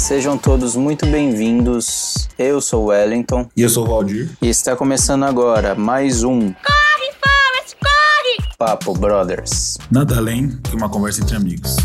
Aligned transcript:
Sejam 0.00 0.38
todos 0.38 0.74
muito 0.76 1.04
bem-vindos. 1.06 2.26
Eu 2.38 2.58
sou 2.60 2.84
o 2.84 2.86
Wellington 2.86 3.48
E 3.54 3.60
eu 3.62 3.68
sou 3.68 3.84
o 3.84 3.88
Valdir. 3.88 4.30
e 4.40 4.48
está 4.48 4.74
começando 4.74 5.24
agora 5.24 5.74
mais 5.74 6.24
um 6.24 6.38
Corre, 6.40 7.12
Forrest, 7.22 7.76
corre! 7.78 8.54
Papo 8.58 8.94
Brothers. 8.94 9.76
Nada 9.90 10.16
além 10.16 10.56
que 10.62 10.74
uma 10.74 10.88
conversa 10.88 11.20
entre 11.22 11.36
amigos. 11.36 11.76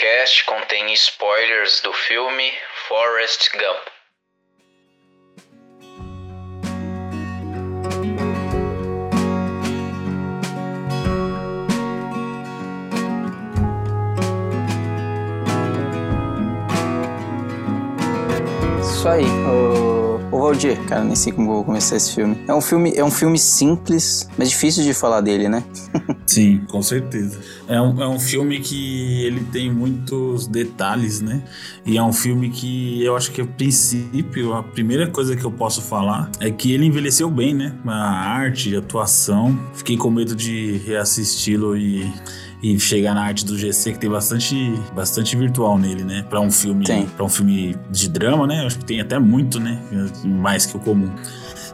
Podcast 0.00 0.44
contém 0.44 0.94
spoilers 0.94 1.82
do 1.82 1.92
filme 1.92 2.50
Forrest 2.88 3.50
Gump. 3.52 3.99
Valdir, 20.50 20.76
cara, 20.86 21.04
nem 21.04 21.14
sei 21.14 21.32
como 21.32 21.48
eu 21.48 21.54
vou 21.54 21.64
começar 21.64 21.94
esse 21.94 22.12
filme. 22.12 22.36
É 22.48 22.52
um 22.52 22.60
filme, 22.60 22.92
é 22.96 23.04
um 23.04 23.10
filme 23.10 23.38
simples, 23.38 24.28
mas 24.36 24.50
difícil 24.50 24.82
de 24.82 24.92
falar 24.92 25.20
dele, 25.20 25.48
né? 25.48 25.62
Sim, 26.26 26.62
com 26.68 26.82
certeza. 26.82 27.38
É 27.68 27.80
um, 27.80 28.02
é 28.02 28.08
um 28.08 28.18
filme 28.18 28.58
que 28.58 29.22
ele 29.22 29.44
tem 29.52 29.72
muitos 29.72 30.48
detalhes, 30.48 31.20
né? 31.20 31.40
E 31.86 31.96
é 31.96 32.02
um 32.02 32.12
filme 32.12 32.50
que 32.50 33.00
eu 33.04 33.16
acho 33.16 33.30
que, 33.30 33.40
a 33.40 33.46
princípio, 33.46 34.52
a 34.52 34.60
primeira 34.60 35.08
coisa 35.08 35.36
que 35.36 35.44
eu 35.44 35.52
posso 35.52 35.82
falar 35.82 36.28
é 36.40 36.50
que 36.50 36.72
ele 36.72 36.84
envelheceu 36.84 37.30
bem, 37.30 37.54
né? 37.54 37.72
A 37.86 38.32
arte, 38.32 38.74
a 38.74 38.80
atuação. 38.80 39.56
Fiquei 39.74 39.96
com 39.96 40.10
medo 40.10 40.34
de 40.34 40.78
reassisti-lo 40.84 41.76
e. 41.76 42.12
E 42.62 42.78
chegar 42.78 43.14
na 43.14 43.22
arte 43.22 43.44
do 43.44 43.56
GC, 43.56 43.92
que 43.92 43.98
tem 43.98 44.10
bastante, 44.10 44.54
bastante 44.94 45.34
virtual 45.36 45.78
nele, 45.78 46.04
né? 46.04 46.24
Pra 46.28 46.40
um 46.40 46.50
filme, 46.50 46.84
para 47.16 47.24
um 47.24 47.28
filme 47.28 47.74
de 47.90 48.08
drama, 48.08 48.46
né? 48.46 48.62
Eu 48.62 48.66
acho 48.66 48.78
que 48.78 48.84
tem 48.84 49.00
até 49.00 49.18
muito, 49.18 49.58
né? 49.58 49.80
Mais 50.24 50.66
que 50.66 50.76
o 50.76 50.80
comum. 50.80 51.10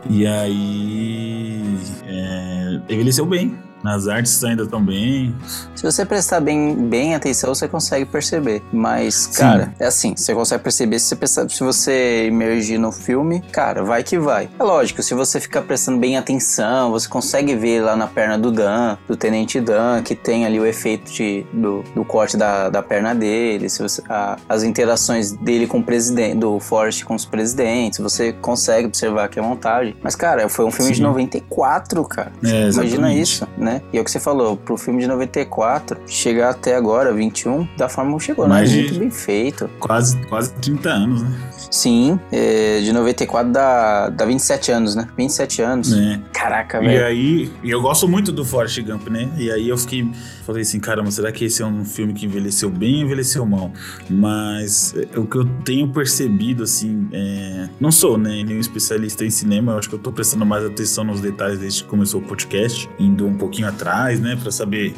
E 0.09 0.27
aí. 0.27 1.61
É, 2.07 2.81
envelheceu 2.89 3.27
bem. 3.27 3.59
Nas 3.87 4.09
artes 4.09 4.43
ainda 4.43 4.65
estão 4.65 4.85
bem. 4.85 5.33
Se 5.77 5.83
você 5.85 6.05
prestar 6.05 6.41
bem, 6.41 6.75
bem 6.75 7.15
atenção, 7.15 7.55
você 7.55 7.69
consegue 7.69 8.05
perceber. 8.05 8.61
Mas, 8.73 9.29
cara, 9.29 9.73
é 9.79 9.87
assim, 9.87 10.15
você 10.17 10.35
consegue 10.35 10.65
perceber 10.65 10.99
se 10.99 11.07
você, 11.07 11.15
prestar- 11.17 11.49
se 11.49 11.63
você 11.63 12.25
emergir 12.27 12.79
no 12.79 12.91
filme, 12.91 13.41
cara, 13.53 13.85
vai 13.85 14.03
que 14.03 14.19
vai. 14.19 14.49
É 14.59 14.63
lógico, 14.65 15.03
se 15.05 15.15
você 15.15 15.39
ficar 15.39 15.63
prestando 15.63 15.99
bem 15.99 16.17
atenção, 16.17 16.91
você 16.91 17.09
consegue 17.09 17.55
ver 17.55 17.81
lá 17.81 17.95
na 17.95 18.09
perna 18.09 18.37
do 18.37 18.51
Dan, 18.51 18.97
do 19.07 19.17
Tenente 19.17 19.61
Dan, 19.61 20.03
que 20.03 20.17
tem 20.17 20.45
ali 20.45 20.59
o 20.59 20.67
efeito 20.67 21.13
de, 21.13 21.47
do, 21.53 21.85
do 21.95 22.05
corte 22.05 22.37
da, 22.37 22.69
da 22.69 22.83
perna 22.83 23.15
dele, 23.15 23.69
se 23.71 23.81
você, 23.81 24.03
a- 24.09 24.37
as 24.49 24.65
interações 24.65 25.31
dele 25.31 25.69
com 25.69 25.79
o 25.79 25.83
presidente, 25.85 26.39
do 26.39 26.59
Forrest 26.59 27.05
com 27.05 27.15
os 27.15 27.25
presidentes, 27.25 28.01
você 28.01 28.33
consegue 28.33 28.87
observar 28.89 29.29
que 29.29 29.39
é 29.39 29.43
montagem. 29.43 29.95
Mas, 30.03 30.17
cara, 30.17 30.49
foi 30.49 30.65
um 30.65 30.73
filme 30.73 30.91
de 30.91 30.97
Sim. 30.97 31.03
94, 31.05 32.03
cara. 32.05 32.33
É, 32.45 32.69
Imagina 32.71 33.15
isso, 33.15 33.47
né? 33.57 33.76
E 33.93 33.99
é 33.99 34.01
o 34.01 34.05
que 34.05 34.11
você 34.11 34.21
falou, 34.21 34.57
pro 34.57 34.77
filme 34.77 35.01
de 35.01 35.07
94, 35.09 35.99
chegar 36.07 36.51
até 36.51 36.75
agora, 36.77 37.13
21, 37.13 37.67
da 37.77 37.89
forma 37.89 38.17
que 38.19 38.25
chegou, 38.25 38.47
né? 38.47 38.55
Mais 38.55 38.71
de- 38.71 38.79
Muito 38.83 38.99
bem 38.99 39.11
feito. 39.11 39.69
Quase, 39.79 40.17
quase 40.27 40.53
30 40.55 40.89
anos, 40.91 41.23
né? 41.23 41.31
Sim, 41.71 42.19
é, 42.31 42.81
de 42.81 42.93
94 42.93 43.51
dá, 43.53 44.09
dá 44.09 44.25
27 44.25 44.71
anos, 44.71 44.95
né? 44.95 45.09
27 45.17 45.63
anos. 45.63 45.93
É. 45.93 46.21
Caraca, 46.33 46.83
E 46.83 46.87
velho. 46.87 47.05
aí, 47.07 47.51
e 47.63 47.71
eu 47.71 47.83
gosto 47.83 48.07
muito 48.09 48.31
do 48.33 48.45
Forrest 48.45 48.81
Gump, 48.83 49.09
né? 49.09 49.29
E 49.37 49.51
aí 49.51 49.69
eu 49.69 49.77
fiquei, 49.77 50.09
falei 50.45 50.63
assim, 50.63 50.79
caramba, 50.79 51.11
será 51.11 51.33
que 51.33 51.45
esse 51.45 51.63
é 51.63 51.67
um 51.67 51.85
filme 51.85 52.13
que 52.15 52.25
envelheceu 52.25 52.71
bem 52.71 52.97
ou 52.99 53.03
envelheceu 53.03 53.45
mal? 53.45 53.73
Mas 54.09 54.95
é, 54.97 55.19
o 55.19 55.27
que 55.27 55.37
eu 55.37 55.45
tenho 55.65 55.89
percebido, 55.89 56.63
assim, 56.63 57.09
é... 57.13 57.69
não 57.81 57.91
sou, 57.91 58.17
né, 58.17 58.43
nenhum 58.45 58.61
especialista 58.61 59.25
em 59.25 59.31
cinema, 59.31 59.73
eu 59.73 59.79
acho 59.79 59.89
que 59.89 59.95
eu 59.95 59.99
tô 59.99 60.13
prestando 60.13 60.47
mais 60.47 60.65
atenção 60.65 61.05
nos 61.05 61.21
detalhes 61.21 61.59
desde 61.59 61.83
que 61.83 61.89
começou 61.89 62.21
o 62.21 62.25
podcast, 62.25 62.89
indo 62.99 63.27
um 63.27 63.35
pouquinho 63.37 63.66
atrás, 63.67 64.21
né, 64.21 64.37
pra 64.41 64.51
saber 64.51 64.95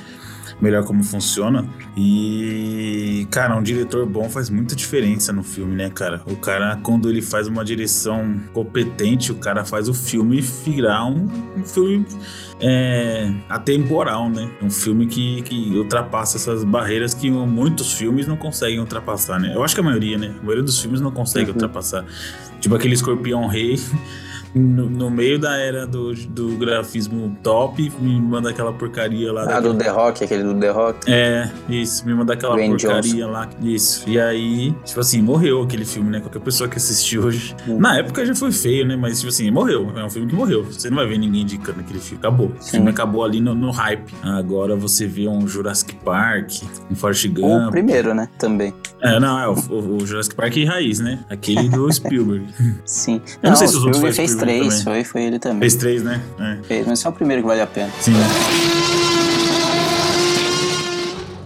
melhor 0.61 0.83
como 0.85 1.05
funciona. 1.05 1.65
E, 1.97 3.27
cara, 3.31 3.57
um 3.57 3.63
diretor 3.63 4.05
bom 4.07 4.29
faz 4.29 4.51
muita 4.51 4.75
diferença 4.75 5.33
no 5.33 5.43
filme, 5.45 5.75
né, 5.77 5.89
cara? 5.91 6.21
O 6.27 6.35
cara, 6.37 6.77
quando 6.83 7.09
ele 7.09 7.23
faz 7.23 7.47
uma 7.47 7.65
direção 7.65 8.41
competente, 8.53 9.31
o 9.31 9.37
cara 9.37 9.65
faz 9.65 9.89
o 9.89 9.95
filme 9.95 10.41
virar 10.41 11.05
um, 11.07 11.29
um 11.57 11.65
filme 11.65 12.05
é, 12.61 13.33
atemporal, 13.49 14.29
né? 14.29 14.51
Um 14.61 14.71
filme 14.71 15.07
que, 15.07 15.43
que 15.43 15.77
ultrapassa 15.77 16.37
essas 16.39 16.65
barreiras 16.65 17.15
que 17.15 17.31
muitos 17.31 17.93
filmes 17.93 18.27
não 18.27 18.37
conseguem 18.37 18.81
ultrapassar, 18.81 19.39
né? 19.39 19.53
Eu 19.55 19.63
acho 19.63 19.75
que 19.75 19.81
a 19.81 19.85
maioria, 19.85 20.19
né? 20.19 20.35
A 20.41 20.43
maioria 20.43 20.65
dos 20.65 20.81
filmes 20.81 21.01
não 21.01 21.11
consegue 21.13 21.47
Uhum. 21.51 21.53
ultrapassar. 21.53 22.05
Tipo 22.61 22.75
aquele 22.75 22.95
escorpião 22.95 23.47
rei. 23.47 23.77
No, 24.55 24.89
no 24.89 25.11
meio 25.11 25.39
da 25.39 25.57
era 25.57 25.87
do, 25.87 26.15
do 26.15 26.57
grafismo 26.57 27.37
top, 27.43 27.93
me 28.01 28.21
manda 28.21 28.51
aquela 28.51 28.73
porcaria 28.73 29.33
lá. 29.33 29.43
Ah, 29.43 29.47
daquele- 29.47 29.73
do 29.75 29.79
The 29.79 29.89
Rock, 29.91 30.25
aquele 30.25 30.43
do 30.43 30.55
The 30.55 30.71
Rock. 30.71 31.11
é, 31.13 31.51
isso, 31.69 32.07
me 32.07 32.15
mandar 32.15 32.35
aquela 32.35 32.55
Dwayne 32.55 32.77
porcaria 32.77 33.27
lá. 33.27 33.49
Isso. 33.63 34.09
E 34.09 34.19
aí, 34.19 34.73
tipo 34.85 35.01
assim, 35.01 35.21
morreu 35.23 35.63
aquele 35.63 35.85
filme, 35.85 36.11
né? 36.11 36.21
Qualquer 36.21 36.41
pessoa 36.41 36.69
que 36.69 36.77
assistiu 36.77 37.23
hoje. 37.25 37.55
Hum. 37.69 37.79
Na 37.79 37.99
época 37.99 38.25
já 38.25 38.35
foi 38.35 38.51
feio, 38.53 38.87
né? 38.87 38.97
Mas, 38.97 39.19
tipo 39.19 39.29
assim, 39.29 39.51
morreu. 39.51 39.93
É 39.97 40.05
um 40.05 40.11
filme 40.11 40.29
que 40.29 40.35
morreu. 40.35 40.65
Você 40.65 40.89
não 40.89 40.97
vai 40.97 41.07
ver 41.07 41.19
ninguém 41.19 41.43
indicando 41.43 41.81
aquele 41.81 41.99
filme. 41.99 42.19
Acabou. 42.19 42.47
O 42.49 42.63
Sim. 42.63 42.71
filme 42.73 42.91
acabou 42.91 43.25
ali 43.25 43.41
no, 43.41 43.55
no 43.55 43.71
hype. 43.71 44.13
Agora 44.23 44.75
você 44.77 45.07
vê 45.07 45.29
um 45.29 45.47
Jurassic 45.47 45.95
Park, 46.05 46.51
um 46.91 46.95
Forrest 46.95 47.27
O 47.27 47.33
Gump. 47.33 47.71
primeiro, 47.71 48.15
né? 48.15 48.29
Também. 48.39 48.73
É, 49.01 49.21
não, 49.21 49.39
é 49.39 49.49
o, 49.49 49.53
o- 49.71 49.97
o 50.03 50.07
Jurassic 50.07 50.35
Park 50.35 50.55
raiz, 50.67 50.99
né? 51.01 51.21
Aquele 51.31 51.69
do 51.69 51.91
Spielberg. 51.93 52.47
Sim. 52.85 53.21
Eu 53.43 53.51
não 53.51 53.57
sei 53.57 53.69
se 53.69 53.77
os 53.77 53.83
o 53.83 53.87
outros 53.87 53.99
Spielberg 54.15 54.38
três, 54.39 54.61
também. 54.61 54.83
foi, 54.85 55.05
foi 55.05 55.23
ele 55.23 55.39
também. 55.39 55.61
Fez 55.61 55.75
três, 55.77 56.03
né? 56.03 56.21
É. 56.39 56.57
Fez, 56.67 56.87
mas 56.87 56.99
esse 56.99 57.07
é 57.07 57.11
o 57.11 57.13
primeiro 57.13 57.43
que 57.43 57.49
vale 57.49 57.61
a 57.61 57.67
pena. 57.67 57.91
Sim. 58.01 58.13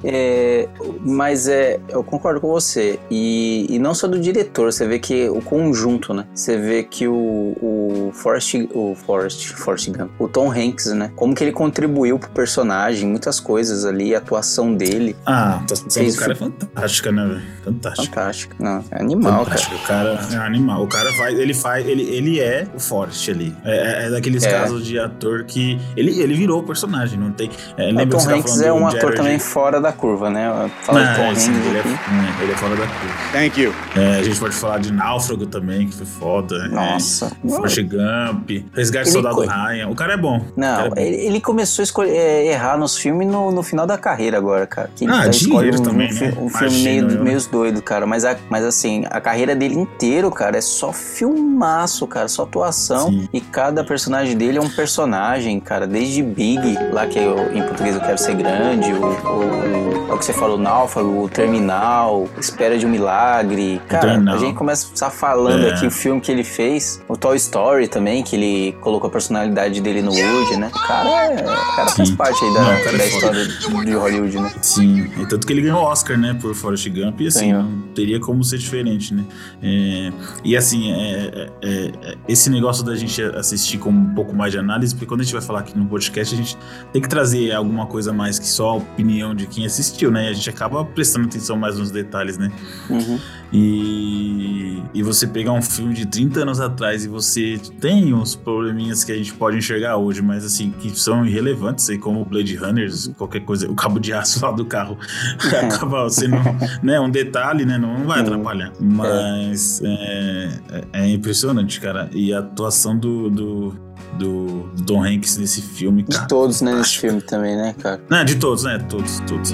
É, 0.05 0.69
mas 1.01 1.49
é, 1.49 1.79
eu 1.89 2.03
concordo 2.03 2.41
com 2.41 2.49
você. 2.49 2.99
E, 3.11 3.67
e 3.69 3.79
não 3.79 3.95
só 3.95 4.07
do 4.09 4.19
diretor, 4.19 4.73
você 4.73 4.87
vê 4.87 4.99
que 4.99 5.29
o 5.29 5.41
conjunto, 5.41 6.13
né? 6.15 6.27
Você 6.35 6.57
vê 6.57 6.83
que 6.83 7.07
o, 7.09 7.15
o 7.61 8.11
Forrest, 8.13 8.55
o 8.75 8.95
Forrest, 8.95 9.49
Forrest 9.55 9.89
Gump, 9.91 10.11
o 10.19 10.29
Tom 10.29 10.51
Hanks, 10.51 10.87
né? 10.93 11.13
Como 11.17 11.35
que 11.35 11.45
ele 11.45 11.53
contribuiu 11.53 12.19
pro 12.19 12.31
personagem, 12.31 13.09
muitas 13.09 13.39
coisas 13.41 13.85
ali, 13.85 14.15
a 14.15 14.19
atuação 14.19 14.75
dele, 14.75 15.17
Ah, 15.27 15.55
a 15.55 15.57
atuação 15.57 15.87
do 16.05 16.15
cara 16.17 16.33
é 16.33 16.35
o 16.35 16.39
fantástica, 16.39 17.13
né, 17.13 17.27
velho? 17.27 17.43
Fantástica. 17.65 18.17
fantástica. 18.17 18.57
Não, 18.59 18.85
é 18.91 19.01
animal, 19.01 19.47
cara. 19.47 19.61
O 19.75 19.87
cara 19.87 20.21
é 20.33 20.37
animal. 20.39 20.83
O 20.85 20.89
cara 20.89 21.13
faz, 21.13 21.39
ele 21.39 21.55
faz, 21.55 21.87
ele, 21.87 22.03
ele 22.03 22.41
é 22.41 22.67
o 22.75 22.81
Forrest 22.81 23.29
ali. 23.29 23.55
É, 23.65 23.77
é- 23.77 24.07
é 24.07 24.11
daqueles 24.11 24.43
É. 24.45 24.51
casos 24.51 24.85
de 24.85 24.99
ator 24.99 25.45
que 25.45 25.79
ele, 25.97 26.21
ele 26.21 26.35
virou 26.35 26.61
o 26.61 26.63
personagem, 26.65 27.19
não 27.19 27.31
tem. 27.33 27.51
É, 27.77 27.85
O 27.85 27.87
lembra 27.95 28.19
que 28.19 28.25
Tom 28.25 28.31
Hanks 28.31 28.61
é 28.61 28.73
um 28.73 28.87
ator 28.87 29.01
Jared- 29.01 29.17
também 29.17 29.39
fora 29.39 29.81
da 29.81 29.92
curva, 29.93 30.31
né? 30.31 30.71
Fala 30.83 31.05
de 31.05 31.15
Tom 31.17 31.23
Não, 31.23 31.31
Hanks 31.31 31.43
sim, 31.43 31.53
ele, 31.55 31.79
é, 31.79 31.81
é, 31.81 32.43
ele 32.43 32.53
é 32.53 32.57
fora 32.57 32.77
da 32.77 32.87
curva. 32.87 33.15
Thank 33.33 33.61
you. 33.61 33.75
É, 33.97 34.19
a 34.19 34.23
gente 34.23 34.39
pode 34.41 34.55
falar 34.55 34.79
de 34.79 34.93
Náufrago 34.93 35.47
também, 35.47 35.87
que 35.89 35.95
foi 35.97 36.07
foda. 36.07 36.69
Nossa. 36.69 37.33
É, 37.45 37.49
Forrest 37.49 37.83
Gump, 37.83 38.51
Resgate 38.75 39.07
Ele 39.09 39.13
Soldado 39.13 39.35
co- 39.37 39.43
Ryan. 39.47 39.89
O 39.89 39.95
cara 39.95 40.15
é 40.15 40.17
bom. 40.17 40.41
Não, 40.57 40.81
é 40.81 40.89
bom. 40.91 40.95
ele, 40.97 41.17
ele 41.17 41.41
começou 41.41 41.83
a 41.83 41.85
escolher, 41.85 42.17
é, 42.17 42.47
errar 42.47 42.77
nos 42.77 42.97
filmes 42.97 43.27
no, 43.29 43.51
no 43.53 43.63
final 43.63 43.87
da 43.87 43.97
carreira 43.99 44.37
agora, 44.39 44.67
cara. 44.67 44.91
Que 44.95 45.05
ele 45.05 45.13
Ah, 45.13 45.23
tá- 45.25 45.29
dinheiro 45.29 45.81
um, 45.81 45.83
também, 45.83 46.11
um, 46.11 46.15
né? 46.21 46.35
um 46.41 46.49
filme 46.49 46.67
Imagino 46.75 47.07
meio, 47.09 47.19
eu. 47.19 47.25
meio 47.25 47.43
doido, 47.51 47.83
cara. 47.83 48.07
Mas, 48.07 48.25
a- 48.25 48.37
mas 48.49 48.65
assim, 48.65 49.05
a 49.11 49.21
carreira 49.21 49.55
dele 49.55 49.75
inteiro, 49.75 50.31
cara, 50.31 50.57
é 50.57 50.61
só 50.61 50.93
filmaço, 50.93 52.07
cara. 52.07 52.29
Só 52.29 52.43
atuação. 52.45 53.09
Sim. 53.11 53.29
E 53.33 53.41
cada 53.41 53.83
personagem 53.85 54.37
dele 54.37 54.59
é 54.59 54.61
um 54.61 54.69
personagem, 54.71 55.59
cara. 55.61 55.87
Desde 55.87 56.23
Big, 56.23 56.79
lá 56.93 57.07
que 57.07 57.19
eu, 57.19 57.53
em 57.55 57.63
português 57.63 57.95
eu 57.95 58.01
quero 58.01 58.19
ser 58.19 58.35
grande, 58.35 58.93
o, 58.93 59.05
o- 59.07 59.82
é 60.09 60.13
o 60.13 60.19
que 60.19 60.25
você 60.25 60.33
falou, 60.33 60.59
Náufrago, 60.59 61.25
o 61.25 61.29
Terminal, 61.29 62.29
Espera 62.39 62.79
de 62.79 62.87
um 62.87 62.89
Milagre. 62.91 63.81
Cara, 63.89 64.09
Terminal. 64.13 64.35
a 64.35 64.39
gente 64.39 64.55
começa 64.55 65.07
a 65.07 65.11
falando 65.11 65.65
É. 65.67 65.73
aqui 65.73 65.87
o 65.87 65.91
filme 65.91 66.21
que 66.21 66.31
ele 66.31 66.45
fez, 66.45 67.03
o 67.09 67.17
Toy 67.17 67.37
Story 67.37 67.89
também, 67.89 68.23
que 68.23 68.37
ele 68.37 68.73
colocou 68.81 69.09
a 69.09 69.11
personalidade 69.11 69.81
dele 69.81 70.03
no 70.03 70.11
Woody, 70.13 70.57
né? 70.57 70.71
Cara, 70.87 71.09
é, 71.33 71.43
cara 71.77 71.89
faz 71.91 72.11
parte 72.11 72.45
aí 72.45 72.55
da, 72.55 72.61
Não, 72.63 72.71
é 72.73 72.85
da 72.85 72.91
foda. 72.91 73.05
história 73.05 73.47
de 73.85 73.93
Hollywood, 73.95 74.39
né? 74.41 74.53
Sim, 74.63 75.11
e 75.19 75.27
tanto 75.27 75.47
que 75.47 75.53
ele 75.53 75.63
ganhou 75.63 75.81
o 75.81 75.85
Oscar, 75.85 76.19
né, 76.19 76.37
por 76.41 76.55
Forrest 76.55 76.89
Gump, 76.89 77.21
e 77.21 77.27
assim, 77.29 77.51
Ganhou. 77.53 77.63
não 77.65 77.83
teria 77.95 78.21
como 78.21 78.43
ser 78.45 78.59
diferente, 78.59 79.15
né? 79.15 79.25
É, 79.63 80.13
e 80.45 80.57
assim, 80.57 80.93
é, 80.93 81.49
é, 81.63 81.93
é, 82.03 82.15
esse 82.29 82.51
negócio 82.51 82.85
da 82.85 82.95
gente 82.95 83.23
assistir 83.23 83.79
com 83.79 83.91
um 83.91 84.15
pouco 84.15 84.35
mais 84.35 84.53
de 84.53 84.59
análise, 84.59 84.95
porque 84.95 85.07
quando 85.07 85.21
a 85.21 85.25
gente 85.25 85.33
vai 85.33 85.43
falar 85.43 85.61
aqui 85.61 85.77
no 85.79 85.87
podcast, 85.87 86.35
a 86.35 86.39
gente 86.39 86.57
tem 86.93 87.01
que 87.01 87.09
trazer 87.09 87.53
alguma 87.53 87.87
coisa 87.87 88.13
mais 88.13 88.39
que 88.39 88.47
só 88.47 88.71
a 88.71 88.75
opinião 88.75 89.35
de 89.35 89.47
quem 89.47 89.65
assistiu, 89.73 90.11
né? 90.11 90.27
E 90.27 90.29
a 90.29 90.33
gente 90.33 90.49
acaba 90.51 90.85
prestando 90.85 91.27
atenção 91.27 91.57
mais 91.57 91.79
nos 91.79 91.91
detalhes, 91.91 92.37
né? 92.39 92.51
Uhum. 92.91 93.19
E, 93.53 94.83
e 94.95 95.03
você 95.03 95.27
pegar 95.27 95.53
um 95.53 95.61
filme 95.63 95.95
de 95.95 96.07
30 96.07 96.41
anos 96.41 96.61
atrás 96.61 97.05
e 97.05 97.09
você 97.09 97.61
tem 97.81 98.15
uns 98.15 98.35
probleminhas 98.35 99.05
que 99.05 99.13
a 99.13 99.17
gente 99.17 99.33
pode 99.35 99.57
enxergar 99.59 99.97
hoje, 99.97 100.23
mas 100.23 100.45
assim, 100.45 100.71
que 100.71 100.91
são 100.99 101.25
irrelevantes, 101.27 101.89
aí 101.91 101.99
como 101.99 102.25
Blade 102.25 102.57
Runners, 102.57 103.11
qualquer 103.19 103.41
coisa, 103.41 103.71
o 103.71 103.75
cabo 103.75 103.99
de 103.99 104.13
aço 104.13 104.45
lá 104.45 104.51
do 104.53 104.65
carro 104.65 104.97
acaba 105.63 106.09
sendo 106.11 106.37
né, 106.83 106.99
um 107.01 107.11
detalhe, 107.11 107.65
né? 107.65 107.77
Não 107.79 108.05
vai 108.05 108.21
Uhum. 108.21 108.27
atrapalhar. 108.27 108.73
Mas 108.81 109.81
é, 109.85 110.49
é- 110.71 110.85
é 111.05 111.09
impressionante, 111.09 111.81
cara. 111.81 112.09
E 112.13 112.33
a 112.33 112.39
atuação 112.41 112.97
do, 112.97 113.29
do, 113.31 113.77
do, 114.19 114.65
do 114.75 114.85
Tom 114.85 115.03
Hanks 115.05 115.37
nesse 115.37 115.63
filme, 115.63 116.03
De 116.03 116.17
cara. 116.17 116.29
todos, 116.29 116.61
né, 116.61 116.75
nesse 116.75 116.99
filme 116.99 117.21
também, 117.21 117.57
né, 117.57 117.75
cara? 117.81 118.03
Não, 118.09 118.25
de 118.25 118.37
todos, 118.37 118.65
né? 118.65 118.79
Todos, 118.89 119.21
todos. 119.21 119.53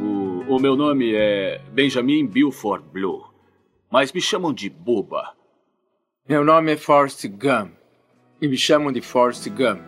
O, 0.00 0.56
o 0.56 0.58
meu 0.58 0.76
nome 0.76 1.12
é 1.14 1.60
Benjamin 1.72 2.26
Bilford 2.26 2.84
Blue, 2.92 3.24
mas 3.90 4.12
me 4.12 4.20
chamam 4.20 4.52
de 4.52 4.68
Buba. 4.70 5.34
Meu 6.28 6.44
nome 6.44 6.72
é 6.72 6.76
Forrest 6.76 7.26
Gump 7.28 7.72
e 8.40 8.48
me 8.48 8.56
chamam 8.56 8.92
de 8.92 9.00
Forrest 9.00 9.48
Gump. 9.50 9.80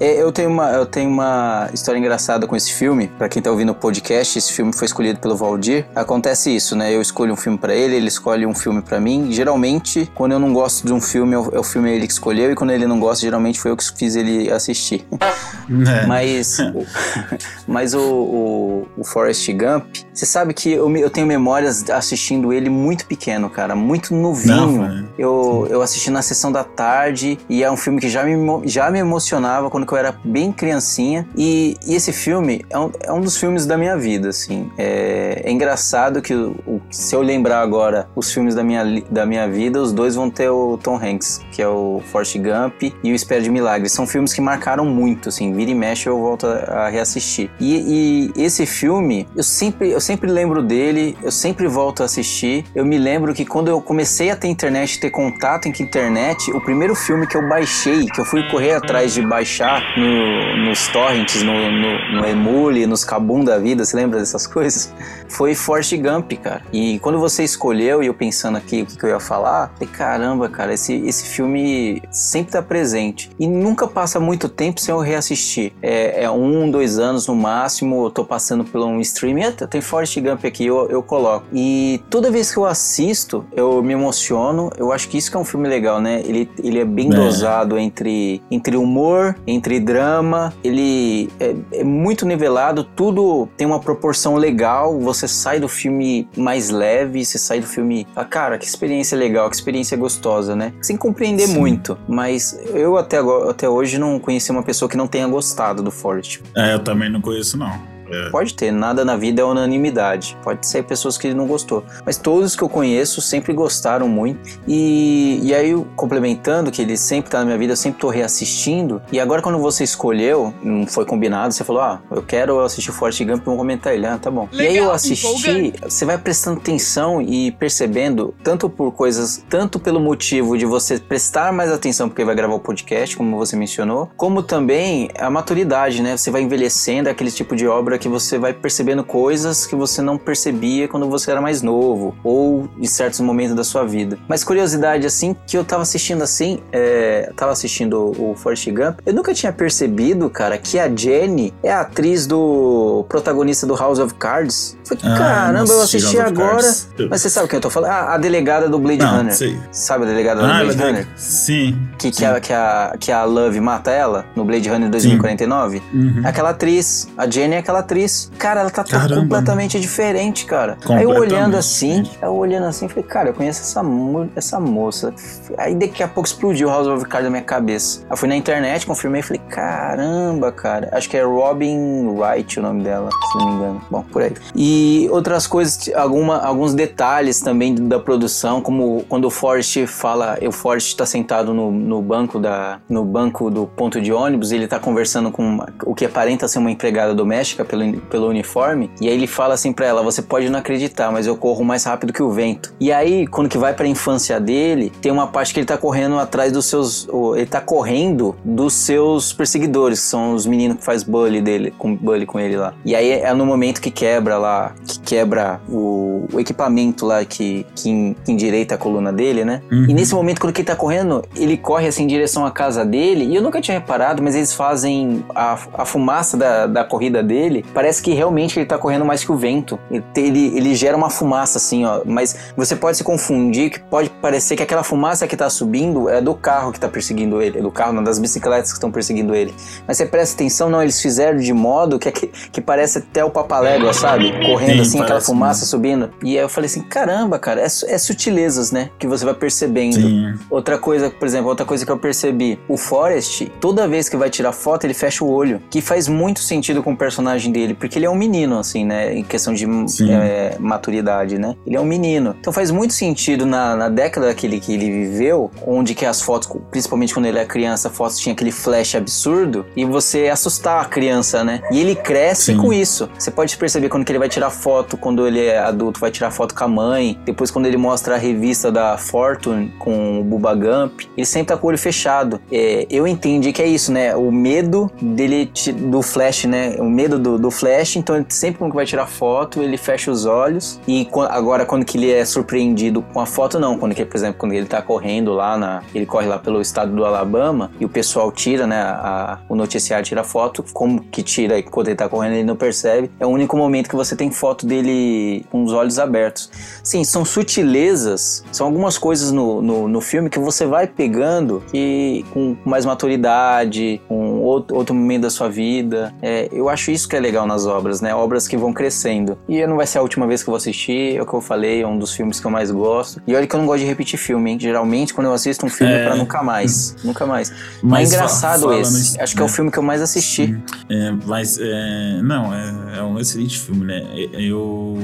É, 0.00 0.22
Eu 0.22 0.32
tenho, 0.32 0.48
uma, 0.48 0.70
eu 0.70 0.86
tenho 0.86 1.10
uma 1.10 1.68
história 1.74 1.98
engraçada 1.98 2.46
com 2.46 2.56
esse 2.56 2.72
filme. 2.72 3.08
Pra 3.18 3.28
quem 3.28 3.42
tá 3.42 3.50
ouvindo 3.50 3.70
o 3.72 3.74
podcast, 3.74 4.38
esse 4.38 4.52
filme 4.52 4.72
foi 4.72 4.86
escolhido 4.86 5.20
pelo 5.20 5.36
Valdir. 5.36 5.84
Acontece 5.94 6.54
isso, 6.54 6.74
né? 6.74 6.92
Eu 6.92 7.02
escolho 7.02 7.34
um 7.34 7.36
filme 7.36 7.58
pra 7.58 7.74
ele, 7.74 7.96
ele 7.96 8.08
escolhe 8.08 8.46
um 8.46 8.54
filme 8.54 8.80
pra 8.80 8.98
mim. 8.98 9.30
Geralmente, 9.30 10.10
quando 10.14 10.32
eu 10.32 10.38
não 10.38 10.54
gosto 10.54 10.86
de 10.86 10.92
um 10.92 11.00
filme, 11.00 11.34
é 11.34 11.58
o 11.58 11.62
filme 11.62 11.90
ele 11.90 12.06
que 12.06 12.12
escolheu. 12.14 12.50
E 12.50 12.54
quando 12.54 12.70
ele 12.70 12.86
não 12.86 12.98
gosta, 12.98 13.20
geralmente 13.20 13.60
foi 13.60 13.70
eu 13.70 13.76
que 13.76 13.84
fiz 13.94 14.16
ele 14.16 14.50
assistir. 14.50 15.06
É. 15.12 16.06
Mas, 16.06 16.58
o, 16.58 16.86
mas 17.68 17.94
o, 17.94 18.00
o, 18.00 18.88
o 18.96 19.04
Forrest 19.04 19.46
Gump, 19.52 19.84
você 20.12 20.24
sabe 20.24 20.54
que 20.54 20.72
eu, 20.72 20.94
eu 20.96 21.10
tenho 21.10 21.26
memórias 21.26 21.88
assistindo 21.90 22.52
ele 22.52 22.70
muito 22.70 23.04
pequeno, 23.06 23.50
cara, 23.50 23.76
muito 23.76 24.14
novinho. 24.14 24.56
Não, 24.56 24.86
é. 24.86 25.04
eu, 25.18 25.66
eu 25.70 25.82
assisti 25.82 26.10
na 26.10 26.22
sessão 26.22 26.50
da 26.50 26.64
tarde 26.64 27.38
e 27.48 27.62
é 27.62 27.70
um 27.70 27.76
filme 27.76 28.00
que 28.00 28.08
já 28.08 28.24
me, 28.24 28.36
já 28.66 28.90
me 28.90 28.98
emocionava 28.98 29.68
quando 29.70 29.86
eu 29.94 29.98
era 29.98 30.14
bem 30.24 30.52
criancinha. 30.52 31.26
E, 31.36 31.76
e 31.86 31.94
esse 31.94 32.12
filme 32.12 32.64
é 32.70 32.78
um, 32.78 32.90
é 33.02 33.12
um 33.12 33.20
dos 33.20 33.36
filmes 33.36 33.66
da 33.66 33.76
minha 33.76 33.96
vida, 33.96 34.28
assim. 34.28 34.70
É, 34.78 35.42
é 35.44 35.50
engraçado 35.50 36.20
que 36.22 36.34
o- 36.34 36.80
se 36.90 37.14
eu 37.14 37.22
lembrar 37.22 37.60
agora 37.60 38.08
os 38.14 38.32
filmes 38.32 38.54
da 38.54 38.62
minha, 38.62 38.84
da 39.10 39.24
minha 39.26 39.48
vida, 39.48 39.80
os 39.80 39.92
dois 39.92 40.14
vão 40.14 40.30
ter 40.30 40.48
o 40.50 40.78
Tom 40.78 40.96
Hanks, 40.96 41.40
que 41.52 41.60
é 41.62 41.68
o 41.68 42.00
Forrest 42.10 42.36
Gump 42.38 42.82
e 43.02 43.12
o 43.12 43.14
Espera 43.14 43.40
de 43.40 43.50
Milagres. 43.50 43.92
São 43.92 44.06
filmes 44.06 44.32
que 44.32 44.40
marcaram 44.40 44.84
muito, 44.84 45.28
assim. 45.28 45.52
Vira 45.52 45.70
e 45.70 45.74
mexe 45.74 46.08
eu 46.08 46.18
volto 46.18 46.46
a, 46.46 46.86
a 46.86 46.88
reassistir. 46.88 47.50
E, 47.60 48.30
e 48.36 48.42
esse 48.42 48.66
filme, 48.66 49.26
eu 49.36 49.42
sempre, 49.42 49.90
eu 49.90 50.00
sempre 50.00 50.30
lembro 50.30 50.62
dele, 50.62 51.16
eu 51.22 51.30
sempre 51.30 51.66
volto 51.66 52.02
a 52.02 52.06
assistir. 52.06 52.64
Eu 52.74 52.84
me 52.84 52.98
lembro 52.98 53.34
que 53.34 53.44
quando 53.44 53.68
eu 53.68 53.80
comecei 53.80 54.30
a 54.30 54.36
ter 54.36 54.48
internet, 54.48 54.98
ter 55.00 55.10
contato 55.10 55.70
com 55.70 55.82
a 55.82 55.86
internet, 55.86 56.50
o 56.52 56.60
primeiro 56.60 56.94
filme 56.94 57.26
que 57.26 57.36
eu 57.36 57.48
baixei, 57.48 58.06
que 58.06 58.20
eu 58.20 58.24
fui 58.24 58.42
correr 58.50 58.72
atrás 58.74 59.12
de 59.12 59.22
baixar 59.22 59.79
no- 59.96 60.56
nos 60.68 60.88
torrents, 60.88 61.42
no, 61.42 61.52
no, 61.70 62.20
no 62.20 62.26
Emule, 62.26 62.86
nos 62.86 63.04
Kabum 63.04 63.44
da 63.44 63.58
vida, 63.58 63.84
você 63.84 63.96
lembra 63.96 64.18
dessas 64.18 64.46
coisas? 64.46 64.92
Foi 65.30 65.54
Forrest 65.54 65.96
Gump, 65.96 66.32
cara. 66.42 66.62
E 66.72 66.98
quando 66.98 67.18
você 67.18 67.44
escolheu, 67.44 68.02
e 68.02 68.06
eu 68.06 68.14
pensando 68.14 68.58
aqui 68.58 68.82
o 68.82 68.86
que, 68.86 68.96
que 68.98 69.04
eu 69.04 69.10
ia 69.10 69.20
falar, 69.20 69.72
falei, 69.74 69.88
caramba, 69.92 70.48
cara, 70.48 70.74
esse, 70.74 70.94
esse 71.06 71.24
filme 71.24 72.02
sempre 72.10 72.52
tá 72.52 72.60
presente. 72.60 73.30
E 73.38 73.46
nunca 73.46 73.86
passa 73.86 74.18
muito 74.18 74.48
tempo 74.48 74.80
sem 74.80 74.92
eu 74.92 75.00
reassistir. 75.00 75.72
É, 75.80 76.24
é 76.24 76.30
um, 76.30 76.70
dois 76.70 76.98
anos 76.98 77.26
no 77.26 77.34
máximo, 77.34 78.06
eu 78.06 78.10
tô 78.10 78.24
passando 78.24 78.64
por 78.64 78.80
um 78.84 79.00
streaming, 79.00 79.52
tem 79.70 79.80
Forrest 79.80 80.18
Gump 80.20 80.44
aqui, 80.44 80.66
eu, 80.66 80.88
eu 80.90 81.02
coloco. 81.02 81.46
E 81.52 82.02
toda 82.10 82.30
vez 82.30 82.52
que 82.52 82.58
eu 82.58 82.66
assisto, 82.66 83.44
eu 83.54 83.82
me 83.82 83.92
emociono. 83.92 84.70
Eu 84.76 84.92
acho 84.92 85.08
que 85.08 85.16
isso 85.16 85.30
que 85.30 85.36
é 85.36 85.40
um 85.40 85.44
filme 85.44 85.68
legal, 85.68 86.00
né? 86.00 86.20
Ele, 86.24 86.50
ele 86.62 86.78
é 86.80 86.84
bem 86.84 87.10
É. 87.12 87.14
dosado 87.14 87.78
entre, 87.78 88.42
entre 88.50 88.76
humor, 88.76 89.36
entre 89.46 89.78
drama. 89.78 90.52
Ele 90.64 91.28
é, 91.38 91.54
é 91.72 91.84
muito 91.84 92.26
nivelado, 92.26 92.84
tudo 92.84 93.48
tem 93.56 93.66
uma 93.66 93.78
proporção 93.80 94.34
legal. 94.34 94.98
Você 94.98 95.19
sai 95.28 95.60
do 95.60 95.68
filme 95.68 96.28
mais 96.36 96.70
leve, 96.70 97.24
você 97.24 97.38
sai 97.38 97.60
do 97.60 97.66
filme. 97.66 98.06
Ah, 98.14 98.24
cara, 98.24 98.58
que 98.58 98.64
experiência 98.66 99.16
legal, 99.16 99.48
que 99.48 99.56
experiência 99.56 99.96
gostosa, 99.96 100.54
né? 100.56 100.72
Sem 100.80 100.96
compreender 100.96 101.48
Sim. 101.48 101.58
muito. 101.58 101.98
Mas 102.08 102.58
eu 102.74 102.96
até, 102.96 103.18
agora, 103.18 103.50
até 103.50 103.68
hoje 103.68 103.98
não 103.98 104.18
conheci 104.18 104.50
uma 104.50 104.62
pessoa 104.62 104.88
que 104.88 104.96
não 104.96 105.06
tenha 105.06 105.26
gostado 105.26 105.82
do 105.82 105.90
Forrest. 105.90 106.40
É, 106.56 106.74
eu 106.74 106.78
também 106.78 107.10
não 107.10 107.20
conheço, 107.20 107.56
não. 107.56 107.99
É. 108.10 108.30
Pode 108.30 108.54
ter, 108.54 108.70
nada 108.72 109.04
na 109.04 109.16
vida 109.16 109.42
é 109.42 109.44
unanimidade. 109.44 110.36
Pode 110.42 110.66
ser 110.66 110.82
pessoas 110.84 111.16
que 111.18 111.32
não 111.34 111.46
gostou. 111.46 111.84
Mas 112.04 112.16
todos 112.16 112.56
que 112.56 112.62
eu 112.62 112.68
conheço 112.68 113.20
sempre 113.20 113.52
gostaram 113.52 114.08
muito. 114.08 114.58
E, 114.66 115.40
e 115.42 115.54
aí, 115.54 115.70
eu- 115.70 115.86
complementando, 115.96 116.70
que 116.70 116.82
ele 116.82 116.96
sempre 116.96 117.30
tá 117.30 117.38
na 117.40 117.44
minha 117.44 117.58
vida, 117.58 117.72
eu 117.72 117.76
sempre 117.76 118.00
tô 118.00 118.08
reassistindo. 118.08 119.00
E 119.12 119.20
agora, 119.20 119.42
quando 119.42 119.58
você 119.58 119.84
escolheu, 119.84 120.52
não 120.62 120.86
foi 120.86 121.04
combinado, 121.04 121.52
você 121.52 121.64
falou: 121.64 121.82
Ah, 121.82 122.00
eu 122.10 122.22
quero 122.22 122.60
assistir 122.60 122.92
Forrest 122.92 123.22
Gump, 123.24 123.44
vamos 123.44 123.58
comentar 123.58 123.94
ele. 123.94 124.06
Ah, 124.06 124.18
tá 124.18 124.30
bom. 124.30 124.48
e 124.52 124.60
aí 124.60 124.66
eu 124.76 124.82
Legal, 124.84 124.92
assisti, 124.92 125.26
empolgante. 125.26 125.74
você 125.88 126.04
vai 126.04 126.18
prestando 126.18 126.58
atenção 126.58 127.20
e 127.22 127.50
percebendo, 127.52 128.34
tanto 128.42 128.68
por 128.68 128.92
coisas, 128.92 129.42
tanto 129.48 129.78
pelo 129.78 130.00
motivo 130.00 130.56
de 130.56 130.64
você 130.66 130.98
prestar 130.98 131.52
mais 131.52 131.70
atenção 131.70 132.08
porque 132.08 132.24
vai 132.24 132.34
gravar 132.34 132.54
o 132.54 132.60
podcast, 132.60 133.16
como 133.16 133.36
você 133.36 133.56
mencionou, 133.56 134.10
como 134.16 134.42
também 134.42 135.08
a 135.18 135.30
maturidade, 135.30 136.02
né? 136.02 136.16
Você 136.16 136.30
vai 136.30 136.42
envelhecendo, 136.42 137.08
é 137.08 137.12
aquele 137.12 137.30
tipo 137.30 137.54
de 137.54 137.66
obra 137.66 137.98
que 138.00 138.08
você 138.08 138.38
vai 138.38 138.52
percebendo 138.52 139.04
coisas 139.04 139.66
que 139.66 139.76
você 139.76 140.02
não 140.02 140.18
percebia 140.18 140.88
quando 140.88 141.08
você 141.08 141.30
era 141.30 141.40
mais 141.40 141.62
novo, 141.62 142.14
ou 142.24 142.68
em 142.78 142.86
certos 142.86 143.20
momentos 143.20 143.54
da 143.54 143.62
sua 143.62 143.84
vida. 143.84 144.18
Mas 144.26 144.42
curiosidade, 144.42 145.06
assim, 145.06 145.36
que 145.46 145.56
eu 145.56 145.64
tava 145.64 145.82
assistindo 145.82 146.22
assim, 146.22 146.60
é, 146.72 147.30
tava 147.36 147.52
assistindo 147.52 148.12
o 148.18 148.34
Forrest 148.34 148.68
Gump, 148.70 148.98
eu 149.06 149.12
nunca 149.12 149.32
tinha 149.34 149.52
percebido, 149.52 150.28
cara, 150.30 150.56
que 150.58 150.78
a 150.78 150.88
Jenny 150.94 151.52
é 151.62 151.70
a 151.72 151.82
atriz 151.82 152.26
do 152.26 153.04
protagonista 153.08 153.66
do 153.66 153.74
House 153.76 153.98
of 153.98 154.14
Cards. 154.14 154.76
Eu 154.90 154.96
Falei, 154.96 155.14
Ah, 155.14 155.18
caramba, 155.18 155.72
eu 155.72 155.82
assisti 155.82 156.18
agora. 156.18 156.66
Mas 157.08 157.20
você 157.22 157.30
sabe 157.30 157.48
quem 157.48 157.58
eu 157.58 157.60
tô 157.60 157.70
falando? 157.70 157.90
Ah, 157.90 158.14
a 158.14 158.18
delegada 158.18 158.68
do 158.68 158.78
Blade 158.78 158.98
Não, 159.04 159.18
Runner. 159.18 159.34
sei. 159.34 159.56
Sabe 159.70 160.04
a 160.04 160.08
delegada 160.08 160.40
do 160.40 160.46
Ah, 160.46 160.64
Blade 160.64 160.80
ela 160.80 160.86
Runner? 160.90 161.08
Sim. 161.16 161.78
Que, 161.98 162.10
que, 162.10 162.16
sim. 162.16 162.24
a, 162.24 162.40
que, 162.40 162.52
a, 162.52 162.96
que 162.98 163.12
a 163.12 163.24
Love 163.24 163.60
mata 163.60 163.90
ela 163.90 164.24
no 164.34 164.44
Blade 164.44 164.68
Runner 164.68 164.88
2049? 164.90 165.82
Uhum. 165.92 166.22
Aquela 166.24 166.50
atriz, 166.50 167.08
a 167.16 167.28
Jenny 167.28 167.54
é 167.54 167.58
aquela 167.58 167.80
atriz. 167.90 168.30
Cara, 168.38 168.60
ela 168.60 168.70
tá 168.70 168.84
Caramba. 168.84 169.20
completamente 169.22 169.80
diferente, 169.80 170.44
cara. 170.46 170.78
Aí 170.88 171.02
eu 171.02 171.10
olhando 171.10 171.56
assim, 171.56 172.08
eu 172.22 172.34
olhando 172.34 172.66
assim, 172.66 172.88
falei, 172.88 173.02
cara, 173.04 173.28
eu 173.30 173.34
conheço 173.34 173.60
essa, 173.62 173.82
mo- 173.82 174.28
essa 174.36 174.60
moça. 174.60 175.12
Aí 175.58 175.74
daqui 175.74 176.02
a 176.02 176.08
pouco 176.08 176.28
explodiu 176.28 176.68
o 176.68 176.70
House 176.70 176.86
of 176.86 177.04
Cards 177.06 177.24
na 177.24 177.30
minha 177.30 177.42
cabeça. 177.42 178.02
Eu 178.08 178.16
fui 178.16 178.28
na 178.28 178.36
internet, 178.36 178.86
confirmei 178.86 179.20
e 179.20 179.22
falei, 179.22 179.42
caramba, 179.50 180.52
cara. 180.52 180.88
Acho 180.92 181.08
que 181.10 181.16
é 181.16 181.22
Robin 181.24 182.06
Wright 182.08 182.58
o 182.58 182.62
nome 182.62 182.82
dela, 182.82 183.08
se 183.32 183.38
não 183.38 183.46
me 183.48 183.54
engano. 183.56 183.82
Bom, 183.90 184.02
por 184.02 184.22
aí. 184.22 184.32
E 184.54 185.08
outras 185.10 185.46
coisas, 185.46 185.90
alguma, 185.94 186.38
alguns 186.38 186.74
detalhes 186.74 187.40
também 187.40 187.74
da 187.74 187.98
produção, 187.98 188.60
como 188.60 189.04
quando 189.08 189.24
o 189.24 189.30
Forrest 189.30 189.86
fala, 189.86 190.38
o 190.46 190.52
Forrest 190.52 190.96
tá 190.96 191.04
sentado 191.06 191.52
no, 191.52 191.70
no 191.70 192.00
banco 192.00 192.38
da 192.38 192.78
no 192.88 193.04
banco 193.04 193.50
do 193.50 193.66
ponto 193.66 194.00
de 194.00 194.12
ônibus, 194.12 194.52
ele 194.52 194.66
tá 194.66 194.78
conversando 194.78 195.30
com 195.30 195.42
uma- 195.42 195.68
o 195.84 195.94
que 195.94 196.04
aparenta 196.04 196.46
ser 196.46 196.58
uma 196.58 196.70
empregada 196.70 197.14
doméstica 197.14 197.64
pelo 197.64 197.79
pelo, 197.80 198.00
pelo 198.02 198.28
uniforme, 198.28 198.90
e 199.00 199.08
aí 199.08 199.14
ele 199.14 199.26
fala 199.26 199.54
assim 199.54 199.72
pra 199.72 199.86
ela: 199.86 200.02
Você 200.02 200.22
pode 200.22 200.48
não 200.48 200.58
acreditar, 200.58 201.10
mas 201.10 201.26
eu 201.26 201.36
corro 201.36 201.64
mais 201.64 201.84
rápido 201.84 202.12
que 202.12 202.22
o 202.22 202.30
vento. 202.30 202.72
E 202.80 202.92
aí, 202.92 203.26
quando 203.26 203.48
que 203.48 203.58
vai 203.58 203.72
pra 203.72 203.86
infância 203.86 204.38
dele, 204.40 204.92
tem 205.00 205.10
uma 205.10 205.26
parte 205.26 205.52
que 205.54 205.60
ele 205.60 205.66
tá 205.66 205.76
correndo 205.76 206.18
atrás 206.18 206.52
dos 206.52 206.66
seus. 206.66 207.08
Ele 207.36 207.46
tá 207.46 207.60
correndo 207.60 208.36
dos 208.44 208.74
seus 208.74 209.32
perseguidores, 209.32 210.00
que 210.00 210.06
são 210.06 210.34
os 210.34 210.46
meninos 210.46 210.78
que 210.78 210.84
faz 210.84 211.02
bully 211.02 211.40
dele, 211.40 211.72
com 211.76 211.94
bully 211.94 212.26
com 212.26 212.38
ele 212.38 212.56
lá. 212.56 212.74
E 212.84 212.94
aí 212.94 213.10
é 213.10 213.32
no 213.34 213.46
momento 213.46 213.80
que 213.80 213.90
quebra 213.90 214.38
lá, 214.38 214.74
que 214.86 214.98
quebra 215.00 215.60
o, 215.68 216.26
o 216.32 216.40
equipamento 216.40 217.06
lá 217.06 217.24
que, 217.24 217.66
que, 217.74 218.16
que 218.24 218.32
endireita 218.32 218.74
a 218.74 218.78
coluna 218.78 219.12
dele, 219.12 219.44
né? 219.44 219.62
Uhum. 219.70 219.86
E 219.88 219.94
nesse 219.94 220.14
momento, 220.14 220.40
quando 220.40 220.54
ele 220.54 220.64
tá 220.64 220.76
correndo, 220.76 221.24
ele 221.36 221.56
corre 221.56 221.86
assim 221.86 222.04
em 222.04 222.06
direção 222.06 222.44
à 222.44 222.50
casa 222.50 222.84
dele, 222.84 223.24
e 223.24 223.36
eu 223.36 223.42
nunca 223.42 223.60
tinha 223.60 223.78
reparado, 223.78 224.22
mas 224.22 224.34
eles 224.34 224.52
fazem 224.52 225.24
a, 225.34 225.58
a 225.74 225.84
fumaça 225.84 226.36
da, 226.36 226.66
da 226.66 226.84
corrida 226.84 227.22
dele, 227.22 227.59
parece 227.74 228.02
que 228.02 228.12
realmente 228.12 228.58
ele 228.58 228.66
tá 228.66 228.78
correndo 228.78 229.04
mais 229.04 229.24
que 229.24 229.32
o 229.32 229.36
vento. 229.36 229.78
Ele, 230.14 230.56
ele, 230.56 230.74
gera 230.74 230.96
uma 230.96 231.10
fumaça 231.10 231.58
assim, 231.58 231.84
ó, 231.84 232.02
mas 232.04 232.36
você 232.56 232.76
pode 232.76 232.96
se 232.96 233.04
confundir, 233.04 233.70
que 233.70 233.80
pode 233.80 234.08
parecer 234.08 234.56
que 234.56 234.62
aquela 234.62 234.82
fumaça 234.82 235.26
que 235.26 235.36
tá 235.36 235.48
subindo 235.50 236.08
é 236.08 236.20
do 236.20 236.34
carro 236.34 236.72
que 236.72 236.80
tá 236.80 236.88
perseguindo 236.88 237.40
ele, 237.42 237.58
é 237.58 237.62
do 237.62 237.70
carro, 237.70 237.92
não, 237.92 238.02
das 238.02 238.18
bicicletas 238.18 238.70
que 238.70 238.76
estão 238.76 238.90
perseguindo 238.90 239.34
ele. 239.34 239.54
Mas 239.86 239.96
você 239.96 240.06
presta 240.06 240.34
atenção, 240.34 240.68
não, 240.68 240.82
eles 240.82 241.00
fizeram 241.00 241.38
de 241.38 241.52
modo 241.52 241.98
que, 241.98 242.10
que, 242.10 242.26
que 242.26 242.60
parece 242.60 242.98
até 242.98 243.24
o 243.24 243.30
Papalégua, 243.30 243.92
sabe? 243.92 244.32
Correndo 244.46 244.76
Sim, 244.76 244.80
assim, 244.80 245.00
aquela 245.00 245.20
fumaça 245.20 245.64
subindo. 245.64 246.10
E 246.22 246.36
aí 246.36 246.44
eu 246.44 246.48
falei 246.48 246.66
assim, 246.66 246.82
caramba, 246.82 247.38
cara, 247.38 247.60
é, 247.60 247.64
é 247.64 247.98
sutilezas, 247.98 248.70
né? 248.72 248.90
Que 248.98 249.06
você 249.06 249.24
vai 249.24 249.34
percebendo. 249.34 249.94
Sim. 249.94 250.34
Outra 250.50 250.78
coisa, 250.78 251.10
por 251.10 251.26
exemplo, 251.26 251.48
outra 251.48 251.66
coisa 251.66 251.84
que 251.84 251.92
eu 251.92 251.98
percebi, 251.98 252.58
o 252.68 252.76
Forrest, 252.76 253.46
toda 253.60 253.86
vez 253.88 254.08
que 254.08 254.16
vai 254.16 254.30
tirar 254.30 254.52
foto, 254.52 254.84
ele 254.84 254.94
fecha 254.94 255.24
o 255.24 255.30
olho, 255.30 255.60
que 255.70 255.80
faz 255.80 256.08
muito 256.08 256.40
sentido 256.40 256.82
com 256.82 256.92
o 256.92 256.96
personagem 256.96 257.49
dele, 257.50 257.74
porque 257.74 257.98
ele 257.98 258.06
é 258.06 258.10
um 258.10 258.14
menino, 258.14 258.58
assim, 258.58 258.84
né, 258.84 259.14
em 259.14 259.24
questão 259.24 259.52
de 259.54 259.66
é, 260.10 260.56
maturidade, 260.58 261.38
né? 261.38 261.56
Ele 261.66 261.76
é 261.76 261.80
um 261.80 261.84
menino. 261.84 262.34
Então 262.40 262.52
faz 262.52 262.70
muito 262.70 262.92
sentido 262.92 263.46
na, 263.46 263.76
na 263.76 263.88
década 263.88 264.32
que 264.34 264.46
ele, 264.46 264.60
que 264.60 264.72
ele 264.72 264.90
viveu, 264.90 265.50
onde 265.66 265.94
que 265.94 266.04
as 266.04 266.20
fotos, 266.20 266.50
principalmente 266.70 267.14
quando 267.14 267.26
ele 267.26 267.38
era 267.38 267.46
criança, 267.46 267.88
a 267.88 267.90
fotos 267.90 268.18
tinha 268.18 268.32
aquele 268.32 268.52
flash 268.52 268.94
absurdo, 268.94 269.66
e 269.76 269.84
você 269.84 270.28
assustar 270.28 270.82
a 270.82 270.84
criança, 270.84 271.44
né? 271.44 271.60
E 271.70 271.80
ele 271.80 271.94
cresce 271.94 272.52
Sim. 272.52 272.58
com 272.58 272.72
isso. 272.72 273.08
Você 273.18 273.30
pode 273.30 273.56
perceber 273.56 273.88
quando 273.88 274.04
que 274.04 274.12
ele 274.12 274.18
vai 274.18 274.28
tirar 274.28 274.50
foto, 274.50 274.96
quando 274.96 275.26
ele 275.26 275.44
é 275.44 275.58
adulto, 275.58 276.00
vai 276.00 276.10
tirar 276.10 276.30
foto 276.30 276.54
com 276.54 276.64
a 276.64 276.68
mãe, 276.68 277.18
depois 277.24 277.50
quando 277.50 277.66
ele 277.66 277.76
mostra 277.76 278.14
a 278.14 278.18
revista 278.18 278.70
da 278.70 278.96
Fortune 278.96 279.72
com 279.78 280.20
o 280.20 280.24
Bubba 280.24 280.54
Gump, 280.54 281.00
ele 281.16 281.26
sempre 281.26 281.48
tá 281.48 281.56
com 281.56 281.66
o 281.66 281.70
olho 281.70 281.78
fechado. 281.78 282.40
É, 282.50 282.86
eu 282.90 283.06
entendi 283.06 283.52
que 283.52 283.62
é 283.62 283.66
isso, 283.66 283.92
né? 283.92 284.14
O 284.14 284.30
medo 284.30 284.90
dele, 285.00 285.50
do 285.76 286.02
Flash, 286.02 286.44
né? 286.44 286.76
O 286.78 286.84
medo 286.84 287.18
do, 287.18 287.38
do 287.40 287.50
Flash, 287.50 287.96
então 287.96 288.16
ele 288.16 288.26
sempre 288.28 288.58
quando 288.58 288.72
vai 288.74 288.84
tirar 288.86 289.06
foto, 289.06 289.62
ele 289.62 289.76
fecha 289.76 290.10
os 290.10 290.26
olhos, 290.26 290.80
e 290.86 291.08
agora 291.30 291.64
quando 291.64 291.84
que 291.84 291.96
ele 291.98 292.10
é 292.12 292.24
surpreendido 292.24 293.02
com 293.02 293.20
a 293.20 293.26
foto, 293.26 293.58
não. 293.58 293.78
Quando 293.78 293.94
que, 293.94 294.04
por 294.04 294.16
exemplo, 294.16 294.36
quando 294.38 294.52
ele 294.52 294.66
tá 294.66 294.80
correndo 294.82 295.32
lá, 295.32 295.56
na, 295.56 295.82
ele 295.94 296.06
corre 296.06 296.26
lá 296.26 296.38
pelo 296.38 296.60
estado 296.60 296.94
do 296.94 297.04
Alabama, 297.04 297.70
e 297.80 297.84
o 297.84 297.88
pessoal 297.88 298.30
tira, 298.30 298.66
né? 298.66 298.80
a- 298.80 299.38
o 299.48 299.54
noticiário 299.54 300.04
tira 300.04 300.22
foto, 300.24 300.64
como 300.72 301.00
que 301.04 301.22
tira 301.22 301.58
e 301.58 301.62
quando 301.62 301.88
ele 301.88 301.96
tá 301.96 302.08
correndo 302.08 302.34
ele 302.34 302.44
não 302.44 302.56
percebe. 302.56 303.10
É 303.18 303.26
o 303.26 303.28
único 303.28 303.56
momento 303.56 303.88
que 303.88 303.96
você 303.96 304.14
tem 304.14 304.30
foto 304.30 304.66
dele 304.66 305.44
com 305.50 305.64
os 305.64 305.72
olhos 305.72 305.98
abertos. 305.98 306.50
Sim, 306.82 307.02
são 307.04 307.24
sutilezas, 307.24 308.44
são 308.52 308.66
algumas 308.66 308.98
coisas 308.98 309.30
no, 309.32 309.62
no, 309.62 309.88
no 309.88 310.00
filme 310.00 310.28
que 310.28 310.38
você 310.38 310.66
vai 310.66 310.86
pegando 310.86 311.62
e 311.72 312.24
com 312.32 312.56
mais 312.64 312.84
maturidade, 312.84 314.00
com 314.08 314.40
outro, 314.40 314.76
outro 314.76 314.94
momento 314.94 315.22
da 315.22 315.30
sua 315.30 315.48
vida. 315.48 316.12
É, 316.20 316.48
eu 316.52 316.68
acho 316.68 316.90
isso 316.90 317.08
que 317.08 317.16
é 317.16 317.20
legal 317.20 317.29
nas 317.46 317.66
obras, 317.66 318.00
né? 318.00 318.14
Obras 318.14 318.46
que 318.48 318.56
vão 318.56 318.72
crescendo. 318.72 319.38
E 319.48 319.64
não 319.66 319.76
vai 319.76 319.86
ser 319.86 319.98
a 319.98 320.02
última 320.02 320.26
vez 320.26 320.42
que 320.42 320.48
eu 320.48 320.52
vou 320.52 320.56
assistir, 320.56 321.16
é 321.16 321.22
o 321.22 321.26
que 321.26 321.34
eu 321.34 321.40
falei, 321.40 321.82
é 321.82 321.86
um 321.86 321.98
dos 321.98 322.12
filmes 322.12 322.40
que 322.40 322.46
eu 322.46 322.50
mais 322.50 322.70
gosto. 322.70 323.20
E 323.26 323.34
olha 323.34 323.46
que 323.46 323.54
eu 323.54 323.58
não 323.60 323.66
gosto 323.66 323.80
de 323.80 323.86
repetir 323.86 324.18
filme, 324.18 324.50
hein? 324.52 324.58
Geralmente, 324.60 325.14
quando 325.14 325.26
eu 325.28 325.32
assisto 325.32 325.64
um 325.66 325.68
filme, 325.68 325.92
é 325.92 326.00
É. 326.02 326.04
pra 326.06 326.16
nunca 326.16 326.42
mais. 326.42 326.96
Nunca 327.04 327.26
mais. 327.26 327.50
Mas, 327.50 327.82
Mas 327.82 328.12
é 328.12 328.16
engraçado 328.16 328.60
falando 328.62 328.80
esse. 328.80 329.20
Acho 329.20 329.34
que 329.34 329.40
é 329.40 329.44
o 329.44 329.48
né? 329.48 329.52
filme 329.52 329.70
que 329.70 329.78
eu 329.78 329.82
mais 329.82 330.00
assisti. 330.02 330.56
É, 330.88 331.12
mas, 331.26 331.58
é, 331.60 332.20
não, 332.22 332.54
é, 332.54 332.98
é 332.98 333.02
um 333.02 333.18
excelente 333.18 333.58
filme, 333.58 333.84
né? 333.86 334.04
Eu, 334.32 334.96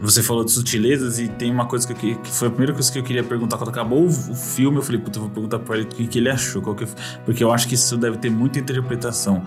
você 0.00 0.22
falou 0.22 0.44
de 0.44 0.52
sutilezas 0.52 1.18
e 1.18 1.28
tem 1.28 1.50
uma 1.50 1.66
coisa 1.66 1.86
que, 1.92 2.10
eu, 2.10 2.16
que 2.16 2.30
foi 2.30 2.48
a 2.48 2.50
primeira 2.50 2.72
coisa 2.72 2.90
que 2.90 2.98
eu 2.98 3.02
queria 3.02 3.22
perguntar 3.22 3.56
quando 3.56 3.70
acabou 3.70 4.02
o, 4.02 4.06
o 4.06 4.34
filme. 4.34 4.78
Eu 4.78 4.82
falei, 4.82 5.00
puta, 5.00 5.18
eu 5.18 5.22
vou 5.22 5.30
perguntar 5.30 5.58
pra 5.60 5.76
ele 5.76 5.84
o 5.84 5.88
que, 5.88 6.06
que 6.06 6.18
ele 6.18 6.28
achou, 6.30 6.62
qual 6.62 6.74
que, 6.74 6.86
porque 7.24 7.42
eu 7.42 7.52
acho 7.52 7.68
que 7.68 7.74
isso 7.74 7.96
deve 7.96 8.16
ter 8.18 8.30
muita 8.30 8.58
interpretação. 8.58 9.42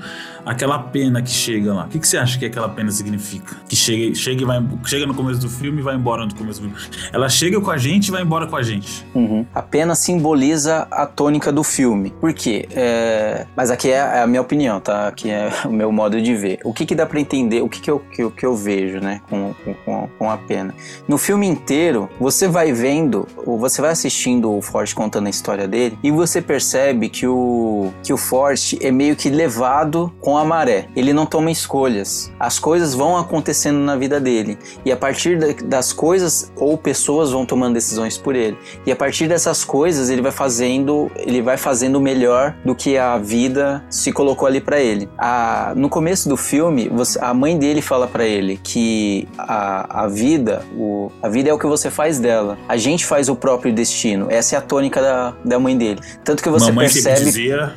Aquela 0.46 0.79
pena 0.79 1.22
que 1.22 1.29
chega 1.29 1.74
lá, 1.74 1.86
o 1.86 1.88
que, 1.88 2.00
que 2.00 2.07
você 2.07 2.16
acha 2.17 2.38
que 2.38 2.45
aquela 2.45 2.69
pena 2.69 2.91
significa? 2.91 3.55
Que 3.67 3.75
chega, 3.75 4.15
chega, 4.15 4.45
vai, 4.45 4.63
chega 4.86 5.05
no 5.05 5.13
começo 5.13 5.39
do 5.39 5.50
filme 5.50 5.79
e 5.79 5.83
vai 5.83 5.95
embora 5.95 6.25
no 6.25 6.33
começo 6.33 6.62
do 6.62 6.69
filme. 6.69 7.09
Ela 7.12 7.29
chega 7.29 7.59
com 7.59 7.71
a 7.71 7.77
gente 7.77 8.07
e 8.07 8.12
vai 8.12 8.21
embora 8.21 8.47
com 8.47 8.55
a 8.55 8.63
gente. 8.63 9.05
Uhum. 9.13 9.45
A 9.53 9.62
pena 9.62 9.95
simboliza 9.95 10.88
a 10.91 11.05
tônica 11.05 11.51
do 11.51 11.63
filme. 11.63 12.12
Por 12.19 12.33
quê? 12.33 12.67
É, 12.71 13.45
Mas 13.55 13.71
aqui 13.71 13.89
é 13.89 14.21
a 14.21 14.27
minha 14.27 14.41
opinião, 14.41 14.79
tá? 14.79 15.07
Aqui 15.07 15.29
é 15.29 15.51
o 15.65 15.71
meu 15.71 15.91
modo 15.91 16.21
de 16.21 16.36
ver. 16.36 16.59
O 16.63 16.74
que, 16.74 16.86
que 16.86 16.95
dá 16.95 17.05
pra 17.05 17.19
entender? 17.19 17.62
O 17.62 17.69
que, 17.69 17.81
que, 17.81 17.89
eu, 17.89 18.00
que, 18.00 18.29
que 18.29 18.45
eu 18.45 18.55
vejo, 18.55 19.00
né? 19.00 19.21
Com, 19.29 19.53
com, 19.86 20.09
com 20.17 20.31
a 20.31 20.38
pena. 20.38 20.74
No 21.07 21.17
filme 21.17 21.47
inteiro, 21.47 22.09
você 22.19 22.47
vai 22.47 22.71
vendo, 22.71 23.27
ou 23.45 23.57
você 23.57 23.81
vai 23.81 23.91
assistindo 23.91 24.51
o 24.51 24.62
Forrest 24.62 24.93
contando 24.95 25.27
a 25.27 25.29
história 25.29 25.67
dele, 25.67 25.97
e 26.03 26.12
você 26.12 26.41
percebe 26.41 27.09
que 27.09 27.27
o, 27.27 27.91
que 28.03 28.13
o 28.13 28.17
Forrest 28.17 28.77
é 28.81 28.91
meio 28.91 29.15
que 29.15 29.29
levado 29.29 30.13
com 30.21 30.38
a 30.38 30.45
maré. 30.45 30.88
Ele 30.95 31.13
não 31.13 31.25
toma 31.25 31.51
escolhas. 31.51 32.07
As 32.40 32.60
coisas 32.60 32.94
vão 32.94 33.18
acontecendo 33.18 33.80
na 33.80 33.96
vida 33.96 34.20
dele. 34.20 34.58
E 34.86 34.92
a 34.92 34.98
partir 34.98 35.38
da- 35.38 35.48
das 35.66 35.92
coisas, 35.94 36.52
ou 36.56 36.78
pessoas 36.78 37.32
vão 37.32 37.46
tomando 37.46 37.74
decisões 37.74 38.18
por 38.18 38.36
ele. 38.36 38.58
E 38.86 38.92
a 38.92 38.96
partir 38.96 39.28
dessas 39.28 39.64
coisas, 39.64 40.10
ele 40.10 40.22
vai 40.22 40.32
fazendo, 40.32 41.12
ele 41.16 41.42
vai 41.42 41.58
fazendo 41.58 42.00
melhor 42.00 42.56
do 42.66 42.74
que 42.76 42.98
a 42.98 43.18
vida 43.18 43.84
se 43.90 44.12
colocou 44.12 44.48
ali 44.48 44.62
pra 44.62 44.80
ele. 44.80 45.10
A, 45.18 45.74
no 45.76 45.90
começo 45.90 46.28
do 46.30 46.38
filme, 46.38 46.90
você- 46.90 47.20
a 47.22 47.34
mãe 47.34 47.58
dele 47.58 47.82
fala 47.82 48.08
pra 48.08 48.26
ele 48.26 48.60
que 48.64 49.28
a, 49.38 50.04
a 50.04 50.08
vida, 50.08 50.64
o, 50.76 51.12
a 51.22 51.30
vida 51.30 51.50
é 51.50 51.54
o 51.54 51.60
que 51.60 51.68
você 51.68 51.90
faz 51.90 52.20
dela. 52.20 52.58
A 52.68 52.78
gente 52.78 53.06
faz 53.06 53.30
o 53.30 53.36
próprio 53.36 53.74
destino. 53.74 54.28
Essa 54.30 54.56
é 54.56 54.58
a 54.58 54.62
tônica 54.62 55.02
da, 55.02 55.34
da 55.44 55.60
mãe 55.60 55.78
dele. 55.78 56.00
Tanto 56.24 56.42
que 56.44 56.50
você 56.50 56.68
Mamãe 56.68 56.88
percebe 56.90 57.26
dizia. 57.26 57.74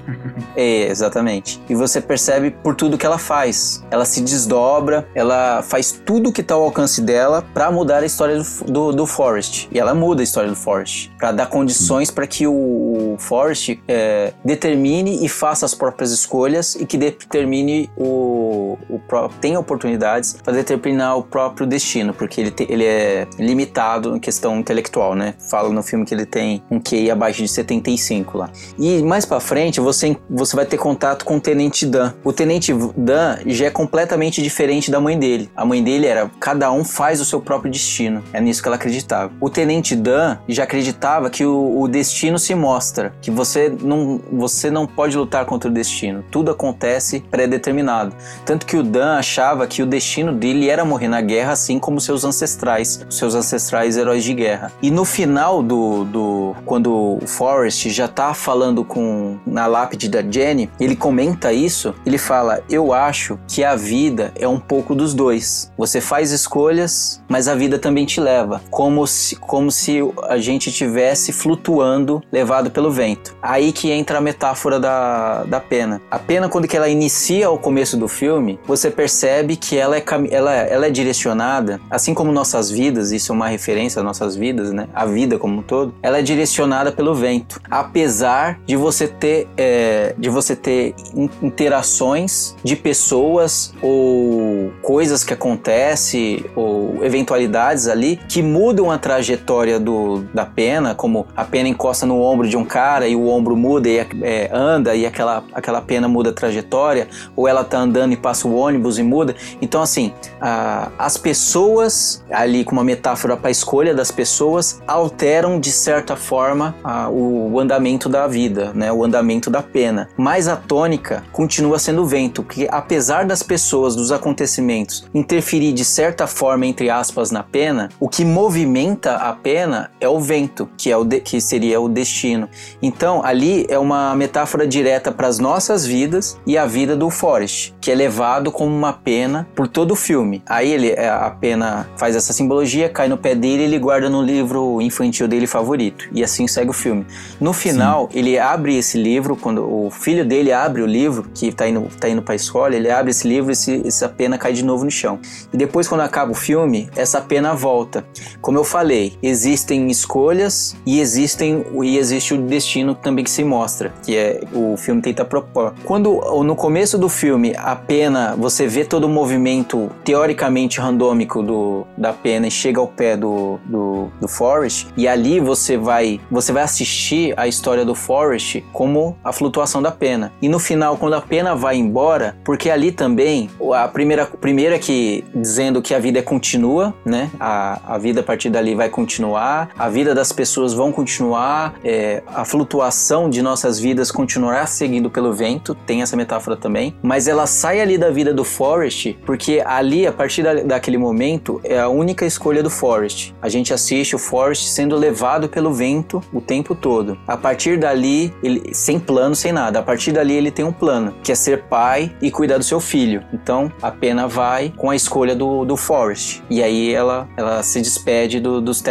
é, 0.57 0.87
exatamente. 0.89 1.61
E 1.69 1.75
você 1.75 2.01
percebe 2.01 2.51
por 2.51 2.75
tudo 2.75 2.97
que 2.99 3.07
ela 3.07 3.19
faz. 3.19 3.85
Ela 3.91 4.05
se 4.05 4.20
desdobra, 4.21 5.07
ela 5.15 5.63
faz 5.63 5.93
tudo 6.05 6.33
que 6.33 6.43
tá 6.43 6.55
ao 6.55 6.63
alcance 6.65 7.01
dela 7.01 7.45
pra 7.55 7.71
mudar 7.71 8.03
a 8.03 8.07
história 8.07 8.37
do, 8.39 8.65
do, 8.73 8.93
do 8.93 9.07
Forrest. 9.07 9.69
E 9.73 9.79
ela 9.79 9.95
muda 9.95 10.23
a 10.23 10.25
história 10.25 10.49
do 10.51 10.57
Forrest. 10.57 11.11
Pra 11.19 11.33
dar 11.33 11.47
condições 11.47 12.11
pra 12.11 12.27
que 12.27 12.47
o, 12.47 12.53
o 12.53 13.17
Forrest 13.19 13.79
é, 13.89 14.33
determine 14.45 15.25
e 15.25 15.29
faça 15.29 15.65
as 15.67 15.75
próprias 15.75 16.11
escolhas 16.13 16.75
e 16.75 16.85
que 16.87 16.97
determine 16.97 17.91
o, 17.97 18.77
o 18.89 19.01
tenha 19.41 19.59
oportunidades 19.59 20.37
pra 20.43 20.53
determinar 20.53 21.17
o 21.17 21.23
próprio 21.23 21.67
destino, 21.67 22.13
porque 22.15 22.41
ele, 22.41 22.51
te- 22.51 22.67
ele 22.69 22.85
é 22.85 23.27
limitado 23.39 24.17
em 24.17 24.21
questão 24.21 24.59
intelectual, 24.59 25.15
né? 25.15 25.35
Fala 25.51 25.69
no 25.71 25.83
filme 25.83 26.05
que 26.05 26.15
ele 26.15 26.27
tem 26.27 26.63
um 26.71 26.79
QI 26.81 27.11
abaixo 27.11 27.43
de 27.43 27.49
75 27.49 28.39
lá. 28.39 28.51
E 28.79 29.03
mais 29.03 29.25
pra 29.25 29.41
frente 29.41 29.81
você, 29.81 30.17
você 30.29 30.57
vai 30.57 30.67
ter 30.67 30.77
contato 30.77 31.25
com 31.25 31.37
o 31.37 31.41
Tenente 31.41 31.87
Dan. 31.87 32.13
O 32.25 32.33
Tenente 32.33 32.73
Dan 32.97 33.39
já 33.47 33.67
é 33.67 33.71
completamente 33.71 34.10
diferente 34.17 34.91
da 34.91 35.01
mãe 35.01 35.19
dele. 35.19 35.51
A 35.57 35.65
mãe 35.65 35.83
dele 35.83 36.07
era 36.07 36.31
cada 36.39 36.71
um 36.71 36.85
faz 36.85 37.21
o 37.21 37.25
seu 37.25 37.41
próprio 37.41 37.71
destino. 37.71 38.23
É 38.33 38.41
nisso 38.41 38.63
que 38.63 38.69
ela 38.69 38.77
acreditava. 38.77 39.33
O 39.41 39.49
Tenente 39.49 39.95
Dan 39.95 40.39
já 40.49 40.65
acreditava 40.65 41.31
que 41.31 41.45
o, 41.45 41.81
o 41.81 41.89
destino 41.89 42.39
se 42.39 42.55
mostra, 42.55 43.13
que 43.21 43.31
você 43.31 43.73
não, 43.83 44.21
você 44.33 44.71
não 44.71 44.87
pode 44.87 45.17
lutar 45.17 45.45
contra 45.45 45.71
o 45.71 45.73
destino. 45.73 46.25
Tudo 46.31 46.51
acontece 46.51 47.21
pré-determinado. 47.31 48.15
Tanto 48.45 48.67
que 48.67 48.77
o 48.77 48.83
Dan 48.83 49.17
achava 49.17 49.67
que 49.67 49.83
o 49.83 49.87
destino 49.87 50.33
dele 50.33 50.69
era 50.69 50.85
morrer 50.85 51.09
na 51.09 51.21
guerra, 51.21 51.53
assim 51.53 51.79
como 51.79 52.01
seus 52.01 52.25
ancestrais, 52.25 53.05
seus 53.09 53.35
ancestrais 53.35 53.97
heróis 53.97 54.25
de 54.25 54.35
guerra. 54.35 54.73
E 54.83 54.91
no 54.91 55.05
final 55.05 55.63
do, 55.63 56.05
do 56.05 56.57
quando 56.65 57.19
o 57.23 57.27
Forrest 57.27 57.89
já 57.89 58.09
tá 58.09 58.35
falando 58.35 58.85
com 58.85 59.39
na 59.47 59.67
lápide 59.67 60.09
da 60.09 60.23
Jenny, 60.23 60.71
ele 60.79 60.97
comenta 60.97 61.53
isso, 61.53 61.95
ele 62.05 62.19
fala: 62.19 62.63
"Eu 62.69 62.93
acho 62.93 63.39
que 63.47 63.65
a 63.65 63.77
vida 63.77 64.00
é 64.37 64.49
um 64.49 64.59
pouco 64.59 64.95
dos 64.95 65.15
dois. 65.15 65.71
Você 65.77 66.01
faz 66.01 66.33
escolhas, 66.33 67.23
mas 67.29 67.49
a 67.49 67.55
vida 67.55 67.79
também 67.79 68.07
te 68.07 68.21
leva, 68.21 68.61
como 68.71 69.07
se 69.07 69.37
como 69.37 69.71
se 69.71 70.01
a 70.29 70.39
gente 70.39 70.71
tivesse 70.73 71.33
flutuando, 71.33 72.23
levado 72.33 72.71
pelo 72.71 72.91
vento. 72.91 73.37
Aí 73.43 73.73
que 73.73 73.91
entra 73.91 74.19
a 74.19 74.21
metáfora 74.21 74.79
da, 74.79 75.45
da 75.45 75.61
pena. 75.61 76.01
A 76.11 76.19
pena 76.19 76.49
quando 76.49 76.69
que 76.69 76.77
ela 76.77 76.89
inicia 76.89 77.47
ao 77.49 77.59
começo 77.59 77.97
do 77.97 78.09
filme, 78.09 78.59
você 78.67 78.91
percebe 78.91 79.57
que 79.57 79.77
ela 79.77 79.97
é 79.97 80.05
ela, 80.31 80.53
ela 80.53 80.87
é 80.87 80.91
direcionada, 80.91 81.81
assim 81.91 82.15
como 82.15 82.33
nossas 82.33 82.71
vidas, 82.71 83.13
isso 83.13 83.33
é 83.33 83.35
uma 83.35 83.49
referência 83.49 84.01
às 84.01 84.05
nossas 84.05 84.35
vidas, 84.37 84.73
né? 84.73 84.89
A 84.95 85.07
vida 85.07 85.39
como 85.39 85.59
um 85.59 85.63
todo, 85.63 85.95
ela 86.03 86.19
é 86.19 86.23
direcionada 86.23 86.93
pelo 86.93 87.15
vento, 87.15 87.61
apesar 87.71 88.61
de 88.67 88.77
você 88.77 89.07
ter 89.09 89.49
é, 89.57 90.15
de 90.19 90.29
você 90.29 90.55
ter 90.57 90.95
in- 91.15 91.31
interações 91.43 92.55
de 92.63 92.77
pessoas 92.77 93.73
ou 93.83 94.73
coisas 94.83 95.25
que 95.25 95.33
acontecem 95.33 96.45
ou 96.55 97.05
eventualidades 97.05 97.89
ali 97.89 98.19
que 98.29 98.43
mudam 98.43 98.91
a 98.91 98.99
trajetória 98.99 99.79
do, 99.79 100.25
da 100.35 100.45
pena, 100.45 100.95
como 100.95 101.27
a 101.37 101.45
pena 101.45 101.69
encosta 101.69 102.07
no 102.07 102.21
ombro 102.21 102.49
de 102.49 102.57
um 102.57 102.65
cara 102.65 103.09
e 103.09 103.17
o 103.17 103.29
ombro 103.29 103.57
muda 103.57 103.89
e 103.89 103.99
é, 104.23 104.51
anda 104.53 104.95
e 104.95 105.07
aquela, 105.07 105.45
aquela 105.53 105.81
pena 105.81 106.09
muda 106.09 106.31
a 106.31 106.33
trajetória, 106.33 107.09
ou 107.35 107.49
ela 107.49 107.65
tá 107.65 107.79
andando 107.79 108.13
e 108.13 108.17
passa 108.17 108.47
o 108.47 108.55
ônibus 108.55 108.99
e 108.99 109.03
muda. 109.03 109.35
Então, 109.61 109.83
assim, 109.83 110.13
a, 110.41 110.91
as 110.99 111.17
pessoas, 111.17 112.25
ali 112.31 112.65
com 112.65 112.73
uma 112.73 112.85
metáfora 112.85 113.37
para 113.37 113.49
a 113.49 113.51
escolha 113.51 113.95
das 113.95 114.11
pessoas, 114.11 114.83
alteram 114.87 115.59
de 115.59 115.71
certa 115.71 116.17
forma 116.17 116.75
a, 116.83 117.09
o, 117.09 117.53
o 117.53 117.61
andamento 117.61 118.09
da 118.09 118.27
vida, 118.27 118.73
né? 118.75 118.93
O 118.93 119.05
andamento 119.05 119.51
da 119.51 119.63
pena. 119.63 120.09
Mas 120.17 120.49
a 120.49 120.57
tônica 120.57 121.23
continua 121.33 121.79
sendo 121.79 122.03
o 122.03 122.07
vento, 122.07 122.43
que 122.43 122.69
apesar 122.71 123.25
das 123.25 123.43
pessoas, 123.43 123.70
dos 123.71 124.13
acontecimentos, 124.13 125.05
interferir 125.15 125.73
de 125.73 125.85
certa 125.85 126.27
forma, 126.27 126.67
entre 126.67 126.91
aspas, 126.91 127.31
na 127.31 127.43
pena, 127.43 127.89
o 127.99 128.09
que 128.09 128.25
movimenta 128.25 129.17
a 129.17 129.33
pena 129.33 129.91
é 130.01 130.09
o 130.09 130.19
vento, 130.19 130.69
que, 130.77 130.91
é 130.91 130.97
o 130.97 131.05
de, 131.05 131.21
que 131.21 131.41
seria 131.41 131.81
o 131.81 131.89
destino. 131.89 132.49
Então, 132.83 133.25
ali 133.25 133.67
é 133.69 133.79
uma 133.79 134.15
metáfora 134.15 134.67
direta 134.67 135.13
para 135.13 135.27
as 135.27 135.39
nossas 135.39 135.87
vidas 135.87 136.39
e 136.47 136.57
a 136.57 136.67
vida 136.67 136.97
do 136.97 137.11
Forrest, 137.11 137.73
que 137.81 137.91
é 137.91 137.95
levado 137.95 138.51
como 138.51 138.75
uma 138.75 138.93
pena 138.93 139.47
por 139.55 139.69
todo 139.69 139.93
o 139.93 139.97
filme. 139.97 140.43
Aí 140.47 140.71
ele, 140.71 140.91
é, 140.91 141.09
a 141.09 141.31
pena 141.31 141.89
faz 141.97 142.17
essa 142.17 142.33
simbologia, 142.33 142.89
cai 142.89 143.09
no 143.09 143.17
pé 143.17 143.35
dele 143.35 143.63
e 143.63 143.67
ele 143.67 143.79
guarda 143.79 144.09
no 144.09 144.23
livro 144.23 144.81
infantil 144.81 145.29
dele 145.29 145.47
favorito. 145.47 146.09
E 146.13 146.23
assim 146.23 146.47
segue 146.47 146.71
o 146.71 146.75
filme. 146.75 147.07
No 147.41 147.53
final, 147.53 148.09
Sim. 148.11 148.19
ele 148.19 148.39
abre 148.39 148.77
esse 148.77 148.99
livro, 148.99 149.37
quando 149.37 149.63
o 149.63 149.91
filho 149.91 150.25
dele 150.25 150.53
abre 150.53 150.83
o 150.83 150.87
livro, 150.87 151.29
que 151.35 151.49
está 151.49 151.69
indo, 151.69 151.89
tá 151.99 152.09
indo 152.09 152.23
pra 152.23 152.35
escola, 152.35 152.75
ele 152.75 152.91
abre 152.91 153.11
esse 153.11 153.27
livro 153.27 153.51
e 153.51 153.57
esse, 153.61 153.87
essa 153.87 154.09
pena 154.09 154.39
cai 154.39 154.53
de 154.53 154.65
novo 154.65 154.85
no 154.85 154.91
chão. 154.91 155.19
E 155.53 155.57
depois, 155.57 155.87
quando 155.87 156.01
acaba 156.01 156.33
o 156.33 156.35
filme, 156.35 156.89
essa 156.97 157.21
pena 157.21 157.55
volta. 157.55 158.05
Como 158.41 158.59
eu 158.59 158.65
falei, 158.65 159.15
existem 159.23 159.89
escolhas 159.91 160.77
e 160.87 161.01
existem 161.01 161.65
e 161.83 161.99
existe 161.99 162.35
o 162.35 162.39
destino 162.39 162.95
também 162.95 163.25
que 163.25 163.31
se 163.31 163.45
mostra, 163.45 163.93
que 164.05 164.17
é 164.17 164.41
o 164.53 164.77
filme 164.77 165.03
tenta 165.03 165.25
propor. 165.25 165.75
Quando 165.85 166.21
no 166.43 166.57
começo 166.57 166.99
do 166.99 167.09
filme 167.09 167.55
a 167.57 167.77
pena, 167.77 168.35
você 168.37 168.67
vê 168.67 168.85
todo 168.85 169.05
o 169.05 169.09
movimento 169.09 169.91
teoricamente 170.05 170.81
randômico 170.81 171.43
do, 171.43 171.87
da 171.97 172.13
pena 172.13 172.47
e 172.47 172.51
chega 172.51 172.81
ao 172.81 172.87
pé 172.87 173.17
do, 173.17 173.59
do, 173.65 174.09
do 174.21 174.29
Forrest, 174.29 174.89
e 174.97 175.07
ali 175.07 175.41
você 175.41 175.77
vai 175.77 176.21
você 176.31 176.53
vai 176.53 176.63
assistir 176.63 177.35
a 177.37 177.47
história 177.47 177.85
do 177.85 177.95
Forrest 177.95 178.63
como 178.73 179.17
a 179.25 179.33
flutuação 179.33 179.83
da 179.83 179.91
pena. 179.91 180.33
E 180.41 180.49
no 180.49 180.59
final, 180.59 180.97
quando 180.97 181.15
a 181.15 181.21
pena 181.21 181.55
vai 181.55 181.77
embora, 181.77 182.37
porque 182.45 182.71
ali 182.71 182.93
também 182.93 183.50
a 183.73 183.89
primeira 183.89 184.27
primeira 184.27 184.79
que 184.79 185.25
dizendo 185.35 185.83
que 185.83 185.95
a 185.95 185.99
vida 185.99 186.19
é 186.19 186.23
continua, 186.23 186.95
né? 187.05 187.31
A, 187.39 187.95
a 187.95 187.99
vida 187.99 188.21
a 188.21 188.23
partir 188.23 188.51
dali 188.51 188.75
vai 188.75 188.89
continuar, 188.89 189.71
a 189.79 189.89
vida 189.89 190.15
das 190.15 190.33
pessoas 190.33 190.73
vão 190.73 190.93
continuar, 190.93 191.75
é, 191.85 192.23
a 192.27 192.45
flutuação 192.45 193.29
de 193.29 193.43
nossas 193.43 193.79
vidas 193.79 194.11
continuará 194.11 194.67
seguindo 194.67 195.11
pelo 195.11 195.33
vento, 195.33 195.75
tem 195.75 196.03
essa 196.03 196.17
metáfora 196.17 196.57
também, 196.57 196.95
mas 197.03 197.29
ela 197.29 197.47
sai 197.47 197.81
ali 197.81 197.97
da 197.99 198.11
vida 198.11 198.33
do 198.33 198.45
Forrest, 198.45 199.15
porque 199.25 199.63
ali, 199.65 200.07
a 200.07 200.13
partir 200.13 200.43
da, 200.43 200.55
daquele 200.55 200.99
momento, 200.99 201.61
é 201.65 201.79
a 201.79 201.89
única 201.89 202.25
escolha 202.25 202.63
do 202.63 202.71
Forrest. 202.71 203.33
A 203.41 203.49
gente 203.49 203.73
assiste 203.73 204.15
o 204.15 204.19
Forrest 204.19 204.67
sendo 204.69 204.97
levado 204.97 205.49
pelo 205.49 205.73
vento 205.73 206.23
o 206.33 206.41
tempo 206.41 206.75
todo. 206.75 207.19
A 207.27 207.37
partir 207.37 207.79
dali, 207.79 208.33
ele, 208.43 208.75
sem 208.75 208.99
plano, 208.99 209.35
sem 209.35 209.53
nada, 209.53 209.79
a 209.79 209.83
partir 209.83 210.13
dali 210.13 210.35
ele 210.35 210.51
tem 210.51 210.65
um 210.65 210.73
plano, 210.73 211.15
que 211.23 211.33
é 211.33 211.35
ser 211.35 211.65
pai 211.65 212.15
e 212.21 212.31
cuidar 212.31 212.59
do 212.59 212.65
seu 212.65 212.81
filho. 212.81 213.23
Então, 213.43 213.73
a 213.83 213.91
pena 213.91 214.29
vai 214.29 214.73
com 214.77 214.91
a 214.91 214.97
escolha 214.97 215.35
do, 215.35 215.65
do 215.65 215.77
Forrest. 215.77 216.43
E 216.51 216.63
aí 216.63 216.93
ela, 216.93 217.29
ela 217.37 217.63
se 217.63 217.81
despede 217.81 218.41
do, 218.41 218.61
dos, 218.61 218.83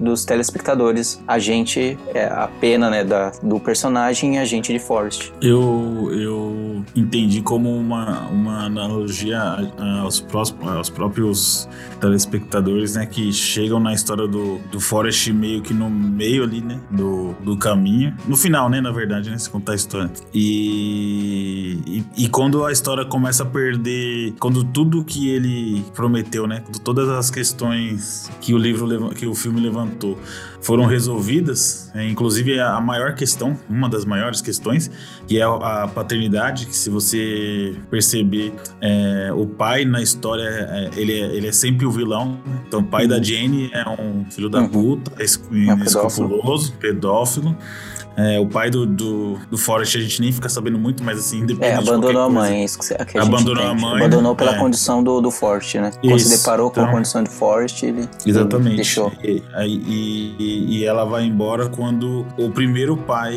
dos 0.00 0.24
telespectadores. 0.24 1.22
A 1.26 1.38
gente, 1.38 1.98
é, 2.14 2.24
a 2.24 2.48
pena 2.60 2.90
né, 2.90 3.04
da, 3.04 3.30
do 3.42 3.60
personagem 3.60 4.36
e 4.36 4.38
a 4.38 4.44
gente 4.44 4.72
de 4.72 4.78
Forrest. 4.78 5.32
Eu, 5.40 6.10
eu 6.12 6.84
entendi 6.96 7.42
como 7.42 7.70
uma, 7.70 8.22
uma 8.28 8.64
analogia 8.64 9.40
aos, 10.02 10.24
aos 10.62 10.90
próprios 10.90 11.68
telespectadores, 12.00 12.94
né, 12.94 13.06
que 13.06 13.32
chegam 13.32 13.78
na 13.78 13.92
história 13.92 14.26
do, 14.26 14.58
do 14.70 14.80
Forrest 14.80 15.28
meio 15.28 15.62
que 15.62 15.72
no 15.72 15.90
meio 15.90 16.42
ali, 16.42 16.60
né, 16.60 16.80
do, 16.90 17.34
do 17.42 17.56
caminho. 17.56 18.14
No 18.26 18.36
final, 18.36 18.68
né, 18.68 18.80
na 18.80 18.90
verdade, 18.90 19.30
né, 19.30 19.38
se 19.38 19.48
contar 19.48 19.72
a 19.72 19.76
história. 19.76 20.10
E, 20.32 21.78
e, 21.86 22.24
e 22.24 22.28
quando 22.28 22.64
a 22.64 22.72
história 22.72 23.04
começa 23.04 23.42
a 23.42 23.46
perder, 23.46 23.73
quando 24.38 24.64
tudo 24.64 25.04
que 25.04 25.28
ele 25.28 25.84
prometeu, 25.94 26.46
né, 26.46 26.62
todas 26.82 27.08
as 27.08 27.30
questões 27.30 28.30
que 28.40 28.54
o 28.54 28.58
livro, 28.58 29.10
que 29.10 29.26
o 29.26 29.34
filme 29.34 29.60
levantou 29.60 30.18
foram 30.64 30.86
resolvidas, 30.86 31.90
é, 31.94 32.08
inclusive 32.08 32.58
a 32.58 32.80
maior 32.80 33.14
questão, 33.14 33.58
uma 33.68 33.86
das 33.86 34.06
maiores 34.06 34.40
questões, 34.40 34.90
que 35.26 35.38
é 35.38 35.42
a 35.42 35.86
paternidade, 35.86 36.64
que 36.64 36.74
se 36.74 36.88
você 36.88 37.76
perceber, 37.90 38.54
é, 38.80 39.30
o 39.34 39.46
pai 39.46 39.84
na 39.84 40.00
história, 40.00 40.42
é, 40.42 40.90
ele, 40.96 41.12
é, 41.12 41.36
ele 41.36 41.46
é 41.48 41.52
sempre 41.52 41.84
o 41.84 41.90
vilão, 41.90 42.40
né? 42.46 42.60
então 42.66 42.80
o 42.80 42.84
pai 42.84 43.02
uhum. 43.02 43.10
da 43.10 43.22
Jane 43.22 43.70
é 43.74 43.86
um 43.88 44.24
filho 44.30 44.48
da 44.48 44.60
uhum. 44.60 44.68
puta, 44.68 45.12
é, 45.18 45.22
é 45.22 45.84
escrupuloso, 45.84 46.72
pedófilo, 46.80 47.54
é, 48.16 48.38
o 48.38 48.46
pai 48.46 48.70
do, 48.70 48.86
do, 48.86 49.38
do 49.50 49.58
Forrest 49.58 49.96
a 49.96 50.00
gente 50.00 50.20
nem 50.20 50.32
fica 50.32 50.48
sabendo 50.48 50.78
muito, 50.78 51.02
mas 51.02 51.18
assim, 51.18 51.40
independente. 51.40 51.72
É, 51.72 51.76
abandonou 51.76 52.22
a 52.22 52.30
mãe, 52.30 52.60
é 52.60 52.64
isso 52.64 52.78
que, 52.78 52.94
que 53.04 53.18
a 53.18 53.22
Abandonou 53.22 53.64
a 53.64 53.74
mãe. 53.74 53.96
Abandonou 53.96 54.36
pela 54.36 54.54
é. 54.54 54.58
condição 54.58 55.02
do, 55.02 55.20
do 55.20 55.30
Forrest, 55.30 55.74
né? 55.76 55.90
Quando 56.00 56.18
se 56.20 56.36
deparou 56.36 56.68
então, 56.70 56.74
com 56.74 56.80
a 56.80 56.82
então. 56.84 56.94
condição 56.94 57.22
de 57.24 57.30
Forrest, 57.30 57.82
ele. 57.82 58.08
Exatamente. 58.24 58.76
deixou. 58.76 59.12
E, 59.22 59.42
e, 59.66 60.78
e, 60.78 60.84
ela 60.84 61.04
vai 61.04 61.24
embora 61.24 61.68
quando 61.68 62.24
o 62.38 62.50
primeiro 62.50 62.96
pai 62.96 63.34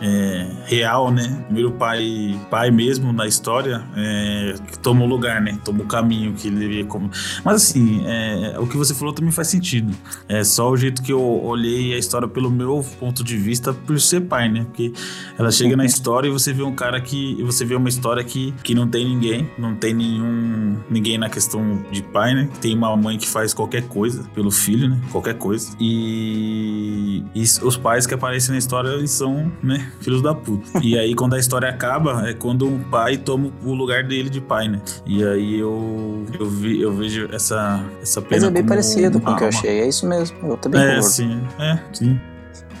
é, 0.00 0.46
real, 0.64 1.10
né? 1.10 1.42
Primeiro 1.46 1.72
pai, 1.72 2.38
pai 2.50 2.70
mesmo 2.70 3.12
na 3.12 3.26
história, 3.26 3.82
é, 3.96 4.54
toma 4.82 5.04
o 5.04 5.06
lugar, 5.06 5.40
né? 5.40 5.58
Toma 5.64 5.82
o 5.82 5.86
caminho 5.86 6.34
que 6.34 6.48
ele 6.48 6.56
devia. 6.56 6.84
Como... 6.84 7.10
Mas 7.44 7.56
assim, 7.56 8.02
é, 8.06 8.56
o 8.58 8.66
que 8.66 8.76
você 8.76 8.94
falou 8.94 9.14
também 9.14 9.32
faz 9.32 9.48
sentido. 9.48 9.94
É 10.28 10.44
só 10.44 10.70
o 10.70 10.76
jeito 10.76 11.02
que 11.02 11.12
eu 11.12 11.22
olhei 11.44 11.94
a 11.94 11.98
história 11.98 12.28
pelo 12.28 12.50
meu 12.50 12.84
ponto 13.00 13.24
de 13.24 13.36
vista, 13.36 13.72
por 13.72 13.98
ser 14.00 14.17
ser 14.18 14.20
pai, 14.26 14.48
né? 14.48 14.64
Porque 14.64 14.92
ela 15.38 15.50
chega 15.50 15.76
na 15.76 15.84
história 15.84 16.28
e 16.28 16.30
você 16.30 16.52
vê 16.52 16.62
um 16.62 16.74
cara 16.74 17.00
que. 17.00 17.42
Você 17.42 17.64
vê 17.64 17.74
uma 17.74 17.88
história 17.88 18.22
que, 18.22 18.52
que 18.62 18.74
não 18.74 18.86
tem 18.86 19.04
ninguém, 19.04 19.50
não 19.58 19.74
tem 19.74 19.94
nenhum. 19.94 20.76
ninguém 20.90 21.18
na 21.18 21.28
questão 21.28 21.82
de 21.90 22.02
pai, 22.02 22.34
né? 22.34 22.48
Tem 22.60 22.74
uma 22.76 22.96
mãe 22.96 23.16
que 23.18 23.28
faz 23.28 23.54
qualquer 23.54 23.82
coisa 23.88 24.24
pelo 24.34 24.50
filho, 24.50 24.88
né? 24.88 24.98
Qualquer 25.10 25.34
coisa. 25.34 25.70
E, 25.80 27.22
e 27.34 27.42
os 27.42 27.76
pais 27.76 28.06
que 28.06 28.14
aparecem 28.14 28.52
na 28.52 28.58
história 28.58 28.88
eles 28.90 29.10
são, 29.10 29.50
né? 29.62 29.90
Filhos 30.00 30.22
da 30.22 30.34
puta. 30.34 30.66
e 30.82 30.98
aí, 30.98 31.14
quando 31.14 31.34
a 31.34 31.38
história 31.38 31.68
acaba, 31.68 32.28
é 32.28 32.34
quando 32.34 32.66
um 32.66 32.78
pai 32.78 33.16
toma 33.16 33.50
o 33.64 33.74
lugar 33.74 34.04
dele 34.04 34.28
de 34.30 34.40
pai, 34.40 34.68
né? 34.68 34.80
E 35.06 35.24
aí 35.24 35.58
eu, 35.58 36.24
eu, 36.38 36.48
vi, 36.48 36.80
eu 36.80 36.92
vejo 36.92 37.28
essa, 37.32 37.82
essa 38.02 38.20
pena. 38.20 38.42
Mas 38.42 38.44
é 38.44 38.50
bem 38.50 38.64
parecido 38.66 39.20
com 39.20 39.30
o 39.30 39.36
que 39.36 39.44
eu 39.44 39.48
achei, 39.48 39.80
é 39.80 39.88
isso 39.88 40.06
mesmo. 40.06 40.36
Eu 40.42 40.56
também 40.56 40.80
É, 40.80 40.86
concordo. 40.86 41.06
sim, 41.08 41.40
é, 41.58 41.78
sim. 41.92 42.20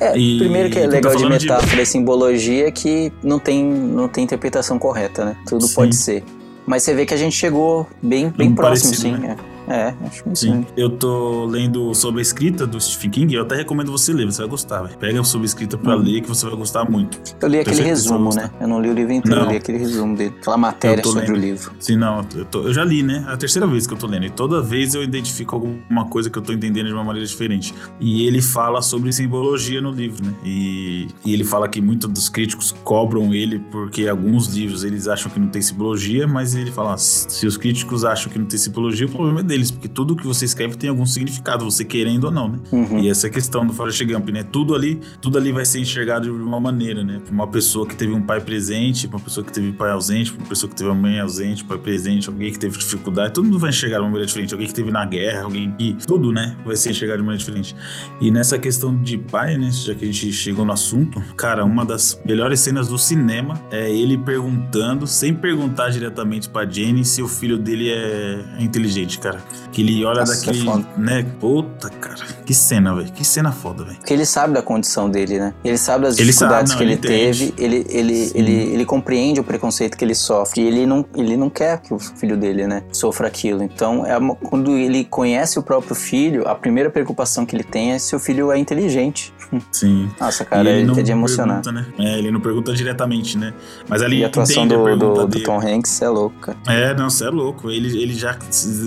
É, 0.00 0.16
e, 0.16 0.38
primeiro 0.38 0.70
que 0.70 0.78
é 0.78 0.86
legal 0.86 1.14
de 1.14 1.26
metáfora 1.26 1.76
de... 1.76 1.82
e 1.82 1.86
simbologia 1.86 2.70
que 2.70 3.12
não 3.22 3.38
tem, 3.38 3.64
não 3.64 4.08
tem 4.08 4.24
interpretação 4.24 4.78
correta, 4.78 5.24
né? 5.24 5.36
Tudo 5.46 5.66
sim. 5.66 5.74
pode 5.74 5.96
ser. 5.96 6.24
Mas 6.66 6.82
você 6.82 6.94
vê 6.94 7.06
que 7.06 7.14
a 7.14 7.16
gente 7.16 7.34
chegou 7.34 7.86
bem, 8.02 8.28
bem 8.28 8.54
próximo, 8.54 8.94
sim. 8.94 9.12
Né? 9.12 9.36
É. 9.38 9.47
É, 9.68 9.94
acho 10.06 10.24
que 10.24 10.38
sim. 10.38 10.52
sim. 10.52 10.66
Eu 10.76 10.90
tô 10.90 11.44
lendo 11.44 11.94
sobre 11.94 12.20
a 12.20 12.22
escrita 12.22 12.66
do 12.66 12.80
Stephen 12.80 13.10
King 13.10 13.34
eu 13.34 13.42
até 13.42 13.56
recomendo 13.56 13.90
você 13.92 14.12
ler, 14.12 14.26
você 14.26 14.42
vai 14.42 14.50
gostar. 14.50 14.82
Véio. 14.82 14.98
Pega 14.98 15.24
sobre 15.24 15.44
a 15.44 15.48
escrita 15.48 15.76
pra 15.76 15.96
hum. 15.96 16.00
ler 16.00 16.20
que 16.22 16.28
você 16.28 16.46
vai 16.46 16.56
gostar 16.56 16.88
muito. 16.88 17.18
Eu 17.40 17.48
li 17.48 17.58
aquele 17.60 17.82
resumo, 17.82 18.34
né? 18.34 18.50
Eu 18.60 18.68
não 18.68 18.80
li 18.80 18.88
o 18.88 18.94
livro 18.94 19.12
inteiro, 19.12 19.40
não. 19.40 19.46
eu 19.46 19.50
li 19.52 19.56
aquele 19.56 19.78
resumo 19.78 20.16
dele. 20.16 20.34
Aquela 20.40 20.56
matéria 20.56 21.04
sobre 21.04 21.26
lendo. 21.26 21.32
o 21.32 21.36
livro. 21.36 21.72
Sim, 21.78 21.96
não. 21.96 22.26
Eu, 22.34 22.44
tô, 22.44 22.62
eu, 22.62 22.72
já 22.72 22.84
li, 22.84 23.02
né? 23.02 23.24
É 23.28 23.32
a 23.32 23.36
terceira 23.36 23.66
vez 23.66 23.86
que 23.86 23.94
eu 23.94 23.98
tô 23.98 24.06
lendo. 24.06 24.26
E 24.26 24.30
toda 24.30 24.62
vez 24.62 24.94
eu 24.94 25.02
identifico 25.02 25.54
alguma 25.54 26.06
coisa 26.06 26.30
que 26.30 26.38
eu 26.38 26.42
tô 26.42 26.52
entendendo 26.52 26.86
de 26.86 26.92
uma 26.92 27.04
maneira 27.04 27.26
diferente. 27.26 27.74
E 28.00 28.26
ele 28.26 28.40
fala 28.40 28.80
sobre 28.82 29.12
simbologia 29.12 29.80
no 29.80 29.90
livro, 29.90 30.24
né? 30.24 30.32
E, 30.44 31.08
e 31.24 31.32
ele 31.32 31.44
fala 31.44 31.68
que 31.68 31.80
muitos 31.80 32.08
dos 32.10 32.28
críticos 32.28 32.72
cobram 32.84 33.34
ele 33.34 33.58
porque 33.70 34.08
alguns 34.08 34.48
livros 34.48 34.84
eles 34.84 35.08
acham 35.08 35.30
que 35.30 35.38
não 35.38 35.48
tem 35.48 35.60
simbologia, 35.60 36.26
mas 36.26 36.54
ele 36.54 36.70
fala: 36.70 36.96
se 36.96 37.46
os 37.46 37.56
críticos 37.56 38.04
acham 38.04 38.32
que 38.32 38.38
não 38.38 38.46
tem 38.46 38.58
simbologia, 38.58 39.06
o 39.06 39.10
problema 39.10 39.40
é 39.40 39.42
dele 39.42 39.57
eles, 39.58 39.70
porque 39.70 39.88
tudo 39.88 40.16
que 40.16 40.26
você 40.26 40.44
escreve 40.44 40.76
tem 40.76 40.88
algum 40.88 41.04
significado, 41.04 41.64
você 41.64 41.84
querendo 41.84 42.24
ou 42.24 42.30
não, 42.30 42.48
né? 42.48 42.58
Uhum. 42.72 43.00
E 43.00 43.08
essa 43.08 43.26
é 43.26 43.30
a 43.30 43.32
questão 43.32 43.66
do 43.66 43.72
Forrest 43.72 44.02
Gump, 44.04 44.28
né? 44.30 44.42
Tudo 44.42 44.74
ali, 44.74 45.00
tudo 45.20 45.36
ali 45.36 45.52
vai 45.52 45.64
ser 45.64 45.80
enxergado 45.80 46.24
de 46.24 46.30
uma 46.30 46.60
maneira, 46.60 47.04
né? 47.04 47.20
Pra 47.24 47.32
uma 47.32 47.46
pessoa 47.46 47.86
que 47.86 47.94
teve 47.94 48.12
um 48.12 48.22
pai 48.22 48.40
presente, 48.40 49.06
pra 49.06 49.18
uma 49.18 49.24
pessoa 49.24 49.44
que 49.44 49.52
teve 49.52 49.72
pai 49.72 49.90
ausente, 49.90 50.32
pra 50.32 50.42
uma 50.42 50.48
pessoa 50.48 50.70
que 50.70 50.76
teve 50.76 50.88
uma 50.88 51.00
mãe 51.00 51.20
ausente, 51.20 51.64
pai 51.64 51.78
presente, 51.78 52.28
alguém 52.28 52.52
que 52.52 52.58
teve 52.58 52.78
dificuldade, 52.78 53.34
todo 53.34 53.44
mundo 53.44 53.58
vai 53.58 53.70
enxergar 53.70 53.96
de 53.96 54.02
uma 54.02 54.08
maneira 54.08 54.26
diferente. 54.26 54.52
Alguém 54.54 54.68
que 54.68 54.74
teve 54.74 54.90
na 54.90 55.04
guerra, 55.04 55.42
alguém 55.42 55.70
que. 55.72 55.96
Tudo, 56.06 56.32
né? 56.32 56.56
Vai 56.64 56.76
ser 56.76 56.90
enxergado 56.90 57.18
de 57.18 57.22
uma 57.22 57.32
maneira 57.32 57.44
diferente. 57.44 57.74
E 58.20 58.30
nessa 58.30 58.58
questão 58.58 58.96
de 59.02 59.18
pai, 59.18 59.56
né? 59.58 59.70
Já 59.70 59.94
que 59.94 60.04
a 60.04 60.06
gente 60.06 60.32
chegou 60.32 60.64
no 60.64 60.72
assunto, 60.72 61.20
cara, 61.36 61.64
uma 61.64 61.84
das 61.84 62.20
melhores 62.24 62.60
cenas 62.60 62.88
do 62.88 62.98
cinema 62.98 63.60
é 63.70 63.90
ele 63.90 64.16
perguntando, 64.16 65.06
sem 65.06 65.34
perguntar 65.34 65.90
diretamente 65.90 66.48
pra 66.48 66.68
Jenny, 66.68 67.04
se 67.04 67.22
o 67.22 67.28
filho 67.28 67.58
dele 67.58 67.90
é 67.90 68.56
inteligente, 68.58 69.18
cara. 69.18 69.42
Que 69.72 69.82
ele 69.82 70.04
olha 70.04 70.20
Nossa, 70.20 70.46
daquele. 70.46 70.68
é 70.68 71.00
né? 71.00 71.22
Puta, 71.40 71.90
cara. 71.90 72.24
Que 72.48 72.54
cena, 72.54 72.94
velho. 72.94 73.12
Que 73.12 73.22
cena 73.26 73.52
foda, 73.52 73.84
velho. 73.84 73.98
Porque 73.98 74.14
ele 74.14 74.24
sabe 74.24 74.54
da 74.54 74.62
condição 74.62 75.10
dele, 75.10 75.38
né? 75.38 75.52
Ele 75.62 75.76
sabe 75.76 76.04
das 76.04 76.18
Ele 76.18 76.32
sabe, 76.32 76.64
dificuldades 76.64 76.72
não, 76.72 76.78
que 76.78 76.84
ele, 76.84 76.92
ele 76.94 77.00
teve, 77.02 77.54
ele, 77.58 77.86
ele, 77.90 78.14
Sim. 78.26 78.38
ele, 78.38 78.52
ele 78.72 78.84
compreende 78.86 79.38
o 79.38 79.44
preconceito 79.44 79.98
que 79.98 80.02
ele 80.02 80.14
sofre 80.14 80.62
e 80.62 80.66
ele 80.66 80.86
não, 80.86 81.04
ele 81.14 81.36
não 81.36 81.50
quer 81.50 81.78
que 81.82 81.92
o 81.92 81.98
filho 81.98 82.38
dele, 82.38 82.66
né, 82.66 82.84
sofra 82.90 83.26
aquilo. 83.26 83.62
Então, 83.62 84.06
é 84.06 84.16
uma- 84.16 84.34
quando 84.34 84.70
ele 84.78 85.04
conhece 85.04 85.58
o 85.58 85.62
próprio 85.62 85.94
filho, 85.94 86.48
a 86.48 86.54
primeira 86.54 86.88
preocupação 86.88 87.44
que 87.44 87.54
ele 87.54 87.64
tem 87.64 87.92
é 87.92 87.98
se 87.98 88.16
o 88.16 88.18
filho 88.18 88.50
é 88.50 88.56
inteligente. 88.56 89.30
Sim. 89.70 90.08
Nossa, 90.18 90.42
E 90.42 90.46
cara, 90.46 90.70
ele 90.70 90.78
ele 90.78 90.86
não 90.86 90.96
é 90.98 91.02
de 91.02 91.12
emocionar. 91.12 91.60
pergunta, 91.62 91.72
né? 91.72 91.86
É, 91.98 92.18
ele 92.18 92.30
não 92.30 92.40
pergunta 92.40 92.72
diretamente, 92.72 93.36
né? 93.36 93.52
Mas 93.86 94.00
ali 94.00 94.20
E 94.20 94.24
a 94.24 94.28
atuação 94.28 94.64
entende 94.64 94.74
a 94.74 94.94
do, 94.94 95.14
do, 95.14 95.26
do. 95.26 95.42
Tom 95.42 95.60
Hanks 95.60 96.00
é 96.00 96.08
louco, 96.08 96.34
cara. 96.40 96.58
É, 96.66 96.94
não, 96.94 97.10
você 97.10 97.24
é 97.26 97.30
louco. 97.30 97.70
Ele, 97.70 97.88
ele 98.02 98.14
já 98.14 98.38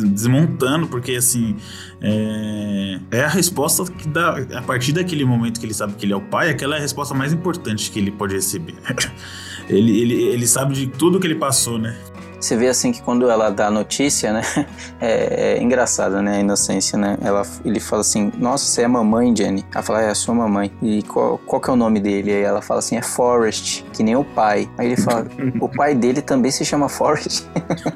desmontando, 0.06 0.88
porque 0.88 1.12
assim. 1.13 1.56
É, 2.04 3.00
é 3.12 3.24
a 3.24 3.28
resposta 3.28 3.86
que 3.92 4.08
dá. 4.08 4.36
A 4.56 4.62
partir 4.62 4.92
daquele 4.92 5.24
momento 5.24 5.60
que 5.60 5.66
ele 5.66 5.74
sabe 5.74 5.94
que 5.94 6.06
ele 6.06 6.14
é 6.14 6.16
o 6.16 6.22
pai, 6.22 6.50
aquela 6.50 6.76
é 6.76 6.80
a 6.80 6.82
resposta 6.82 7.14
mais 7.14 7.32
importante 7.32 7.92
que 7.92 8.00
ele 8.00 8.12
pode 8.12 8.34
receber. 8.34 8.76
ele, 9.70 10.02
ele, 10.02 10.14
ele 10.16 10.48
sabe 10.48 10.74
de 10.74 10.88
tudo 10.88 11.20
que 11.20 11.28
ele 11.28 11.36
passou, 11.36 11.78
né? 11.78 11.96
Você 12.42 12.58
vê 12.58 12.68
assim 12.68 12.92
que 12.92 13.02
quando 13.02 13.30
ela 13.30 13.50
dá 13.50 13.68
a 13.68 13.72
notícia, 13.72 14.34
né? 14.34 14.42
É, 15.04 15.56
é 15.56 15.64
engraçada, 15.64 16.22
né? 16.22 16.38
A 16.38 16.40
inocência, 16.42 16.96
né? 16.96 17.18
Ela, 17.24 17.42
ele 17.66 17.80
fala 17.80 18.02
assim: 18.02 18.32
Nossa, 18.38 18.66
você 18.66 18.84
é 18.84 18.88
mamãe, 18.88 19.36
Jenny? 19.36 19.66
Ela 19.74 19.84
fala: 19.84 20.02
É, 20.04 20.10
a 20.12 20.16
sua 20.16 20.36
mamãe. 20.36 20.72
E 20.80 21.02
qual, 21.04 21.40
qual 21.40 21.60
que 21.60 21.72
é 21.72 21.74
o 21.74 21.76
nome 21.76 22.00
dele? 22.00 22.32
Aí 22.32 22.44
ela 22.44 22.62
fala 22.62 22.80
assim: 22.80 22.98
É 22.98 23.02
Forrest, 23.02 23.84
que 23.94 24.04
nem 24.04 24.16
o 24.16 24.24
pai. 24.24 24.70
Aí 24.78 24.88
ele 24.88 24.98
fala: 24.98 25.26
O 25.60 25.68
pai 25.68 25.96
dele 25.96 26.22
também 26.22 26.52
se 26.52 26.64
chama 26.64 26.88
Forrest. 26.88 27.46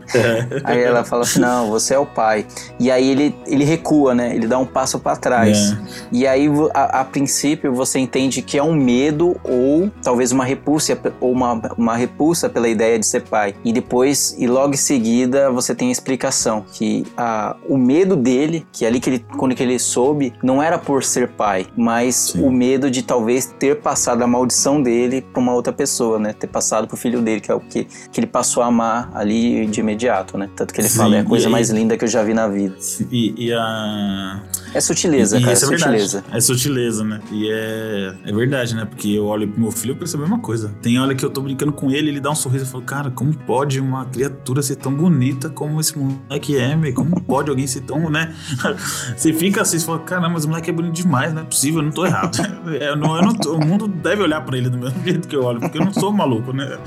Aí 0.64 0.82
ela 0.82 1.04
fala 1.04 1.24
assim: 1.24 1.40
Não, 1.40 1.70
você 1.70 1.94
é 1.94 2.00
o 2.00 2.06
pai. 2.06 2.48
E 2.80 2.90
aí 2.90 3.08
ele, 3.08 3.36
ele 3.46 3.64
recua, 3.64 4.16
né? 4.16 4.36
Ele 4.36 4.48
dá 4.48 4.58
um 4.58 4.66
passo 4.66 5.00
pra 5.00 5.16
trás. 5.16 5.74
É. 5.74 5.78
E 6.12 6.28
aí, 6.28 6.50
a, 6.74 7.02
a 7.02 7.06
princípio, 7.06 7.74
você 7.74 8.00
entende 8.00 8.42
que 8.42 8.58
é 8.58 8.64
um 8.64 8.74
medo 8.74 9.40
ou 9.44 9.92
talvez 10.02 10.32
uma 10.32 10.46
repulsa, 10.46 10.98
ou 11.20 11.32
uma, 11.32 11.54
uma 11.78 11.96
repulsa 11.96 12.50
pela 12.50 12.68
ideia 12.68 12.98
de 12.98 13.06
ser 13.06 13.22
pai. 13.22 13.56
E 13.64 13.72
depois, 13.72 14.35
e 14.38 14.48
logo 14.48 14.74
em 14.74 14.78
seguida, 14.78 15.50
você 15.52 15.74
tem 15.76 15.90
a 15.90 15.92
explicação 15.92 16.66
que 16.74 17.06
a, 17.18 17.56
o 17.68 17.78
medo 17.78 18.16
dele, 18.16 18.66
que 18.72 18.86
ali 18.86 19.00
que 19.00 19.10
ele, 19.10 19.26
quando 19.38 19.56
que 19.56 19.64
ele 19.64 19.78
soube, 19.80 20.34
não 20.44 20.62
era 20.62 20.78
por 20.78 21.04
ser 21.04 21.30
pai, 21.30 21.66
mas 21.76 22.16
Sim. 22.16 22.44
o 22.44 22.52
medo 22.52 22.90
de 22.90 23.02
talvez 23.04 23.46
ter 23.60 23.80
passado 23.82 24.22
a 24.24 24.28
maldição 24.28 24.82
dele 24.82 25.22
pra 25.22 25.40
uma 25.42 25.54
outra 25.54 25.72
pessoa, 25.74 26.20
né? 26.20 26.34
Ter 26.34 26.48
passado 26.48 26.88
pro 26.88 26.98
filho 26.98 27.22
dele, 27.22 27.42
que 27.42 27.52
é 27.52 27.56
o 27.56 27.60
que, 27.60 27.86
que 28.12 28.20
ele 28.20 28.28
passou 28.28 28.64
a 28.64 28.68
amar 28.68 29.10
ali 29.14 29.66
de 29.68 29.80
imediato, 29.80 30.38
né? 30.38 30.50
Tanto 30.56 30.74
que 30.74 30.82
ele 30.82 30.90
Sim, 30.90 30.98
fala, 30.98 31.16
é 31.18 31.20
a 31.20 31.24
coisa 31.26 31.48
aí- 31.48 31.52
mais 31.52 31.70
linda 31.70 31.98
que 31.98 32.04
eu 32.04 32.08
já 32.10 32.24
vi 32.24 32.34
na 32.34 32.48
vida. 32.48 32.76
E, 33.12 33.46
e 33.48 33.54
a. 33.54 34.42
É 34.76 34.82
sutileza, 34.82 35.38
e 35.38 35.40
cara, 35.40 35.52
é 35.52 35.54
isso 35.54 35.66
é 35.66 35.78
sutileza. 35.78 36.18
verdade. 36.22 36.38
É 36.38 36.42
sutileza, 36.42 37.04
né? 37.04 37.20
E 37.32 37.50
é, 37.50 38.16
é 38.26 38.32
verdade, 38.34 38.76
né? 38.76 38.86
Porque 38.86 39.08
eu 39.10 39.26
olho 39.26 39.48
pro 39.48 39.62
meu 39.62 39.72
filho 39.72 39.94
e 39.94 39.96
penso 39.96 40.18
a 40.18 40.20
mesma 40.20 40.40
coisa. 40.40 40.70
Tem 40.82 41.00
hora 41.00 41.16
que 41.16 41.24
eu 41.24 41.30
tô 41.30 41.42
brincando 41.42 41.72
com 41.72 41.90
ele, 41.90 42.10
ele 42.10 42.20
dá 42.20 42.30
um 42.30 42.36
sorriso 42.36 42.66
e 42.66 42.68
fala, 42.68 42.84
cara, 42.84 43.10
como 43.12 43.34
pode 43.34 43.80
uma 43.80 44.06
criatura 44.06 44.62
ser 44.62 44.76
tão 44.76 44.94
bonita 44.94 45.50
como 45.50 45.80
esse 45.80 45.98
moleque 45.98 46.58
é, 46.58 46.76
meu? 46.76 46.94
Como 46.94 47.20
pode 47.22 47.50
alguém 47.50 47.66
ser 47.66 47.82
tão, 47.82 48.10
né? 48.10 48.34
Você 49.16 49.32
fica 49.34 49.62
assim, 49.62 49.80
você 49.80 49.86
fala, 49.86 50.00
caramba, 50.00 50.38
esse 50.38 50.48
moleque 50.48 50.70
é 50.70 50.74
bonito 50.74 50.94
demais, 50.94 51.34
não 51.34 51.42
é 51.42 51.46
possível, 51.46 51.80
eu 51.80 51.86
não 51.86 51.92
tô 51.92 52.06
errado. 52.06 52.36
É, 52.80 52.90
eu 52.90 52.96
não, 52.96 53.16
eu 53.16 53.22
não 53.22 53.34
tô- 53.34 53.56
o 53.56 53.64
mundo 53.66 53.88
deve 53.88 54.22
olhar 54.24 54.42
pra 54.42 54.58
ele 54.58 54.70
do 54.70 54.78
mesmo 54.78 55.02
jeito 55.04 55.28
que 55.28 55.36
eu 55.36 55.44
olho, 55.44 55.60
porque 55.60 55.78
eu 55.78 55.86
não 55.86 55.94
sou 55.94 56.12
maluco, 56.12 56.52
né? 56.52 56.78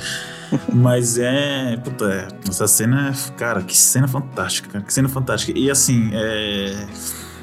Mas 0.74 1.16
é. 1.18 1.76
Puta, 1.76 2.04
é, 2.06 2.28
essa 2.48 2.66
cena 2.66 3.08
é. 3.10 3.30
Cara, 3.36 3.62
que 3.62 3.76
cena 3.76 4.08
fantástica, 4.08 4.68
cara. 4.68 4.84
Que 4.84 4.92
cena 4.92 5.08
fantástica. 5.08 5.56
E 5.58 5.70
assim, 5.70 6.10
é. 6.12 6.86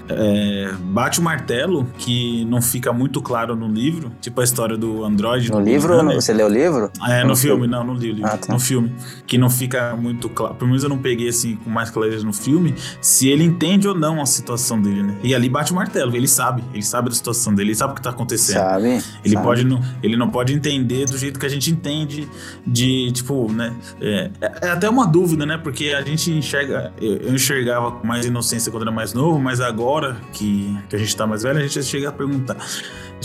É, 0.10 0.72
bate 0.80 1.20
o 1.20 1.24
martelo, 1.24 1.86
que 1.98 2.46
não 2.46 2.62
fica 2.62 2.92
muito 2.94 3.22
claro 3.22 3.56
no 3.56 3.68
livro, 3.68 4.12
tipo 4.22 4.40
a 4.42 4.44
história 4.44 4.78
do 4.78 5.04
Android. 5.04 5.52
No 5.52 5.60
livro? 5.60 5.94
No- 5.94 6.02
Runner. 6.02 6.16
Você 6.22 6.34
leu 6.34 6.48
o 6.48 6.50
livro? 6.50 6.92
É, 7.08 7.22
Ou 7.22 7.30
no 7.30 7.36
filme, 7.36 7.68
não, 7.68 7.84
não 7.84 7.94
li 7.94 8.12
o 8.12 8.14
livro. 8.16 8.30
Ah, 8.32 8.38
tá. 8.38 8.52
No 8.54 8.60
filme. 8.60 8.94
Que 9.26 9.38
não 9.38 9.50
fica 9.50 9.96
muito 9.96 10.30
claro. 10.30 10.56
Pelo 10.56 10.68
menos 10.70 10.84
eu 10.84 10.90
não 10.90 10.98
peguei 10.98 11.30
assim 11.30 11.56
com 11.58 11.70
mais 11.70 11.90
clareza 11.90 12.26
no 12.26 12.34
filme, 12.34 12.76
se 13.02 13.28
ele 13.30 13.44
entende 13.44 13.88
ou 13.88 13.96
não 13.96 14.22
a 14.22 14.26
situação 14.26 14.82
dele, 14.82 15.04
né? 15.04 15.16
E 15.24 15.34
ali 15.34 15.48
bate 15.50 15.72
o 15.72 15.76
martelo, 15.76 16.16
ele 16.16 16.28
sabe. 16.28 16.64
Ele 16.74 16.84
sabe 16.84 17.10
da 17.10 17.16
situação 17.16 17.54
dele, 17.56 17.70
ele 17.70 17.76
sabe 17.76 17.94
o 17.94 17.96
que 17.96 18.02
tá 18.02 18.10
acontecendo. 18.10 18.56
Sabe? 18.58 18.88
Ele 19.24 19.34
sabe. 19.34 19.46
pode 19.46 19.64
não, 19.64 19.82
ele 20.04 20.18
não 20.18 20.30
pode 20.30 20.54
entender 20.54 21.06
do 21.06 21.18
jeito 21.18 21.40
que 21.40 21.46
a 21.46 21.50
gente 21.50 21.72
entende, 21.72 22.28
de 22.66 23.12
tipo, 23.12 23.52
né? 23.52 23.74
É, 24.02 24.30
é 24.62 24.70
até 24.70 24.90
uma 24.90 25.06
dúvida, 25.08 25.46
né? 25.46 25.58
Porque 25.58 25.90
a 25.90 26.02
gente 26.02 26.32
enxerga, 26.32 26.92
eu, 27.00 27.16
eu 27.18 27.34
enxergava 27.34 27.92
com 27.92 28.06
mais 28.06 28.26
inocência 28.26 28.72
quando 28.72 28.84
era 28.84 28.92
mais 28.92 29.14
novo, 29.14 29.40
mas 29.40 29.62
agora 29.62 29.95
que, 30.34 30.78
que 30.90 30.96
a 30.96 31.00
gente 31.00 31.16
tá 31.16 31.26
mais 31.28 31.44
velho, 31.44 31.60
a 31.60 31.62
gente 31.62 31.84
chega 31.84 32.10
a 32.10 32.12
perguntar, 32.12 32.58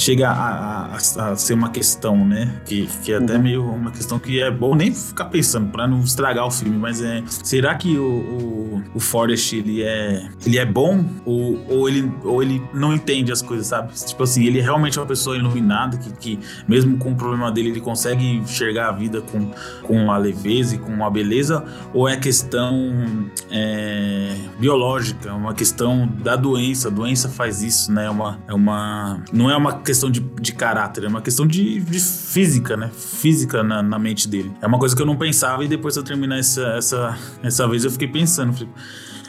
chega 0.00 0.30
a, 0.30 0.94
a- 0.94 0.96
a 1.30 1.36
ser 1.36 1.54
uma 1.54 1.68
questão, 1.70 2.26
né? 2.26 2.60
Que, 2.64 2.86
que 3.04 3.12
é 3.12 3.16
até 3.18 3.34
Uhum. 3.36 3.42
meio 3.42 3.64
uma 3.64 3.90
questão 3.90 4.18
que 4.18 4.40
é 4.40 4.50
bom 4.50 4.74
nem 4.74 4.92
ficar 4.94 5.26
pensando 5.26 5.68
pra 5.70 5.86
não 5.86 6.00
estragar 6.00 6.46
o 6.46 6.50
filme, 6.50 6.76
mas 6.78 7.02
é, 7.02 7.22
será 7.26 7.74
que 7.74 7.96
o, 7.98 8.02
o, 8.02 8.82
o 8.94 9.00
Forrest 9.00 9.52
ele 9.52 9.82
é, 9.82 10.26
ele 10.44 10.58
é 10.58 10.64
bom 10.64 11.04
ou, 11.24 11.64
ou 11.68 11.88
ele 11.88 12.10
ou 12.24 12.42
ele 12.42 12.62
não 12.72 12.92
entende 12.94 13.30
as 13.30 13.42
coisas, 13.42 13.66
sabe? 13.66 13.92
Tipo 13.92 14.22
assim, 14.22 14.44
ele 14.44 14.60
realmente 14.60 14.98
é 14.98 15.00
uma 15.02 15.06
pessoa 15.06 15.36
iluminada 15.36 15.96
que, 15.98 16.10
que 16.12 16.38
mesmo 16.66 16.96
com 16.96 17.12
o 17.12 17.14
problema 17.16 17.50
dele 17.52 17.68
ele 17.70 17.80
consegue 17.80 18.24
enxergar 18.24 18.88
a 18.88 18.92
vida 18.92 19.20
com, 19.20 19.50
com 19.82 20.10
a 20.10 20.16
leveza 20.16 20.76
e 20.76 20.78
com 20.78 21.04
a 21.04 21.10
beleza 21.10 21.62
ou 21.92 22.08
é 22.08 22.16
questão 22.16 23.28
é, 23.50 24.34
biológica, 24.58 25.34
uma 25.34 25.54
questão 25.54 26.06
da 26.22 26.36
doença, 26.36 26.88
a 26.88 26.90
doença 26.90 27.28
faz 27.28 27.62
isso, 27.62 27.92
né? 27.92 28.06
É 28.06 28.10
uma, 28.10 28.38
é 28.48 28.54
uma 28.54 29.22
não 29.32 29.50
é 29.50 29.56
uma 29.56 29.74
questão 29.90 30.09
de, 30.09 30.20
de 30.20 30.53
caráter, 30.53 31.03
é 31.03 31.09
uma 31.09 31.20
questão 31.20 31.44
de, 31.44 31.81
de 31.81 31.98
física, 31.98 32.76
né? 32.76 32.92
Física 32.96 33.61
na, 33.64 33.83
na 33.83 33.98
mente 33.98 34.29
dele. 34.29 34.53
É 34.62 34.66
uma 34.68 34.79
coisa 34.79 34.94
que 34.94 35.03
eu 35.03 35.07
não 35.07 35.16
pensava 35.16 35.64
e 35.64 35.68
depois 35.68 35.94
de 35.94 36.00
eu 36.00 36.05
terminar 36.05 36.38
essa, 36.38 36.62
essa, 36.76 37.18
essa 37.42 37.66
vez 37.66 37.85
eu 37.85 37.90
fiquei 37.90 38.07
pensando, 38.07 38.53
falei, 38.53 38.68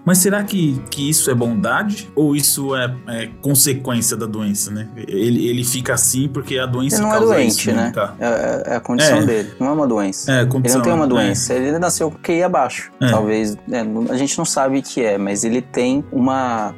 mas 0.05 0.17
será 0.17 0.43
que, 0.43 0.81
que 0.89 1.09
isso 1.09 1.29
é 1.29 1.33
bondade 1.35 2.09
ou 2.15 2.35
isso 2.35 2.75
é, 2.75 2.93
é 3.07 3.29
consequência 3.41 4.17
da 4.17 4.25
doença, 4.25 4.71
né? 4.71 4.87
Ele, 5.07 5.47
ele 5.47 5.63
fica 5.63 5.93
assim 5.93 6.27
porque 6.27 6.57
a 6.57 6.65
doença 6.65 6.95
Ele 6.97 7.03
não 7.03 7.09
é 7.09 7.17
causa 7.17 7.33
doente, 7.35 7.49
isso, 7.69 7.71
né? 7.71 7.91
cara? 7.93 8.15
É, 8.19 8.25
é- 8.25 8.63
é 8.73 8.75
a 8.75 8.79
condição 8.79 9.17
É. 9.19 9.25
dele. 9.25 9.51
Não 9.59 9.67
é 9.67 9.71
uma 9.71 9.87
doença. 9.87 10.31
É, 10.31 10.41
Ele 10.41 10.49
condição, 10.49 10.77
não 10.79 10.83
tem 10.85 10.93
uma 10.93 11.05
é. 11.05 11.07
doença, 11.07 11.53
ele 11.53 11.77
nasceu 11.79 12.09
com 12.11 12.17
QI 12.17 12.43
abaixo. 12.43 12.91
É. 12.99 13.09
Talvez, 13.09 13.55
é, 13.71 13.85
a 14.09 14.17
gente 14.17 14.37
não 14.37 14.45
sabe 14.45 14.79
o 14.79 14.81
que 14.83 15.03
é, 15.03 15.17
mas 15.17 15.43
ele 15.43 15.61
tem 15.61 16.03
uma 16.11 16.73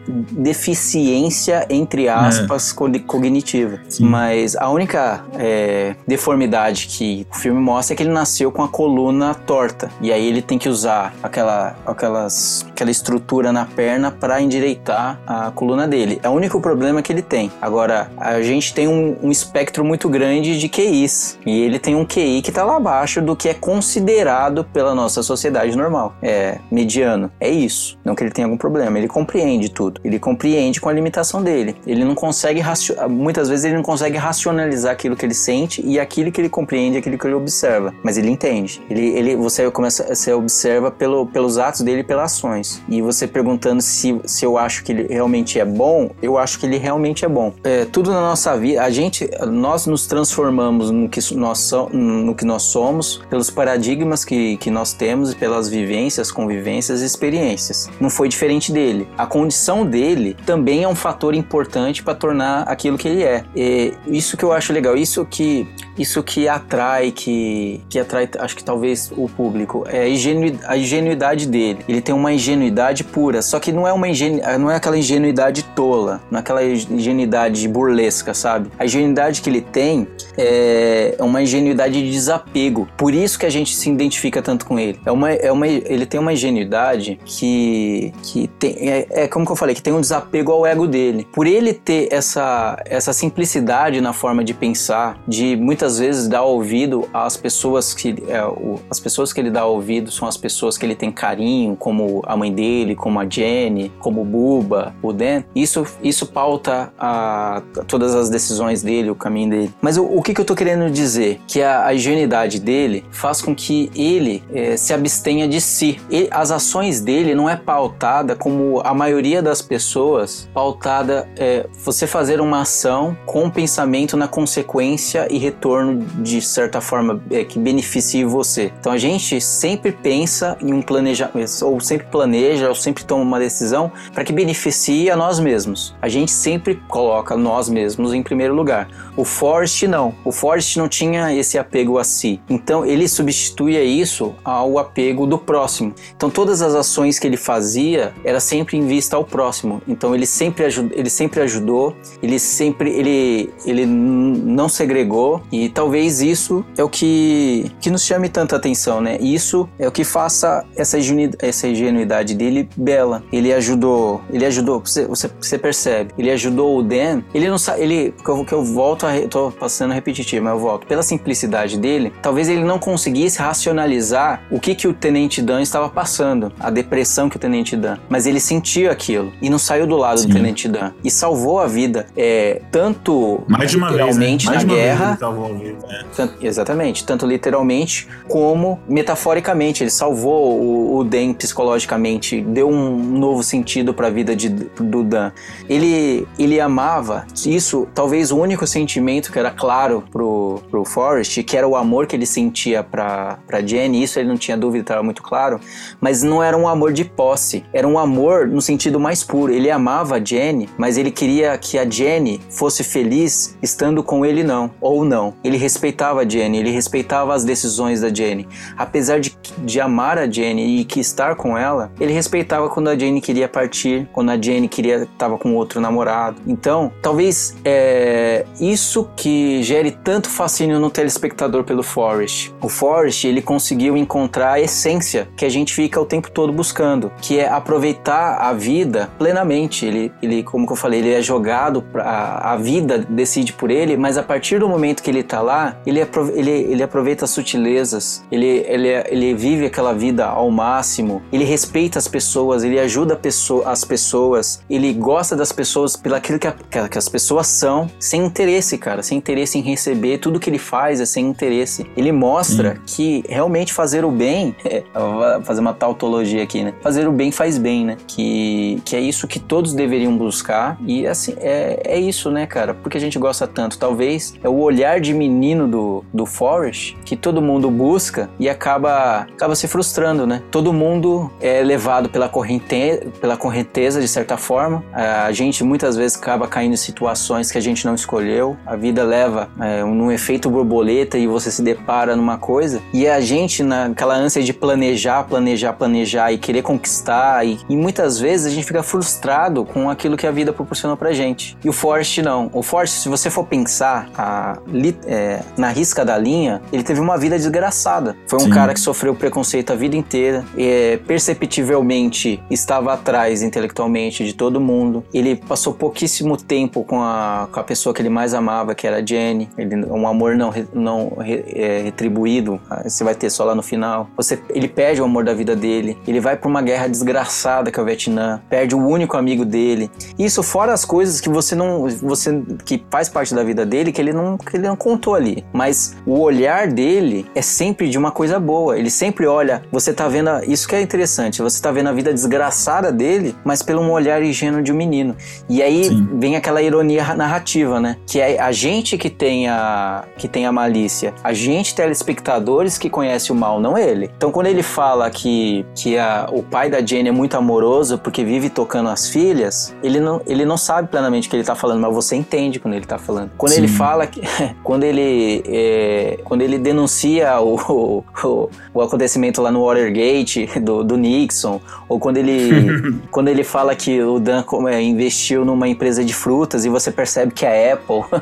deficiência, 0.68 1.66
entre 1.70 2.10
aspas, 2.10 2.72
co- 2.74 2.90
cognitiva. 3.08 3.76
É. 3.76 3.90
Sim. 3.90 4.06
Mas 4.06 4.56
a 4.56 4.70
única 4.70 5.24
é, 5.36 5.96
deformidade 6.08 6.88
que 6.88 7.26
o 7.32 7.36
filme 7.38 7.60
mostra 7.60 7.94
é 7.94 7.96
que 7.98 8.04
ele 8.04 8.12
nasceu 8.12 8.52
com 8.52 8.64
a 8.64 8.68
coluna 8.68 9.34
torta. 9.34 9.90
E 10.02 10.12
aí 10.12 10.26
ele 10.28 10.42
tem 10.42 10.58
que 10.58 10.68
usar 10.68 11.14
aquela, 11.24 11.76
aquelas, 11.86 12.66
aquela 12.70 12.92
estrutura 12.92 13.13
na 13.52 13.66
perna 13.66 14.12
para 14.12 14.42
endireitar 14.42 15.20
a 15.26 15.52
coluna 15.52 15.88
dele. 15.88 16.20
É 16.24 16.30
o 16.30 16.32
único 16.32 16.60
problema 16.62 17.02
que 17.02 17.12
ele 17.12 17.22
tem. 17.22 17.52
Agora, 17.62 18.10
a 18.18 18.42
gente 18.42 18.74
tem 18.74 18.88
um, 18.88 19.18
um 19.22 19.32
espectro 19.32 19.84
muito 19.84 20.10
grande 20.10 20.60
de 20.60 20.70
QIs. 20.70 21.38
E 21.46 21.62
ele 21.62 21.80
tem 21.80 21.96
um 21.96 22.06
QI 22.06 22.42
que 22.42 22.52
tá 22.52 22.64
lá 22.64 22.78
abaixo 22.78 23.22
do 23.22 23.36
que 23.36 23.50
é 23.50 23.54
considerado 23.54 24.64
pela 24.64 24.96
nossa 24.96 25.24
sociedade 25.24 25.76
normal. 25.76 26.16
É 26.22 26.58
mediano. 26.72 27.32
É 27.40 27.50
isso. 27.50 27.98
Não 28.04 28.16
que 28.16 28.24
ele 28.24 28.32
tenha 28.32 28.46
algum 28.46 28.58
problema. 28.58 28.98
Ele 28.98 29.08
compreende 29.08 29.70
tudo. 29.70 30.02
Ele 30.04 30.20
compreende 30.20 30.80
com 30.80 30.90
a 30.90 30.94
limitação 30.94 31.42
dele. 31.42 31.76
Ele 31.86 32.04
não 32.04 32.16
consegue 32.16 32.62
muitas 33.10 33.50
vezes 33.50 33.66
ele 33.66 33.76
não 33.76 33.84
consegue 33.84 34.18
racionalizar 34.18 34.92
aquilo 34.92 35.16
que 35.16 35.26
ele 35.26 35.34
sente 35.34 35.82
e 35.86 36.00
aquilo 36.00 36.32
que 36.32 36.42
ele 36.42 36.50
compreende, 36.50 36.98
aquilo 36.98 37.18
que 37.18 37.28
ele 37.28 37.36
observa. 37.36 37.94
Mas 38.04 38.18
ele 38.18 38.30
entende. 38.30 38.82
Ele, 38.90 39.08
ele 39.18 39.36
você 39.36 39.70
começa, 39.72 40.14
você 40.14 40.34
observa 40.34 40.92
pelo, 40.92 41.26
pelos 41.26 41.58
atos 41.58 41.82
dele 41.82 42.04
pelas 42.04 42.34
ações. 42.34 42.82
E 42.88 43.02
você 43.04 43.28
perguntando 43.28 43.82
se, 43.82 44.20
se 44.26 44.46
eu 44.46 44.58
acho 44.58 44.84
que 44.84 44.92
ele 44.92 45.14
realmente 45.14 45.60
é 45.60 45.66
bom, 45.66 46.12
eu 46.22 46.38
acho 46.38 46.60
que 46.60 46.66
ele 46.66 46.78
realmente 46.78 47.26
é 47.26 47.28
bom. 47.28 47.54
É, 47.64 47.86
tudo 47.86 48.12
na 48.12 48.22
nossa 48.22 48.58
vida, 48.58 48.82
a 48.84 48.90
gente, 48.90 49.30
nós 49.48 49.86
nos 49.86 50.06
transformamos 50.06 50.92
no 50.92 51.10
que 51.10 51.20
nós, 51.36 51.60
so, 51.60 51.90
no 51.92 52.36
que 52.36 52.46
nós 52.46 52.64
somos 52.64 53.22
pelos 53.30 53.50
paradigmas 53.50 54.26
que, 54.26 54.58
que 54.58 54.70
nós 54.70 54.94
temos 54.94 55.32
e 55.32 55.36
pelas 55.36 55.70
vivências, 55.70 56.32
convivências 56.32 57.02
e 57.02 57.06
experiências. 57.06 57.90
Não 58.00 58.10
foi 58.10 58.28
diferente 58.28 58.72
dele. 58.72 59.08
A 59.18 59.26
condição 59.26 59.86
dele 59.86 60.36
também 60.46 60.84
é 60.84 60.88
um 60.88 60.96
fator 60.96 61.34
importante 61.34 62.04
para 62.04 62.16
tornar 62.16 62.64
aquilo 62.64 62.98
que 62.98 63.08
ele 63.08 63.24
é. 63.24 63.44
E 63.56 63.94
isso 64.08 64.38
que 64.38 64.44
eu 64.44 64.52
acho 64.52 64.72
legal, 64.74 64.96
isso 64.96 65.26
que 65.26 65.68
isso 65.98 66.24
que 66.24 66.48
atrai, 66.48 67.12
que, 67.12 67.82
que 67.90 68.00
atrai, 68.00 68.28
acho 68.40 68.56
que 68.56 68.64
talvez 68.64 69.12
o 69.16 69.30
público, 69.30 69.84
é 69.88 70.04
a, 70.04 70.72
a 70.72 70.78
ingenuidade 70.78 71.48
dele. 71.48 71.80
Ele 71.88 72.02
tem 72.02 72.14
uma 72.14 72.34
ingenuidade 72.34 72.93
pura, 73.02 73.42
só 73.42 73.58
que 73.62 73.72
não 73.72 73.88
é 73.88 73.94
uma 73.94 74.10
ingenu, 74.10 74.42
não 74.60 74.70
é 74.70 74.76
aquela 74.76 74.98
ingenuidade 74.98 75.64
tola, 75.74 76.22
não 76.30 76.38
é 76.38 76.42
aquela 76.42 76.62
ingenuidade 76.62 77.66
burlesca, 77.70 78.34
sabe? 78.34 78.70
A 78.78 78.84
ingenuidade 78.84 79.42
que 79.42 79.50
ele 79.50 79.62
tem 79.62 80.06
é 80.38 81.16
uma 81.20 81.42
ingenuidade 81.42 81.94
de 81.94 82.12
desapego. 82.12 82.88
Por 82.98 83.14
isso 83.14 83.40
que 83.40 83.46
a 83.46 83.50
gente 83.50 83.74
se 83.76 83.90
identifica 83.90 84.42
tanto 84.42 84.66
com 84.66 84.78
ele. 84.78 85.00
É 85.06 85.12
uma, 85.12 85.32
é 85.32 85.52
uma, 85.52 85.68
ele 85.68 86.06
tem 86.06 86.20
uma 86.20 86.34
ingenuidade 86.34 87.20
que, 87.24 88.14
que 88.22 88.48
tem, 88.60 88.76
é, 88.90 89.08
é 89.10 89.28
como 89.28 89.46
que 89.46 89.52
eu 89.52 89.56
falei, 89.56 89.76
que 89.76 89.82
tem 89.82 89.94
um 89.94 90.02
desapego 90.02 90.52
ao 90.52 90.66
ego 90.66 90.88
dele. 90.88 91.28
Por 91.32 91.48
ele 91.48 91.74
ter 91.74 92.10
essa, 92.12 92.82
essa 92.86 93.14
simplicidade 93.14 94.02
na 94.02 94.12
forma 94.12 94.44
de 94.44 94.54
pensar, 94.54 95.18
de 95.28 95.56
muitas 95.56 96.00
vezes 96.00 96.28
dá 96.28 96.42
ouvido 96.42 97.08
às 97.14 97.38
pessoas 97.38 97.94
que 97.94 98.16
é, 98.28 98.44
o, 98.44 98.80
as 98.90 99.00
pessoas 99.00 99.32
que 99.32 99.40
ele 99.40 99.50
dá 99.50 99.66
ouvido 99.66 100.12
são 100.12 100.28
as 100.28 100.38
pessoas 100.38 100.78
que 100.78 100.86
ele 100.86 100.96
tem 100.96 101.12
carinho, 101.12 101.76
como 101.76 102.22
a 102.26 102.36
mãe 102.36 102.52
dele, 102.52 102.83
como 102.96 103.20
a 103.20 103.28
Jenny, 103.28 103.92
como 104.00 104.22
o 104.22 104.26
Buba, 104.26 104.94
o 105.02 105.14
Dan. 105.14 105.44
Isso 105.56 105.86
isso 106.04 106.26
pauta 106.26 106.94
a, 106.98 107.62
a 107.78 107.84
todas 107.86 108.14
as 108.16 108.30
decisões 108.30 108.82
dele, 108.82 109.10
o 109.10 109.16
caminho 109.16 109.50
dele. 109.50 109.74
Mas 109.82 109.98
o, 109.98 110.04
o 110.04 110.22
que, 110.22 110.34
que 110.34 110.42
eu 110.42 110.46
tô 110.46 110.56
querendo 110.56 110.92
dizer? 110.92 111.40
Que 111.48 111.62
a, 111.62 111.86
a 111.86 111.94
higienidade 111.94 112.60
dele 112.60 113.06
faz 113.12 113.42
com 113.42 113.56
que 113.56 113.92
ele 113.96 114.44
é, 114.54 114.78
se 114.78 114.94
abstenha 114.94 115.48
de 115.48 115.62
si. 115.62 116.00
E 116.10 116.28
as 116.32 116.52
ações 116.52 117.02
dele 117.02 117.34
não 117.34 117.50
é 117.50 117.56
pautada 117.56 118.36
como 118.36 118.82
a 118.84 118.94
maioria 118.94 119.42
das 119.42 119.62
pessoas 119.62 120.50
pautada 120.54 121.28
é, 121.38 121.66
você 121.84 122.06
fazer 122.06 122.42
uma 122.42 122.62
ação 122.62 123.16
com 123.26 123.50
pensamento 123.50 124.18
na 124.18 124.28
consequência 124.28 125.28
e 125.30 125.38
retorno 125.38 126.06
de 126.20 126.42
certa 126.42 126.82
forma 126.82 127.22
é, 127.32 127.44
que 127.44 127.60
beneficie 127.60 128.24
você. 128.24 128.72
Então 128.80 128.92
a 128.92 128.98
gente 128.98 129.40
sempre 129.42 129.92
pensa 129.92 130.58
em 130.62 130.74
um 130.74 130.82
planejamento, 130.82 131.50
ou 131.64 131.80
sempre 131.80 132.08
planeja, 132.08 132.73
ou 132.74 132.76
sempre 132.76 133.06
toma 133.06 133.22
uma 133.22 133.40
decisão 133.40 133.92
para 134.12 134.24
que 134.24 134.34
beneficie 134.34 135.10
a 135.12 135.16
nós 135.16 135.40
mesmos. 135.40 135.96
A 136.02 136.10
gente 136.10 136.32
sempre 136.32 136.82
coloca 136.88 137.38
nós 137.38 137.70
mesmos 137.70 138.14
em 138.14 138.24
primeiro 138.24 138.56
lugar. 138.56 138.88
O 139.16 139.24
Forrest 139.24 139.84
não. 139.84 140.14
O 140.24 140.32
Forrest 140.32 140.78
não 140.78 140.88
tinha 140.88 141.34
esse 141.34 141.58
apego 141.58 141.98
a 141.98 142.04
si. 142.04 142.42
Então 142.50 142.86
ele 142.86 143.08
substituía 143.08 143.84
isso 143.84 144.36
ao 144.44 144.78
apego 144.78 145.26
do 145.26 145.38
próximo. 145.38 145.94
Então 146.16 146.30
todas 146.30 146.62
as 146.62 146.74
ações 146.74 147.20
que 147.20 147.28
ele 147.28 147.38
fazia 147.38 148.14
era 148.24 148.40
sempre 148.40 148.78
em 148.78 148.88
vista 148.88 149.16
ao 149.16 149.24
próximo. 149.24 149.82
Então 149.88 150.14
ele 150.16 150.26
sempre, 150.26 150.66
ajud 150.66 150.92
ele 150.94 151.10
sempre 151.10 151.42
ajudou, 151.42 151.96
ele 152.22 152.40
sempre 152.40 152.92
ele, 152.92 153.54
ele 153.66 153.86
não 153.86 154.68
segregou 154.68 155.42
e 155.52 155.70
talvez 155.70 156.22
isso 156.22 156.66
é 156.78 156.84
o 156.84 156.90
que, 156.90 157.72
que 157.80 157.90
nos 157.90 158.04
chame 158.04 158.30
tanta 158.30 158.56
atenção, 158.56 159.02
né? 159.02 159.18
Isso 159.20 159.68
é 159.80 159.88
o 159.88 159.92
que 159.92 160.04
faça 160.04 160.66
essa, 160.76 160.98
essa 161.40 161.68
ingenuidade 161.68 162.36
dele 162.36 162.70
bela. 162.76 163.24
Ele 163.32 163.54
ajudou, 163.54 164.22
ele 164.32 164.46
ajudou, 164.46 164.80
você, 164.80 165.06
você 165.06 165.58
percebe, 165.58 166.14
ele 166.18 166.32
ajudou 166.32 166.78
o 166.78 166.84
Dan, 166.84 167.24
ele 167.34 167.50
não 167.50 167.58
sabe, 167.58 167.82
ele, 167.82 168.14
que 168.24 168.30
eu, 168.30 168.46
que 168.46 168.54
eu 168.54 168.64
volto, 168.64 169.03
a, 169.06 169.28
tô 169.28 169.52
passando 169.52 169.94
repetitivo, 169.94 170.44
mas 170.44 170.54
eu 170.54 170.60
volto. 170.60 170.88
Pela 170.88 171.04
simplicidade 171.04 171.78
dele, 171.78 172.14
talvez 172.22 172.50
ele 172.50 172.64
não 172.64 172.80
conseguisse 172.80 173.40
racionalizar 173.40 174.44
o 174.50 174.60
que 174.60 174.76
que 174.76 174.88
o 174.88 174.94
Tenente 174.94 175.42
Dan 175.42 175.62
estava 175.62 175.90
passando, 175.90 176.52
a 176.60 176.70
depressão 176.70 177.30
que 177.30 177.38
o 177.38 177.40
Tenente 177.40 177.76
Dan, 177.76 177.98
mas 178.10 178.26
ele 178.26 178.40
sentiu 178.40 178.92
aquilo 178.92 179.32
e 179.42 179.50
não 179.50 179.58
saiu 179.58 179.86
do 179.88 179.96
lado 179.96 180.20
Sim. 180.20 180.28
do 180.28 180.34
Tenente 180.34 180.68
Dan 180.68 180.92
e 181.04 181.12
salvou 181.12 181.60
a 181.60 181.68
vida, 181.68 182.08
é, 182.16 182.62
tanto 182.72 183.44
Mais 183.48 183.72
de 183.72 183.78
uma 183.78 183.92
vez, 183.92 184.18
né? 184.18 184.38
Mais 184.46 184.64
na 184.64 184.74
guerra, 184.74 185.12
né? 185.12 186.04
Tanto, 186.16 186.46
exatamente, 186.46 187.06
tanto 187.06 187.26
literalmente 187.26 188.08
como 188.28 188.80
metaforicamente. 188.88 189.84
Ele 189.84 189.90
salvou 189.90 190.60
o, 190.60 190.98
o 190.98 191.04
Dan 191.04 191.34
psicologicamente, 191.34 192.42
deu 192.42 192.70
um 192.70 192.98
novo 192.98 193.44
sentido 193.44 193.94
para 193.94 194.08
a 194.08 194.10
vida 194.10 194.36
de, 194.36 194.50
do 194.50 195.04
Dan. 195.04 195.32
Ele, 195.70 196.28
ele 196.38 196.60
amava 196.60 197.26
isso, 197.46 197.88
talvez 197.94 198.32
o 198.32 198.38
único 198.38 198.66
sentimento 198.94 199.32
que 199.32 199.40
era 199.40 199.50
claro 199.50 200.04
pro, 200.12 200.62
pro 200.70 200.86
Forrest, 200.86 201.42
que 201.44 201.58
era 201.58 201.68
o 201.68 201.76
amor 201.76 202.06
que 202.06 202.16
ele 202.16 202.26
sentia 202.26 202.84
pra, 202.84 203.40
pra 203.48 203.66
Jenny, 203.66 204.04
isso 204.04 204.20
ele 204.20 204.30
não 204.30 204.38
tinha 204.38 204.56
dúvida, 204.56 204.84
estava 204.84 205.02
muito 205.02 205.24
claro, 205.24 205.60
mas 206.00 206.22
não 206.22 206.44
era 206.44 206.56
um 206.56 206.68
amor 206.68 206.94
de 206.94 207.04
posse, 207.04 207.66
era 207.74 207.88
um 207.88 207.98
amor 207.98 208.48
no 208.48 208.62
sentido 208.62 209.00
mais 209.00 209.24
puro. 209.24 209.52
Ele 209.52 209.72
amava 209.72 210.18
a 210.18 210.24
Jenny, 210.24 210.70
mas 210.78 210.98
ele 210.98 211.10
queria 211.10 211.58
que 211.58 211.78
a 211.78 211.90
Jenny 211.90 212.40
fosse 212.50 212.84
feliz 212.84 213.58
estando 213.62 214.04
com 214.04 214.26
ele 214.26 214.44
não, 214.44 214.70
ou 214.80 215.04
não. 215.04 215.34
Ele 215.44 215.58
respeitava 215.58 216.22
a 216.22 216.30
Jenny, 216.30 216.60
ele 216.60 216.72
respeitava 216.72 217.34
as 217.34 217.44
decisões 217.44 218.02
da 218.02 218.14
Jenny. 218.14 218.48
Apesar 218.78 219.20
de, 219.20 219.36
de 219.60 219.82
amar 219.82 220.20
a 220.20 220.30
Jenny 220.30 220.82
e 220.82 220.86
que 220.86 221.00
estar 221.00 221.36
com 221.36 221.58
ela, 221.58 221.92
ele 222.00 222.14
respeitava 222.14 222.70
quando 222.70 222.90
a 222.90 222.98
Jenny 222.98 223.22
queria 223.22 223.48
partir, 223.48 224.08
quando 224.12 224.30
a 224.30 224.40
Jenny 224.40 224.68
queria 224.68 225.04
estava 225.04 225.38
com 225.38 225.56
outro 225.56 225.82
namorado. 225.82 226.42
Então, 226.46 226.92
talvez 227.02 227.56
é 227.66 228.46
isso 228.60 228.83
que 229.16 229.62
gere 229.64 229.92
tanto 229.92 230.30
fascínio 230.30 230.80
no 230.80 230.90
telespectador 230.90 231.64
pelo 231.64 231.84
Forrest. 231.84 232.52
O 232.62 232.70
Forrest, 232.70 233.26
ele 233.26 233.42
conseguiu 233.42 233.96
encontrar 233.96 234.54
a 234.54 234.60
essência 234.60 235.28
que 235.36 235.46
a 235.46 235.50
gente 235.50 235.74
fica 235.74 236.00
o 236.00 236.06
tempo 236.06 236.32
todo 236.32 236.52
buscando, 236.52 237.12
que 237.22 237.40
é 237.40 237.48
aproveitar 237.48 238.38
a 238.38 238.54
vida 238.54 239.10
plenamente. 239.18 239.86
Ele, 239.86 240.12
ele 240.22 240.44
como 240.44 240.68
eu 240.70 240.76
falei, 240.76 241.00
ele 241.00 241.14
é 241.14 241.22
jogado 241.22 241.82
para 241.82 242.40
a 242.44 242.56
vida 242.58 243.00
decide 243.00 243.54
por 243.54 243.70
ele, 243.70 243.96
mas 243.96 244.18
a 244.18 244.24
partir 244.24 244.60
do 244.60 244.68
momento 244.68 245.02
que 245.02 245.10
ele 245.10 245.24
tá 245.24 245.42
lá, 245.42 245.78
ele, 245.86 246.00
ele, 246.34 246.52
ele 246.52 246.84
aproveita 246.84 247.26
as 247.26 247.32
sutilezas, 247.32 248.24
ele, 248.32 248.66
ele, 248.68 248.90
ele 249.10 249.34
vive 249.34 249.66
aquela 249.66 249.94
vida 249.94 250.26
ao 250.26 250.50
máximo, 250.50 251.22
ele 251.32 251.44
respeita 251.44 252.00
as 252.00 252.08
pessoas, 252.08 252.64
ele 252.64 252.80
ajuda 252.80 253.16
pessoa, 253.16 253.70
as 253.70 253.84
pessoas, 253.84 254.62
ele 254.70 254.94
gosta 254.94 255.36
das 255.36 255.52
pessoas 255.52 255.96
pelo 255.96 256.20
que, 256.20 256.38
que 256.40 256.98
as 256.98 257.10
pessoas 257.10 257.48
são, 257.48 257.90
sem 258.00 258.24
interesse, 258.26 258.73
cara, 258.78 259.04
sem 259.04 259.18
interesse 259.18 259.58
em 259.58 259.62
receber, 259.62 260.18
tudo 260.18 260.40
que 260.40 260.50
ele 260.50 260.58
faz 260.58 261.00
é 261.00 261.06
sem 261.06 261.28
interesse. 261.28 261.86
Ele 261.96 262.12
mostra 262.12 262.78
que 262.86 263.24
realmente 263.28 263.74
fazer 263.74 264.06
o 264.06 264.12
bem, 264.12 264.56
é, 264.66 264.84
vou 264.94 265.44
fazer 265.44 265.62
uma 265.62 265.74
tautologia 265.74 266.44
aqui, 266.44 266.64
né? 266.64 266.74
Fazer 266.82 267.08
o 267.08 267.12
bem 267.12 267.32
faz 267.32 267.58
bem, 267.58 267.86
né? 267.86 267.98
Que, 268.08 268.82
que 268.86 268.96
é 268.96 269.00
isso 269.00 269.28
que 269.28 269.40
todos 269.40 269.74
deveriam 269.74 270.18
buscar 270.18 270.78
e 270.86 271.08
assim, 271.08 271.36
é, 271.40 271.82
é 271.86 272.00
isso, 272.00 272.32
né, 272.32 272.46
cara? 272.46 272.74
Porque 272.74 272.98
a 272.98 273.02
gente 273.02 273.18
gosta 273.18 273.48
tanto. 273.48 273.78
Talvez 273.78 274.34
é 274.44 274.50
o 274.50 274.60
olhar 274.60 275.00
de 275.00 275.14
menino 275.14 275.68
do, 275.68 276.06
do 276.14 276.26
Forrest 276.26 276.96
que 277.06 277.16
todo 277.16 277.42
mundo 277.42 277.70
busca 277.70 278.30
e 278.40 278.50
acaba, 278.50 279.22
acaba 279.22 279.56
se 279.56 279.68
frustrando, 279.68 280.26
né? 280.28 280.42
Todo 280.52 280.74
mundo 280.74 281.32
é 281.42 281.62
levado 281.62 282.10
pela, 282.10 282.30
corrente, 282.30 283.00
pela 283.20 283.38
correnteza, 283.38 284.02
de 284.02 284.08
certa 284.08 284.38
forma. 284.38 284.84
A 284.94 285.32
gente 285.32 285.64
muitas 285.64 285.96
vezes 285.96 286.18
acaba 286.18 286.48
caindo 286.48 286.74
em 286.74 286.78
situações 286.78 287.52
que 287.52 287.58
a 287.58 287.62
gente 287.62 287.86
não 287.86 287.96
escolheu. 287.96 288.58
A 288.66 288.76
vida 288.76 289.04
leva 289.04 289.50
é, 289.60 289.84
num 289.84 290.12
efeito 290.12 290.50
borboleta 290.50 291.18
e 291.18 291.28
você 291.28 291.52
se 291.52 291.62
depara 291.62 292.16
numa 292.16 292.38
coisa. 292.38 292.82
E 292.94 293.08
a 293.08 293.20
gente, 293.20 293.64
naquela 293.64 294.16
ânsia 294.16 294.42
de 294.42 294.54
planejar, 294.54 295.24
planejar, 295.24 295.74
planejar 295.74 296.32
e 296.32 296.38
querer 296.38 296.62
conquistar, 296.62 297.46
e, 297.46 297.60
e 297.70 297.76
muitas 297.76 298.20
vezes 298.20 298.48
a 298.48 298.50
gente 298.50 298.66
fica 298.66 298.84
frustrado 298.84 299.66
com 299.66 299.90
aquilo 299.90 300.16
que 300.16 300.28
a 300.28 300.32
vida 300.32 300.54
proporcionou 300.54 300.96
pra 300.96 301.12
gente. 301.14 301.58
E 301.64 301.70
o 301.70 301.74
Forrest 301.74 302.20
não. 302.20 302.50
O 302.54 302.64
Forrest, 302.64 302.94
se 302.94 303.10
você 303.10 303.30
for 303.30 303.46
pensar, 303.46 304.10
a, 304.18 304.58
é, 305.06 305.42
na 305.58 305.70
risca 305.70 306.06
da 306.06 306.18
linha, 306.18 306.62
ele 306.72 306.84
teve 306.84 307.00
uma 307.00 307.18
vida 307.18 307.38
desgraçada. 307.38 308.16
Foi 308.28 308.40
um 308.40 308.44
Sim. 308.44 308.50
cara 308.50 308.74
que 308.74 308.80
sofreu 308.80 309.16
preconceito 309.16 309.74
a 309.74 309.76
vida 309.76 309.96
inteira, 309.96 310.44
é, 310.58 310.98
perceptivelmente 311.06 312.42
estava 312.50 312.94
atrás 312.94 313.42
intelectualmente 313.42 314.26
de 314.26 314.34
todo 314.34 314.60
mundo. 314.60 315.04
Ele 315.14 315.36
passou 315.36 315.74
pouquíssimo 315.74 316.38
tempo 316.38 316.84
com 316.84 317.02
a, 317.02 317.48
com 317.52 317.60
a 317.60 317.64
pessoa 317.64 317.94
que 317.94 318.02
ele 318.02 318.10
mais 318.10 318.34
amava, 318.34 318.53
que 318.76 318.86
era 318.86 318.98
a 318.98 319.06
Jenny. 319.06 319.50
Ele, 319.58 319.86
um 319.86 320.08
amor 320.08 320.36
não, 320.36 320.52
não 320.74 321.18
é, 321.20 321.82
retribuído, 321.84 322.60
ah, 322.70 322.84
você 322.84 323.04
vai 323.04 323.16
ter 323.16 323.30
só 323.30 323.46
lá 323.46 323.56
no 323.56 323.64
final. 323.64 324.10
Você, 324.18 324.42
ele 324.50 324.68
perde 324.68 325.02
o 325.02 325.06
amor 325.06 325.24
da 325.24 325.34
vida 325.34 325.56
dele, 325.56 325.98
ele 326.06 326.20
vai 326.20 326.36
para 326.36 326.50
uma 326.50 326.62
guerra 326.62 326.88
desgraçada 326.88 327.72
que 327.72 327.80
é 327.80 327.82
o 327.82 327.86
Vietnã, 327.86 328.42
perde 328.50 328.76
o 328.76 328.86
único 328.86 329.16
amigo 329.16 329.46
dele. 329.46 329.90
Isso 330.20 330.44
fora 330.44 330.74
as 330.74 330.84
coisas 330.84 331.22
que 331.22 331.30
você 331.30 331.56
não, 331.56 331.88
você 331.88 332.44
que 332.66 332.84
faz 332.90 333.08
parte 333.08 333.34
da 333.34 333.44
vida 333.44 333.66
dele 333.66 333.92
que 333.92 334.02
ele 334.02 334.12
não, 334.12 334.38
que 334.38 334.58
ele 334.58 334.68
não 334.68 334.76
contou 334.76 335.16
ali. 335.16 335.46
Mas 335.54 335.96
o 336.06 336.20
olhar 336.20 336.68
dele 336.68 337.26
é 337.34 337.42
sempre 337.42 337.90
de 337.90 337.98
uma 337.98 338.12
coisa 338.12 338.40
boa. 338.40 338.78
Ele 338.78 338.90
sempre 338.90 339.26
olha, 339.26 339.64
você 339.72 339.94
tá 339.94 340.08
vendo, 340.08 340.30
a, 340.30 340.44
isso 340.46 340.68
que 340.68 340.76
é 340.76 340.82
interessante, 340.82 341.42
você 341.42 341.62
tá 341.62 341.72
vendo 341.72 341.88
a 341.88 341.94
a 341.94 341.96
vida 341.96 342.14
desgraçada 342.14 342.92
dele, 342.92 343.36
mas 343.46 343.62
pelo 343.62 343.82
um 343.82 343.92
olhar 343.92 344.22
ingênuo 344.22 344.62
de 344.62 344.74
um 344.74 344.76
menino. 344.76 345.16
E 345.48 345.62
aí 345.62 345.86
Sim. 345.86 346.10
vem 346.16 346.36
aquela 346.36 346.62
ironia 346.62 347.14
narrativa, 347.16 347.80
né? 347.80 347.96
Que 348.06 348.20
é 348.20 348.42
a 348.44 348.52
gente 348.52 348.98
que 348.98 349.10
tem 349.10 349.48
a, 349.48 350.04
que 350.18 350.28
tem 350.28 350.46
a 350.46 350.52
malícia, 350.52 351.14
a 351.24 351.32
gente, 351.32 351.74
telespectadores, 351.74 352.78
que 352.78 352.90
conhece 352.90 353.32
o 353.32 353.36
mal, 353.36 353.60
não 353.60 353.78
ele. 353.78 354.12
Então 354.18 354.32
quando 354.32 354.48
ele 354.48 354.62
fala 354.62 355.10
que, 355.10 355.66
que 355.74 355.98
a, 355.98 356.28
o 356.30 356.44
pai 356.44 356.70
da 356.70 356.86
Jane 356.86 357.08
é 357.08 357.12
muito 357.12 357.38
amoroso 357.38 357.98
porque 357.98 358.24
vive 358.24 358.50
tocando 358.50 358.90
as 358.90 359.08
filhas, 359.08 359.74
ele 359.82 360.00
não, 360.00 360.22
ele 360.28 360.44
não 360.44 360.58
sabe 360.58 360.90
plenamente 360.90 361.28
o 361.28 361.32
que 361.32 361.38
ele 361.38 361.44
tá 361.46 361.56
falando, 361.56 361.80
mas 361.80 361.94
você 361.94 362.18
entende 362.18 362.60
quando 362.60 362.74
ele 362.74 362.86
tá 362.86 362.98
falando. 362.98 363.32
Quando 363.38 363.54
Sim. 363.54 363.60
ele 363.60 363.68
fala 363.70 364.06
que. 364.06 364.22
quando 364.62 364.84
ele. 364.84 365.42
é, 365.48 366.20
quando 366.26 366.42
ele 366.42 366.58
denuncia 366.58 367.40
o, 367.40 368.04
o, 368.24 368.50
o 368.74 368.82
acontecimento 368.82 369.42
lá 369.42 369.52
no 369.52 369.64
Watergate 369.64 370.60
do, 370.60 370.84
do 370.84 370.98
Nixon, 370.98 371.62
ou 371.88 371.98
quando 371.98 372.18
ele. 372.18 373.00
quando 373.10 373.30
ele 373.30 373.46
fala 373.46 373.74
que 373.74 374.02
o 374.02 374.20
Dan 374.20 374.44
é, 374.70 374.82
investiu 374.82 375.46
numa 375.46 375.68
empresa 375.68 376.04
de 376.04 376.14
frutas 376.14 376.66
e 376.66 376.70
você 376.70 376.92
percebe 376.92 377.34
que 377.34 377.46
é 377.46 377.72
a 377.72 377.74
Apple. 377.76 378.22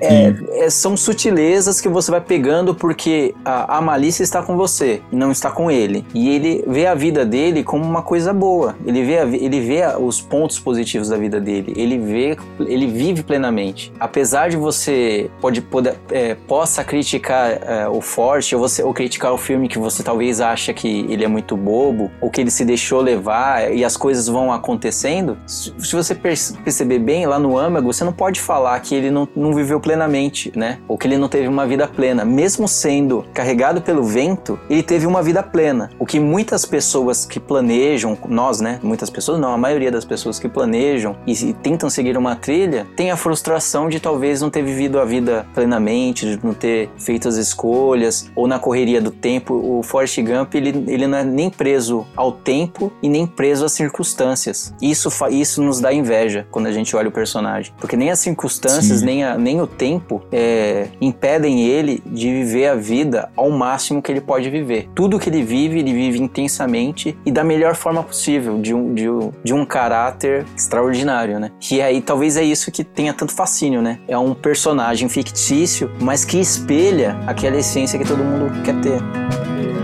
É, 0.00 0.34
é, 0.52 0.70
são 0.70 0.96
sutilezas 0.96 1.80
que 1.80 1.88
você 1.88 2.10
vai 2.10 2.20
pegando 2.20 2.74
porque 2.74 3.34
a, 3.44 3.78
a 3.78 3.80
malícia 3.80 4.22
está 4.22 4.42
com 4.42 4.56
você 4.56 5.00
não 5.10 5.30
está 5.30 5.50
com 5.50 5.70
ele. 5.70 6.04
E 6.14 6.28
ele 6.30 6.64
vê 6.66 6.86
a 6.86 6.94
vida 6.94 7.24
dele 7.24 7.64
como 7.64 7.84
uma 7.84 8.02
coisa 8.02 8.32
boa. 8.32 8.76
Ele 8.86 9.04
vê, 9.04 9.18
a 9.18 9.24
ele 9.24 9.60
vê 9.60 9.82
a- 9.82 9.98
os 9.98 10.20
pontos 10.20 10.58
positivos 10.58 11.08
da 11.08 11.16
vida 11.16 11.40
dele. 11.40 11.72
Ele 11.76 11.98
vê, 11.98 12.36
ele 12.60 12.86
vive 12.86 13.22
plenamente. 13.22 13.92
Apesar 13.98 14.48
de 14.50 14.56
você 14.56 15.30
pode, 15.40 15.60
poder, 15.60 15.96
é, 16.10 16.34
possa 16.34 16.84
criticar 16.84 17.50
é, 17.62 17.88
o 17.88 18.00
Forte 18.00 18.54
ou, 18.54 18.60
você, 18.60 18.82
ou 18.82 18.92
criticar 18.94 19.32
o 19.32 19.38
filme 19.38 19.68
que 19.68 19.78
você 19.78 20.02
talvez 20.02 20.40
acha 20.40 20.72
que 20.72 21.06
ele 21.08 21.24
é 21.24 21.28
muito 21.28 21.56
bobo 21.56 22.10
ou 22.20 22.30
que 22.30 22.40
ele 22.40 22.50
se 22.50 22.64
deixou 22.64 23.00
levar 23.00 23.72
e 23.74 23.84
as 23.84 23.96
coisas 23.96 24.28
vão 24.28 24.52
acontecendo. 24.52 25.36
Se, 25.46 25.72
se 25.78 25.94
você 25.96 26.14
perce- 26.14 26.54
perceber 26.58 26.98
bem 26.98 27.26
lá 27.26 27.38
no 27.38 27.58
âmago, 27.58 27.92
você 27.92 28.04
não 28.04 28.12
pode 28.12 28.40
falar 28.40 28.78
que 28.80 28.94
ele 28.94 29.10
não, 29.10 29.28
não 29.34 29.52
viveu 29.54 29.80
plenamente, 29.88 30.52
né? 30.54 30.78
Ou 30.86 30.98
que 30.98 31.06
ele 31.06 31.16
não 31.16 31.28
teve 31.30 31.48
uma 31.48 31.66
vida 31.66 31.88
plena. 31.88 32.22
Mesmo 32.22 32.68
sendo 32.68 33.24
carregado 33.32 33.80
pelo 33.80 34.04
vento, 34.04 34.58
ele 34.68 34.82
teve 34.82 35.06
uma 35.06 35.22
vida 35.22 35.42
plena. 35.42 35.88
O 35.98 36.04
que 36.04 36.20
muitas 36.20 36.66
pessoas 36.66 37.24
que 37.24 37.40
planejam, 37.40 38.16
nós, 38.28 38.60
né? 38.60 38.78
Muitas 38.82 39.08
pessoas 39.08 39.40
não, 39.40 39.50
a 39.54 39.56
maioria 39.56 39.90
das 39.90 40.04
pessoas 40.04 40.38
que 40.38 40.46
planejam 40.46 41.16
e, 41.26 41.32
e 41.32 41.52
tentam 41.54 41.88
seguir 41.88 42.18
uma 42.18 42.36
trilha, 42.36 42.86
tem 42.94 43.10
a 43.10 43.16
frustração 43.16 43.88
de 43.88 43.98
talvez 43.98 44.42
não 44.42 44.50
ter 44.50 44.62
vivido 44.62 45.00
a 45.00 45.06
vida 45.06 45.46
plenamente, 45.54 46.26
de 46.36 46.44
não 46.44 46.52
ter 46.52 46.90
feito 46.98 47.26
as 47.26 47.36
escolhas, 47.36 48.30
ou 48.36 48.46
na 48.46 48.58
correria 48.58 49.00
do 49.00 49.10
tempo. 49.10 49.54
O 49.54 49.82
Forrest 49.82 50.18
Gump, 50.20 50.54
ele, 50.54 50.84
ele 50.86 51.06
não 51.06 51.16
é 51.16 51.24
nem 51.24 51.48
preso 51.48 52.06
ao 52.14 52.30
tempo 52.30 52.92
e 53.02 53.08
nem 53.08 53.26
preso 53.26 53.64
às 53.64 53.72
circunstâncias. 53.72 54.74
Isso, 54.82 55.08
isso 55.30 55.62
nos 55.62 55.80
dá 55.80 55.92
inveja 55.94 56.46
quando 56.50 56.66
a 56.66 56.72
gente 56.72 56.94
olha 56.94 57.08
o 57.08 57.12
personagem. 57.12 57.72
Porque 57.80 57.96
nem 57.96 58.10
as 58.10 58.18
circunstâncias, 58.18 59.00
Sim. 59.00 59.06
nem, 59.06 59.24
a- 59.24 59.38
nem 59.38 59.60
o 59.62 59.66
tempo 59.78 60.22
é, 60.32 60.88
impedem 61.00 61.64
ele 61.64 62.02
de 62.04 62.28
viver 62.28 62.66
a 62.66 62.74
vida 62.74 63.30
ao 63.36 63.50
máximo 63.50 64.02
que 64.02 64.10
ele 64.10 64.20
pode 64.20 64.50
viver. 64.50 64.88
Tudo 64.94 65.18
que 65.18 65.30
ele 65.30 65.42
vive, 65.42 65.78
ele 65.78 65.92
vive 65.92 66.20
intensamente 66.20 67.16
e 67.24 67.30
da 67.30 67.44
melhor 67.44 67.76
forma 67.76 68.02
possível, 68.02 68.58
de 68.58 68.74
um, 68.74 68.92
de 68.92 69.08
um, 69.08 69.32
de 69.42 69.54
um 69.54 69.64
caráter 69.64 70.44
extraordinário, 70.56 71.38
né? 71.38 71.52
E 71.70 71.80
aí 71.80 72.00
talvez 72.02 72.36
é 72.36 72.42
isso 72.42 72.72
que 72.72 72.82
tenha 72.82 73.14
tanto 73.14 73.32
fascínio, 73.32 73.80
né? 73.80 74.00
É 74.08 74.18
um 74.18 74.34
personagem 74.34 75.08
fictício, 75.08 75.90
mas 76.00 76.24
que 76.24 76.38
espelha 76.38 77.16
aquela 77.26 77.56
essência 77.56 77.98
que 77.98 78.04
todo 78.04 78.24
mundo 78.24 78.62
quer 78.62 78.74
ter. 78.80 79.77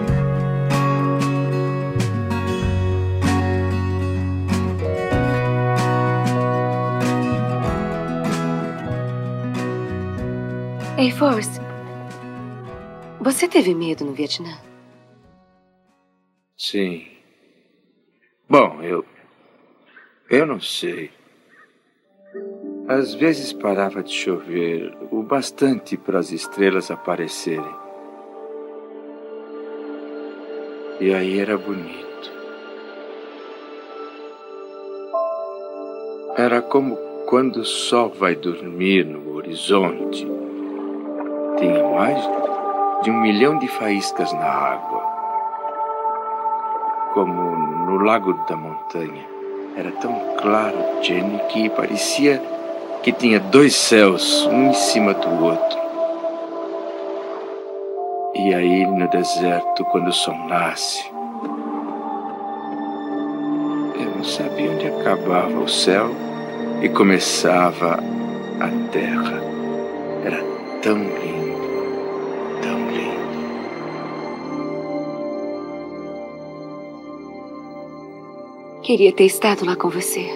Ei, 11.04 11.10
Force. 11.10 11.60
Você 13.20 13.46
teve 13.46 13.74
medo 13.74 14.06
no 14.06 14.14
Vietnã? 14.14 14.56
Sim. 16.56 17.06
Bom, 18.48 18.80
eu. 18.80 19.04
Eu 20.30 20.46
não 20.46 20.58
sei. 20.58 21.10
Às 22.88 23.12
vezes 23.12 23.52
parava 23.52 24.02
de 24.02 24.14
chover 24.14 24.96
o 25.10 25.22
bastante 25.22 25.94
para 25.98 26.18
as 26.18 26.32
estrelas 26.32 26.90
aparecerem. 26.90 27.76
E 31.00 31.12
aí 31.12 31.38
era 31.38 31.58
bonito. 31.58 32.32
Era 36.38 36.62
como 36.62 36.96
quando 37.26 37.56
o 37.58 37.64
sol 37.66 38.08
vai 38.08 38.34
dormir 38.34 39.04
no 39.04 39.34
horizonte. 39.34 40.43
Tinha 41.58 41.82
mais 41.88 42.18
de 43.02 43.10
um 43.10 43.20
milhão 43.20 43.58
de 43.58 43.68
faíscas 43.68 44.32
na 44.32 44.46
água. 44.46 45.02
Como 47.12 47.56
no 47.86 47.98
lago 47.98 48.34
da 48.48 48.56
montanha. 48.56 49.24
Era 49.76 49.90
tão 49.92 50.14
claro, 50.40 50.76
Jenny, 51.02 51.38
que 51.48 51.68
parecia 51.70 52.40
que 53.02 53.12
tinha 53.12 53.38
dois 53.38 53.74
céus, 53.74 54.46
um 54.46 54.70
em 54.70 54.72
cima 54.72 55.12
do 55.12 55.44
outro. 55.44 55.78
E 58.34 58.54
aí 58.54 58.86
no 58.86 59.06
deserto, 59.08 59.84
quando 59.86 60.08
o 60.08 60.12
sol 60.12 60.36
nasce, 60.48 61.04
eu 63.94 64.10
não 64.16 64.24
sabia 64.24 64.70
onde 64.70 64.86
acabava 64.86 65.58
o 65.58 65.68
céu 65.68 66.10
e 66.82 66.88
começava 66.88 67.98
a 68.60 68.90
terra. 68.90 69.42
Era 70.24 70.42
tão 70.82 70.96
lindo, 70.96 71.43
Queria 78.84 79.14
ter 79.14 79.24
estado 79.24 79.64
lá 79.64 79.74
com 79.74 79.88
você. 79.88 80.26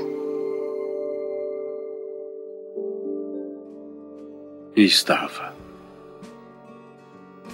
Estava. 4.74 5.57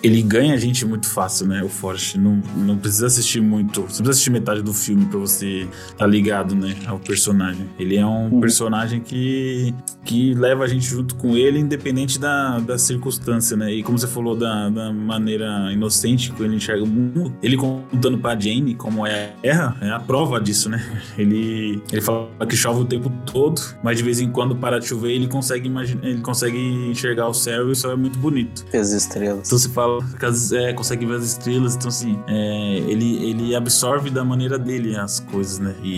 Ele 0.05 0.21
ganha 0.21 0.53
a 0.53 0.59
gente 0.59 0.85
muito 0.85 1.09
fácil, 1.09 1.47
né? 1.47 1.63
O 1.65 1.69
Forrest. 1.69 2.17
Não, 2.17 2.43
não 2.55 2.77
precisa 2.77 3.07
assistir 3.07 3.41
muito. 3.41 3.81
Você 3.81 3.87
precisa 3.87 4.11
assistir 4.11 4.31
metade 4.31 4.61
do 4.61 4.75
filme 4.75 5.07
pra 5.07 5.19
você 5.19 5.67
tá 5.97 6.07
ligado, 6.07 6.55
né? 6.55 6.77
Ao 6.87 6.99
personagem. 6.99 7.71
Ele 7.79 7.97
é 7.97 8.05
um 8.05 8.39
personagem 8.39 9.01
que, 9.01 9.75
que 10.05 10.35
leva 10.35 10.65
a 10.65 10.67
gente 10.67 10.85
junto 10.85 11.15
com 11.15 11.35
ele, 11.35 11.59
independente 11.59 12.19
da, 12.19 12.59
da 12.59 12.77
circunstância, 12.77 13.57
né? 13.57 13.73
E 13.73 13.83
como 13.83 13.99
você 13.99 14.07
falou 14.07 14.37
da, 14.37 14.69
da 14.69 14.93
maneira 14.93 15.73
inocente 15.73 16.31
que 16.33 16.43
ele 16.43 16.57
enxerga 16.57 16.85
o 16.85 16.87
mundo, 16.87 17.35
ele 17.43 17.57
contando 17.57 18.19
pra 18.19 18.39
Jane 18.39 18.75
como 18.75 19.07
é 19.07 19.25
a 19.25 19.29
terra, 19.41 19.77
é 19.81 19.89
a 19.89 19.99
prova 20.01 20.39
disso, 20.39 20.69
né? 20.69 20.85
Ele, 21.17 21.81
ele 21.93 22.01
fala 22.01 22.29
que 22.49 22.57
chove 22.57 22.81
o 22.81 22.85
tempo 22.85 23.11
todo, 23.25 23.61
mas 23.83 23.99
de 23.99 24.03
vez 24.03 24.21
em 24.21 24.31
quando 24.31 24.57
para 24.57 24.81
de 24.81 24.87
chover 24.87 25.13
ele 25.13 25.29
consegue 25.29 25.69
imaginar, 25.69 26.05
ele 26.05 26.21
consegue 26.21 26.59
enxergar 26.59 27.29
o 27.29 27.35
céu 27.35 27.69
e 27.69 27.73
o 27.73 27.75
céu 27.75 27.93
é 27.93 27.97
muito 27.97 28.19
bonito. 28.19 28.65
As 28.75 28.91
estrelas. 28.91 29.47
Então 29.47 29.59
você 29.59 29.69
fala 29.69 29.94
as- 30.23 30.53
é, 30.53 30.73
consegue 30.73 31.05
ver 31.07 31.17
as 31.17 31.25
estrelas, 31.25 31.75
então 31.77 31.89
assim, 31.89 32.19
é, 32.27 32.77
ele, 32.89 33.25
ele 33.31 33.55
absorve 33.57 34.11
da 34.11 34.25
maneira 34.25 34.59
dele 34.59 34.97
as 34.97 35.21
coisas, 35.21 35.59
né? 35.59 35.75
E, 35.83 35.91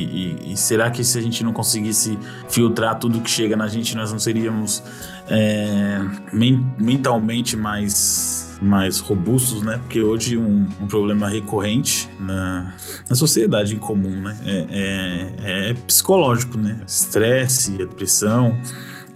e- 0.49 0.53
e 0.53 0.57
será 0.57 0.91
que 0.91 1.03
se 1.05 1.19
a 1.19 1.21
gente 1.23 1.43
não 1.45 1.53
conseguisse 1.53 2.19
filtrar 2.49 2.99
tudo 2.99 3.21
que 3.21 3.31
chega 3.31 3.57
na 3.57 3.69
gente, 3.69 3.95
nós 3.97 4.11
não 4.13 4.19
seríamos 4.19 4.83
é, 5.29 5.99
men- 6.33 6.65
mentalmente 6.79 7.57
mais, 7.57 8.57
mais 8.63 8.99
robustos, 9.01 9.63
né? 9.63 9.79
Porque 9.79 10.01
hoje 10.01 10.37
um, 10.37 10.67
um 10.81 10.87
problema 10.87 11.29
recorrente 11.29 12.09
na, 12.21 12.73
na 13.09 13.17
sociedade 13.17 13.75
em 13.75 13.79
comum, 13.79 14.21
né? 14.23 14.37
É, 14.45 14.67
é- 14.71 15.71
é 15.71 15.75
psicológico, 15.75 16.57
né? 16.59 16.81
Estresse, 16.87 17.73
depressão. 17.73 18.57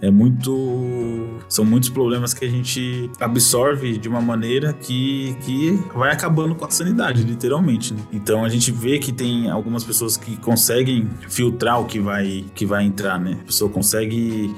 É 0.01 0.09
muito. 0.09 1.39
São 1.47 1.63
muitos 1.63 1.89
problemas 1.89 2.33
que 2.33 2.43
a 2.43 2.49
gente 2.49 3.09
absorve 3.19 3.97
de 3.97 4.09
uma 4.09 4.21
maneira 4.21 4.73
que, 4.73 5.35
que 5.41 5.79
vai 5.95 6.11
acabando 6.11 6.55
com 6.55 6.65
a 6.65 6.69
sanidade, 6.69 7.23
literalmente. 7.23 7.93
né? 7.93 8.01
Então 8.11 8.43
a 8.43 8.49
gente 8.49 8.71
vê 8.71 8.97
que 8.97 9.11
tem 9.11 9.49
algumas 9.49 9.83
pessoas 9.83 10.17
que 10.17 10.37
conseguem 10.37 11.07
filtrar 11.29 11.79
o 11.79 11.85
que 11.85 11.99
vai, 11.99 12.45
que 12.55 12.65
vai 12.65 12.83
entrar, 12.83 13.19
né? 13.19 13.37
A 13.41 13.45
pessoa 13.45 13.69
consegue 13.69 14.53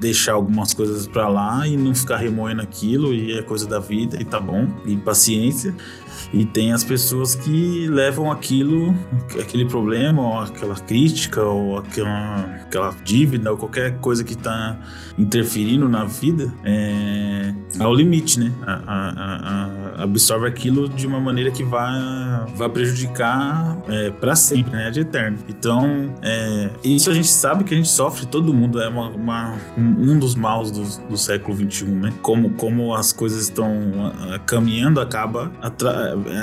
deixar 0.00 0.32
algumas 0.32 0.74
coisas 0.74 1.06
pra 1.06 1.28
lá 1.28 1.66
e 1.66 1.76
não 1.76 1.94
ficar 1.94 2.16
remoendo 2.16 2.62
aquilo, 2.62 3.14
e 3.14 3.38
é 3.38 3.42
coisa 3.42 3.66
da 3.66 3.78
vida, 3.78 4.20
e 4.20 4.24
tá 4.24 4.40
bom, 4.40 4.66
e 4.84 4.96
paciência. 4.96 5.74
E 6.32 6.44
tem 6.44 6.72
as 6.72 6.84
pessoas 6.84 7.34
que 7.34 7.86
levam 7.88 8.30
aquilo, 8.30 8.94
aquele 9.40 9.64
problema, 9.64 10.20
ou 10.22 10.40
aquela 10.40 10.74
crítica, 10.74 11.42
ou 11.42 11.78
aquela, 11.78 12.40
aquela 12.62 12.94
dívida, 13.02 13.50
ou 13.50 13.56
qualquer 13.56 13.98
coisa 13.98 14.22
que 14.22 14.34
está 14.34 14.78
interferindo 15.18 15.88
na 15.88 16.04
vida, 16.04 16.52
é, 16.64 17.54
ao 17.78 17.94
limite, 17.94 18.38
né? 18.38 18.52
A, 18.66 18.72
a, 18.72 20.00
a, 20.00 20.02
absorve 20.04 20.46
aquilo 20.46 20.88
de 20.88 21.06
uma 21.06 21.18
maneira 21.18 21.50
que 21.50 21.64
vai, 21.64 21.98
vai 22.54 22.68
prejudicar 22.68 23.78
é, 23.88 24.10
para 24.10 24.36
sempre, 24.36 24.72
né? 24.72 24.90
De 24.90 25.00
eterno. 25.00 25.38
Então, 25.48 26.14
é, 26.22 26.70
isso 26.84 27.10
a 27.10 27.14
gente 27.14 27.28
sabe 27.28 27.64
que 27.64 27.72
a 27.72 27.76
gente 27.76 27.88
sofre, 27.88 28.26
todo 28.26 28.52
mundo 28.52 28.80
é 28.80 28.88
uma, 28.88 29.08
uma 29.08 29.54
um 29.76 30.18
dos 30.18 30.34
maus 30.34 30.70
do, 30.70 31.08
do 31.08 31.16
século 31.16 31.56
XXI, 31.56 31.86
né? 31.86 32.12
Como, 32.20 32.50
como 32.50 32.94
as 32.94 33.12
coisas 33.12 33.42
estão 33.42 33.68
caminhando, 34.46 35.00
acaba 35.00 35.50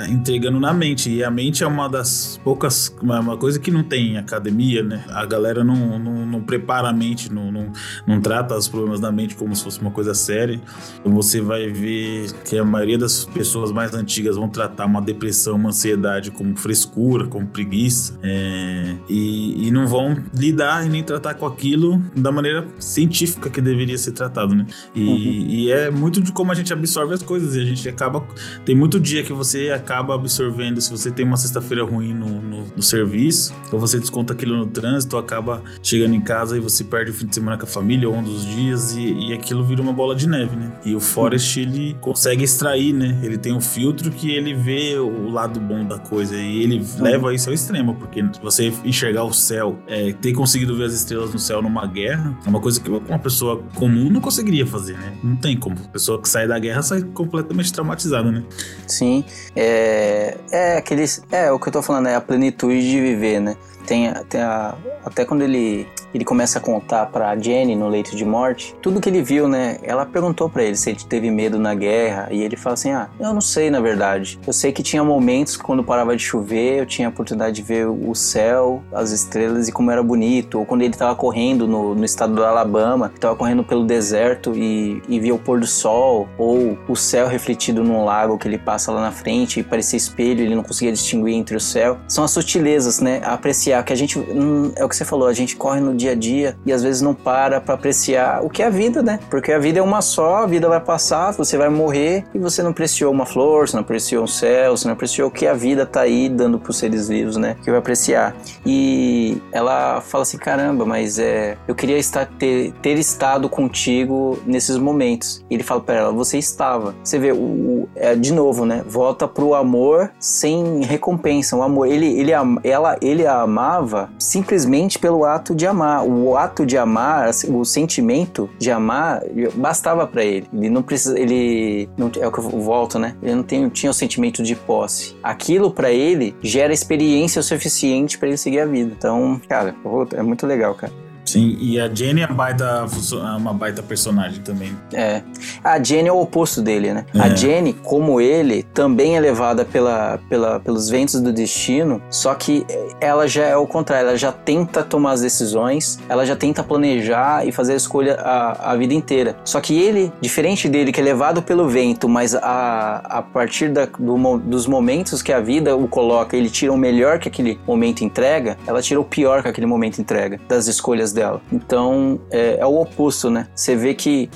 entregando 0.10 0.60
na 0.60 0.74
mente. 0.74 1.10
E 1.10 1.24
a 1.24 1.32
mente 1.32 1.64
é 1.64 1.68
uma 1.68 1.88
das 1.88 2.40
poucas, 2.44 2.96
uma, 3.02 3.20
uma 3.20 3.38
coisa 3.38 3.60
que 3.60 3.72
não 3.72 3.84
tem 3.84 4.18
academia, 4.18 4.84
né? 4.84 5.04
A 5.10 5.26
galera 5.26 5.64
não, 5.64 5.98
não, 6.00 6.26
não 6.26 6.42
prepara 6.42 6.90
a 6.90 6.94
mente, 6.94 7.32
não, 7.32 7.52
não, 7.52 7.72
não 8.08 8.22
trata 8.22 8.56
os 8.56 8.68
problemas 8.68 9.00
da 9.00 9.12
mente 9.12 9.36
como 9.36 9.56
se 9.56 9.64
fosse 9.64 9.80
uma 9.80 9.92
coisa 9.92 10.14
séria. 10.14 10.60
Você 11.04 11.42
vai 11.42 11.70
ver 11.70 12.32
que 12.44 12.58
a 12.58 12.66
maioria 12.66 12.98
das 12.98 13.26
pessoas 13.26 13.72
mais 13.72 13.94
antigas 13.94 14.36
vão 14.36 14.50
tratar 14.50 14.86
uma 14.86 15.02
depressão, 15.02 15.56
uma 15.56 15.70
ansiedade 15.70 16.32
como 16.32 16.56
frescura, 16.58 17.28
como 17.28 17.46
preguiça, 17.48 18.18
é, 18.24 18.96
e, 19.10 19.68
e 19.68 19.72
não 19.72 19.88
vão 19.88 20.16
lidar 20.34 20.86
e 20.86 20.90
nem 20.90 21.04
tratar 21.04 21.36
com 21.36 21.46
aquilo 21.46 22.02
da 22.16 22.32
maneira 22.32 22.68
científica 22.80 23.50
que 23.50 23.62
deveria 23.62 23.98
ser 23.98 24.12
tratado, 24.12 24.56
né? 24.56 24.66
E, 24.94 25.04
uhum. 25.04 25.18
e 25.18 25.72
é 25.72 25.92
muito 25.92 26.22
de 26.22 26.32
como 26.32 26.52
a 26.52 26.56
gente 26.56 26.72
absorve 26.74 27.14
as 27.14 27.22
coisas 27.22 27.56
e 27.56 27.62
a 27.62 27.66
gente 27.66 27.88
acaba. 27.88 28.26
Tem 28.64 28.76
muito 28.76 29.00
dia 29.00 29.24
que 29.24 29.34
você 29.34 29.65
acaba 29.72 30.16
absorvendo. 30.16 30.80
Se 30.82 30.90
você 30.90 31.12
tem 31.12 31.26
uma 31.26 31.38
sexta-feira 31.38 31.84
ruim 31.84 32.14
no, 32.14 32.42
no, 32.42 32.66
no, 32.76 32.84
serviço, 32.84 33.54
ou 33.72 33.80
você 33.80 34.00
desconta 34.00 34.34
aquilo 34.34 34.58
no 34.58 34.66
trânsito, 34.66 35.18
acaba 35.18 35.64
chegando 35.82 36.14
em 36.14 36.22
casa 36.22 36.58
e 36.58 36.60
você 36.60 36.84
perde 36.84 37.12
o 37.12 37.14
fim 37.14 37.28
de 37.28 37.36
semana 37.36 37.58
com 37.58 37.66
a 37.66 37.68
família 37.68 38.10
ou 38.10 38.16
um 38.16 38.24
dos 38.24 38.46
dias 38.46 38.96
e, 38.96 39.30
e 39.30 39.34
aquilo 39.34 39.64
vira 39.64 39.82
uma 39.82 39.94
bola 39.94 40.16
de 40.16 40.28
neve, 40.28 40.56
né? 40.56 40.72
E 40.86 40.96
o 40.96 41.00
Forest 41.00 41.60
ele 41.60 41.96
consegue 42.02 42.44
extrair, 42.44 42.94
né? 42.94 43.20
Ele 43.24 43.38
tem 43.38 43.54
um 43.54 43.62
filtro 43.62 44.12
que 44.12 44.32
ele 44.32 44.54
vê 44.54 44.98
o 44.98 45.30
lado 45.30 45.60
bom 45.60 45.86
da 45.86 45.98
coisa 45.98 46.36
e 46.36 46.62
ele 46.62 46.86
leva 47.00 47.34
isso 47.34 47.50
ao 47.50 47.54
extremo, 47.54 47.96
porque 47.96 48.24
você 48.42 48.74
enxergar 48.84 49.24
o 49.24 49.34
céu, 49.34 49.80
é, 49.88 50.14
ter 50.14 50.34
conseguido 50.34 50.76
ver 50.76 50.86
as 50.86 50.94
estrelas 50.94 51.34
no 51.34 51.40
céu 51.40 51.62
numa 51.62 51.86
guerra, 51.86 52.38
é 52.46 52.50
uma 52.50 52.60
coisa 52.60 52.80
que 52.80 52.90
uma 52.90 53.20
pessoa 53.20 53.64
comum 53.76 54.10
não 54.10 54.22
conseguiria 54.22 54.66
fazer, 54.66 54.98
né? 54.98 55.18
Não 55.24 55.36
tem 55.36 55.58
como. 55.58 55.76
A 55.76 55.90
pessoa 55.90 56.22
que 56.22 56.28
sai 56.30 56.48
da 56.48 56.58
guerra 56.58 56.82
sai 56.82 57.02
completamente 57.02 57.72
traumatizada, 57.72 58.32
né? 58.32 58.44
Sim. 58.88 59.24
É, 59.56 60.38
é 60.52 60.78
aqueles. 60.78 61.24
É 61.32 61.52
o 61.52 61.60
que 61.60 61.70
eu 61.70 61.74
tô 61.74 61.82
falando, 61.82 62.08
é 62.08 62.16
a 62.16 62.22
plenitude 62.22 62.82
de 62.82 63.00
viver, 63.00 63.40
né? 63.40 63.56
Tem, 63.86 64.12
tem 64.30 64.42
a, 64.42 64.76
até 65.06 65.24
quando 65.24 65.44
ele, 65.44 65.88
ele 66.14 66.26
começa 66.26 66.58
a 66.58 66.62
contar 66.62 67.06
pra 67.08 67.38
Jenny 67.38 67.76
no 67.76 67.88
leito 67.88 68.16
de 68.16 68.26
morte, 68.26 68.76
tudo 68.82 69.00
que 69.00 69.08
ele 69.08 69.22
viu, 69.22 69.48
né? 69.48 69.78
Ela 69.84 70.06
perguntou 70.06 70.50
para 70.50 70.64
ele 70.64 70.76
se 70.76 70.90
ele 70.90 71.00
teve 71.08 71.30
medo 71.30 71.60
na 71.60 71.76
guerra 71.76 72.28
e 72.32 72.42
ele 72.42 72.56
fala 72.56 72.74
assim: 72.74 72.92
Ah, 72.92 73.10
eu 73.20 73.34
não 73.34 73.42
sei 73.42 73.70
na 73.70 73.80
verdade. 73.80 74.40
Eu 74.46 74.54
sei 74.54 74.72
que 74.72 74.82
tinha 74.82 75.04
momentos 75.04 75.56
quando 75.56 75.84
parava 75.84 76.16
de 76.16 76.24
chover, 76.24 76.80
eu 76.80 76.86
tinha 76.86 77.08
a 77.08 77.12
oportunidade 77.12 77.56
de 77.56 77.62
ver 77.62 77.88
o 77.88 78.16
céu, 78.16 78.82
as 78.92 79.12
estrelas 79.12 79.68
e 79.68 79.72
como 79.72 79.92
era 79.92 80.02
bonito. 80.02 80.60
Ou 80.60 80.66
quando 80.66 80.82
ele 80.82 80.94
tava 80.94 81.16
correndo 81.16 81.68
no, 81.68 81.94
no 81.94 82.06
estado 82.06 82.34
do 82.34 82.44
Alabama, 82.44 83.12
tava 83.20 83.36
correndo 83.36 83.64
pelo 83.64 83.86
deserto 83.86 84.54
e, 84.56 85.02
e 85.08 85.20
via 85.20 85.34
o 85.34 85.40
pôr 85.40 85.60
do 85.60 85.68
sol, 85.68 86.28
ou 86.38 86.78
o 86.88 86.96
céu 86.96 87.28
refletido 87.28 87.84
num 87.84 88.04
lago 88.04 88.38
que 88.38 88.48
ele 88.48 88.58
passa 88.58 88.92
lá 88.92 89.02
na 89.02 89.12
frente 89.12 89.60
e 89.60 89.64
parecia 89.64 89.98
espelho, 89.98 90.42
ele 90.42 90.56
não 90.56 90.64
conseguia 90.64 90.92
distinguir 90.92 91.36
entre 91.36 91.56
o 91.56 91.60
céu. 91.60 91.98
São 92.08 92.24
as 92.24 92.32
sutilezas, 92.32 93.00
né? 93.00 93.22
A 93.24 93.34
apreciar 93.34 93.75
apreciar, 93.76 93.84
que 93.84 93.94
a 93.94 93.96
gente, 93.96 94.20
hum, 94.20 94.72
é 94.76 94.84
o 94.84 94.90
que 94.90 94.96
você 94.96 95.06
falou, 95.06 95.28
a 95.28 95.34
gente 95.34 95.56
corre 95.56 95.80
no 95.80 95.96
dia 95.96 96.12
a 96.12 96.16
dia 96.16 96.58
e 96.66 96.72
às 96.72 96.84
vezes 96.84 97.02
não 97.02 97.14
para 97.14 97.60
para 97.60 97.74
apreciar 97.74 98.44
o 98.44 98.50
que 98.50 98.62
é 98.62 98.68
a 98.68 98.70
vida, 98.70 99.02
né? 99.02 99.20
Porque 99.30 99.52
a 99.52 99.60
vida 99.60 99.80
é 99.80 99.82
uma 99.82 100.02
só, 100.02 100.44
a 100.44 100.46
vida 100.46 100.68
vai 100.68 100.80
passar, 100.80 101.32
você 101.32 101.58
vai 101.58 101.70
morrer 101.70 102.26
e 102.34 102.40
você 102.40 102.62
não 102.62 102.72
apreciou 102.72 103.12
uma 103.12 103.26
flor, 103.26 103.68
você 103.68 103.76
não 103.76 103.82
apreciou 103.82 104.24
um 104.24 104.28
céu, 104.28 104.76
você 104.76 104.88
não 104.88 104.94
apreciou 104.94 105.30
o 105.30 105.32
que 105.32 105.48
a 105.48 105.54
vida 105.54 105.86
tá 105.86 106.02
aí 106.02 106.30
dando 106.30 106.60
pros 106.60 106.78
seres 106.78 107.08
vivos, 107.08 107.38
né? 107.38 107.56
Que 107.64 107.70
vai 107.70 107.80
apreciar. 107.80 108.36
E 108.66 109.42
ela 109.52 110.02
fala 110.02 110.24
assim: 110.24 110.38
caramba, 110.38 110.86
mas 110.86 111.20
é, 111.20 111.58
eu 111.68 111.76
queria 111.76 111.98
estar, 111.98 112.26
ter, 112.26 112.72
ter 112.82 112.98
estado 112.98 113.50
contigo 113.50 114.40
nesses 114.46 114.78
momentos. 114.78 115.44
E 115.50 115.56
ele 115.56 115.64
fala 115.64 115.82
para 115.82 115.96
ela: 115.96 116.12
você 116.12 116.38
estava. 116.38 116.96
Você 117.04 117.18
vê, 117.18 117.32
o, 117.32 117.36
o 117.36 117.90
é, 117.96 118.16
de 118.16 118.34
novo, 118.34 118.66
né? 118.66 118.84
Volta 118.88 119.28
pro 119.28 119.54
amor 119.54 120.12
sem 120.20 120.84
recompensa. 120.84 121.56
O 121.56 121.64
amor, 121.64 121.88
ele, 121.88 122.08
ele, 122.20 122.32
ela, 122.64 122.98
ele 123.02 123.26
a 123.26 123.42
amar 123.42 123.65
amava 123.66 124.10
simplesmente 124.20 125.00
pelo 125.00 125.26
ato 125.26 125.56
de 125.56 125.66
amar. 125.66 126.06
O 126.06 126.38
ato 126.38 126.66
de 126.66 126.78
amar, 126.78 127.30
o 127.50 127.66
sentimento 127.66 128.50
de 128.60 128.72
amar, 128.72 129.24
bastava 129.56 130.06
para 130.06 130.24
ele. 130.24 130.48
Ele 130.54 130.70
não 130.70 130.84
precisa, 130.84 131.18
ele 131.20 131.90
não 131.98 132.12
é 132.20 132.28
o 132.28 132.32
que 132.32 132.40
eu 132.40 132.44
volto, 132.44 133.00
né? 133.00 133.16
Ele 133.22 133.36
não 133.36 133.44
tem, 133.44 133.68
tinha 133.70 133.90
o 133.90 133.94
sentimento 133.94 134.44
de 134.44 134.56
posse. 134.56 135.16
Aquilo 135.24 135.72
para 135.72 135.92
ele 135.92 136.36
gera 136.42 136.74
experiência 136.74 137.42
suficiente 137.42 138.18
para 138.18 138.28
ele 138.28 138.38
seguir 138.38 138.60
a 138.60 138.66
vida. 138.66 138.94
Então, 138.98 139.42
cara, 139.48 139.76
é 140.14 140.22
muito 140.22 140.46
legal, 140.46 140.76
cara. 140.76 140.94
Sim, 141.36 141.58
e 141.60 141.78
a 141.78 141.94
Jenny 141.94 142.22
é 142.22 142.28
baita, 142.28 142.86
é 143.14 143.38
uma 143.38 143.54
baita 143.54 143.84
personagem 143.84 144.42
também. 144.42 144.74
É. 144.94 145.22
A 145.62 145.82
Jenny 145.84 146.08
é 146.08 146.12
o 146.12 146.22
oposto 146.22 146.62
dele, 146.62 146.94
né? 146.94 147.06
É. 147.14 147.20
A 147.20 147.36
Jenny, 147.36 147.74
como 147.74 148.22
ele, 148.22 148.64
também 148.74 149.18
é 149.18 149.20
levada 149.20 149.66
pela, 149.66 150.18
pela, 150.30 150.62
pelos 150.62 150.90
ventos 150.90 151.20
do 151.20 151.34
destino, 151.34 152.02
só 152.10 152.34
que 152.34 152.66
ela 153.02 153.28
já 153.28 153.44
é 153.44 153.58
o 153.58 153.68
contrário, 153.68 154.08
ela 154.08 154.18
já 154.18 154.32
tenta 154.32 154.82
tomar 154.82 155.12
as 155.12 155.22
decisões, 155.22 156.00
ela 156.08 156.26
já 156.26 156.38
tenta 156.38 156.64
planejar 156.64 157.46
e 157.46 157.52
fazer 157.52 157.74
a 157.74 157.76
escolha 157.76 158.16
a, 158.16 158.72
a 158.72 158.76
vida 158.78 158.94
inteira. 158.94 159.36
Só 159.44 159.60
que 159.60 159.78
ele, 159.78 160.14
diferente 160.22 160.70
dele, 160.70 160.94
que 160.94 161.02
é 161.02 161.04
levado 161.04 161.42
pelo 161.42 161.68
vento, 161.68 162.08
mas 162.08 162.34
a, 162.34 163.02
a 163.04 163.22
partir 163.22 163.74
da, 163.74 163.86
do, 163.86 164.38
dos 164.38 164.68
momentos 164.68 165.22
que 165.22 165.34
a 165.34 165.42
vida 165.42 165.76
o 165.76 165.86
coloca, 165.86 166.38
ele 166.38 166.50
tira 166.50 166.72
o 166.72 166.78
melhor 166.78 167.20
que 167.20 167.28
aquele 167.28 167.60
momento 167.68 168.06
entrega, 168.06 168.58
ela 168.66 168.82
tira 168.82 169.02
o 169.02 169.04
pior 169.04 169.42
que 169.42 169.50
aquele 169.50 169.68
momento 169.68 170.00
entrega, 170.00 170.40
das 170.48 170.68
escolhas 170.68 171.12
dela. 171.12 171.25
Então 171.52 172.20
é, 172.32 172.58
é 172.60 172.66
o 172.66 172.82
oposto, 172.82 173.30
né? 173.30 173.48
Você 173.56 173.76
vê 173.76 173.94
que 173.94 174.30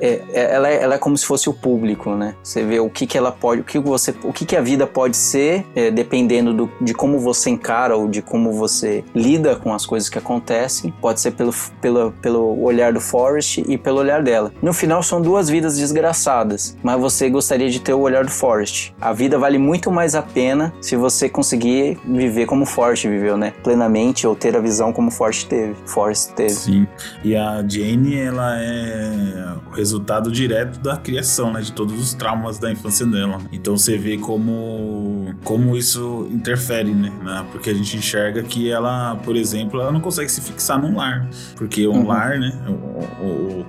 é, 0.00 0.22
é, 0.32 0.54
ela, 0.54 0.68
é, 0.68 0.82
ela 0.82 0.94
é 0.94 0.98
como 0.98 1.16
se 1.16 1.24
fosse 1.24 1.48
o 1.48 1.52
público, 1.54 2.14
né? 2.14 2.34
Você 2.42 2.64
vê 2.64 2.80
o 2.80 2.90
que, 2.90 3.06
que 3.06 3.16
ela 3.16 3.32
pode, 3.32 3.60
o 3.60 3.64
que 3.64 3.78
você, 3.78 4.14
o 4.22 4.32
que, 4.32 4.44
que 4.44 4.56
a 4.56 4.60
vida 4.60 4.86
pode 4.86 5.16
ser, 5.16 5.64
é, 5.74 5.90
dependendo 5.90 6.52
do, 6.52 6.70
de 6.80 6.94
como 6.94 7.18
você 7.18 7.50
encara 7.50 7.96
ou 7.96 8.08
de 8.08 8.22
como 8.22 8.52
você 8.52 9.04
lida 9.14 9.56
com 9.56 9.72
as 9.72 9.86
coisas 9.86 10.08
que 10.08 10.18
acontecem. 10.18 10.92
Pode 11.00 11.20
ser 11.20 11.32
pelo, 11.32 11.52
pelo, 11.80 12.12
pelo 12.12 12.62
olhar 12.62 12.92
do 12.92 13.00
Forrest 13.00 13.58
e 13.58 13.78
pelo 13.78 13.98
olhar 13.98 14.22
dela. 14.22 14.52
No 14.62 14.72
final 14.72 15.02
são 15.02 15.20
duas 15.20 15.48
vidas 15.48 15.76
desgraçadas, 15.76 16.76
mas 16.82 17.00
você 17.00 17.28
gostaria 17.28 17.70
de 17.70 17.80
ter 17.80 17.94
o 17.94 18.00
olhar 18.00 18.24
do 18.24 18.30
Forrest. 18.30 18.92
A 19.00 19.12
vida 19.12 19.38
vale 19.38 19.58
muito 19.58 19.90
mais 19.90 20.14
a 20.14 20.22
pena 20.22 20.72
se 20.80 20.96
você 20.96 21.28
conseguir 21.28 21.98
viver 22.04 22.46
como 22.46 22.64
Forrest 22.64 23.06
viveu, 23.06 23.36
né? 23.36 23.52
Plenamente 23.62 24.26
ou 24.26 24.34
ter 24.34 24.56
a 24.56 24.60
visão 24.60 24.92
como 24.92 25.10
Forrest 25.10 25.46
teve. 25.48 25.74
Forrest 25.86 26.15
teve. 26.24 26.50
Sim. 26.50 26.86
E 27.22 27.36
a 27.36 27.64
Jane, 27.66 28.16
ela 28.16 28.58
é 28.58 29.54
o 29.66 29.70
resultado 29.70 30.30
direto 30.30 30.78
da 30.80 30.96
criação, 30.96 31.52
né? 31.52 31.60
De 31.60 31.72
todos 31.72 32.00
os 32.00 32.14
traumas 32.14 32.58
da 32.58 32.70
infância 32.70 33.06
dela. 33.06 33.40
Então 33.52 33.76
você 33.76 33.98
vê 33.98 34.16
como, 34.16 35.34
como 35.44 35.76
isso 35.76 36.26
interfere, 36.30 36.92
né? 36.92 37.12
Porque 37.52 37.70
a 37.70 37.74
gente 37.74 37.96
enxerga 37.96 38.42
que 38.42 38.70
ela, 38.70 39.16
por 39.16 39.36
exemplo, 39.36 39.80
ela 39.80 39.92
não 39.92 40.00
consegue 40.00 40.30
se 40.30 40.40
fixar 40.40 40.80
num 40.80 40.96
lar. 40.96 41.28
Porque 41.56 41.86
um 41.86 41.92
uhum. 41.92 42.06
lar, 42.06 42.38
né? 42.38 42.52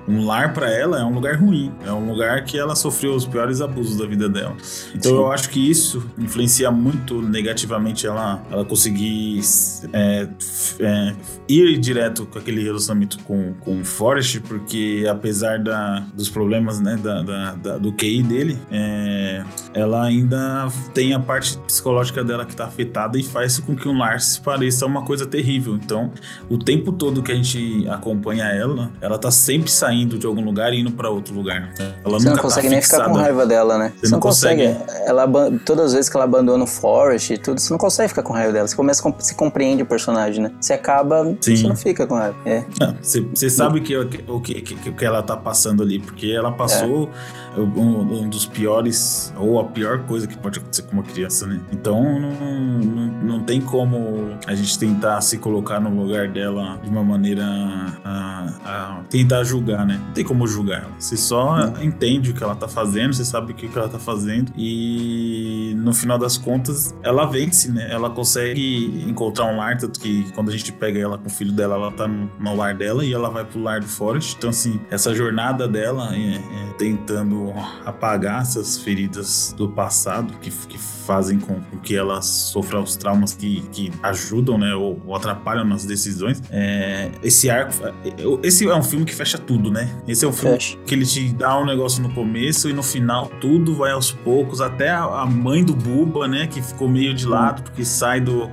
Um 0.08 0.26
lar 0.26 0.54
para 0.54 0.70
ela 0.72 1.00
é 1.00 1.04
um 1.04 1.14
lugar 1.14 1.36
ruim. 1.36 1.72
É 1.86 1.92
um 1.92 2.10
lugar 2.10 2.44
que 2.46 2.58
ela 2.58 2.76
sofreu 2.76 3.14
os 3.14 3.26
piores 3.26 3.62
abusos 3.62 3.98
da 3.98 4.06
vida 4.06 4.30
dela. 4.30 4.56
Então 4.96 5.12
Sim. 5.12 5.18
eu 5.18 5.32
acho 5.32 5.50
que 5.50 5.70
isso 5.70 6.04
influencia 6.18 6.72
muito 6.72 7.22
negativamente 7.22 8.06
ela, 8.06 8.42
ela 8.52 8.66
conseguir 8.66 9.42
é, 9.94 10.28
é, 10.80 11.16
ir 11.48 11.78
direto 11.78 12.26
com 12.38 12.42
aquele 12.42 12.64
relacionamento 12.64 13.20
com, 13.24 13.54
com 13.60 13.82
o 13.82 13.86
Forrest, 13.86 14.40
porque 14.42 15.06
apesar 15.10 15.60
da, 15.60 16.04
dos 16.14 16.30
problemas 16.30 16.80
né, 16.80 16.98
da, 17.02 17.22
da, 17.22 17.52
da 17.56 17.78
do 17.78 17.92
QI 17.92 18.22
dele, 18.24 18.58
é, 18.72 19.44
ela 19.74 20.04
ainda 20.04 20.68
tem 20.94 21.14
a 21.14 21.20
parte 21.20 21.58
psicológica 21.60 22.24
dela 22.24 22.46
que 22.46 22.52
está 22.52 22.66
afetada 22.66 23.18
e 23.18 23.24
faz 23.24 23.60
com 23.60 23.76
que 23.76 23.88
um 23.88 23.98
lar 23.98 24.20
se 24.22 24.40
pareça 24.40 24.86
uma 24.86 25.04
coisa 25.04 25.26
terrível. 25.26 25.76
Então, 25.76 26.12
o 26.50 26.58
tempo 26.58 26.92
todo 26.92 27.24
que 27.24 27.32
a 27.32 27.36
gente 27.36 27.88
acompanha 27.90 28.46
ela, 28.46 28.92
ela 29.02 29.18
tá 29.18 29.32
sempre 29.32 29.72
saindo 29.72 30.18
de 30.18 30.26
algum 30.26 30.44
lugar 30.44 30.74
e 30.74 30.80
indo 30.80 30.92
para 30.92 31.10
outro 31.10 31.34
lugar. 31.34 31.74
Ela 31.80 32.20
você 32.20 32.30
não 32.30 32.36
tá 32.36 32.42
consegue 32.42 32.68
tá 32.68 32.72
nem 32.72 32.82
ficar 32.82 33.06
com 33.06 33.14
raiva 33.14 33.46
dela, 33.46 33.78
né? 33.78 33.94
Você, 33.96 34.08
você 34.08 34.12
não, 34.12 34.20
consegue. 34.20 34.68
consegue. 34.68 35.02
Ela, 35.06 35.28
todas 35.66 35.88
as 35.88 35.94
vezes 35.94 36.10
que 36.10 36.18
ela 36.18 36.26
abandona 36.26 36.64
o 36.64 36.68
Forrest 36.68 37.32
e 37.32 37.38
tudo, 37.38 37.60
você 37.60 37.72
não 37.72 37.78
consegue 37.78 38.10
ficar 38.10 38.24
com 38.24 38.34
raiva 38.34 38.54
dela. 38.54 38.68
Você 38.68 38.76
começa 38.76 39.08
a 39.08 39.14
se 39.20 39.36
compreende 39.36 39.84
o 39.84 39.86
personagem, 39.86 40.44
né? 40.44 40.52
Você 40.60 40.74
acaba, 40.74 41.36
Sim. 41.42 41.56
você 41.56 41.68
não 41.68 41.76
fica 41.76 42.06
com 42.06 42.16
raiva 42.16 42.27
É. 42.46 42.66
Você 43.02 43.50
sabe 43.50 43.82
que, 43.82 43.96
o, 43.98 44.40
que, 44.42 44.62
que, 44.62 44.92
que 44.92 45.06
ela 45.06 45.22
tá 45.24 45.36
passando 45.36 45.84
ali, 45.84 46.00
porque 46.00 46.28
ela 46.32 46.52
passou 46.52 47.10
É. 47.56 47.60
um, 47.60 48.22
um 48.24 48.30
dos 48.30 48.46
piores, 48.46 49.34
ou 49.38 49.60
a 49.60 49.64
pior 49.66 50.00
coisa 50.04 50.28
que 50.28 50.38
pode 50.38 50.60
acontecer 50.60 50.84
com 50.84 50.94
uma 50.94 51.04
criança, 51.04 51.46
né? 51.48 51.60
Então 51.72 52.20
não, 52.20 52.32
não, 52.32 53.08
não 53.24 53.40
tem 53.44 53.62
como 53.62 54.38
a 54.46 54.54
gente 54.56 54.78
tentar 54.78 55.22
se 55.22 55.38
colocar 55.38 55.80
no 55.80 55.90
lugar 55.90 56.28
dela 56.28 56.80
de 56.84 56.90
uma 56.90 57.04
maneira 57.04 57.44
a, 58.04 58.54
a 58.66 59.00
tentar 59.10 59.44
julgar, 59.44 59.86
né? 59.86 60.00
Não 60.06 60.14
tem 60.14 60.24
como 60.24 60.48
julgar 60.48 60.82
ela. 60.84 60.92
Você 61.00 61.18
só 61.18 61.58
entende 61.82 62.32
o 62.32 62.34
que 62.34 62.44
ela 62.44 62.56
tá 62.56 62.68
fazendo, 62.68 63.14
você 63.14 63.26
sabe 63.26 63.52
o 63.52 63.56
que 63.56 63.68
que 63.68 63.78
ela 63.78 63.90
tá 63.90 64.00
fazendo 64.00 64.52
e 64.58 65.74
no 65.78 65.94
final 65.94 66.18
das 66.18 66.38
contas 66.38 66.94
ela 67.04 67.26
vence, 67.26 67.72
né? 67.72 67.88
Ela 67.92 68.10
consegue 68.10 69.04
encontrar 69.08 69.46
um 69.46 69.58
lar, 69.58 69.78
tanto 69.78 70.00
que 70.00 70.32
quando 70.34 70.50
a 70.50 70.52
gente 70.52 70.72
pega 70.72 71.00
ela 71.00 71.18
com 71.18 71.28
o 71.28 71.30
filho 71.30 71.52
dela, 71.52 71.76
ela 71.76 71.92
tá 71.92 72.08
no, 72.40 72.56
lar 72.56 72.74
dela 72.74 73.06
e 73.06 73.14
ela 73.14 73.30
vai 73.30 73.46
pro 73.46 73.62
lar 73.62 73.80
do 73.80 73.88
Forrest. 73.88 74.36
Então, 74.38 74.50
assim, 74.50 74.80
essa 74.90 75.14
jornada 75.14 75.68
dela 75.68 76.16
é, 76.16 76.36
é 76.36 76.74
tentando 76.78 77.54
apagar 77.86 78.42
essas 78.42 78.78
feridas 78.78 79.54
do 79.58 79.70
passado 79.70 80.34
que, 80.40 80.50
que 80.50 80.78
fazem 80.78 81.40
com 81.40 81.62
que 81.82 81.96
ela 81.96 82.22
sofra 82.22 82.80
os 82.80 82.96
traumas 82.96 83.34
que, 83.34 83.62
que 83.72 83.92
ajudam, 84.04 84.58
né? 84.58 84.76
Ou, 84.76 85.02
ou 85.06 85.16
atrapalham 85.16 85.66
nas 85.66 85.86
decisões. 85.86 86.42
É, 86.52 87.12
esse 87.24 87.50
arco. 87.50 87.74
Esse 88.44 88.68
é 88.68 88.76
um 88.76 88.84
filme 88.84 89.06
que 89.06 89.16
fecha 89.16 89.38
tudo, 89.38 89.72
né? 89.72 89.90
Esse 90.08 90.26
é 90.26 90.28
um 90.28 90.34
filme 90.34 90.56
Fecha. 90.56 90.78
que 90.86 90.94
ele 90.94 91.06
te 91.06 91.32
dá 91.34 91.58
um 91.60 91.66
negócio 91.66 92.02
no 92.04 92.14
começo 92.14 92.70
e 92.70 92.74
no 92.74 92.84
final 92.84 93.28
tudo 93.40 93.76
vai 93.76 93.92
aos 93.92 94.12
poucos. 94.12 94.62
Até 94.62 94.90
a, 94.90 95.04
a 95.04 95.26
mãe 95.26 95.64
do 95.64 95.76
Buba, 95.76 96.28
né? 96.28 96.48
Que 96.48 96.62
ficou 96.62 96.90
meio 96.90 97.14
de 97.14 97.26
lado 97.26 97.64
porque 97.64 97.86
sai 97.86 98.20
do. 98.20 98.50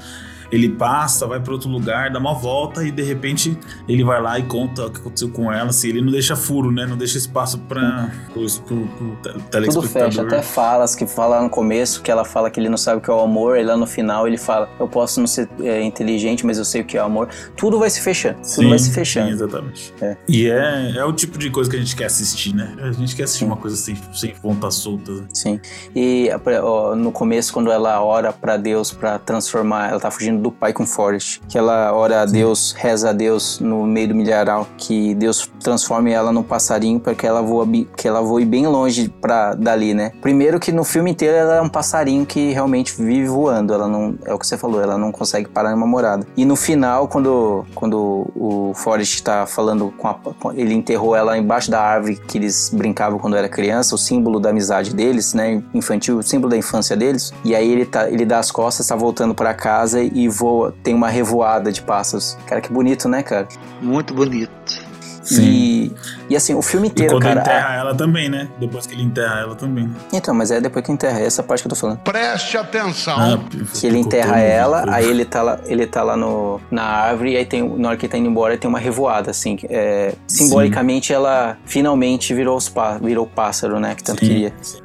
Ele 0.50 0.68
passa, 0.68 1.26
vai 1.26 1.40
para 1.40 1.52
outro 1.52 1.68
lugar, 1.68 2.10
dá 2.10 2.18
uma 2.18 2.34
volta 2.34 2.82
e 2.84 2.90
de 2.90 3.02
repente 3.02 3.56
ele 3.88 4.04
vai 4.04 4.20
lá 4.20 4.38
e 4.38 4.42
conta 4.44 4.86
o 4.86 4.90
que 4.90 4.98
aconteceu 5.00 5.28
com 5.30 5.52
ela. 5.52 5.70
Assim, 5.70 5.88
ele 5.88 6.00
não 6.02 6.10
deixa 6.12 6.36
furo, 6.36 6.70
né? 6.70 6.86
Não 6.86 6.96
deixa 6.96 7.18
espaço 7.18 7.58
para 7.58 8.10
pro, 8.32 8.44
pro, 8.62 8.86
pro 8.86 9.16
te- 9.22 9.32
Tudo 9.32 9.42
telespectador. 9.50 9.88
fecha, 9.88 10.22
até 10.22 10.42
falas 10.42 10.94
que 10.94 11.06
fala 11.06 11.40
no 11.42 11.50
começo, 11.50 12.02
que 12.02 12.10
ela 12.10 12.24
fala 12.24 12.50
que 12.50 12.60
ele 12.60 12.68
não 12.68 12.76
sabe 12.76 12.98
o 12.98 13.00
que 13.00 13.10
é 13.10 13.14
o 13.14 13.20
amor, 13.20 13.56
e 13.58 13.62
lá 13.64 13.76
no 13.76 13.86
final 13.86 14.26
ele 14.26 14.36
fala, 14.38 14.68
eu 14.78 14.86
posso 14.88 15.20
não 15.20 15.26
ser 15.26 15.48
é, 15.60 15.82
inteligente, 15.82 16.44
mas 16.46 16.58
eu 16.58 16.64
sei 16.64 16.80
o 16.82 16.84
que 16.84 16.96
é 16.96 17.02
o 17.02 17.06
amor. 17.06 17.28
Tudo 17.56 17.78
vai 17.78 17.90
se 17.90 18.00
fechando, 18.00 18.36
tudo 18.36 18.46
Sim, 18.46 18.68
vai 18.68 18.78
se 18.78 18.86
sim, 18.86 18.92
fechando. 18.92 19.30
exatamente. 19.30 19.92
É. 20.00 20.16
E 20.28 20.48
é, 20.48 20.92
é 20.96 21.04
o 21.04 21.12
tipo 21.12 21.38
de 21.38 21.50
coisa 21.50 21.70
que 21.70 21.76
a 21.76 21.78
gente 21.78 21.94
quer 21.96 22.06
assistir, 22.06 22.54
né? 22.54 22.74
A 22.82 22.92
gente 22.92 23.14
quer 23.16 23.24
assistir 23.24 23.44
uma 23.44 23.56
coisa 23.56 23.76
sem, 23.76 23.96
sem 24.12 24.34
pontas 24.34 24.74
soltas. 24.74 25.20
né? 25.20 25.26
Sim. 25.32 25.60
E 25.94 26.28
ó, 26.62 26.94
no 26.94 27.10
começo, 27.12 27.52
quando 27.52 27.70
ela 27.70 28.02
ora 28.02 28.32
pra 28.32 28.56
Deus 28.56 28.92
pra 28.92 29.18
transformar, 29.18 29.90
ela 29.90 30.00
tá 30.00 30.10
fugindo 30.10 30.33
do 30.36 30.50
pai 30.50 30.72
com 30.72 30.86
Forrest, 30.86 31.40
que 31.48 31.58
ela 31.58 31.92
ora 31.92 32.22
a 32.22 32.26
Deus, 32.26 32.72
reza 32.72 33.10
a 33.10 33.12
Deus 33.12 33.60
no 33.60 33.86
meio 33.86 34.08
do 34.08 34.14
milharal, 34.14 34.66
que 34.76 35.14
Deus 35.14 35.50
transforme 35.64 36.12
ela 36.12 36.30
num 36.30 36.42
passarinho 36.42 37.00
para 37.00 37.14
que 37.14 37.26
ela 37.26 37.40
voe, 37.40 37.88
que 37.96 38.06
ela 38.06 38.20
voe 38.20 38.44
bem 38.44 38.66
longe 38.66 39.08
para 39.08 39.54
dali, 39.54 39.94
né? 39.94 40.12
Primeiro 40.20 40.60
que 40.60 40.70
no 40.70 40.84
filme 40.84 41.10
inteiro 41.10 41.34
ela 41.34 41.56
é 41.56 41.60
um 41.60 41.68
passarinho 41.68 42.26
que 42.26 42.52
realmente 42.52 42.94
vive 42.96 43.26
voando, 43.26 43.72
ela 43.72 43.88
não 43.88 44.16
é 44.24 44.32
o 44.32 44.38
que 44.38 44.46
você 44.46 44.58
falou, 44.58 44.80
ela 44.80 44.98
não 44.98 45.10
consegue 45.10 45.48
parar 45.48 45.72
em 45.72 45.74
uma 45.74 45.86
morada. 45.86 46.26
E 46.36 46.44
no 46.44 46.54
final, 46.54 47.08
quando 47.08 47.64
quando 47.74 48.30
o 48.36 48.72
Forrest 48.74 49.22
tá 49.22 49.46
falando 49.46 49.92
com 49.96 50.06
a 50.06 50.16
ele 50.54 50.74
enterrou 50.74 51.16
ela 51.16 51.36
embaixo 51.38 51.70
da 51.70 51.80
árvore 51.80 52.16
que 52.16 52.38
eles 52.38 52.70
brincavam 52.72 53.18
quando 53.18 53.36
era 53.36 53.48
criança, 53.48 53.94
o 53.94 53.98
símbolo 53.98 54.38
da 54.38 54.50
amizade 54.50 54.94
deles, 54.94 55.32
né, 55.32 55.62
infantil, 55.72 56.18
o 56.18 56.22
símbolo 56.22 56.50
da 56.50 56.56
infância 56.56 56.94
deles. 56.94 57.32
E 57.44 57.54
aí 57.54 57.70
ele 57.70 57.86
tá 57.86 58.10
ele 58.10 58.26
dá 58.26 58.38
as 58.38 58.50
costas, 58.50 58.86
tá 58.86 58.94
voltando 58.94 59.34
para 59.34 59.54
casa 59.54 60.02
e 60.02 60.28
voa, 60.28 60.74
tem 60.82 60.94
uma 60.94 61.08
revoada 61.08 61.72
de 61.72 61.80
pássaros. 61.80 62.36
Cara, 62.46 62.60
que 62.60 62.70
bonito, 62.70 63.08
né, 63.08 63.22
cara? 63.22 63.48
Muito 63.80 64.12
bonito. 64.12 64.83
E, 65.32 65.90
e 66.28 66.36
assim, 66.36 66.54
o 66.54 66.60
filme 66.60 66.88
E 66.88 66.90
inteiro, 66.90 67.12
quando 67.14 67.22
cara. 67.22 67.40
enterra 67.40 67.74
ela 67.76 67.94
também, 67.94 68.28
né? 68.28 68.48
Depois 68.60 68.86
que 68.86 68.94
ele 68.94 69.02
enterra 69.02 69.40
ela 69.40 69.54
também. 69.54 69.88
né? 69.88 69.94
a- 70.12 70.16
Então, 70.16 70.34
mas 70.34 70.50
é 70.50 70.60
depois 70.60 70.84
que 70.84 70.92
enterra, 70.92 71.18
é 71.20 71.24
essa 71.24 71.42
parte 71.42 71.62
que 71.62 71.66
eu 71.66 71.70
tô 71.70 71.76
falando. 71.76 71.98
Preste 72.00 72.56
atenção. 72.58 73.16
Ah, 73.18 73.38
Que 73.80 73.86
ele 73.86 73.98
enterra 73.98 74.38
ela, 74.38 74.84
aí 74.94 75.08
ele 75.08 75.24
tá 75.24 75.42
lá, 75.42 75.58
ele 75.64 75.86
tá 75.86 76.02
lá 76.02 76.16
no, 76.16 76.60
na 76.70 76.82
árvore, 76.82 77.32
e 77.32 77.36
aí 77.38 77.46
tem, 77.46 77.66
na 77.78 77.88
hora 77.88 77.96
que 77.96 78.04
ele 78.06 78.12
tá 78.12 78.18
indo 78.18 78.28
embora, 78.28 78.58
tem 78.58 78.68
uma 78.68 78.78
revoada, 78.78 79.30
assim. 79.30 79.58
É, 79.70 80.14
simbolicamente, 80.26 81.12
ela 81.12 81.56
finalmente 81.64 82.34
virou, 82.34 82.56
os 82.56 82.68
pá- 82.68 82.98
virou 82.98 83.24
o 83.24 83.28
pássaro, 83.28 83.80
né? 83.80 83.94
Que 83.94 84.02
tanto 84.04 84.20
Sim, 84.20 84.26
queria. 84.28 84.52
sim. 84.60 84.80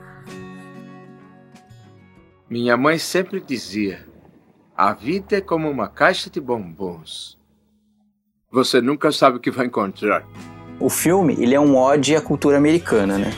Minha 2.50 2.76
mãe 2.78 2.98
sempre 2.98 3.40
dizia: 3.42 4.06
a 4.76 4.94
vida 4.94 5.38
é 5.38 5.42
como 5.42 5.70
uma 5.70 5.88
caixa 5.88 6.30
de 6.30 6.40
bombons. 6.40 7.38
Você 8.52 8.82
nunca 8.82 9.12
sabe 9.12 9.38
o 9.38 9.40
que 9.40 9.52
vai 9.52 9.68
encontrar. 9.68 10.26
O 10.80 10.90
filme, 10.90 11.36
ele 11.40 11.54
é 11.54 11.60
um 11.60 11.78
ode 11.78 12.16
à 12.16 12.22
cultura 12.22 12.58
americana, 12.58 13.16
né? 13.16 13.32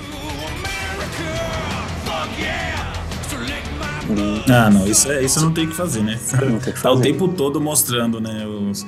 Ah, 4.49 4.69
não, 4.69 4.85
isso, 4.87 5.11
é, 5.11 5.23
isso 5.23 5.41
não 5.41 5.51
tem 5.51 5.65
o 5.65 5.69
que 5.69 5.75
fazer, 5.75 6.01
né? 6.03 6.17
Não 6.49 6.59
tem 6.59 6.73
Tá 6.73 6.91
o 6.91 6.99
tempo 6.99 7.27
todo 7.27 7.59
mostrando, 7.61 8.19
né? 8.19 8.45
Os, 8.45 8.85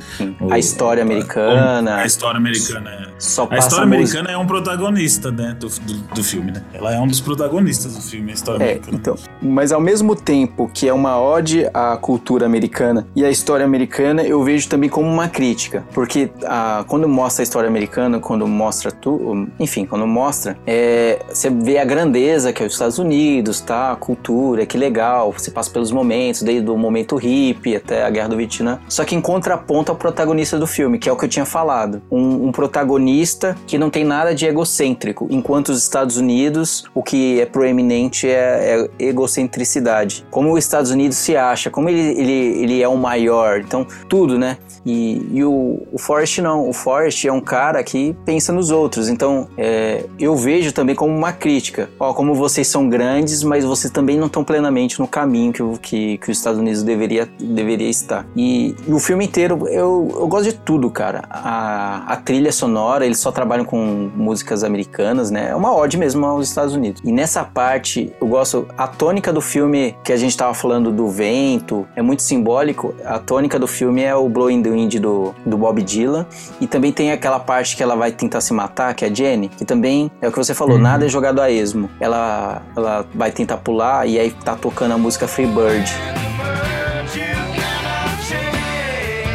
a 0.50 0.58
história 0.60 1.04
americana, 1.04 1.96
A, 1.96 2.02
a 2.02 2.06
história 2.06 2.38
americana. 2.38 2.90
é. 2.90 3.08
só 3.20 3.48
A 3.50 3.58
história 3.58 3.84
americana 3.84 4.32
é 4.32 4.38
um 4.38 4.46
protagonista, 4.48 5.32
né? 5.32 5.56
Do, 5.60 5.68
do, 5.68 5.94
do 6.16 6.24
filme, 6.24 6.52
né? 6.52 6.64
Ela 6.74 6.94
é 6.94 7.00
um 7.00 7.08
dos 7.08 7.22
protagonistas 7.22 7.96
do 7.96 8.02
filme, 8.02 8.32
a 8.32 8.34
história 8.34 8.64
É, 8.64 8.68
americana. 8.72 8.98
então. 8.98 9.16
Mas 9.42 9.72
ao 9.72 9.82
mesmo 9.82 10.16
tempo 10.16 10.70
que 10.74 10.88
é 10.88 10.94
uma 10.94 11.20
ode 11.20 11.68
à 11.74 11.96
cultura 11.98 12.46
americana 12.46 13.06
e 13.16 13.24
à 13.24 13.30
história 13.30 13.66
americana, 13.66 14.24
eu 14.24 14.44
vejo 14.44 14.68
também 14.70 14.90
como 14.90 15.08
uma 15.08 15.28
crítica. 15.28 15.84
Porque 15.94 16.30
ah, 16.46 16.84
quando 16.88 17.08
mostra 17.08 17.42
a 17.42 17.46
história 17.46 17.68
americana, 17.70 18.20
quando 18.20 18.48
mostra 18.48 18.92
tudo, 18.92 19.48
enfim, 19.60 19.86
quando 19.86 20.06
mostra, 20.08 20.58
é, 20.66 21.20
você 21.30 21.50
vê 21.50 21.78
a 21.78 21.86
grandeza 21.86 22.52
que 22.54 22.64
é 22.64 22.66
os 22.66 22.74
Estados 22.74 22.98
Unidos, 22.98 23.62
tá? 23.62 23.92
A 23.92 23.96
cultura, 23.96 24.66
que 24.66 24.78
legal. 24.78 25.13
Você 25.22 25.52
passa 25.52 25.70
pelos 25.70 25.92
momentos, 25.92 26.42
desde 26.42 26.70
o 26.70 26.78
momento 26.78 27.16
hippie 27.16 27.76
até 27.76 28.04
a 28.04 28.10
Guerra 28.10 28.30
do 28.30 28.38
Vietnã. 28.38 28.80
Só 28.88 29.04
que 29.04 29.16
em 29.16 29.22
contraponto 29.22 29.92
ao 29.92 29.98
protagonista 29.98 30.58
do 30.58 30.68
filme, 30.68 30.98
que 30.98 31.10
é 31.10 31.12
o 31.12 31.16
que 31.16 31.26
eu 31.26 31.30
tinha 31.30 31.46
falado. 31.46 32.02
Um, 32.12 32.48
um 32.48 32.52
protagonista 32.52 33.56
que 33.68 33.78
não 33.78 33.90
tem 33.90 34.04
nada 34.04 34.34
de 34.34 34.46
egocêntrico, 34.46 35.28
enquanto 35.30 35.70
os 35.70 35.82
Estados 35.82 36.18
Unidos, 36.18 36.86
o 36.94 37.04
que 37.04 37.40
é 37.40 37.46
proeminente 37.46 38.28
é, 38.28 38.90
é 39.00 39.04
egocentricidade. 39.06 40.26
Como 40.32 40.54
os 40.54 40.60
Estados 40.60 40.92
Unidos 40.92 41.18
se 41.18 41.36
acha, 41.36 41.70
como 41.70 41.90
ele, 41.90 42.20
ele, 42.20 42.64
ele 42.64 42.82
é 42.82 42.88
o 42.88 42.98
maior, 42.98 43.60
então 43.60 43.86
tudo, 44.08 44.38
né? 44.38 44.58
E, 44.86 45.26
e 45.32 45.44
o, 45.44 45.82
o 45.92 45.98
Forrest 45.98 46.40
não, 46.40 46.68
o 46.68 46.74
Forrest 46.74 47.26
é 47.26 47.32
um 47.32 47.40
cara 47.40 47.84
que 47.84 48.16
pensa 48.26 48.52
nos 48.52 48.70
outros, 48.72 49.08
então 49.10 49.48
é, 49.58 50.04
eu 50.20 50.36
vejo 50.36 50.72
também 50.72 50.96
como 50.96 51.16
uma 51.16 51.32
crítica. 51.32 51.90
Ó, 52.00 52.14
como 52.14 52.34
vocês 52.34 52.68
são 52.68 52.90
grandes, 52.90 53.44
mas 53.44 53.64
vocês 53.64 53.92
também 53.92 54.18
não 54.18 54.28
estão 54.28 54.44
plenamente 54.44 55.00
no 55.00 55.03
caminho 55.08 55.52
que, 55.54 55.62
o- 55.64 55.78
que, 55.82 56.18
que 56.18 56.32
os 56.32 56.38
Estados 56.38 56.60
Unidos 56.60 56.84
deveria, 56.84 57.28
deveria 57.40 57.90
estar. 57.90 58.26
E, 58.36 58.76
e 58.88 58.94
o 58.94 59.00
filme 59.00 59.26
inteiro, 59.26 59.68
eu, 59.68 60.10
eu 60.14 60.28
gosto 60.28 60.46
de 60.46 60.54
tudo, 60.54 60.90
cara. 60.90 61.24
A, 61.30 62.04
a 62.08 62.16
trilha 62.18 62.52
sonora, 62.52 63.06
eles 63.06 63.20
só 63.20 63.32
trabalham 63.32 63.66
com 63.66 64.10
músicas 64.16 64.64
americanas, 64.64 65.30
né? 65.32 65.50
É 65.50 65.56
uma 65.56 65.74
ode 65.76 65.98
mesmo 65.98 66.26
aos 66.26 66.48
Estados 66.48 66.74
Unidos. 66.76 67.02
E 67.04 67.12
nessa 67.12 67.44
parte, 67.44 68.14
eu 68.20 68.28
gosto. 68.28 68.68
A 68.78 68.88
tônica 68.88 69.32
do 69.32 69.42
filme 69.42 69.96
que 70.04 70.12
a 70.14 70.18
gente 70.18 70.36
tava 70.36 70.54
falando 70.54 70.92
do 70.92 71.08
vento 71.08 71.88
é 71.96 72.02
muito 72.02 72.22
simbólico. 72.24 72.94
A 73.06 73.20
tônica 73.20 73.58
do 73.60 73.68
filme 73.68 74.02
é 74.04 74.16
o 74.16 74.28
Blowing 74.30 74.62
the 74.62 74.70
Wind 74.70 74.96
do, 75.00 75.34
do 75.46 75.58
Bob 75.58 75.82
Dylan. 75.82 76.26
E 76.60 76.68
também 76.68 76.92
tem 76.92 77.12
aquela 77.12 77.40
parte 77.40 77.76
que 77.78 77.84
ela 77.84 77.96
vai 77.96 78.12
tentar 78.12 78.42
se 78.42 78.54
matar, 78.54 78.94
que 78.94 79.06
é 79.06 79.08
a 79.10 79.14
Jenny, 79.14 79.48
que 79.50 79.66
também 79.66 80.12
é 80.22 80.28
o 80.28 80.32
que 80.32 80.38
você 80.38 80.54
falou, 80.54 80.76
Uhum. 80.76 80.82
nada 80.82 81.06
é 81.06 81.10
jogado 81.10 81.40
a 81.40 81.50
esmo. 81.52 81.90
Ela, 82.00 82.62
ela 82.76 83.06
vai 83.14 83.32
tentar 83.32 83.58
pular 83.58 84.08
e 84.08 84.18
aí 84.20 84.32
tá 84.32 84.56
tocando 84.56 84.83
a 84.92 84.98
música 84.98 85.28
Free 85.28 85.48
Bird. 85.48 85.90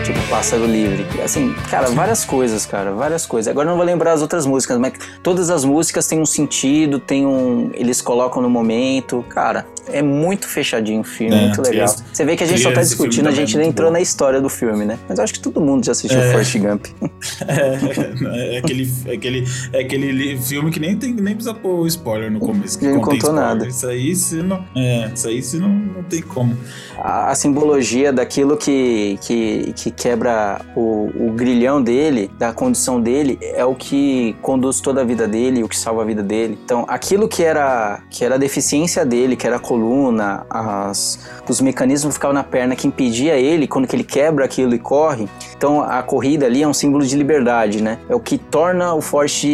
Tipo, 0.04 0.20
pássaro 0.28 0.66
livre. 0.66 1.06
Assim, 1.22 1.54
cara, 1.70 1.88
várias 1.88 2.24
coisas, 2.24 2.66
cara, 2.66 2.92
várias 2.92 3.24
coisas. 3.24 3.50
Agora 3.50 3.66
eu 3.66 3.70
não 3.70 3.76
vou 3.76 3.86
lembrar 3.86 4.12
as 4.12 4.22
outras 4.22 4.44
músicas, 4.44 4.78
mas 4.78 4.92
todas 5.22 5.50
as 5.50 5.64
músicas 5.64 6.06
têm 6.06 6.20
um 6.20 6.26
sentido, 6.26 6.98
tem 6.98 7.26
um. 7.26 7.70
Eles 7.74 8.00
colocam 8.00 8.42
no 8.42 8.50
momento. 8.50 9.24
Cara, 9.28 9.66
é 9.92 10.02
muito 10.02 10.46
fechadinho 10.48 11.00
o 11.00 11.04
filme, 11.04 11.34
É, 11.34 11.40
muito 11.46 11.62
legal. 11.62 11.88
Você 12.12 12.24
vê 12.24 12.36
que 12.36 12.44
a 12.44 12.46
gente 12.46 12.62
só 12.62 12.72
tá 12.72 12.80
discutindo, 12.82 13.26
a 13.28 13.32
é 13.32 13.34
gente 13.34 13.56
nem 13.56 13.68
entrou 13.68 13.88
bom. 13.88 13.92
na 13.92 14.00
história 14.00 14.40
do 14.40 14.48
filme, 14.48 14.84
né? 14.84 14.98
Mas 15.08 15.18
eu 15.18 15.24
acho 15.24 15.32
que 15.34 15.40
todo 15.40 15.60
mundo 15.60 15.84
já 15.84 15.92
assistiu 15.92 16.18
É. 16.18 16.30
Forrest 16.32 16.56
Gump. 16.58 16.86
É, 17.46 18.56
é 18.56 18.58
aquele, 18.58 18.92
é 19.06 19.12
aquele, 19.12 19.44
é 19.72 19.80
aquele 19.80 20.38
filme 20.38 20.70
que 20.70 20.80
nem, 20.80 20.96
tem, 20.96 21.12
nem 21.12 21.34
precisa 21.34 21.54
pôr 21.54 21.86
spoiler 21.86 22.30
no 22.30 22.38
começo. 22.40 22.78
Que 22.78 22.86
Não 22.86 23.00
contou 23.00 23.16
spoiler. 23.16 23.40
nada. 23.40 23.66
Isso 23.66 23.86
aí, 23.86 24.14
se 24.14 24.36
não, 24.36 24.64
é, 24.76 25.10
isso 25.14 25.28
aí 25.28 25.42
se 25.42 25.58
não, 25.58 25.68
não 25.68 26.02
tem 26.02 26.22
como. 26.22 26.56
a, 26.98 27.30
a 27.30 27.34
simbologia 27.34 28.12
daquilo 28.12 28.56
que, 28.56 29.18
que, 29.22 29.72
que 29.74 29.90
quebra 29.90 30.60
o, 30.76 31.10
o 31.16 31.32
grilhão 31.32 31.82
dele, 31.82 32.30
da 32.38 32.52
condição 32.52 33.00
dele, 33.00 33.38
é 33.40 33.64
o 33.64 33.74
que 33.74 34.36
conduz 34.42 34.80
toda 34.80 35.00
a 35.00 35.04
vida 35.04 35.26
dele, 35.26 35.62
o 35.62 35.68
que 35.68 35.76
salva 35.78 36.02
a 36.02 36.04
vida 36.04 36.22
dele. 36.22 36.58
Então, 36.64 36.84
aquilo 36.88 37.28
que 37.28 37.42
era, 37.42 38.00
que 38.10 38.24
era 38.24 38.34
a 38.34 38.38
deficiência 38.38 39.04
dele, 39.04 39.36
que 39.36 39.46
era 39.46 39.56
a 39.56 39.60
coluna, 39.78 40.44
as, 40.50 41.18
os 41.48 41.60
mecanismos 41.60 42.14
que 42.14 42.18
ficavam 42.18 42.34
na 42.34 42.42
perna 42.42 42.74
que 42.74 42.86
impedia 42.86 43.36
ele, 43.36 43.66
quando 43.66 43.86
que 43.86 43.94
ele 43.94 44.04
quebra 44.04 44.44
aquilo 44.44 44.74
e 44.74 44.78
corre. 44.78 45.28
Então, 45.56 45.80
a 45.80 46.02
corrida 46.02 46.46
ali 46.46 46.62
é 46.62 46.68
um 46.68 46.74
símbolo 46.74 47.04
de 47.04 47.16
liberdade, 47.16 47.82
né? 47.82 47.98
É 48.08 48.14
o 48.14 48.20
que 48.20 48.36
torna 48.36 48.94
o 48.94 49.00
Forrest, 49.00 49.44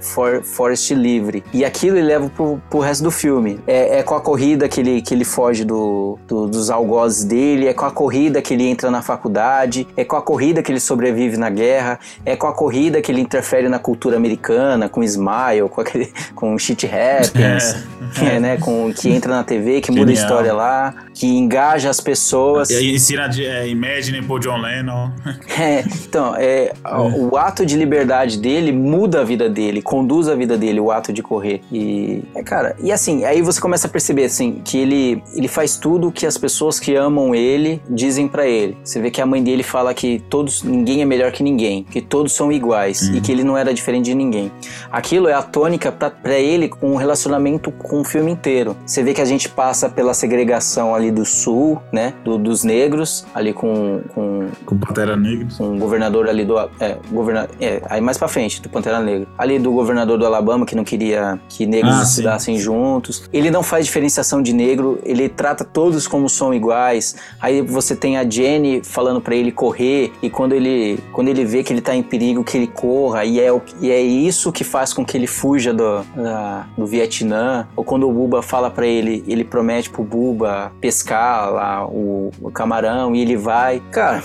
For, 0.00 0.42
Forrest 0.42 0.90
livre. 0.92 1.42
E 1.52 1.64
aquilo 1.64 1.96
ele 1.96 2.06
leva 2.06 2.28
pro, 2.28 2.60
pro 2.68 2.80
resto 2.80 3.04
do 3.04 3.10
filme. 3.10 3.58
É, 3.66 3.98
é 3.98 4.02
com 4.02 4.14
a 4.14 4.20
corrida 4.20 4.68
que 4.68 4.80
ele, 4.80 5.00
que 5.00 5.14
ele 5.14 5.24
foge 5.24 5.64
do, 5.64 6.18
do, 6.28 6.46
dos 6.46 6.70
algozes 6.70 7.24
dele, 7.24 7.66
é 7.66 7.72
com 7.72 7.86
a 7.86 7.90
corrida 7.90 8.42
que 8.42 8.54
ele 8.54 8.66
entra 8.66 8.90
na 8.90 9.02
faculdade, 9.02 9.86
é 9.96 10.04
com 10.04 10.16
a 10.16 10.22
corrida 10.22 10.62
que 10.62 10.70
ele 10.70 10.80
sobrevive 10.80 11.36
na 11.36 11.50
guerra, 11.50 11.98
é 12.24 12.36
com 12.36 12.46
a 12.46 12.52
corrida 12.52 13.00
que 13.00 13.10
ele 13.10 13.20
interfere 13.20 13.68
na 13.68 13.78
cultura 13.78 14.16
americana, 14.16 14.88
com 14.88 15.02
Smile, 15.02 15.68
com 15.70 15.80
aquele 15.80 16.12
com 16.34 16.58
Shit 16.58 16.86
Happens, 16.86 17.76
é. 18.20 18.36
é, 18.36 18.40
né, 18.40 18.56
com 18.56 18.92
que 18.92 19.08
entra 19.10 19.34
na 19.34 19.44
TV, 19.44 19.61
que 19.80 19.88
Genial. 19.88 20.06
muda 20.06 20.10
a 20.10 20.14
história 20.14 20.52
lá, 20.52 20.94
que 21.14 21.26
engaja 21.26 21.90
as 21.90 22.00
pessoas. 22.00 22.70
E 22.70 22.76
aí 22.76 22.94
ensina 22.94 23.30
é, 23.38 23.68
Imagine 23.68 24.22
por 24.22 24.40
John 24.40 24.58
Lennon. 24.58 25.10
é, 25.58 25.84
então, 26.04 26.34
é, 26.36 26.64
é, 26.64 26.72
o 26.84 27.36
ato 27.36 27.64
de 27.64 27.76
liberdade 27.76 28.38
dele 28.38 28.72
muda 28.72 29.20
a 29.20 29.24
vida 29.24 29.48
dele, 29.48 29.82
conduz 29.82 30.28
a 30.28 30.34
vida 30.34 30.56
dele, 30.56 30.80
o 30.80 30.90
ato 30.90 31.12
de 31.12 31.22
correr. 31.22 31.60
E, 31.70 32.22
é, 32.34 32.42
cara, 32.42 32.76
e 32.82 32.90
assim, 32.90 33.24
aí 33.24 33.42
você 33.42 33.60
começa 33.60 33.86
a 33.86 33.90
perceber, 33.90 34.24
assim, 34.24 34.60
que 34.64 34.78
ele, 34.78 35.22
ele 35.34 35.48
faz 35.48 35.76
tudo 35.76 36.10
que 36.10 36.26
as 36.26 36.36
pessoas 36.36 36.78
que 36.78 36.94
amam 36.94 37.34
ele 37.34 37.80
dizem 37.88 38.28
para 38.28 38.46
ele. 38.46 38.76
Você 38.82 39.00
vê 39.00 39.10
que 39.10 39.20
a 39.20 39.26
mãe 39.26 39.42
dele 39.42 39.62
fala 39.62 39.94
que 39.94 40.22
todos, 40.28 40.62
ninguém 40.62 41.02
é 41.02 41.04
melhor 41.04 41.32
que 41.32 41.42
ninguém, 41.42 41.84
que 41.84 42.00
todos 42.00 42.32
são 42.32 42.50
iguais 42.50 43.02
uhum. 43.02 43.16
e 43.16 43.20
que 43.20 43.30
ele 43.30 43.44
não 43.44 43.56
era 43.56 43.72
diferente 43.72 44.06
de 44.06 44.14
ninguém. 44.14 44.50
Aquilo 44.90 45.28
é 45.28 45.34
a 45.34 45.42
tônica 45.42 45.92
para 45.92 46.38
ele 46.38 46.68
com 46.68 46.92
o 46.92 46.96
relacionamento 46.96 47.70
com 47.70 48.00
o 48.00 48.04
filme 48.04 48.30
inteiro. 48.30 48.76
Você 48.86 49.02
vê 49.02 49.14
que 49.14 49.20
a 49.20 49.24
gente 49.24 49.41
passa 49.48 49.88
pela 49.88 50.14
segregação 50.14 50.94
ali 50.94 51.10
do 51.10 51.24
sul, 51.24 51.80
né, 51.92 52.14
do, 52.24 52.38
dos 52.38 52.64
negros, 52.64 53.24
ali 53.34 53.52
com 53.52 54.00
com, 54.14 54.48
com 54.64 54.78
Pantera 54.78 55.16
Negra, 55.16 55.46
com 55.56 55.76
o 55.76 55.78
governador 55.78 56.28
ali 56.28 56.44
do 56.44 56.58
é, 56.58 56.98
governador, 57.10 57.54
é, 57.60 57.82
aí 57.88 58.00
mais 58.00 58.18
para 58.18 58.28
frente 58.28 58.60
do 58.60 58.68
Pantera 58.68 59.00
Negra, 59.00 59.26
ali 59.36 59.58
do 59.58 59.72
governador 59.72 60.18
do 60.18 60.26
Alabama 60.26 60.66
que 60.66 60.74
não 60.74 60.84
queria 60.84 61.40
que 61.48 61.66
negros 61.66 61.94
ah, 61.94 62.02
estudassem 62.02 62.56
sim. 62.56 62.62
juntos. 62.62 63.28
Ele 63.32 63.50
não 63.50 63.62
faz 63.62 63.86
diferenciação 63.86 64.42
de 64.42 64.52
negro, 64.52 64.98
ele 65.04 65.28
trata 65.28 65.64
todos 65.64 66.06
como 66.06 66.28
são 66.28 66.52
iguais. 66.52 67.16
Aí 67.40 67.62
você 67.62 67.94
tem 67.96 68.16
a 68.16 68.28
Jenny 68.28 68.82
falando 68.84 69.20
para 69.20 69.34
ele 69.34 69.52
correr 69.52 70.12
e 70.22 70.30
quando 70.30 70.52
ele 70.54 70.98
quando 71.12 71.28
ele 71.28 71.44
vê 71.44 71.62
que 71.62 71.72
ele 71.72 71.80
tá 71.80 71.94
em 71.94 72.02
perigo 72.02 72.44
que 72.44 72.56
ele 72.56 72.66
corra 72.66 73.24
e 73.24 73.40
é, 73.40 73.52
o, 73.52 73.60
e 73.80 73.90
é 73.90 74.00
isso 74.00 74.52
que 74.52 74.64
faz 74.64 74.92
com 74.92 75.04
que 75.04 75.16
ele 75.16 75.26
fuja 75.26 75.72
do, 75.72 76.02
da, 76.14 76.66
do 76.76 76.86
Vietnã. 76.86 77.66
Ou 77.76 77.84
quando 77.84 78.08
o 78.08 78.12
Buba 78.12 78.42
fala 78.42 78.70
para 78.70 78.86
ele, 78.86 79.24
ele 79.32 79.44
promete 79.44 79.90
pro 79.90 80.04
Buba 80.04 80.72
pescar 80.80 81.50
lá 81.50 81.86
o, 81.86 82.30
o 82.40 82.50
camarão 82.50 83.14
e 83.14 83.20
ele 83.20 83.36
vai. 83.36 83.80
Cara, 83.90 84.22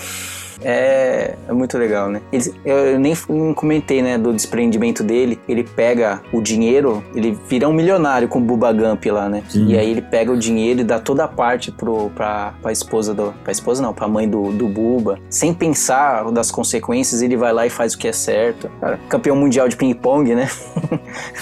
é, 0.62 1.34
é 1.48 1.52
muito 1.52 1.76
legal, 1.78 2.10
né? 2.10 2.20
Ele, 2.32 2.54
eu 2.64 2.98
nem 2.98 3.14
comentei, 3.54 4.02
né, 4.02 4.18
do 4.18 4.32
desprendimento 4.32 5.02
dele. 5.02 5.38
Ele 5.48 5.62
pega 5.64 6.20
o 6.32 6.40
dinheiro, 6.40 7.02
ele 7.14 7.38
vira 7.48 7.68
um 7.68 7.72
milionário 7.72 8.28
com 8.28 8.38
o 8.38 8.42
Bubba 8.42 8.72
Gump 8.72 9.04
lá, 9.06 9.28
né? 9.28 9.42
Sim. 9.48 9.66
E 9.66 9.78
aí 9.78 9.90
ele 9.90 10.02
pega 10.02 10.32
o 10.32 10.36
dinheiro 10.36 10.80
e 10.80 10.84
dá 10.84 10.98
toda 10.98 11.24
a 11.24 11.28
parte 11.28 11.70
pro, 11.70 12.10
pra, 12.10 12.54
pra 12.60 12.72
esposa 12.72 13.14
do... 13.14 13.34
Pra 13.42 13.52
esposa 13.52 13.82
não, 13.82 13.92
pra 13.92 14.08
mãe 14.08 14.28
do, 14.28 14.52
do 14.52 14.68
Buba. 14.68 15.18
Sem 15.30 15.54
pensar 15.54 16.30
das 16.30 16.50
consequências, 16.50 17.22
ele 17.22 17.36
vai 17.36 17.52
lá 17.52 17.66
e 17.66 17.70
faz 17.70 17.94
o 17.94 17.98
que 17.98 18.08
é 18.08 18.12
certo. 18.12 18.70
Cara, 18.80 18.98
campeão 19.08 19.36
mundial 19.36 19.68
de 19.68 19.76
ping-pong, 19.76 20.34
né? 20.34 20.48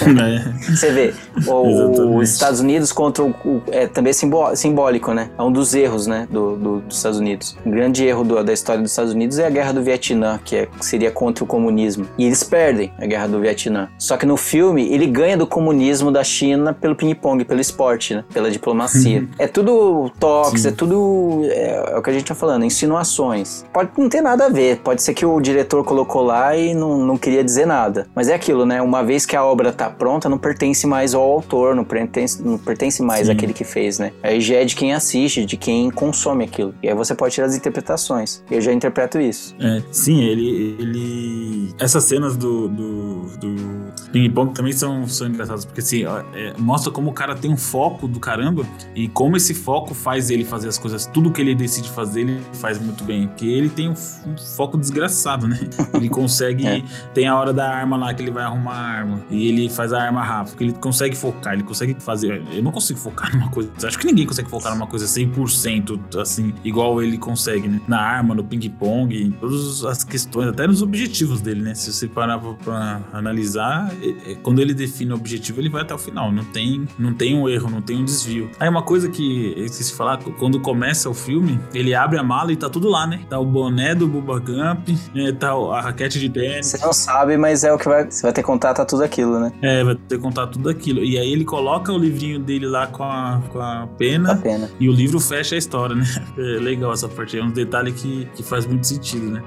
É. 0.06 0.70
Você 0.70 0.90
vê, 0.92 1.14
os 1.48 2.30
Estados 2.30 2.60
Unidos 2.60 2.92
contra 2.92 3.24
o... 3.24 3.30
o 3.44 3.62
é 3.70 3.86
também 3.86 4.10
é 4.10 4.54
simbólico, 4.54 5.12
né? 5.12 5.30
É 5.38 5.42
um 5.42 5.50
dos 5.50 5.74
erros, 5.74 6.06
né, 6.06 6.26
do, 6.30 6.56
do, 6.56 6.80
dos 6.80 6.96
Estados 6.96 7.18
Unidos. 7.18 7.56
Um 7.64 7.70
grande 7.70 8.04
erro 8.04 8.24
do, 8.24 8.42
da 8.42 8.52
história 8.52 8.82
dos 8.82 8.90
Estados 8.90 9.05
Estados 9.06 9.12
Unidos 9.12 9.38
é 9.38 9.46
a 9.46 9.50
guerra 9.50 9.72
do 9.72 9.82
Vietnã, 9.82 10.40
que 10.44 10.56
é, 10.56 10.68
seria 10.80 11.10
contra 11.10 11.44
o 11.44 11.46
comunismo. 11.46 12.06
E 12.18 12.24
eles 12.24 12.42
perdem 12.42 12.92
a 12.98 13.06
guerra 13.06 13.28
do 13.28 13.40
Vietnã. 13.40 13.88
Só 13.98 14.16
que 14.16 14.26
no 14.26 14.36
filme, 14.36 14.88
ele 14.92 15.06
ganha 15.06 15.36
do 15.36 15.46
comunismo 15.46 16.10
da 16.10 16.24
China 16.24 16.72
pelo 16.72 16.96
ping-pong, 16.96 17.44
pelo 17.44 17.60
esporte, 17.60 18.14
né? 18.14 18.24
Pela 18.32 18.50
diplomacia. 18.50 19.20
Uhum. 19.20 19.28
é 19.38 19.46
tudo 19.46 20.10
toques, 20.18 20.66
é 20.66 20.70
tudo. 20.70 21.42
É, 21.44 21.92
é, 21.92 21.98
o 21.98 22.02
que 22.02 22.10
a 22.10 22.12
gente 22.12 22.24
tá 22.24 22.34
falando, 22.34 22.64
insinuações. 22.64 23.64
Pode 23.72 23.90
não 23.96 24.08
ter 24.08 24.20
nada 24.20 24.46
a 24.46 24.48
ver. 24.48 24.78
Pode 24.78 25.02
ser 25.02 25.14
que 25.14 25.24
o 25.24 25.40
diretor 25.40 25.84
colocou 25.84 26.22
lá 26.22 26.56
e 26.56 26.74
não, 26.74 26.98
não 26.98 27.16
queria 27.16 27.44
dizer 27.44 27.66
nada. 27.66 28.06
Mas 28.14 28.28
é 28.28 28.34
aquilo, 28.34 28.66
né? 28.66 28.82
Uma 28.82 29.02
vez 29.02 29.24
que 29.24 29.36
a 29.36 29.44
obra 29.44 29.72
tá 29.72 29.88
pronta, 29.88 30.28
não 30.28 30.38
pertence 30.38 30.86
mais 30.86 31.14
ao 31.14 31.22
autor, 31.22 31.74
não 31.74 31.84
pertence, 31.84 32.42
não 32.42 32.58
pertence 32.58 33.02
mais 33.02 33.26
Sim. 33.26 33.32
àquele 33.32 33.52
que 33.52 33.64
fez, 33.64 33.98
né? 33.98 34.12
Aí 34.22 34.40
já 34.40 34.56
é 34.56 34.64
de 34.64 34.74
quem 34.74 34.92
assiste, 34.92 35.44
de 35.44 35.56
quem 35.56 35.90
consome 35.90 36.44
aquilo. 36.44 36.74
E 36.82 36.88
aí 36.88 36.94
você 36.94 37.14
pode 37.14 37.34
tirar 37.34 37.46
as 37.46 37.54
interpretações. 37.54 38.42
Eu 38.50 38.60
já 38.60 38.72
interpreto 38.72 38.95
interpreto 38.96 39.20
isso. 39.20 39.54
É, 39.60 39.82
sim, 39.92 40.22
ele, 40.22 40.76
ele. 40.78 41.74
Essas 41.78 42.04
cenas 42.04 42.36
do, 42.36 42.68
do, 42.68 43.22
do 43.36 43.92
ping-pong 44.10 44.54
também 44.54 44.72
são, 44.72 45.06
são 45.06 45.28
engraçadas, 45.28 45.64
porque 45.64 45.80
assim, 45.80 46.04
é, 46.34 46.54
mostra 46.58 46.90
como 46.90 47.10
o 47.10 47.12
cara 47.12 47.34
tem 47.34 47.52
um 47.52 47.56
foco 47.56 48.08
do 48.08 48.18
caramba 48.18 48.64
e 48.94 49.08
como 49.08 49.36
esse 49.36 49.52
foco 49.52 49.94
faz 49.94 50.30
ele 50.30 50.44
fazer 50.44 50.68
as 50.68 50.78
coisas, 50.78 51.06
tudo 51.06 51.30
que 51.30 51.40
ele 51.40 51.54
decide 51.54 51.90
fazer, 51.90 52.22
ele 52.22 52.40
faz 52.54 52.78
muito 52.78 53.04
bem. 53.04 53.28
Porque 53.28 53.46
ele 53.46 53.68
tem 53.68 53.88
um, 53.88 53.94
um 54.26 54.36
foco 54.56 54.78
desgraçado, 54.78 55.46
né? 55.46 55.58
Ele 55.94 56.08
consegue. 56.08 56.66
é. 56.66 56.82
Tem 57.12 57.26
a 57.26 57.38
hora 57.38 57.52
da 57.52 57.68
arma 57.68 57.96
lá 57.96 58.14
que 58.14 58.22
ele 58.22 58.30
vai 58.30 58.44
arrumar 58.44 58.74
a 58.74 58.82
arma 58.82 59.20
e 59.30 59.48
ele 59.48 59.68
faz 59.68 59.92
a 59.92 60.02
arma 60.02 60.22
rápido, 60.22 60.50
porque 60.50 60.64
ele 60.64 60.72
consegue 60.74 61.16
focar, 61.16 61.54
ele 61.54 61.62
consegue 61.62 61.96
fazer. 61.98 62.42
Eu 62.52 62.62
não 62.62 62.70
consigo 62.70 62.98
focar 62.98 63.34
numa 63.34 63.50
coisa. 63.50 63.70
Acho 63.84 63.98
que 63.98 64.06
ninguém 64.06 64.26
consegue 64.26 64.48
focar 64.48 64.72
numa 64.72 64.86
coisa 64.86 65.06
100% 65.06 66.20
assim, 66.20 66.54
igual 66.64 67.02
ele 67.02 67.18
consegue, 67.18 67.66
né? 67.66 67.80
Na 67.88 68.00
arma, 68.00 68.34
no 68.34 68.44
ping-pong 68.44 68.85
Kong, 68.86 69.20
em 69.20 69.32
todas 69.32 69.84
as 69.84 70.04
questões, 70.04 70.48
até 70.48 70.64
nos 70.64 70.80
objetivos 70.80 71.40
dele, 71.40 71.60
né? 71.60 71.74
Se 71.74 71.92
você 71.92 72.06
parar 72.06 72.38
pra, 72.38 72.52
pra 72.52 73.00
analisar, 73.12 73.92
é, 74.00 74.32
é, 74.32 74.34
quando 74.36 74.60
ele 74.60 74.72
define 74.72 75.10
o 75.10 75.16
objetivo, 75.16 75.60
ele 75.60 75.68
vai 75.68 75.82
até 75.82 75.92
o 75.92 75.98
final. 75.98 76.30
Não 76.30 76.44
tem, 76.44 76.86
não 76.96 77.12
tem 77.12 77.36
um 77.36 77.48
erro, 77.48 77.68
não 77.68 77.82
tem 77.82 77.96
um 77.96 78.04
desvio. 78.04 78.48
Aí 78.60 78.68
uma 78.68 78.82
coisa 78.82 79.08
que 79.08 79.54
eu 79.56 79.64
esqueci 79.64 79.90
de 79.90 79.96
falar, 79.96 80.18
quando 80.38 80.60
começa 80.60 81.10
o 81.10 81.14
filme, 81.14 81.58
ele 81.74 81.94
abre 81.94 82.16
a 82.16 82.22
mala 82.22 82.52
e 82.52 82.56
tá 82.56 82.70
tudo 82.70 82.88
lá, 82.88 83.08
né? 83.08 83.20
Tá 83.28 83.40
o 83.40 83.44
boné 83.44 83.92
do 83.92 84.06
Bubba 84.06 84.38
Gump, 84.38 84.88
né? 85.12 85.32
tá 85.32 85.50
a 85.50 85.80
raquete 85.80 86.20
de 86.20 86.28
tênis. 86.28 86.66
Você 86.66 86.78
não 86.78 86.92
sabe, 86.92 87.36
mas 87.36 87.64
é 87.64 87.72
o 87.72 87.78
que 87.78 87.88
vai. 87.88 88.08
Você 88.08 88.22
vai 88.22 88.32
ter 88.32 88.44
contato 88.44 88.80
a 88.80 88.84
tudo 88.84 89.02
aquilo, 89.02 89.40
né? 89.40 89.52
É, 89.62 89.82
vai 89.82 89.96
ter 89.96 90.18
contato 90.20 90.52
tudo 90.52 90.68
aquilo. 90.68 91.02
E 91.02 91.18
aí 91.18 91.32
ele 91.32 91.44
coloca 91.44 91.92
o 91.92 91.98
livrinho 91.98 92.38
dele 92.38 92.66
lá 92.66 92.86
com 92.86 93.02
a, 93.02 93.42
com 93.50 93.58
a 93.58 93.88
pena. 93.98 94.32
A 94.32 94.36
pena. 94.36 94.70
E 94.78 94.88
o 94.88 94.92
livro 94.92 95.18
fecha 95.18 95.56
a 95.56 95.58
história, 95.58 95.96
né? 95.96 96.04
É 96.36 96.58
legal 96.60 96.92
essa 96.92 97.08
parte. 97.08 97.38
É 97.38 97.42
um 97.42 97.50
detalhe 97.50 97.92
que, 97.92 98.28
que 98.34 98.42
faz 98.42 98.66
muito 98.66 98.75
sentido, 98.84 99.30
né? 99.30 99.40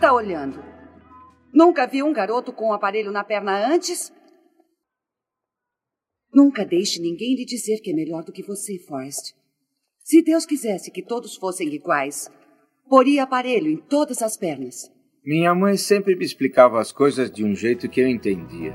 Tá 0.00 0.12
olhando. 0.12 0.62
Nunca 1.52 1.86
vi 1.86 2.02
um 2.02 2.12
garoto 2.12 2.52
com 2.52 2.68
um 2.68 2.72
aparelho 2.72 3.12
na 3.12 3.22
perna 3.22 3.66
antes? 3.66 4.12
Nunca 6.32 6.64
deixe 6.64 7.00
ninguém 7.00 7.36
lhe 7.36 7.44
dizer 7.44 7.80
que 7.80 7.90
é 7.90 7.94
melhor 7.94 8.24
do 8.24 8.32
que 8.32 8.42
você, 8.42 8.78
Forrest. 8.78 9.34
Se 9.98 10.22
Deus 10.22 10.46
quisesse 10.46 10.90
que 10.90 11.02
todos 11.02 11.36
fossem 11.36 11.68
iguais, 11.68 12.30
poria 12.88 13.22
aparelho 13.22 13.70
em 13.70 13.76
todas 13.76 14.22
as 14.22 14.36
pernas. 14.36 14.90
Minha 15.24 15.54
mãe 15.54 15.76
sempre 15.76 16.16
me 16.16 16.24
explicava 16.24 16.80
as 16.80 16.90
coisas 16.90 17.30
de 17.30 17.44
um 17.44 17.54
jeito 17.54 17.88
que 17.88 18.00
eu 18.00 18.08
entendia. 18.08 18.72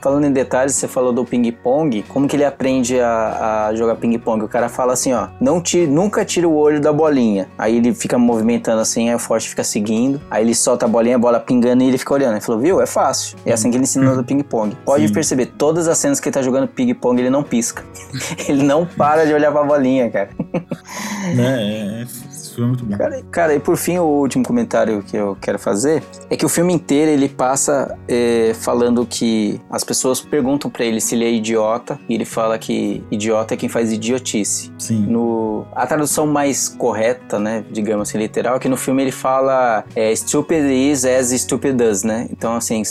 Falando 0.00 0.26
em 0.26 0.32
detalhes, 0.32 0.74
você 0.74 0.86
falou 0.86 1.12
do 1.12 1.24
ping-pong. 1.24 2.04
Como 2.08 2.28
que 2.28 2.36
ele 2.36 2.44
aprende 2.44 3.00
a, 3.00 3.68
a 3.68 3.74
jogar 3.74 3.96
ping-pong? 3.96 4.44
O 4.44 4.48
cara 4.48 4.68
fala 4.68 4.92
assim, 4.92 5.12
ó, 5.12 5.28
não 5.40 5.60
tire, 5.60 5.86
nunca 5.86 6.24
tire 6.24 6.46
o 6.46 6.54
olho 6.54 6.80
da 6.80 6.92
bolinha. 6.92 7.48
Aí 7.58 7.76
ele 7.76 7.94
fica 7.94 8.18
movimentando 8.18 8.80
assim, 8.80 9.08
aí 9.08 9.14
o 9.14 9.18
Forte 9.18 9.48
fica 9.48 9.64
seguindo. 9.64 10.20
Aí 10.30 10.44
ele 10.44 10.54
solta 10.54 10.86
a 10.86 10.88
bolinha, 10.88 11.16
a 11.16 11.18
bola 11.18 11.40
pingando 11.40 11.82
e 11.82 11.88
ele 11.88 11.98
fica 11.98 12.14
olhando. 12.14 12.32
Ele 12.32 12.40
falou, 12.40 12.60
viu? 12.60 12.80
É 12.80 12.86
fácil. 12.86 13.36
É 13.44 13.52
assim 13.52 13.70
que 13.70 13.76
ele 13.76 13.84
ensina 13.84 14.14
do 14.14 14.24
ping-pong. 14.24 14.76
Pode 14.84 15.08
Sim. 15.08 15.14
perceber, 15.14 15.46
todas 15.46 15.88
as 15.88 15.98
cenas 15.98 16.20
que 16.20 16.28
ele 16.28 16.34
tá 16.34 16.42
jogando 16.42 16.68
ping-pong, 16.68 17.20
ele 17.20 17.30
não 17.30 17.42
pisca. 17.42 17.84
ele 18.48 18.62
não 18.62 18.86
para 18.86 19.26
de 19.26 19.32
olhar 19.32 19.50
pra 19.50 19.64
bolinha, 19.64 20.10
cara. 20.10 20.30
É, 21.38 22.02
é, 22.02 22.06
filme 22.56 22.64
é 22.64 22.76
muito 22.76 22.84
bom. 22.84 22.96
Cara, 22.96 23.22
cara, 23.30 23.54
e 23.54 23.60
por 23.60 23.76
fim, 23.76 23.98
o 23.98 24.04
último 24.04 24.44
comentário 24.44 25.02
que 25.02 25.16
eu 25.16 25.36
quero 25.40 25.58
fazer 25.58 26.02
é 26.30 26.36
que 26.36 26.44
o 26.44 26.48
filme 26.48 26.72
inteiro 26.72 27.10
ele 27.10 27.28
passa 27.28 27.96
é, 28.08 28.52
falando 28.54 29.06
que 29.06 29.60
as 29.70 29.84
pessoas 29.84 30.20
perguntam 30.20 30.70
para 30.70 30.84
ele 30.84 31.00
se 31.00 31.14
ele 31.14 31.24
é 31.24 31.30
idiota 31.30 31.98
e 32.08 32.14
ele 32.14 32.24
fala 32.24 32.58
que 32.58 33.04
idiota 33.10 33.54
é 33.54 33.56
quem 33.56 33.68
faz 33.68 33.92
idiotice. 33.92 34.72
Sim. 34.78 35.06
No, 35.06 35.66
a 35.74 35.86
tradução 35.86 36.26
mais 36.26 36.68
correta, 36.68 37.38
né, 37.38 37.64
digamos 37.70 38.08
assim, 38.08 38.18
literal, 38.18 38.56
é 38.56 38.58
que 38.58 38.68
no 38.68 38.76
filme 38.76 39.02
ele 39.02 39.12
fala 39.12 39.84
é, 39.94 40.14
stupid 40.14 40.64
is 40.66 41.04
as 41.04 41.30
stupid 41.30 41.74
does, 41.74 42.02
né? 42.02 42.26
Então, 42.30 42.54
assim, 42.54 42.82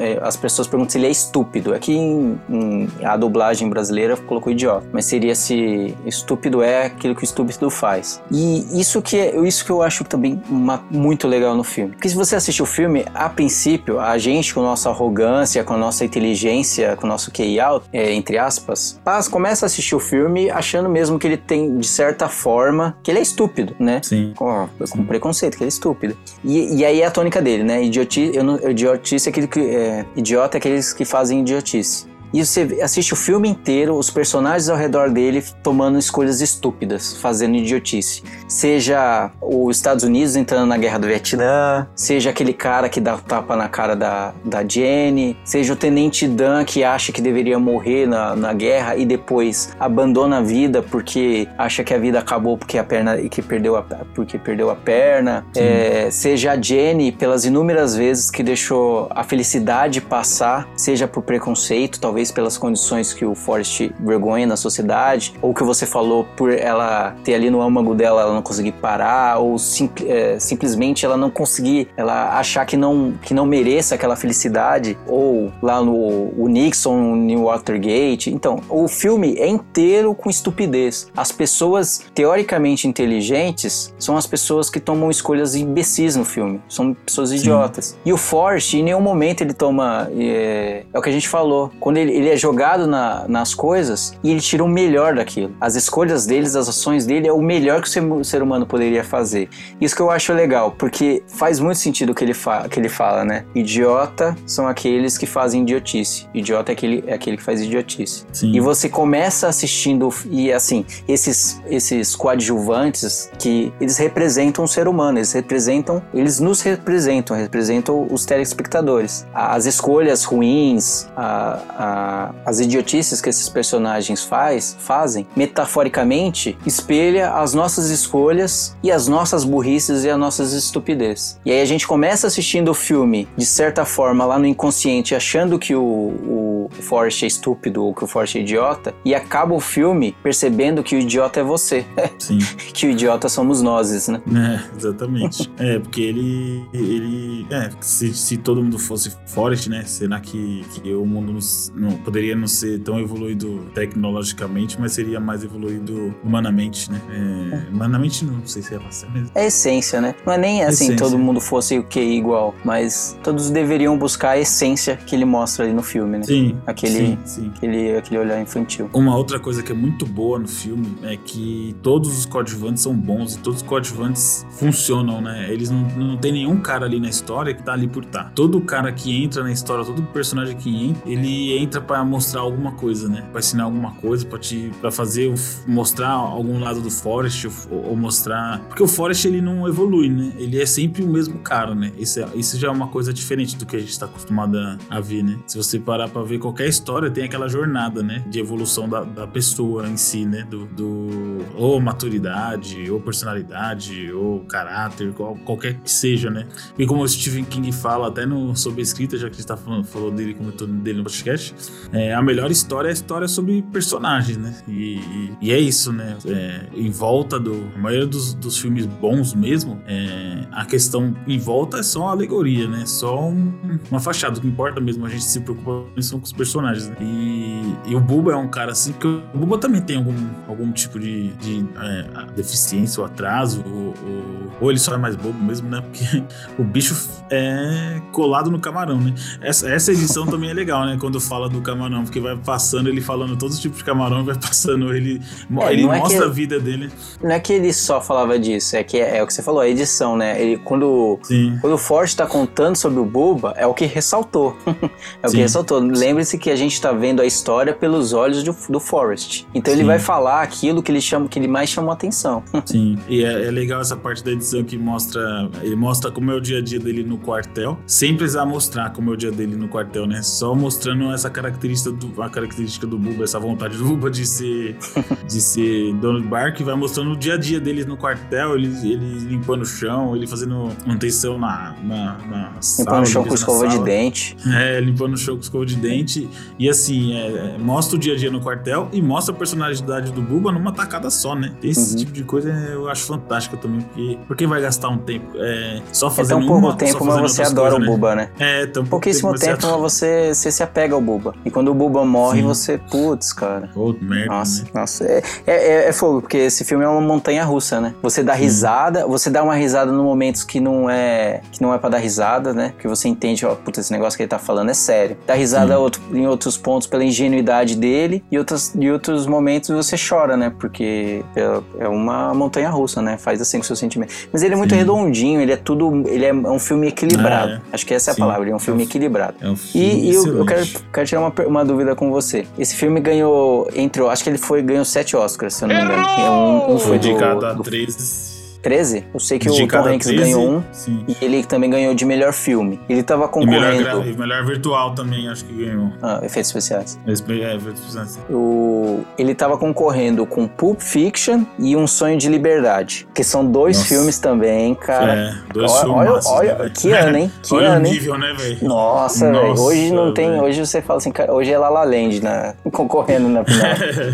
é, 0.00 0.18
as 0.22 0.36
pessoas 0.36 0.66
perguntam 0.66 0.90
se 0.90 0.98
ele 0.98 1.06
é 1.06 1.10
estúpido. 1.10 1.74
Aqui 1.74 1.92
em, 1.92 2.40
em, 2.48 2.88
a 3.04 3.16
dublagem 3.16 3.68
brasileira 3.68 4.16
colocou 4.16 4.52
idiota, 4.52 4.86
mas 4.92 5.04
seria 5.04 5.34
se 5.34 5.94
estúpido 6.06 6.62
é 6.62 6.86
aquilo 6.86 7.14
que 7.14 7.22
o 7.22 7.24
estúpido 7.24 7.70
faz. 7.70 8.22
E 8.30 8.80
isso 8.80 9.00
que 9.00 9.11
que 9.12 9.18
é 9.18 9.38
isso 9.46 9.62
que 9.62 9.70
eu 9.70 9.82
acho 9.82 10.04
também 10.04 10.40
uma- 10.48 10.82
muito 10.90 11.28
legal 11.28 11.54
no 11.54 11.62
filme. 11.62 11.90
Porque 11.92 12.08
se 12.08 12.14
você 12.16 12.34
assistir 12.34 12.62
o 12.62 12.66
filme, 12.66 13.04
a 13.14 13.28
princípio, 13.28 14.00
a 14.00 14.16
gente 14.16 14.54
com 14.54 14.62
nossa 14.62 14.88
arrogância, 14.88 15.62
com 15.62 15.74
a 15.74 15.76
nossa 15.76 16.02
inteligência, 16.02 16.96
com 16.96 17.04
o 17.04 17.08
nosso 17.10 17.30
QI 17.30 17.60
alto, 17.60 17.86
é, 17.92 18.10
entre 18.14 18.38
aspas, 18.38 18.98
começa 19.30 19.66
a 19.66 19.68
assistir 19.68 19.94
o 19.94 20.00
filme 20.00 20.48
achando 20.48 20.88
mesmo 20.88 21.18
que 21.18 21.26
ele 21.26 21.36
tem, 21.36 21.76
de 21.76 21.86
certa 21.86 22.26
forma, 22.26 22.96
que 23.02 23.10
ele 23.10 23.18
é 23.18 23.22
estúpido, 23.22 23.76
né? 23.78 24.00
Sim. 24.02 24.32
Com, 24.34 24.66
com 24.90 25.04
preconceito, 25.04 25.58
que 25.58 25.62
ele 25.62 25.68
é 25.68 25.74
estúpido. 25.76 26.16
E, 26.42 26.78
e 26.78 26.82
aí 26.82 27.02
é 27.02 27.06
a 27.06 27.10
tônica 27.10 27.42
dele, 27.42 27.64
né? 27.64 27.84
Idioti, 27.84 28.30
eu 28.32 28.42
não, 28.42 28.56
idiotice 28.70 29.28
é 29.28 29.30
aquele 29.30 29.46
que. 29.46 29.60
É, 29.60 30.06
idiota 30.16 30.56
é 30.56 30.58
aqueles 30.58 30.94
que 30.94 31.04
fazem 31.04 31.40
idiotice. 31.40 32.06
E 32.32 32.44
você 32.44 32.78
assiste 32.82 33.12
o 33.12 33.16
filme 33.16 33.48
inteiro, 33.48 33.94
os 33.94 34.10
personagens 34.10 34.68
ao 34.68 34.76
redor 34.76 35.10
dele 35.10 35.44
tomando 35.62 35.98
escolhas 35.98 36.40
estúpidas, 36.40 37.16
fazendo 37.16 37.56
idiotice. 37.56 38.22
Seja 38.48 39.30
os 39.40 39.76
Estados 39.76 40.02
Unidos 40.02 40.34
entrando 40.34 40.66
na 40.66 40.78
guerra 40.78 40.98
do 40.98 41.06
Vietnã, 41.06 41.86
seja 41.94 42.30
aquele 42.30 42.54
cara 42.54 42.88
que 42.88 43.00
dá 43.00 43.18
tapa 43.18 43.54
na 43.54 43.68
cara 43.68 43.94
da, 43.94 44.32
da 44.44 44.66
Jenny, 44.66 45.36
seja 45.44 45.74
o 45.74 45.76
Tenente 45.76 46.26
Dan 46.26 46.64
que 46.64 46.82
acha 46.82 47.12
que 47.12 47.20
deveria 47.20 47.58
morrer 47.58 48.06
na, 48.06 48.34
na 48.34 48.52
guerra 48.54 48.96
e 48.96 49.04
depois 49.04 49.74
abandona 49.78 50.38
a 50.38 50.40
vida 50.40 50.82
porque 50.82 51.46
acha 51.58 51.84
que 51.84 51.92
a 51.92 51.98
vida 51.98 52.18
acabou 52.18 52.56
porque 52.56 52.78
a 52.78 52.84
perna 52.84 53.20
e 53.20 53.28
que 53.28 53.42
perdeu 53.42 53.76
a, 53.76 53.82
porque 54.14 54.38
perdeu 54.38 54.70
a 54.70 54.76
perna. 54.76 55.44
É, 55.54 56.08
seja 56.10 56.52
a 56.52 56.60
Jenny 56.60 57.12
pelas 57.12 57.44
inúmeras 57.44 57.94
vezes 57.94 58.30
que 58.30 58.42
deixou 58.42 59.08
a 59.10 59.22
felicidade 59.22 60.00
passar, 60.00 60.68
seja 60.76 61.06
por 61.06 61.22
preconceito, 61.22 62.00
talvez 62.00 62.21
pelas 62.30 62.56
condições 62.56 63.12
que 63.12 63.24
o 63.24 63.34
Forrest 63.34 63.90
vergonha 64.00 64.46
na 64.46 64.56
sociedade, 64.56 65.34
ou 65.42 65.52
que 65.54 65.62
você 65.64 65.86
falou 65.86 66.24
por 66.36 66.52
ela 66.52 67.14
ter 67.24 67.34
ali 67.34 67.50
no 67.50 67.60
âmago 67.60 67.94
dela 67.94 68.22
ela 68.22 68.34
não 68.34 68.42
conseguir 68.42 68.72
parar, 68.72 69.38
ou 69.38 69.58
simpli- 69.58 70.10
é, 70.10 70.38
simplesmente 70.38 71.04
ela 71.04 71.16
não 71.16 71.30
conseguir, 71.30 71.88
ela 71.96 72.38
achar 72.38 72.64
que 72.66 72.76
não, 72.76 73.14
que 73.22 73.34
não 73.34 73.46
mereça 73.46 73.94
aquela 73.94 74.16
felicidade, 74.16 74.96
ou 75.06 75.50
lá 75.62 75.82
no 75.82 76.02
o 76.36 76.48
Nixon, 76.48 77.16
no 77.16 77.44
Watergate. 77.44 78.30
Então, 78.30 78.60
o 78.68 78.86
filme 78.88 79.36
é 79.38 79.46
inteiro 79.48 80.14
com 80.14 80.28
estupidez. 80.30 81.10
As 81.16 81.32
pessoas 81.32 82.04
teoricamente 82.14 82.86
inteligentes 82.86 83.94
são 83.98 84.16
as 84.16 84.26
pessoas 84.26 84.68
que 84.70 84.80
tomam 84.80 85.10
escolhas 85.10 85.54
imbecis 85.54 86.16
no 86.16 86.24
filme, 86.24 86.60
são 86.68 86.94
pessoas 86.94 87.32
idiotas. 87.32 87.96
E 88.04 88.12
o 88.12 88.16
Forrest, 88.16 88.74
em 88.74 88.82
nenhum 88.82 89.00
momento 89.00 89.42
ele 89.42 89.52
toma. 89.52 90.08
É, 90.16 90.84
é 90.92 90.98
o 90.98 91.02
que 91.02 91.08
a 91.08 91.12
gente 91.12 91.28
falou. 91.28 91.70
Quando 91.80 91.96
ele, 91.96 92.11
ele 92.16 92.28
é 92.28 92.36
jogado 92.36 92.86
na- 92.86 93.24
nas 93.28 93.54
coisas 93.54 94.14
e 94.22 94.30
ele 94.30 94.40
tira 94.40 94.62
o 94.64 94.68
melhor 94.68 95.14
daquilo. 95.14 95.54
As 95.60 95.74
escolhas 95.74 96.26
deles, 96.26 96.54
as 96.56 96.68
ações 96.68 97.06
dele 97.06 97.26
é 97.28 97.32
o 97.32 97.40
melhor 97.42 97.80
que 97.82 97.88
o 97.88 97.90
ser, 97.90 98.00
o 98.04 98.24
ser 98.24 98.42
humano 98.42 98.66
poderia 98.66 99.02
fazer. 99.04 99.48
Isso 99.80 99.94
que 99.96 100.02
eu 100.02 100.10
acho 100.10 100.32
legal, 100.32 100.72
porque 100.78 101.22
faz 101.26 101.58
muito 101.58 101.78
sentido 101.78 102.10
o 102.10 102.14
que 102.14 102.24
ele, 102.24 102.34
fa 102.34 102.68
que 102.68 102.78
ele 102.78 102.88
fala, 102.88 103.24
né? 103.24 103.44
Idiota 103.54 104.36
são 104.46 104.66
aqueles 104.68 105.16
que 105.18 105.26
fazem 105.26 105.62
idiotice. 105.62 106.26
Idiota 106.34 106.72
é 106.72 106.74
aquele, 106.74 107.04
é 107.06 107.14
aquele 107.14 107.36
que 107.36 107.42
faz 107.42 107.60
idiotice. 107.60 108.24
Sim. 108.32 108.52
E 108.52 108.60
você 108.60 108.88
começa 108.88 109.48
assistindo 109.48 110.08
e 110.30 110.52
assim, 110.52 110.84
esses 111.08 111.60
esses 111.68 112.14
coadjuvantes 112.16 113.30
que 113.38 113.72
eles 113.80 113.96
representam 113.98 114.64
o 114.64 114.68
ser 114.68 114.86
humano, 114.88 115.18
eles 115.18 115.32
representam, 115.32 116.02
eles 116.12 116.38
nos 116.40 116.60
representam, 116.60 117.36
representam 117.36 118.06
os 118.10 118.24
telespectadores. 118.24 119.26
As 119.32 119.66
escolhas 119.66 120.24
ruins, 120.24 121.06
a- 121.16 121.58
a- 121.78 122.01
as 122.44 122.60
idiotices 122.60 123.20
que 123.20 123.28
esses 123.28 123.48
personagens 123.48 124.22
faz, 124.24 124.76
fazem, 124.78 125.26
metaforicamente, 125.36 126.56
espelha 126.66 127.32
as 127.32 127.54
nossas 127.54 127.90
escolhas 127.90 128.76
e 128.82 128.90
as 128.90 129.08
nossas 129.08 129.44
burrices 129.44 130.04
e 130.04 130.10
as 130.10 130.18
nossas 130.18 130.52
estupidez. 130.52 131.38
E 131.44 131.50
aí 131.50 131.60
a 131.60 131.64
gente 131.64 131.86
começa 131.86 132.26
assistindo 132.26 132.70
o 132.70 132.74
filme, 132.74 133.28
de 133.36 133.46
certa 133.46 133.84
forma, 133.84 134.24
lá 134.24 134.38
no 134.38 134.46
inconsciente, 134.46 135.14
achando 135.14 135.58
que 135.58 135.74
o, 135.74 135.82
o 135.82 136.68
Forrest 136.80 137.22
é 137.22 137.26
estúpido 137.26 137.84
ou 137.84 137.94
que 137.94 138.04
o 138.04 138.06
Forrest 138.06 138.36
é 138.36 138.40
idiota, 138.40 138.94
e 139.04 139.14
acaba 139.14 139.54
o 139.54 139.60
filme 139.60 140.14
percebendo 140.22 140.82
que 140.82 140.94
o 140.96 140.98
idiota 140.98 141.40
é 141.40 141.42
você, 141.42 141.84
Sim. 142.18 142.38
que 142.72 142.86
o 142.86 142.90
idiota 142.90 143.28
somos 143.28 143.62
nós, 143.62 144.08
né? 144.08 144.20
É, 144.34 144.76
exatamente. 144.76 145.50
é, 145.58 145.78
porque 145.78 146.00
ele. 146.00 146.64
ele 146.72 147.46
é, 147.50 147.70
se, 147.80 148.14
se 148.14 148.36
todo 148.36 148.62
mundo 148.62 148.78
fosse 148.78 149.12
Forest, 149.26 149.68
né? 149.68 149.82
Será 149.84 150.20
que, 150.20 150.64
que 150.74 150.92
o 150.94 151.04
mundo 151.04 151.38
não- 151.74 151.91
poderia 151.98 152.34
não 152.36 152.46
ser 152.46 152.80
tão 152.80 152.98
evoluído 153.00 153.66
tecnologicamente, 153.74 154.80
mas 154.80 154.92
seria 154.92 155.20
mais 155.20 155.44
evoluído 155.44 156.14
humanamente, 156.22 156.90
né? 156.90 157.00
É, 157.10 157.70
humanamente, 157.72 158.24
não 158.24 158.44
sei 158.46 158.62
se 158.62 158.74
é 158.74 158.78
você 158.78 159.06
mesmo. 159.08 159.30
É 159.34 159.46
essência, 159.46 160.00
né? 160.00 160.14
Não 160.26 160.32
é 160.32 160.38
nem 160.38 160.62
assim 160.64 160.84
Essência. 160.86 161.06
todo 161.06 161.18
mundo 161.18 161.40
fosse 161.40 161.78
o 161.78 161.82
que 161.84 162.00
igual, 162.00 162.54
mas 162.64 163.16
todos 163.22 163.50
deveriam 163.50 163.96
buscar 163.98 164.30
a 164.30 164.38
essência 164.38 164.96
que 164.96 165.14
ele 165.14 165.24
mostra 165.24 165.64
ali 165.64 165.72
no 165.74 165.82
filme, 165.82 166.18
né? 166.18 166.24
Sim. 166.24 166.56
Aquele- 166.66 166.92
Sim, 166.92 167.18
sim. 167.24 167.52
Aquele, 167.56 167.96
aquele 167.96 168.18
olhar 168.20 168.40
infantil. 168.40 168.90
Uma 168.92 169.16
outra 169.16 169.38
coisa 169.38 169.62
que 169.62 169.72
é 169.72 169.74
muito 169.74 170.04
boa 170.06 170.38
no 170.38 170.48
filme 170.48 170.86
é 171.02 171.16
que 171.16 171.74
todos 171.82 172.18
os 172.18 172.26
coadjuvantes 172.26 172.82
são 172.82 172.94
bons 172.94 173.34
e 173.34 173.38
todos 173.38 173.62
os 173.62 173.66
coadjuvantes 173.66 174.46
funcionam, 174.52 175.20
né? 175.20 175.46
Eles 175.50 175.70
não, 175.70 175.82
não 175.90 176.16
tem 176.16 176.32
nenhum 176.32 176.56
cara 176.60 176.86
ali 176.86 176.98
na 177.00 177.08
história 177.08 177.54
que 177.54 177.62
tá 177.62 177.72
ali 177.72 177.86
por 177.88 178.04
tá. 178.04 178.30
Todo 178.34 178.60
cara 178.60 178.92
que 178.92 179.22
entra 179.22 179.42
na 179.42 179.52
história, 179.52 179.84
todo 179.84 180.02
personagem 180.02 180.56
que 180.56 180.68
entra, 180.88 181.02
ele 181.10 181.56
entra 181.58 181.71
pra 181.80 182.04
mostrar 182.04 182.40
alguma 182.40 182.72
coisa, 182.72 183.08
né? 183.08 183.22
Pra 183.30 183.40
ensinar 183.40 183.64
alguma 183.64 183.92
coisa, 183.92 184.24
pra 184.26 184.38
te 184.38 184.70
para 184.80 184.90
fazer 184.90 185.32
mostrar 185.66 186.10
algum 186.10 186.58
lado 186.58 186.80
do 186.80 186.90
Forrest 186.90 187.46
ou, 187.70 187.84
ou 187.90 187.96
mostrar, 187.96 188.60
porque 188.68 188.82
o 188.82 188.88
Forrest 188.88 189.24
ele 189.24 189.40
não 189.40 189.66
evolui, 189.68 190.08
né? 190.08 190.32
Ele 190.36 190.60
é 190.60 190.66
sempre 190.66 191.02
o 191.02 191.08
mesmo 191.08 191.38
cara, 191.38 191.74
né? 191.74 191.92
Isso, 191.98 192.20
é- 192.20 192.28
isso 192.34 192.58
já 192.58 192.68
é 192.68 192.70
uma 192.70 192.88
coisa 192.88 193.12
diferente 193.12 193.56
do 193.56 193.64
que 193.66 193.76
a 193.76 193.78
gente 193.80 193.98
tá 193.98 194.06
acostumado 194.06 194.56
a, 194.58 194.78
a 194.90 195.00
ver, 195.00 195.22
né? 195.22 195.38
Se 195.46 195.56
você 195.56 195.78
parar 195.78 196.08
pra 196.08 196.22
ver 196.22 196.38
qualquer 196.38 196.68
história, 196.68 197.10
tem 197.10 197.24
aquela 197.24 197.48
jornada, 197.48 198.02
né? 198.02 198.24
De 198.28 198.38
evolução 198.40 198.88
da, 198.88 199.02
da 199.04 199.26
pessoa 199.26 199.88
em 199.88 199.96
si, 199.96 200.24
né? 200.24 200.46
Do, 200.48 200.66
do- 200.66 201.38
ou 201.56 201.80
maturidade, 201.80 202.90
ou 202.90 203.00
personalidade, 203.00 204.12
ou 204.12 204.40
caráter, 204.40 205.12
qual- 205.12 205.36
qualquer 205.44 205.74
que 205.74 205.90
seja, 205.90 206.30
né? 206.30 206.46
E 206.78 206.86
como 206.86 207.02
o 207.02 207.08
Stephen 207.08 207.44
King 207.44 207.70
fala 207.72 208.08
até 208.08 208.26
no, 208.26 208.54
sobre 208.56 208.82
escrita, 208.82 209.16
já 209.16 209.28
que 209.28 209.34
a 209.34 209.38
gente 209.38 209.46
tá 209.46 209.56
falando, 209.56 209.84
falou 209.84 210.10
dele, 210.10 210.34
comentou 210.34 210.66
dele 210.66 210.98
no 210.98 211.04
podcast, 211.04 211.54
é, 211.92 212.14
a 212.14 212.22
melhor 212.22 212.50
história 212.50 212.88
é 212.88 212.90
a 212.90 212.92
história 212.92 213.28
sobre 213.28 213.62
personagens, 213.72 214.36
né? 214.36 214.54
E, 214.68 214.96
e- 214.98 215.32
e 215.42 215.52
é 215.52 215.58
isso, 215.58 215.92
né? 215.92 216.16
É, 216.26 216.62
em 216.74 216.90
volta 216.90 217.38
do. 217.38 217.66
A 217.74 217.78
maioria 217.78 218.06
dos, 218.06 218.34
dos 218.34 218.58
filmes 218.58 218.86
bons 218.86 219.34
mesmo, 219.34 219.80
é, 219.86 220.44
a 220.52 220.64
questão 220.64 221.14
em 221.26 221.38
volta 221.38 221.78
é 221.78 221.82
só 221.82 222.02
uma 222.02 222.10
alegoria, 222.12 222.66
né? 222.68 222.84
Só 222.86 223.28
um- 223.28 223.52
uma 223.90 224.00
fachada. 224.00 224.38
O 224.38 224.40
que 224.40 224.46
importa 224.48 224.80
mesmo, 224.80 225.04
a 225.06 225.08
gente 225.08 225.24
se 225.24 225.40
preocupa 225.40 225.82
são 226.00 226.18
com 226.18 226.24
os 226.26 226.32
personagens, 226.32 226.88
né? 226.88 226.96
E, 227.00 227.74
e 227.88 227.94
o 227.94 228.00
Buba 228.00 228.32
é 228.32 228.36
um 228.36 228.48
cara 228.48 228.72
assim, 228.72 228.92
que 228.92 229.06
o 229.06 229.22
Buba 229.34 229.58
também 229.58 229.80
tem 229.80 229.96
algum, 229.96 230.14
algum 230.48 230.72
tipo 230.72 230.98
de, 230.98 231.28
de, 231.34 231.64
é, 231.80 232.26
deficiência 232.34 233.00
ou 233.00 233.06
atraso, 233.06 233.62
ou, 233.66 233.72
ou, 234.04 234.52
ou 234.62 234.70
ele 234.70 234.78
só 234.78 234.94
é 234.94 234.96
mais 234.96 235.16
bobo 235.16 235.38
mesmo, 235.42 235.68
né? 235.68 235.80
Porque 235.80 236.22
o 236.60 236.64
bicho 236.64 236.94
é 237.30 238.00
colado 238.12 238.50
no 238.50 238.58
camarão, 238.60 239.00
né? 239.00 239.14
Essa, 239.40 239.68
essa 239.70 239.92
edição 239.92 240.26
também 240.26 240.50
é 240.50 240.54
legal, 240.54 240.84
né? 240.86 240.96
Quando 241.00 241.20
fala 241.20 241.48
do 241.52 241.60
camarão, 241.60 242.02
porque 242.04 242.20
vai 242.20 242.36
passando 242.36 242.88
ele 242.88 243.00
falando 243.00 243.36
todos 243.36 243.56
os 243.56 243.60
tipos 243.62 243.78
de 243.78 243.84
camarão, 243.84 244.24
vai 244.24 244.34
passando 244.36 244.94
ele. 244.94 245.20
É, 245.60 245.72
ele 245.72 245.82
é 245.82 245.86
mostra 245.86 246.18
que- 246.20 246.24
a 246.24 246.28
vida 246.28 246.58
dele. 246.58 246.90
Não 247.22 247.30
é 247.30 247.38
que 247.40 247.52
ele 247.52 247.72
só 247.72 248.00
falava 248.00 248.38
disso, 248.38 248.76
é 248.76 248.82
que 248.82 248.98
é, 248.98 249.18
é 249.18 249.22
o 249.22 249.26
que 249.26 249.34
você 249.34 249.42
falou, 249.42 249.60
a 249.60 249.68
edição, 249.68 250.16
né? 250.16 250.40
Ele, 250.40 250.56
quando, 250.58 251.18
Sim. 251.22 251.58
quando 251.60 251.74
o 251.74 251.78
Forte 251.78 252.16
tá 252.16 252.26
contando 252.26 252.76
sobre 252.76 252.98
o 252.98 253.04
Buba, 253.04 253.54
é 253.56 253.66
o 253.66 253.74
que 253.74 253.84
ressaltou. 253.86 254.56
é 255.22 255.26
o 255.26 255.30
Sim. 255.30 255.36
que 255.36 255.42
ressaltou. 255.42 255.78
Lembre-se 255.78 256.38
que 256.38 256.50
a 256.50 256.56
gente 256.56 256.80
tá 256.80 256.92
vendo 256.92 257.20
a 257.22 257.26
história 257.26 257.72
pelos 257.72 258.12
olhos 258.12 258.42
do, 258.42 258.56
do 258.68 258.80
Forrest. 258.80 259.44
Então 259.54 259.72
ele 259.72 259.82
Sim. 259.82 259.86
vai 259.86 259.98
falar 259.98 260.42
aquilo 260.42 260.82
que 260.82 260.90
ele, 260.90 261.00
chama, 261.00 261.28
que 261.28 261.38
ele 261.38 261.48
mais 261.48 261.68
chamou 261.68 261.90
a 261.90 261.94
atenção. 261.94 262.42
Sim, 262.64 262.98
e 263.08 263.22
é, 263.24 263.46
é 263.46 263.50
legal 263.50 263.80
essa 263.80 263.96
parte 263.96 264.24
da 264.24 264.30
edição 264.32 264.62
que 264.64 264.76
mostra. 264.78 265.48
Ele 265.62 265.76
mostra 265.76 266.10
como 266.10 266.30
é 266.30 266.34
o 266.34 266.40
dia 266.40 266.58
a 266.58 266.62
dia 266.62 266.78
dele 266.80 267.02
no 267.04 267.18
quartel, 267.18 267.78
sem 267.86 268.16
precisar 268.16 268.44
mostrar 268.46 268.90
como 268.90 269.10
é 269.10 269.14
o 269.14 269.16
dia 269.16 269.30
dele 269.30 269.56
no 269.56 269.68
quartel, 269.68 270.06
né? 270.06 270.22
Só 270.22 270.54
mostrando 270.54 271.12
essa 271.12 271.30
característica 271.42 271.90
do, 271.90 272.22
a 272.22 272.28
característica 272.30 272.86
do 272.86 272.98
Buba, 272.98 273.24
essa 273.24 273.38
vontade 273.38 273.76
do 273.76 273.84
Buba 273.84 274.10
de 274.10 274.24
ser, 274.26 274.76
de 275.26 275.40
ser 275.40 275.92
dono 275.94 276.20
de 276.20 276.26
bar, 276.26 276.54
que 276.54 276.62
vai 276.62 276.74
mostrando 276.74 277.12
o 277.12 277.16
dia 277.16 277.34
a 277.34 277.36
dia 277.36 277.60
dele 277.60 277.84
no 277.84 277.96
quartel, 277.96 278.54
ele, 278.54 278.66
ele 278.88 279.18
limpando 279.28 279.62
o 279.62 279.66
chão, 279.66 280.14
ele 280.16 280.26
fazendo 280.26 280.68
manutenção 280.86 281.38
na, 281.38 281.74
na, 281.82 282.18
na 282.28 282.52
sala. 282.62 282.88
Limpando 282.88 283.02
o 283.02 283.06
chão 283.06 283.24
com 283.24 283.34
escova 283.34 283.66
de 283.66 283.74
sala. 283.74 283.84
dente. 283.84 284.36
É, 284.54 284.80
limpando 284.80 285.14
o 285.14 285.16
chão 285.16 285.34
com 285.36 285.42
escova 285.42 285.66
de 285.66 285.76
dente. 285.76 286.28
E 286.58 286.68
assim, 286.68 287.14
é, 287.14 287.54
é, 287.54 287.58
mostra 287.58 287.96
o 287.96 287.98
dia 287.98 288.14
a 288.14 288.16
dia 288.16 288.30
no 288.30 288.40
quartel 288.40 288.88
e 288.92 289.02
mostra 289.02 289.34
a 289.34 289.38
personalidade 289.38 290.12
do 290.12 290.22
Buba 290.22 290.52
numa 290.52 290.72
tacada 290.72 291.10
só, 291.10 291.34
né? 291.34 291.52
Esse 291.62 291.92
Uhum. 291.92 291.96
tipo 291.96 292.12
de 292.12 292.24
coisa 292.24 292.48
eu 292.50 292.88
acho 292.88 293.04
fantástico 293.06 293.56
também, 293.56 293.80
porque, 293.80 294.18
porque 294.28 294.46
vai 294.46 294.60
gastar 294.60 294.88
um 294.88 294.98
tempo 294.98 295.26
é, 295.36 295.80
só 295.92 296.06
É 296.06 296.10
fazendo 296.10 296.38
tão 296.38 296.46
pouco 296.46 296.66
uma, 296.66 296.76
tempo, 296.76 297.04
mas 297.04 297.20
você 297.32 297.42
adora 297.42 297.72
coisas, 297.72 297.88
o 297.88 297.92
Buba, 297.92 298.14
né? 298.14 298.30
É, 298.38 298.66
tão 298.66 298.82
pouco 298.84 299.02
Pouquíssimo 299.02 299.30
você 299.32 299.46
tempo, 299.46 299.66
mas 299.66 299.80
você, 299.80 300.34
você 300.34 300.50
se 300.52 300.62
apega 300.62 300.94
ao 300.94 301.00
Buba. 301.00 301.31
Buba. 301.32 301.36
E 301.44 301.50
quando 301.50 301.68
o 301.68 301.74
Buba 301.74 302.04
morre, 302.04 302.40
Sim. 302.40 302.46
você, 302.46 302.78
putz, 302.78 303.32
cara. 303.32 303.70
Merda. 304.00 304.26
Nossa, 304.26 304.62
né? 304.64 304.70
nossa. 304.74 305.04
É, 305.04 305.22
é, 305.46 305.88
é, 305.88 305.92
fogo, 305.92 306.22
porque 306.22 306.36
esse 306.38 306.64
filme 306.64 306.84
é 306.84 306.88
uma 306.88 307.00
montanha 307.00 307.44
russa, 307.44 307.80
né? 307.80 307.94
Você 308.02 308.22
dá 308.22 308.34
Sim. 308.34 308.42
risada, 308.42 309.06
você 309.06 309.30
dá 309.30 309.42
uma 309.42 309.54
risada 309.54 309.90
no 309.90 310.04
momentos 310.04 310.44
que 310.44 310.60
não 310.60 310.88
é 310.88 311.40
que 311.50 311.60
não 311.62 311.74
é 311.74 311.78
para 311.78 311.90
dar 311.90 311.98
risada, 311.98 312.52
né? 312.52 312.74
Que 312.78 312.86
você 312.86 313.08
entende, 313.08 313.44
ó, 313.46 313.54
puta, 313.54 313.80
esse 313.80 313.92
negócio 313.92 314.16
que 314.16 314.22
ele 314.22 314.28
tá 314.28 314.38
falando 314.38 314.70
é 314.70 314.74
sério. 314.74 315.16
Dá 315.26 315.34
risada 315.34 315.78
outro, 315.78 316.02
em 316.12 316.26
outros 316.26 316.56
pontos 316.56 316.86
pela 316.86 317.04
ingenuidade 317.04 317.76
dele 317.76 318.24
e 318.30 318.38
outros, 318.38 318.74
e 318.78 318.90
outros 318.90 319.26
momentos 319.26 319.70
você 319.70 319.96
chora, 319.96 320.36
né? 320.36 320.52
Porque 320.58 321.24
é, 321.34 321.84
é 321.84 321.88
uma 321.88 322.34
montanha 322.34 322.70
russa, 322.70 323.00
né? 323.00 323.16
Faz 323.16 323.40
assim 323.40 323.58
com 323.58 323.62
o 323.62 323.66
seu 323.66 323.76
sentimento. 323.76 324.12
Mas 324.32 324.42
ele 324.42 324.54
é 324.54 324.56
muito 324.56 324.72
Sim. 324.72 324.78
redondinho, 324.78 325.40
ele 325.40 325.52
é 325.52 325.56
tudo. 325.56 326.04
Ele 326.06 326.24
é 326.24 326.32
um 326.32 326.58
filme 326.58 326.88
equilibrado. 326.88 327.52
Ah, 327.52 327.62
é. 327.70 327.74
Acho 327.74 327.86
que 327.86 327.94
essa 327.94 328.10
é 328.10 328.12
a 328.12 328.16
palavra, 328.16 328.44
ele 328.44 328.52
é 328.52 328.56
um 328.56 328.58
filme 328.58 328.82
é 328.82 328.84
equilibrado. 328.84 329.34
É 329.40 329.48
um 329.48 329.56
filme 329.56 329.86
e, 329.86 330.10
e 330.10 330.14
eu, 330.14 330.38
eu, 330.38 330.46
quero, 330.46 330.66
quero 330.92 331.06
tirar 331.06 331.20
uma, 331.22 331.46
uma 331.46 331.64
dúvida 331.64 331.94
com 331.94 332.10
você. 332.10 332.46
Esse 332.58 332.74
filme 332.74 333.00
ganhou. 333.00 333.68
Entrou, 333.74 334.10
acho 334.10 334.22
que 334.24 334.30
ele 334.30 334.38
foi 334.38 334.62
ganhou 334.62 334.84
sete 334.84 335.16
Oscars, 335.16 335.54
se 335.54 335.64
eu 335.64 335.68
não 335.68 335.76
me 335.76 335.82
engano. 335.82 336.02
É 336.02 336.30
um, 336.30 336.74
um 336.74 336.78
foi, 336.78 336.96
indicado 336.96 337.44
a 337.46 337.54
três 337.56 338.31
13? 338.62 339.04
Eu 339.12 339.20
sei 339.20 339.38
que 339.38 339.50
de 339.50 339.62
o 339.62 339.68
Tom 339.68 339.86
Hanks 339.86 340.06
13, 340.06 340.22
ganhou 340.22 340.50
um. 340.50 340.62
Sim. 340.72 341.04
E 341.08 341.16
ele 341.20 341.42
também 341.44 341.68
ganhou 341.68 341.94
de 341.94 342.04
melhor 342.04 342.32
filme. 342.32 342.80
Ele 342.88 343.02
tava 343.02 343.28
concorrendo. 343.28 343.74
E 343.74 343.78
melhor, 343.78 344.04
melhor 344.04 344.46
virtual 344.46 344.94
também, 344.94 345.28
acho 345.28 345.44
que 345.44 345.52
ganhou. 345.52 345.92
Ah, 346.00 346.20
efeitos 346.22 346.48
especiais. 346.50 346.98
É, 347.06 347.12
efeitos 347.12 347.80
especiais. 347.80 348.20
O, 348.30 349.00
ele 349.18 349.34
tava 349.34 349.58
concorrendo 349.58 350.24
com 350.24 350.46
Pulp 350.46 350.80
Fiction 350.80 351.44
e 351.58 351.76
Um 351.76 351.86
Sonho 351.86 352.16
de 352.16 352.28
Liberdade. 352.28 353.06
Que 353.14 353.24
são 353.24 353.44
dois 353.44 353.76
Nossa. 353.76 353.88
filmes 353.88 354.18
também, 354.18 354.74
cara. 354.74 355.12
É, 355.14 355.34
dois 355.52 355.70
olha, 355.72 355.80
filmes. 355.80 356.26
Olha, 356.26 356.56
olha 356.60 356.70
que 356.70 356.92
ano, 356.92 357.18
hein? 357.18 357.32
Que 357.42 357.54
olha 357.54 357.70
ano, 357.70 357.88
o 357.88 357.90
nível, 357.90 358.14
hein? 358.14 358.20
né, 358.20 358.34
velho? 358.34 358.58
Nossa, 358.62 359.32
velho. 359.32 359.60
Hoje 359.60 359.90
não 359.90 360.14
tem. 360.14 360.30
Véio. 360.30 360.42
Hoje 360.44 360.64
você 360.64 360.80
fala 360.80 360.98
assim, 360.98 361.10
cara, 361.10 361.32
hoje 361.32 361.50
é 361.50 361.58
La 361.58 361.68
La 361.68 361.82
Land 361.84 362.20
na, 362.22 362.54
concorrendo 362.70 363.28
na 363.28 363.44
final. 363.44 363.72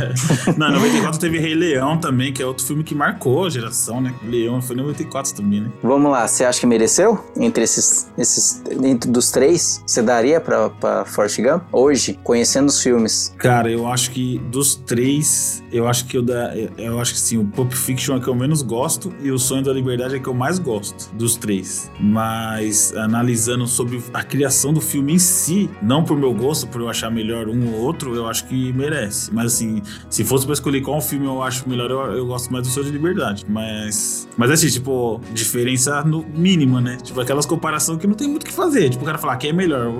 Na 0.56 0.70
94 0.70 1.20
teve 1.20 1.38
Rei 1.38 1.54
Leão 1.54 1.98
também, 1.98 2.32
que 2.32 2.42
é 2.42 2.46
outro 2.46 2.64
filme 2.64 2.82
que 2.82 2.94
marcou 2.94 3.46
a 3.46 3.50
geração, 3.50 4.00
né? 4.00 4.14
Leão 4.38 4.60
foi 4.60 4.76
94 4.76 5.34
também, 5.34 5.62
né? 5.62 5.72
Vamos 5.82 6.10
lá, 6.10 6.26
você 6.26 6.44
acha 6.44 6.60
que 6.60 6.66
mereceu? 6.66 7.18
Entre 7.36 7.64
esses, 7.64 8.10
esses 8.16 8.62
dentro 8.80 9.10
dos 9.10 9.30
três, 9.30 9.82
você 9.86 10.02
daria 10.02 10.40
pra, 10.40 10.70
pra 10.70 11.04
Forrest 11.04 11.40
Gump? 11.40 11.62
Hoje, 11.72 12.18
conhecendo 12.22 12.68
os 12.68 12.82
filmes. 12.82 13.34
Cara, 13.38 13.70
eu 13.70 13.86
acho 13.86 14.10
que 14.10 14.38
dos 14.50 14.74
três, 14.74 15.62
eu 15.72 15.86
acho 15.86 16.06
que 16.06 16.16
eu, 16.16 16.22
da, 16.22 16.54
eu 16.76 16.98
acho 17.00 17.14
que 17.14 17.20
sim, 17.20 17.38
o 17.38 17.44
Pulp 17.44 17.72
Fiction 17.72 18.16
é 18.16 18.20
que 18.20 18.28
eu 18.28 18.34
menos 18.34 18.62
gosto 18.62 19.12
e 19.22 19.30
o 19.30 19.38
Sonho 19.38 19.64
da 19.64 19.72
Liberdade 19.72 20.16
é 20.16 20.18
que 20.18 20.28
eu 20.28 20.34
mais 20.34 20.58
gosto 20.58 21.12
dos 21.14 21.36
três. 21.36 21.90
Mas 22.00 22.94
analisando 22.96 23.66
sobre 23.66 24.02
a 24.12 24.22
criação 24.22 24.72
do 24.72 24.80
filme 24.80 25.14
em 25.14 25.18
si, 25.18 25.70
não 25.82 26.04
por 26.04 26.16
meu 26.16 26.32
gosto, 26.32 26.66
por 26.66 26.80
eu 26.80 26.88
achar 26.88 27.10
melhor 27.10 27.48
um 27.48 27.74
ou 27.74 27.80
outro, 27.80 28.14
eu 28.14 28.26
acho 28.26 28.46
que 28.46 28.72
merece. 28.72 29.32
Mas 29.32 29.54
assim, 29.54 29.82
se 30.08 30.24
fosse 30.24 30.44
pra 30.44 30.52
escolher 30.52 30.80
qual 30.80 31.00
filme 31.00 31.26
eu 31.26 31.42
acho 31.42 31.68
melhor, 31.68 31.90
eu, 31.90 32.00
eu 32.16 32.26
gosto 32.26 32.52
mais 32.52 32.66
do 32.66 32.72
Sonho 32.72 32.86
de 32.86 32.92
Liberdade. 32.92 33.44
Mas, 33.48 34.27
mas 34.36 34.50
assim, 34.50 34.68
tipo, 34.68 35.20
diferença 35.32 36.02
no 36.02 36.24
mínima, 36.24 36.80
né? 36.80 36.98
Tipo, 37.02 37.20
aquelas 37.20 37.46
comparações 37.46 37.98
que 37.98 38.06
não 38.06 38.14
tem 38.14 38.28
muito 38.28 38.42
o 38.42 38.46
que 38.46 38.52
fazer. 38.52 38.90
Tipo, 38.90 39.02
o 39.02 39.06
cara 39.06 39.18
falar 39.18 39.36
quem 39.36 39.50
é 39.50 39.52
melhor, 39.52 39.92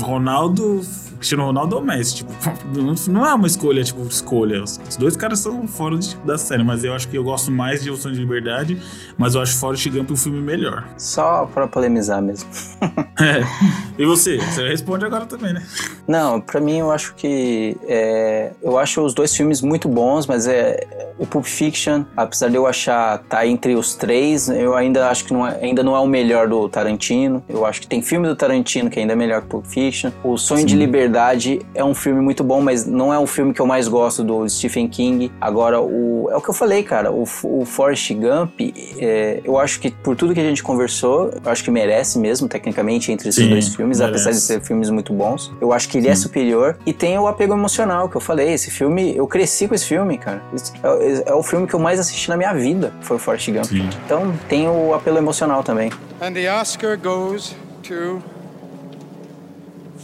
Ronaldo 0.00 0.82
Cristiano 1.18 1.44
Ronaldo 1.44 1.76
ou 1.76 1.82
Messi. 1.82 2.16
Tipo, 2.16 2.32
não 3.10 3.26
é 3.26 3.34
uma 3.34 3.46
escolha, 3.46 3.82
tipo, 3.84 4.02
escolha. 4.06 4.62
Os 4.62 4.96
dois 4.96 5.16
caras 5.16 5.40
são 5.40 5.66
fora 5.66 5.98
de, 5.98 6.16
da 6.18 6.38
série, 6.38 6.64
mas 6.64 6.84
eu 6.84 6.94
acho 6.94 7.08
que 7.08 7.18
eu 7.18 7.24
gosto 7.24 7.50
mais 7.50 7.82
de 7.82 7.90
O 7.90 7.96
Sonho 7.96 8.14
de 8.14 8.20
Liberdade, 8.20 8.80
mas 9.16 9.34
eu 9.34 9.42
acho 9.42 9.56
Forrest 9.58 9.88
Gump 9.90 10.10
um 10.10 10.16
filme 10.16 10.40
melhor. 10.40 10.88
Só 10.96 11.46
pra 11.46 11.66
polemizar 11.66 12.22
mesmo. 12.22 12.48
é. 13.20 13.42
E 13.98 14.06
você? 14.06 14.38
Você 14.38 14.68
responde 14.68 15.04
agora 15.04 15.26
também, 15.26 15.52
né? 15.52 15.66
Não, 16.06 16.40
pra 16.40 16.60
mim 16.60 16.78
eu 16.78 16.90
acho 16.90 17.14
que. 17.14 17.76
É, 17.82 18.52
eu 18.62 18.78
acho 18.78 19.04
os 19.04 19.12
dois 19.12 19.34
filmes 19.34 19.60
muito 19.60 19.88
bons, 19.88 20.26
mas 20.26 20.46
é. 20.46 20.86
O 21.18 21.26
Pulp 21.26 21.44
Fiction, 21.44 22.04
apesar 22.16 22.48
de 22.48 22.54
eu 22.54 22.66
achar 22.66 23.18
tá 23.28 23.44
entre 23.44 23.67
os 23.74 23.94
três, 23.94 24.48
eu 24.48 24.76
ainda 24.76 25.08
acho 25.08 25.24
que 25.24 25.32
não 25.32 25.46
é, 25.46 25.58
ainda 25.62 25.82
não 25.82 25.94
é 25.94 26.00
o 26.00 26.06
melhor 26.06 26.48
do 26.48 26.68
Tarantino. 26.68 27.42
Eu 27.48 27.64
acho 27.64 27.80
que 27.80 27.86
tem 27.86 28.02
filme 28.02 28.26
do 28.26 28.36
Tarantino 28.36 28.90
que 28.90 28.98
ainda 28.98 29.12
é 29.12 29.16
melhor 29.16 29.40
que 29.40 29.46
o 29.46 29.50
Pulp 29.50 29.66
Fiction. 29.66 30.10
O 30.22 30.36
Sonho 30.36 30.60
Sim. 30.60 30.66
de 30.66 30.76
Liberdade 30.76 31.60
é 31.74 31.84
um 31.84 31.94
filme 31.94 32.20
muito 32.20 32.42
bom, 32.44 32.60
mas 32.60 32.86
não 32.86 33.12
é 33.12 33.18
um 33.18 33.26
filme 33.26 33.52
que 33.52 33.60
eu 33.60 33.66
mais 33.66 33.88
gosto 33.88 34.22
do 34.24 34.48
Stephen 34.48 34.88
King. 34.88 35.30
Agora, 35.40 35.80
o, 35.80 36.28
é 36.30 36.36
o 36.36 36.40
que 36.40 36.48
eu 36.48 36.54
falei, 36.54 36.82
cara. 36.82 37.10
O, 37.10 37.24
o 37.42 37.64
Forrest 37.64 38.12
Gump, 38.14 38.60
é, 38.98 39.40
eu 39.44 39.58
acho 39.58 39.80
que 39.80 39.90
por 39.90 40.16
tudo 40.16 40.34
que 40.34 40.40
a 40.40 40.44
gente 40.44 40.62
conversou, 40.62 41.30
eu 41.44 41.50
acho 41.50 41.64
que 41.64 41.70
merece 41.70 42.18
mesmo, 42.18 42.48
tecnicamente, 42.48 43.12
entre 43.12 43.28
esses 43.28 43.42
Sim, 43.42 43.50
dois 43.50 43.74
filmes, 43.74 43.98
merece. 43.98 44.14
apesar 44.14 44.30
de 44.30 44.40
ser 44.40 44.60
filmes 44.60 44.90
muito 44.90 45.12
bons. 45.12 45.52
Eu 45.60 45.72
acho 45.72 45.88
que 45.88 45.98
ele 45.98 46.08
é 46.08 46.14
Sim. 46.14 46.20
é 46.20 46.22
superior. 46.22 46.78
E 46.86 46.92
tem 46.92 47.18
o 47.18 47.26
apego 47.26 47.54
emocional 47.54 48.08
que 48.08 48.16
eu 48.16 48.20
falei. 48.20 48.52
Esse 48.52 48.70
filme, 48.70 49.16
eu 49.16 49.26
cresci 49.26 49.68
com 49.68 49.74
esse 49.74 49.86
filme, 49.86 50.18
cara. 50.18 50.42
É, 51.00 51.30
é 51.30 51.34
o 51.34 51.42
filme 51.42 51.66
que 51.66 51.74
eu 51.74 51.80
mais 51.80 51.98
assisti 51.98 52.28
na 52.28 52.36
minha 52.36 52.52
vida, 52.52 52.92
foi 53.00 53.16
o 53.16 53.20
Forrest 53.20 53.50
Gump. 53.50 53.57
Sim. 53.64 53.88
Então 54.04 54.32
tem 54.48 54.68
o 54.68 54.94
apelo 54.94 55.18
emocional 55.18 55.62
também. 55.62 55.90
And 56.20 56.32
the 56.32 56.48
Oscar 56.50 56.96
goes 56.96 57.54
to 57.84 58.22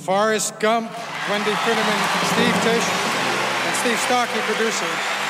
Forrest 0.05 0.55
Gump, 0.61 0.91
Wendy 1.31 1.55
Finneman, 1.65 2.01
Steve 2.33 2.55
Tish, 2.63 2.89
and 3.67 3.75
Steve 3.81 3.99
Stocky, 4.07 4.39
producers. 4.47 5.24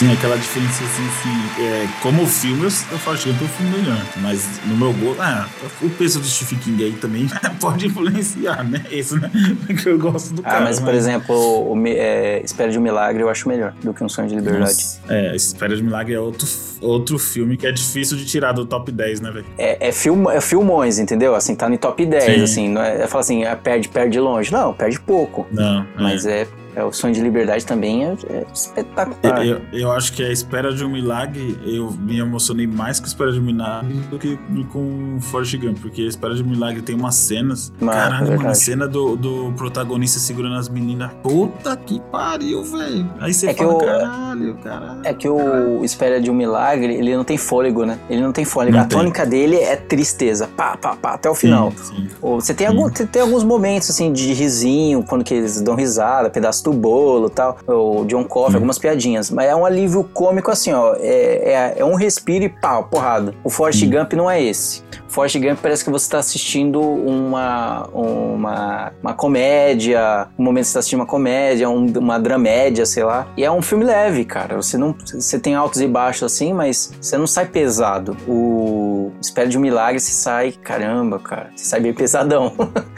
Sim, 0.00 0.10
aquela 0.14 0.34
diferença 0.38 0.82
assim, 0.82 1.06
assim 1.08 1.62
é, 1.62 1.86
como 2.00 2.26
filme, 2.26 2.62
eu, 2.62 2.70
eu 2.90 2.98
falo 2.98 3.18
que 3.18 3.28
é 3.28 3.32
um 3.32 3.36
filme 3.36 3.80
melhor. 3.80 4.02
Mas 4.22 4.48
no 4.64 4.74
meu 4.74 4.94
gosto, 4.94 5.20
ah, 5.20 5.46
o 5.82 5.90
peso 5.90 6.20
do 6.20 6.24
Stephen 6.24 6.58
King 6.58 6.84
aí 6.84 6.92
também 6.92 7.28
pode 7.60 7.86
influenciar, 7.86 8.64
né? 8.64 8.82
Isso, 8.90 9.20
né? 9.20 9.30
Porque 9.66 9.86
eu 9.86 9.98
gosto 9.98 10.32
do 10.32 10.40
ah, 10.40 10.44
cara. 10.44 10.56
Ah, 10.56 10.60
mas, 10.62 10.80
mas... 10.80 10.88
por 10.88 10.94
exemplo, 10.94 11.36
o, 11.36 11.86
é, 11.86 12.40
Espera 12.42 12.72
de 12.72 12.78
um 12.78 12.80
Milagre 12.80 13.22
eu 13.22 13.28
acho 13.28 13.46
melhor 13.46 13.74
do 13.84 13.92
que 13.92 14.02
Um 14.02 14.08
Sonho 14.08 14.26
de 14.26 14.36
Liberdade. 14.36 14.60
Nossa, 14.60 15.00
é, 15.10 15.36
Espera 15.36 15.76
de 15.76 15.82
um 15.82 15.84
Milagre 15.84 16.14
é 16.14 16.18
outro, 16.18 16.48
outro 16.80 17.18
filme 17.18 17.58
que 17.58 17.66
é 17.66 17.70
difícil 17.70 18.16
de 18.16 18.24
tirar 18.24 18.52
do 18.52 18.64
top 18.64 18.90
10, 18.90 19.20
né, 19.20 19.30
velho? 19.30 19.46
É, 19.58 19.88
é, 19.88 19.92
film, 19.92 20.30
é 20.30 20.40
filmões, 20.40 20.98
entendeu? 20.98 21.34
Assim, 21.34 21.54
tá 21.54 21.68
no 21.68 21.76
top 21.76 22.06
10, 22.06 22.24
Sim. 22.24 22.42
assim. 22.42 22.68
Não 22.70 22.80
é, 22.80 23.02
é 23.02 23.06
fala 23.06 23.20
assim, 23.20 23.44
é, 23.44 23.54
perde, 23.54 23.86
perde 23.90 24.18
longe. 24.18 24.50
Não, 24.50 24.72
perde 24.72 24.98
pouco. 24.98 25.46
Não. 25.52 25.86
Mas 25.94 26.24
é, 26.24 26.48
é 26.69 26.69
é, 26.80 26.84
o 26.84 26.92
Sonho 26.92 27.12
de 27.12 27.20
Liberdade 27.20 27.64
também 27.64 28.04
é, 28.04 28.16
é 28.28 28.46
espetacular. 28.52 29.46
Eu, 29.46 29.60
eu, 29.72 29.92
acho 29.92 30.12
que 30.12 30.22
a 30.22 30.32
Espera 30.32 30.72
de 30.72 30.84
um 30.84 30.88
Milagre, 30.88 31.58
eu 31.64 31.90
me 31.90 32.18
emocionei 32.18 32.66
mais 32.66 32.98
com 32.98 33.06
a 33.06 33.08
Espera 33.08 33.32
de 33.32 33.38
um 33.38 33.42
Milagre 33.42 33.94
do 34.10 34.18
que 34.18 34.38
com 34.72 35.18
Forrest 35.20 35.56
Gump, 35.58 35.78
porque 35.80 36.02
a 36.02 36.06
Espera 36.06 36.34
de 36.34 36.42
um 36.42 36.46
Milagre 36.46 36.82
tem 36.82 36.94
umas 36.94 37.14
cenas. 37.16 37.72
Mas, 37.80 37.94
caralho, 37.94 38.32
é 38.32 38.36
mano, 38.36 38.48
a 38.48 38.54
cena 38.54 38.88
do, 38.88 39.16
do 39.16 39.52
protagonista 39.56 40.18
segurando 40.18 40.56
as 40.56 40.68
meninas. 40.68 41.10
Puta 41.22 41.76
que 41.76 42.00
pariu, 42.10 42.62
velho. 42.64 43.10
Aí 43.20 43.34
você 43.34 43.50
é 43.50 43.54
fala, 43.54 43.68
que 43.68 43.74
o, 43.74 43.86
caralho, 43.86 44.54
caralho. 44.62 45.00
É 45.04 45.14
que 45.14 45.28
o 45.28 45.84
Espera 45.84 46.20
de 46.20 46.30
um 46.30 46.34
Milagre, 46.34 46.94
ele 46.94 47.14
não 47.14 47.24
tem 47.24 47.36
fôlego, 47.36 47.84
né? 47.84 47.98
Ele 48.08 48.22
não 48.22 48.32
tem 48.32 48.44
fôlego. 48.44 48.76
Não 48.76 48.84
a 48.84 48.86
tem. 48.86 48.98
tônica 48.98 49.26
dele 49.26 49.56
é 49.56 49.76
tristeza. 49.76 50.48
Pá, 50.56 50.76
pá, 50.76 50.96
pá, 50.96 51.14
até 51.14 51.28
o 51.28 51.34
final. 51.34 51.72
Sim, 51.76 52.08
sim. 52.08 52.08
Você 52.20 52.54
tem. 52.54 52.66
Algum, 52.66 52.88
tem 52.88 53.22
alguns 53.22 53.44
momentos, 53.44 53.90
assim, 53.90 54.12
de 54.12 54.32
risinho, 54.32 55.02
quando 55.02 55.24
que 55.24 55.34
eles 55.34 55.60
dão 55.60 55.74
risada, 55.74 56.30
pedaço 56.30 56.69
do 56.70 56.78
bolo 56.78 57.28
tal, 57.28 57.58
o 57.66 58.04
John 58.06 58.24
Coffey, 58.24 58.54
hum. 58.54 58.56
algumas 58.56 58.78
piadinhas. 58.78 59.30
Mas 59.30 59.48
é 59.48 59.54
um 59.54 59.64
alívio 59.64 60.04
cômico 60.04 60.50
assim, 60.50 60.72
ó. 60.72 60.94
É, 60.98 61.74
é, 61.74 61.74
é 61.78 61.84
um 61.84 61.94
respiro 61.94 62.44
e 62.44 62.48
pau, 62.48 62.84
porrada. 62.84 63.34
O 63.44 63.50
Forrest 63.50 63.84
hum. 63.84 63.90
Gump 63.90 64.12
não 64.12 64.30
é 64.30 64.42
esse. 64.42 64.82
Forrest 65.10 65.36
Gump 65.38 65.58
parece 65.60 65.84
que 65.84 65.90
você 65.90 66.04
está 66.04 66.18
assistindo 66.18 66.80
uma, 66.80 67.88
uma, 67.92 68.92
uma 69.02 69.12
comédia, 69.12 70.28
um 70.38 70.44
momento 70.44 70.64
você 70.64 70.70
está 70.70 70.78
assistindo 70.78 71.00
uma 71.00 71.06
comédia, 71.06 71.68
um, 71.68 71.86
uma 71.98 72.18
dramédia, 72.18 72.86
sei 72.86 73.02
lá. 73.02 73.26
E 73.36 73.44
é 73.44 73.50
um 73.50 73.60
filme 73.60 73.84
leve, 73.84 74.24
cara. 74.24 74.56
Você 74.56 74.78
não 74.78 74.94
você 74.96 75.38
tem 75.38 75.54
altos 75.54 75.80
e 75.80 75.88
baixos 75.88 76.32
assim, 76.32 76.52
mas 76.52 76.92
você 77.00 77.18
não 77.18 77.26
sai 77.26 77.46
pesado. 77.46 78.16
O 78.28 79.10
Espera 79.20 79.48
de 79.48 79.58
um 79.58 79.60
Milagre 79.60 79.98
você 79.98 80.12
sai, 80.12 80.52
caramba, 80.52 81.18
cara. 81.18 81.50
Você 81.56 81.64
sai 81.64 81.80
bem 81.80 81.92
pesadão. 81.92 82.52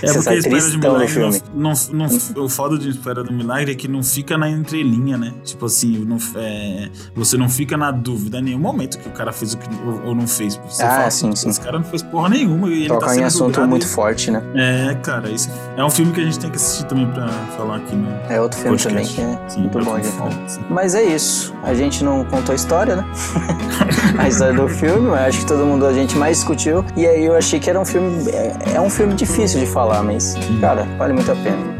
É 0.00 0.06
você 0.06 0.22
porque 0.22 0.38
Espera 0.38 0.70
de 0.70 0.76
um 0.76 0.80
Milagre 0.80 1.42
não, 1.54 1.72
não, 1.92 2.08
não, 2.36 2.44
o 2.44 2.48
foda 2.48 2.78
de 2.78 2.87
Espera 2.90 3.22
de 3.22 3.32
um 3.32 3.36
Milagre 3.36 3.72
é 3.72 3.74
que 3.74 3.88
não 3.88 4.02
fica 4.02 4.36
na 4.36 4.48
entrelinha, 4.50 5.16
né? 5.16 5.32
Tipo 5.44 5.66
assim, 5.66 6.04
não, 6.04 6.18
é, 6.36 6.88
você 7.14 7.36
não 7.36 7.48
fica 7.48 7.76
na 7.76 7.90
dúvida 7.90 8.38
em 8.38 8.42
nenhum 8.42 8.58
momento 8.58 8.98
que 8.98 9.08
o 9.08 9.12
cara 9.12 9.32
fez 9.32 9.54
o 9.54 9.58
que 9.58 9.68
ou, 9.84 10.08
ou 10.08 10.14
não 10.14 10.26
fez. 10.26 10.60
Você 10.68 10.82
ah, 10.82 10.90
fala, 10.90 11.10
sim 11.10 11.28
sim. 11.34 11.48
Esse 11.50 11.60
cara 11.60 11.78
não 11.78 11.84
fez 11.84 12.02
porra 12.02 12.28
nenhuma. 12.28 12.68
E 12.68 12.86
Toca 12.86 13.06
ele 13.06 13.14
tá 13.14 13.20
em 13.20 13.24
assunto 13.24 13.60
muito 13.66 13.84
e... 13.84 13.88
forte, 13.88 14.30
né? 14.30 14.42
É, 14.54 14.94
cara, 14.96 15.30
esse 15.30 15.48
é 15.76 15.84
um 15.84 15.90
filme 15.90 16.12
que 16.12 16.20
a 16.20 16.24
gente 16.24 16.38
tem 16.38 16.50
que 16.50 16.56
assistir 16.56 16.86
também 16.86 17.06
pra 17.10 17.28
falar 17.56 17.76
aqui 17.76 17.94
no. 17.94 18.08
É 18.28 18.40
outro 18.40 18.58
filme 18.58 18.76
podcast. 18.76 19.16
também 19.16 19.36
que 19.36 19.44
é 19.44 19.48
sim, 19.48 19.60
muito 19.60 19.84
bom 19.84 19.98
de 19.98 20.08
Mas 20.70 20.94
é 20.94 21.02
isso. 21.02 21.54
A 21.62 21.74
gente 21.74 22.04
não 22.04 22.24
contou 22.24 22.52
a 22.52 22.56
história, 22.56 22.96
né? 22.96 23.04
a 24.18 24.28
história 24.28 24.54
do 24.54 24.68
filme, 24.68 25.10
acho 25.10 25.40
que 25.40 25.46
todo 25.46 25.64
mundo 25.64 25.86
a 25.86 25.92
gente 25.92 26.16
mais 26.16 26.38
discutiu. 26.38 26.84
E 26.96 27.06
aí 27.06 27.24
eu 27.24 27.36
achei 27.36 27.58
que 27.60 27.70
era 27.70 27.80
um 27.80 27.84
filme. 27.84 28.28
É, 28.30 28.74
é 28.74 28.80
um 28.80 28.90
filme 28.90 29.14
difícil 29.14 29.60
de 29.60 29.66
falar, 29.66 30.02
mas, 30.02 30.34
cara, 30.60 30.84
vale 30.98 31.12
muito 31.12 31.30
a 31.30 31.36
pena. 31.36 31.77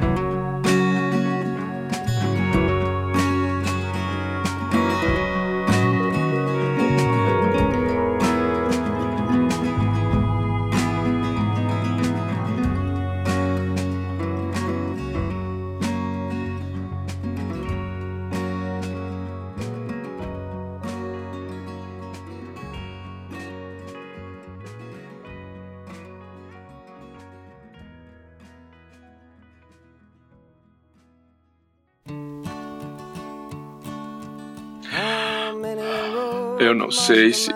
Não 36.88 36.92
sei 36.92 37.34
se 37.34 37.50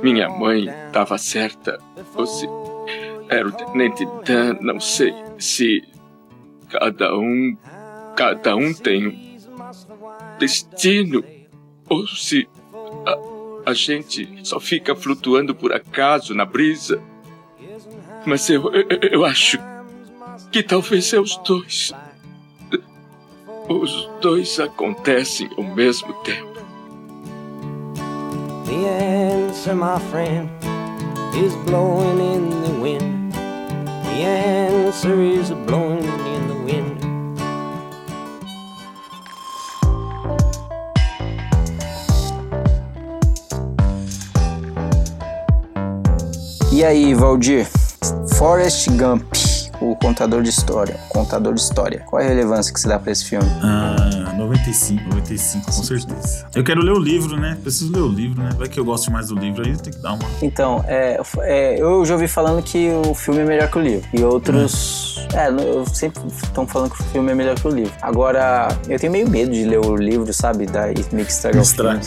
minha 0.00 0.28
mãe 0.28 0.68
estava 0.86 1.18
certa 1.18 1.76
ou 2.14 2.24
se 2.24 2.46
era 3.28 3.48
o 3.48 3.50
Tenente 3.50 4.06
Dan. 4.24 4.58
Não 4.60 4.78
sei 4.78 5.12
se 5.40 5.82
cada 6.70 7.18
um. 7.18 7.56
Cada 8.14 8.54
um 8.54 8.72
tem 8.72 9.08
um 9.08 9.38
destino 10.38 11.24
ou 11.88 12.06
se 12.06 12.48
a, 13.04 13.70
a 13.70 13.74
gente 13.74 14.38
só 14.44 14.60
fica 14.60 14.94
flutuando 14.94 15.52
por 15.52 15.72
acaso 15.72 16.32
na 16.32 16.44
brisa. 16.44 17.02
Mas 18.24 18.48
eu, 18.48 18.72
eu, 18.72 18.86
eu 19.02 19.24
acho 19.24 19.58
que 20.52 20.62
talvez 20.62 21.12
é 21.12 21.18
os 21.18 21.36
dois. 21.38 21.92
Os 23.68 24.08
dois 24.20 24.60
acontecem 24.60 25.50
ao 25.56 25.64
mesmo 25.64 26.12
tempo. 26.22 26.55
The 28.66 28.88
answer, 28.88 29.76
my 29.76 30.00
friend, 30.10 30.50
is 31.36 31.54
blowing 31.66 32.18
in 32.18 32.50
the 32.64 32.80
wind. 32.80 33.32
The 33.32 34.24
answer 34.26 35.22
is 35.22 35.50
blowing 35.50 36.02
in 36.02 36.48
the 36.48 36.54
wind. 36.64 37.00
E 46.72 46.84
aí, 46.84 47.14
Valdir? 47.14 47.68
Forrest 48.36 48.90
Gump, 48.98 49.24
o 49.80 49.96
contador 49.96 50.42
de 50.42 50.50
história. 50.50 50.98
Contador 51.08 51.54
de 51.54 51.60
história. 51.60 52.02
Qual 52.06 52.20
é 52.20 52.26
a 52.26 52.28
relevância 52.28 52.72
que 52.72 52.80
você 52.80 52.88
dá 52.88 52.98
pra 52.98 53.12
esse 53.12 53.24
filme? 53.24 53.48
Ah, 53.62 54.34
95, 54.36 55.02
95, 55.08 55.66
com 55.66 55.72
certeza. 55.72 56.46
Eu 56.54 56.64
quero 56.64 56.82
ler 56.82 56.92
o 56.92 56.98
livro, 56.98 57.36
né? 57.36 57.56
Preciso 57.62 57.92
ler 57.92 58.00
o 58.00 58.08
livro, 58.08 58.42
né? 58.42 58.50
Vai 58.56 58.68
que 58.68 58.78
eu 58.78 58.84
gosto 58.84 59.10
mais 59.10 59.28
do 59.28 59.34
livro, 59.34 59.64
aí 59.66 59.76
tem 59.76 59.92
que 59.92 59.98
dar 59.98 60.12
uma. 60.12 60.24
Então, 60.42 60.84
é, 60.86 61.20
é, 61.40 61.80
eu 61.80 62.04
já 62.04 62.14
ouvi 62.14 62.28
falando 62.28 62.62
que 62.62 62.90
o 63.06 63.14
filme 63.14 63.40
é 63.40 63.44
melhor 63.44 63.70
que 63.70 63.78
o 63.78 63.82
livro. 63.82 64.08
E 64.12 64.22
outros. 64.22 65.15
É, 65.36 65.50
eu 65.50 65.84
sempre 65.86 66.22
estão 66.28 66.66
falando 66.66 66.92
que 66.92 67.02
o 67.02 67.04
filme 67.04 67.30
é 67.30 67.34
melhor 67.34 67.54
que 67.56 67.68
o 67.68 67.70
livro. 67.70 67.92
Agora, 68.00 68.68
eu 68.88 68.98
tenho 68.98 69.12
meio 69.12 69.28
medo 69.28 69.52
de 69.52 69.64
ler 69.64 69.78
o 69.84 69.94
livro, 69.94 70.32
sabe? 70.32 70.64
Da 70.64 70.86
meio 70.86 71.26
que 71.26 71.32
estragar 71.32 71.62
o 71.62 71.66
filme. 71.66 72.00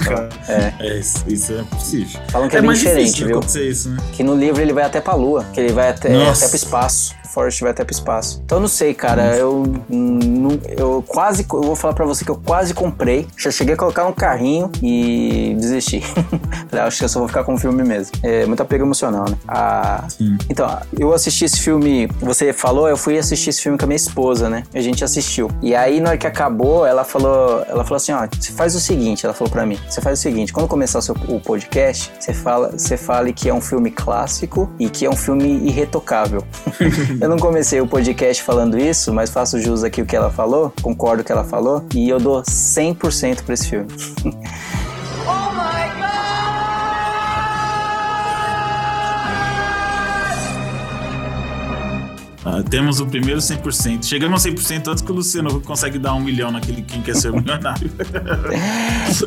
É. 0.47 0.73
É, 0.79 0.99
isso, 0.99 1.23
isso 1.27 1.53
é 1.53 1.63
possível. 1.63 2.19
Falam 2.31 2.49
que 2.49 2.55
é, 2.55 2.57
é 2.57 2.61
bem 2.61 2.67
mais 2.67 2.79
diferente, 2.79 3.23
viu? 3.23 3.39
isso, 3.39 3.89
né? 3.89 3.97
Que 4.13 4.23
no 4.23 4.35
livro 4.35 4.61
ele 4.61 4.73
vai 4.73 4.83
até 4.83 4.99
pra 4.99 5.13
lua, 5.13 5.45
que 5.53 5.59
ele 5.59 5.71
vai 5.71 5.89
até, 5.89 6.09
Nossa. 6.09 6.45
até 6.45 6.47
pro 6.47 6.55
espaço. 6.55 7.19
Forrest 7.29 7.61
vai 7.61 7.71
até 7.71 7.83
pro 7.83 7.93
espaço. 7.93 8.41
Então 8.43 8.57
eu 8.57 8.61
não 8.61 8.67
sei, 8.67 8.93
cara. 8.93 9.35
Eu, 9.37 9.63
não, 9.87 10.59
eu 10.67 11.03
quase. 11.07 11.45
Eu 11.51 11.61
vou 11.61 11.75
falar 11.75 11.93
pra 11.93 12.05
você 12.05 12.25
que 12.25 12.31
eu 12.31 12.41
quase 12.43 12.73
comprei. 12.73 13.27
Já 13.37 13.51
cheguei 13.51 13.75
a 13.75 13.77
colocar 13.77 14.03
no 14.05 14.13
carrinho 14.13 14.71
e 14.81 15.55
desisti. 15.59 16.01
Falei, 16.69 16.85
acho 16.85 16.97
que 16.97 17.05
eu 17.05 17.09
só 17.09 17.19
vou 17.19 17.27
ficar 17.27 17.43
com 17.43 17.53
o 17.53 17.57
filme 17.57 17.83
mesmo. 17.83 18.17
É 18.23 18.45
muito 18.45 18.61
apego 18.61 18.83
emocional, 18.83 19.29
né? 19.29 19.37
Ah, 19.47 20.05
Sim. 20.09 20.37
então, 20.49 20.79
eu 20.97 21.13
assisti 21.13 21.45
esse 21.45 21.59
filme. 21.59 22.07
Você 22.19 22.51
falou, 22.51 22.89
eu 22.89 22.97
fui 22.97 23.15
assistir 23.19 23.49
esse 23.49 23.61
filme 23.61 23.77
com 23.77 23.85
a 23.85 23.87
minha 23.87 23.95
esposa, 23.95 24.49
né? 24.49 24.63
A 24.73 24.81
gente 24.81 25.03
assistiu. 25.03 25.49
E 25.61 25.75
aí, 25.75 25.99
na 25.99 26.09
hora 26.09 26.17
que 26.17 26.27
acabou, 26.27 26.85
ela 26.85 27.03
falou, 27.03 27.63
ela 27.67 27.83
falou 27.83 27.97
assim: 27.97 28.11
ó, 28.11 28.27
você 28.27 28.51
faz 28.51 28.75
o 28.75 28.79
seguinte, 28.79 29.25
ela 29.25 29.33
falou 29.33 29.51
pra 29.51 29.65
mim: 29.65 29.77
você 29.87 30.01
faz 30.01 30.19
o 30.19 30.21
seguinte, 30.21 30.53
quando 30.53 30.67
começar 30.67 30.99
o, 30.99 31.01
seu, 31.01 31.15
o 31.27 31.39
podcast, 31.39 32.11
você 32.19 32.33
fala, 32.33 32.71
você 32.71 32.97
fale 32.97 33.33
que 33.33 33.49
é 33.49 33.53
um 33.53 33.61
filme 33.61 33.91
clássico 33.91 34.69
e 34.79 34.89
que 34.89 35.05
é 35.05 35.09
um 35.09 35.15
filme 35.15 35.67
irretocável. 35.67 36.43
eu 37.19 37.29
não 37.29 37.37
comecei 37.37 37.81
o 37.81 37.87
podcast 37.87 38.43
falando 38.43 38.77
isso, 38.77 39.13
mas 39.13 39.29
faço 39.29 39.59
jus 39.59 39.83
aqui 39.83 40.01
o 40.01 40.05
que 40.05 40.15
ela 40.15 40.31
falou, 40.31 40.73
concordo 40.81 41.17
com 41.17 41.21
o 41.21 41.25
que 41.25 41.31
ela 41.31 41.43
falou, 41.43 41.85
e 41.93 42.09
eu 42.09 42.19
dou 42.19 42.41
100% 42.41 43.43
pra 43.43 43.53
esse 43.53 43.69
filme. 43.69 43.87
Ah, 52.51 52.63
temos 52.67 52.99
o 52.99 53.05
primeiro 53.05 53.39
100%. 53.39 54.03
Chegamos 54.05 54.43
a 54.43 54.49
100% 54.49 54.87
antes 54.87 55.03
que 55.03 55.11
o 55.11 55.15
Luciano 55.15 55.61
consegue 55.61 55.99
dar 55.99 56.15
um 56.15 56.19
milhão 56.19 56.51
naquele 56.51 56.81
Quem 56.81 56.99
Quer 57.01 57.15
Ser 57.15 57.31
Milionário. 57.31 57.91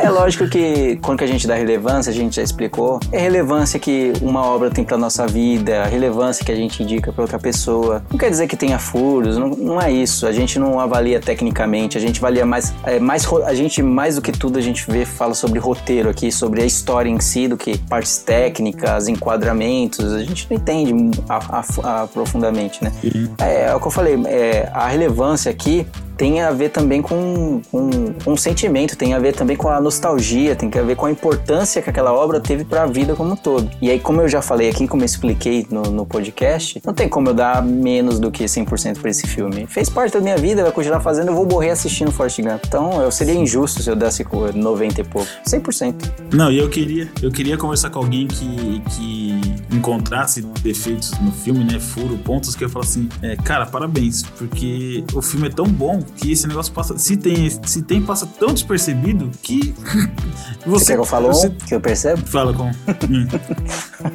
É 0.00 0.08
lógico 0.10 0.48
que 0.48 0.96
quando 1.02 1.18
que 1.18 1.24
a 1.24 1.26
gente 1.26 1.46
dá 1.46 1.54
relevância, 1.54 2.10
a 2.10 2.14
gente 2.14 2.36
já 2.36 2.42
explicou, 2.42 3.00
é 3.10 3.18
relevância 3.20 3.78
que 3.80 4.12
uma 4.22 4.44
obra 4.44 4.70
tem 4.70 4.84
pra 4.84 4.96
nossa 4.96 5.26
vida, 5.26 5.82
a 5.82 5.86
relevância 5.86 6.44
que 6.44 6.52
a 6.52 6.54
gente 6.54 6.82
indica 6.82 7.12
pra 7.12 7.22
outra 7.22 7.38
pessoa. 7.38 8.02
Não 8.10 8.16
quer 8.18 8.30
dizer 8.30 8.46
que 8.46 8.56
tenha 8.56 8.78
furos, 8.78 9.36
não, 9.36 9.48
não 9.48 9.80
é 9.80 9.90
isso. 9.92 10.26
A 10.26 10.32
gente 10.32 10.58
não 10.58 10.78
avalia 10.78 11.20
tecnicamente, 11.20 11.98
a 11.98 12.00
gente 12.00 12.18
avalia 12.20 12.46
mais, 12.46 12.72
é, 12.84 12.98
mais, 13.00 13.26
a 13.44 13.54
gente 13.54 13.82
mais 13.82 14.14
do 14.16 14.22
que 14.22 14.30
tudo 14.32 14.58
a 14.58 14.62
gente 14.62 14.88
vê, 14.88 15.04
fala 15.04 15.34
sobre 15.34 15.58
roteiro 15.58 16.08
aqui, 16.08 16.30
sobre 16.30 16.62
a 16.62 16.64
história 16.66 17.10
em 17.10 17.18
si, 17.20 17.48
do 17.48 17.56
que 17.56 17.76
partes 17.78 18.18
técnicas, 18.18 19.08
enquadramentos, 19.08 20.12
a 20.12 20.22
gente 20.24 20.46
não 20.48 20.56
entende 20.56 20.94
a- 21.28 21.60
a- 21.82 22.02
aprofundamente, 22.02 22.82
né? 22.84 22.92
É, 23.38 23.66
é 23.66 23.74
o 23.74 23.80
que 23.80 23.86
eu 23.86 23.90
falei, 23.90 24.14
é, 24.26 24.70
a 24.72 24.86
relevância 24.88 25.50
aqui 25.50 25.86
tem 26.16 26.40
a 26.40 26.50
ver 26.50 26.70
também 26.70 27.02
com, 27.02 27.60
com, 27.70 28.12
com 28.24 28.32
o 28.32 28.38
sentimento, 28.38 28.96
tem 28.96 29.14
a 29.14 29.18
ver 29.18 29.34
também 29.34 29.56
com 29.56 29.68
a 29.68 29.80
nostalgia, 29.80 30.54
tem 30.54 30.70
a 30.78 30.82
ver 30.82 30.96
com 30.96 31.06
a 31.06 31.10
importância 31.10 31.82
que 31.82 31.90
aquela 31.90 32.12
obra 32.12 32.40
teve 32.40 32.64
para 32.64 32.82
a 32.82 32.86
vida 32.86 33.14
como 33.14 33.32
um 33.32 33.36
todo. 33.36 33.70
E 33.80 33.90
aí, 33.90 33.98
como 33.98 34.20
eu 34.20 34.28
já 34.28 34.42
falei 34.42 34.68
aqui, 34.68 34.86
como 34.86 35.02
eu 35.02 35.06
expliquei 35.06 35.66
no, 35.70 35.82
no 35.82 36.06
podcast, 36.06 36.80
não 36.84 36.94
tem 36.94 37.08
como 37.08 37.28
eu 37.28 37.34
dar 37.34 37.62
menos 37.62 38.18
do 38.18 38.30
que 38.30 38.44
100% 38.44 39.00
para 39.00 39.10
esse 39.10 39.26
filme. 39.26 39.66
Fez 39.66 39.88
parte 39.88 40.12
da 40.12 40.20
minha 40.20 40.36
vida, 40.36 40.62
vai 40.62 40.72
continuar 40.72 41.00
fazendo, 41.00 41.28
eu 41.28 41.34
vou 41.34 41.46
morrer 41.46 41.70
assistindo 41.70 42.10
Forrest 42.12 42.40
Gump. 42.40 42.62
Então, 42.66 43.02
eu 43.02 43.10
seria 43.10 43.34
injusto 43.34 43.82
se 43.82 43.90
eu 43.90 43.96
desse 43.96 44.24
com 44.24 44.52
90 44.52 45.00
e 45.00 45.04
pouco. 45.04 45.28
100%. 45.46 45.94
Não, 46.32 46.50
e 46.50 46.58
eu 46.58 46.68
queria, 46.68 47.10
eu 47.22 47.30
queria 47.30 47.56
conversar 47.56 47.90
com 47.90 47.98
alguém 47.98 48.26
que, 48.26 48.82
que 48.90 49.40
encontrasse 49.74 50.42
defeitos 50.62 51.12
no 51.20 51.32
filme, 51.32 51.64
né? 51.64 51.80
Furo, 51.80 52.18
pontos 52.18 52.54
que 52.54 52.64
eu 52.64 52.68
falo 52.68 52.84
assim, 52.84 53.08
é, 53.22 53.36
cara, 53.36 53.66
parabéns, 53.66 54.22
porque 54.22 55.04
o 55.14 55.22
filme 55.22 55.48
é 55.48 55.50
tão 55.50 55.66
bom 55.66 56.01
que 56.16 56.32
esse 56.32 56.46
negócio 56.46 56.72
passa. 56.72 56.96
Se 56.98 57.16
tem, 57.16 57.50
se 57.64 57.82
tem, 57.82 58.02
passa 58.02 58.26
tão 58.38 58.52
despercebido 58.52 59.30
que. 59.42 59.74
Você 60.64 60.86
quer 60.86 60.92
que 60.94 61.00
eu 61.00 61.04
falo 61.04 61.28
um 61.28 61.32
você- 61.32 61.50
que 61.50 61.74
eu 61.74 61.80
percebo? 61.80 62.24
Fala 62.26 62.52
com. 62.54 62.66
Hum. 62.66 63.26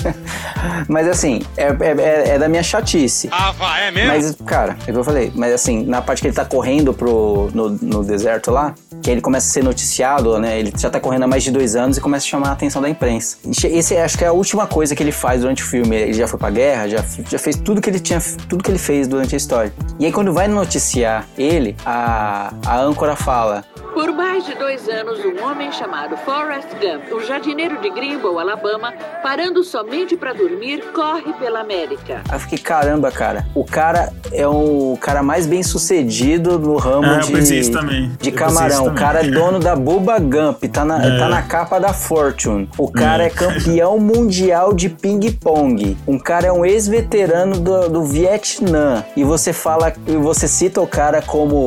Mas 0.87 1.07
assim, 1.07 1.41
é, 1.57 1.63
é- 1.65 2.01
é- 2.01 2.29
é 2.35 2.39
da 2.39 2.47
minha 2.47 2.63
chatice. 2.63 3.27
Ah, 3.31 3.51
vai, 3.51 3.87
é 3.87 3.91
mesmo? 3.91 4.07
Mas, 4.13 4.35
cara, 4.45 4.77
é 4.87 4.89
o 4.89 4.93
que 4.93 4.99
eu 4.99 5.03
falei. 5.03 5.31
Mas 5.35 5.53
assim, 5.53 5.85
na 5.85 6.01
parte 6.01 6.21
que 6.21 6.27
ele 6.27 6.35
tá 6.35 6.45
correndo 6.45 6.93
pro, 6.93 7.49
no, 7.53 7.69
no 7.69 8.03
deserto 8.03 8.51
lá, 8.51 8.73
que 9.01 9.09
ele 9.11 9.21
começa 9.21 9.47
a 9.47 9.51
ser 9.51 9.63
noticiado, 9.63 10.37
né? 10.39 10.59
Ele 10.59 10.73
já 10.77 10.89
tá 10.89 10.99
correndo 10.99 11.23
há 11.23 11.27
mais 11.27 11.43
de 11.43 11.51
dois 11.51 11.75
anos 11.75 11.97
e 11.97 12.01
começa 12.01 12.25
a 12.25 12.29
chamar 12.29 12.49
a 12.49 12.51
atenção 12.53 12.81
da 12.81 12.89
imprensa. 12.89 13.37
Esse 13.65 13.97
acho 13.97 14.17
que 14.17 14.23
é 14.23 14.27
a 14.27 14.33
última 14.33 14.65
coisa 14.67 14.95
que 14.95 15.03
ele 15.03 15.11
faz 15.11 15.41
durante 15.41 15.63
o 15.63 15.65
filme. 15.65 15.95
Ele 15.95 16.13
já 16.13 16.27
foi 16.27 16.39
pra 16.39 16.49
guerra, 16.49 16.87
já, 16.87 17.03
já 17.29 17.39
fez 17.39 17.55
tudo 17.57 17.81
que 17.81 17.89
ele 17.89 17.99
tinha, 17.99 18.19
tudo 18.49 18.63
que 18.63 18.71
ele 18.71 18.79
fez 18.79 19.07
durante 19.07 19.35
a 19.35 19.37
história. 19.37 19.73
E 19.99 20.05
aí 20.05 20.11
quando 20.11 20.33
vai 20.33 20.47
noticiar 20.47 21.27
ele, 21.37 21.75
a, 21.85 22.53
a 22.65 22.79
âncora 22.79 23.15
fala. 23.15 23.63
Por 23.93 24.11
mais 24.13 24.45
de 24.45 24.53
dois 24.53 24.87
anos, 24.87 25.19
um 25.25 25.43
homem 25.43 25.71
chamado 25.71 26.15
Forrest 26.17 26.67
Gump, 26.79 27.11
um 27.11 27.25
jardineiro 27.25 27.81
de 27.81 27.89
Greenbow, 27.89 28.37
Alabama, 28.37 28.93
parando 29.23 29.63
somente 29.63 30.15
para 30.15 30.33
dormir, 30.33 30.83
corre 30.93 31.33
pela 31.33 31.61
América. 31.61 32.21
Aí 32.29 32.35
eu 32.35 32.39
fiquei, 32.39 32.59
caramba, 32.59 33.09
cara. 33.11 33.45
O 33.55 33.63
cara 33.65 34.13
é 34.31 34.47
o 34.47 34.95
cara 35.01 35.23
mais 35.23 35.47
bem 35.47 35.63
sucedido 35.63 36.59
no 36.59 36.77
ramo 36.77 37.07
eu 37.07 37.19
de, 37.41 38.07
de 38.19 38.31
camarão. 38.31 38.85
O 38.85 38.93
cara 38.93 39.25
é 39.25 39.31
dono 39.31 39.57
da 39.59 39.75
Bubba 39.75 40.19
Gump, 40.19 40.63
tá 40.71 40.85
na, 40.85 41.03
É. 41.03 41.17
tá 41.17 41.27
na 41.27 41.41
capa 41.41 41.79
da 41.79 41.91
Fortune. 41.91 42.69
O 42.77 42.91
cara 42.91 43.23
é, 43.23 43.27
É. 43.27 43.29
campeão 43.31 43.97
mundial 43.99 44.73
de 44.73 44.89
ping-pong. 44.89 45.97
Um 46.07 46.19
cara 46.19 46.45
é 46.47 46.51
um 46.51 46.63
ex-veterano 46.63 47.59
do, 47.59 47.89
do 47.89 48.03
Vietnã. 48.03 49.03
E 49.15 49.23
você 49.23 49.51
fala, 49.51 49.91
e 50.05 50.15
você 50.17 50.47
cita 50.47 50.79
o 50.81 50.87
cara 50.87 51.21
como 51.21 51.57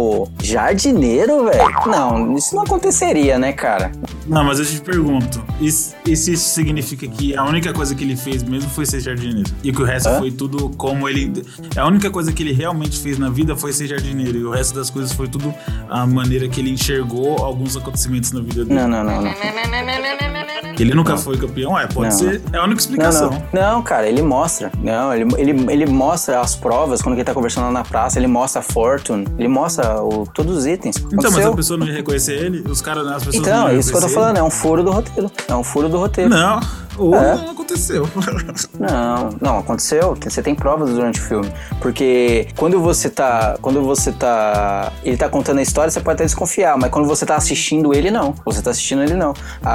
jardineiro, 0.42 1.44
velho? 1.44 1.70
Não, 1.86 2.36
isso 2.36 2.54
não 2.54 2.62
aconteceria, 2.62 3.38
né, 3.38 3.52
cara? 3.52 3.92
Não, 4.26 4.44
mas 4.44 4.58
eu 4.58 4.64
te 4.64 4.80
pergunto: 4.80 5.42
e 5.60 5.70
se 5.70 5.94
e 6.06 6.16
se 6.16 6.32
isso 6.32 6.48
significa 6.50 7.06
que 7.06 7.36
a 7.36 7.44
única 7.44 7.72
coisa 7.72 7.94
que 7.94 8.02
ele 8.04 8.16
fez 8.16 8.42
mesmo 8.42 8.70
foi 8.70 8.86
ser 8.86 9.00
jardineiro? 9.00 9.50
E 9.62 9.72
que 9.72 9.80
o 9.80 9.84
resto 9.84 10.08
Hã? 10.08 10.18
foi 10.18 10.30
tudo 10.30 10.70
como 10.70 11.08
ele. 11.08 11.42
A 11.76 11.86
única 11.86 12.10
coisa 12.10 12.32
que 12.32 12.42
ele 12.42 12.52
realmente 12.52 12.98
fez 12.98 13.18
na 13.18 13.30
vida 13.30 13.56
foi 13.56 13.72
ser 13.72 13.86
jardineiro. 13.86 14.38
E 14.38 14.44
o 14.44 14.50
resto 14.50 14.74
das 14.74 14.90
coisas 14.90 15.12
foi 15.12 15.28
tudo 15.28 15.54
a 15.88 16.06
maneira 16.06 16.48
que 16.48 16.60
ele 16.60 16.70
enxergou 16.70 17.44
alguns 17.44 17.76
acontecimentos 17.76 18.32
na 18.32 18.40
vida 18.40 18.64
dele. 18.64 18.80
Não, 18.80 18.88
não, 18.88 19.04
não, 19.04 19.22
não. 19.22 19.30
Que 20.80 20.84
ele 20.84 20.94
nunca 20.94 21.14
foi 21.18 21.36
campeão? 21.36 21.78
É, 21.78 21.86
pode 21.86 22.08
Não. 22.08 22.18
ser. 22.18 22.40
É 22.54 22.56
a 22.56 22.60
única 22.64 22.66
Não, 22.68 22.74
explicação. 22.76 23.30
não. 23.52 23.60
Não, 23.74 23.82
cara, 23.82 24.08
ele 24.08 24.22
mostra. 24.22 24.72
Não, 24.82 25.12
ele, 25.12 25.28
ele, 25.36 25.50
ele 25.70 25.84
mostra 25.84 26.40
as 26.40 26.56
provas 26.56 27.02
quando 27.02 27.16
ele 27.16 27.22
tá 27.24 27.34
conversando 27.34 27.64
lá 27.66 27.70
na 27.70 27.84
praça, 27.84 28.18
ele 28.18 28.26
mostra 28.26 28.60
a 28.60 28.62
Fortune, 28.62 29.26
ele 29.38 29.46
mostra 29.48 30.02
o- 30.02 30.26
todos 30.32 30.56
os 30.56 30.64
itens. 30.66 30.96
Então, 31.12 31.30
mas 31.30 31.44
a 31.44 31.52
pessoa 31.52 31.78
não 31.78 31.86
ia 31.86 31.92
reconhecer 31.92 32.32
ele? 32.32 32.64
Os 32.66 32.80
caras, 32.80 33.06
as 33.06 33.24
pessoas 33.24 33.34
Então, 33.34 33.60
não 33.60 33.68
é 33.68 33.72
iam 33.72 33.80
isso 33.80 33.90
que 33.90 33.96
eu 33.98 34.00
tô 34.00 34.08
falando, 34.08 34.38
é 34.38 34.42
um 34.42 34.48
furo 34.48 34.82
do 34.82 34.90
roteiro. 34.90 35.30
É 35.46 35.54
um 35.54 35.62
furo 35.62 35.86
do 35.86 35.96
ele? 35.96 36.02
roteiro. 36.02 36.30
Não. 36.30 36.60
Ou 37.00 37.14
É. 37.14 37.36
não 37.36 37.50
aconteceu. 37.52 38.08
Não, 38.78 39.30
não, 39.40 39.58
aconteceu. 39.58 40.16
Você 40.22 40.42
tem 40.42 40.54
provas 40.54 40.90
durante 40.90 41.20
o 41.20 41.22
filme. 41.22 41.52
Porque 41.80 42.48
quando 42.56 42.80
você 42.80 43.10
tá. 43.10 43.56
Quando 43.60 43.82
você 43.82 44.10
tá. 44.12 44.90
Ele 45.04 45.16
tá 45.16 45.28
contando 45.28 45.58
a 45.58 45.62
história, 45.62 45.90
você 45.90 46.00
pode 46.00 46.14
até 46.16 46.24
desconfiar, 46.24 46.76
mas 46.78 46.90
quando 46.90 47.06
você 47.06 47.26
tá 47.26 47.36
assistindo 47.36 47.92
ele, 47.94 48.10
não. 48.10 48.34
Você 48.44 48.62
tá 48.62 48.70
assistindo 48.70 49.02
ele, 49.02 49.14
não. 49.14 49.34
A, 49.62 49.70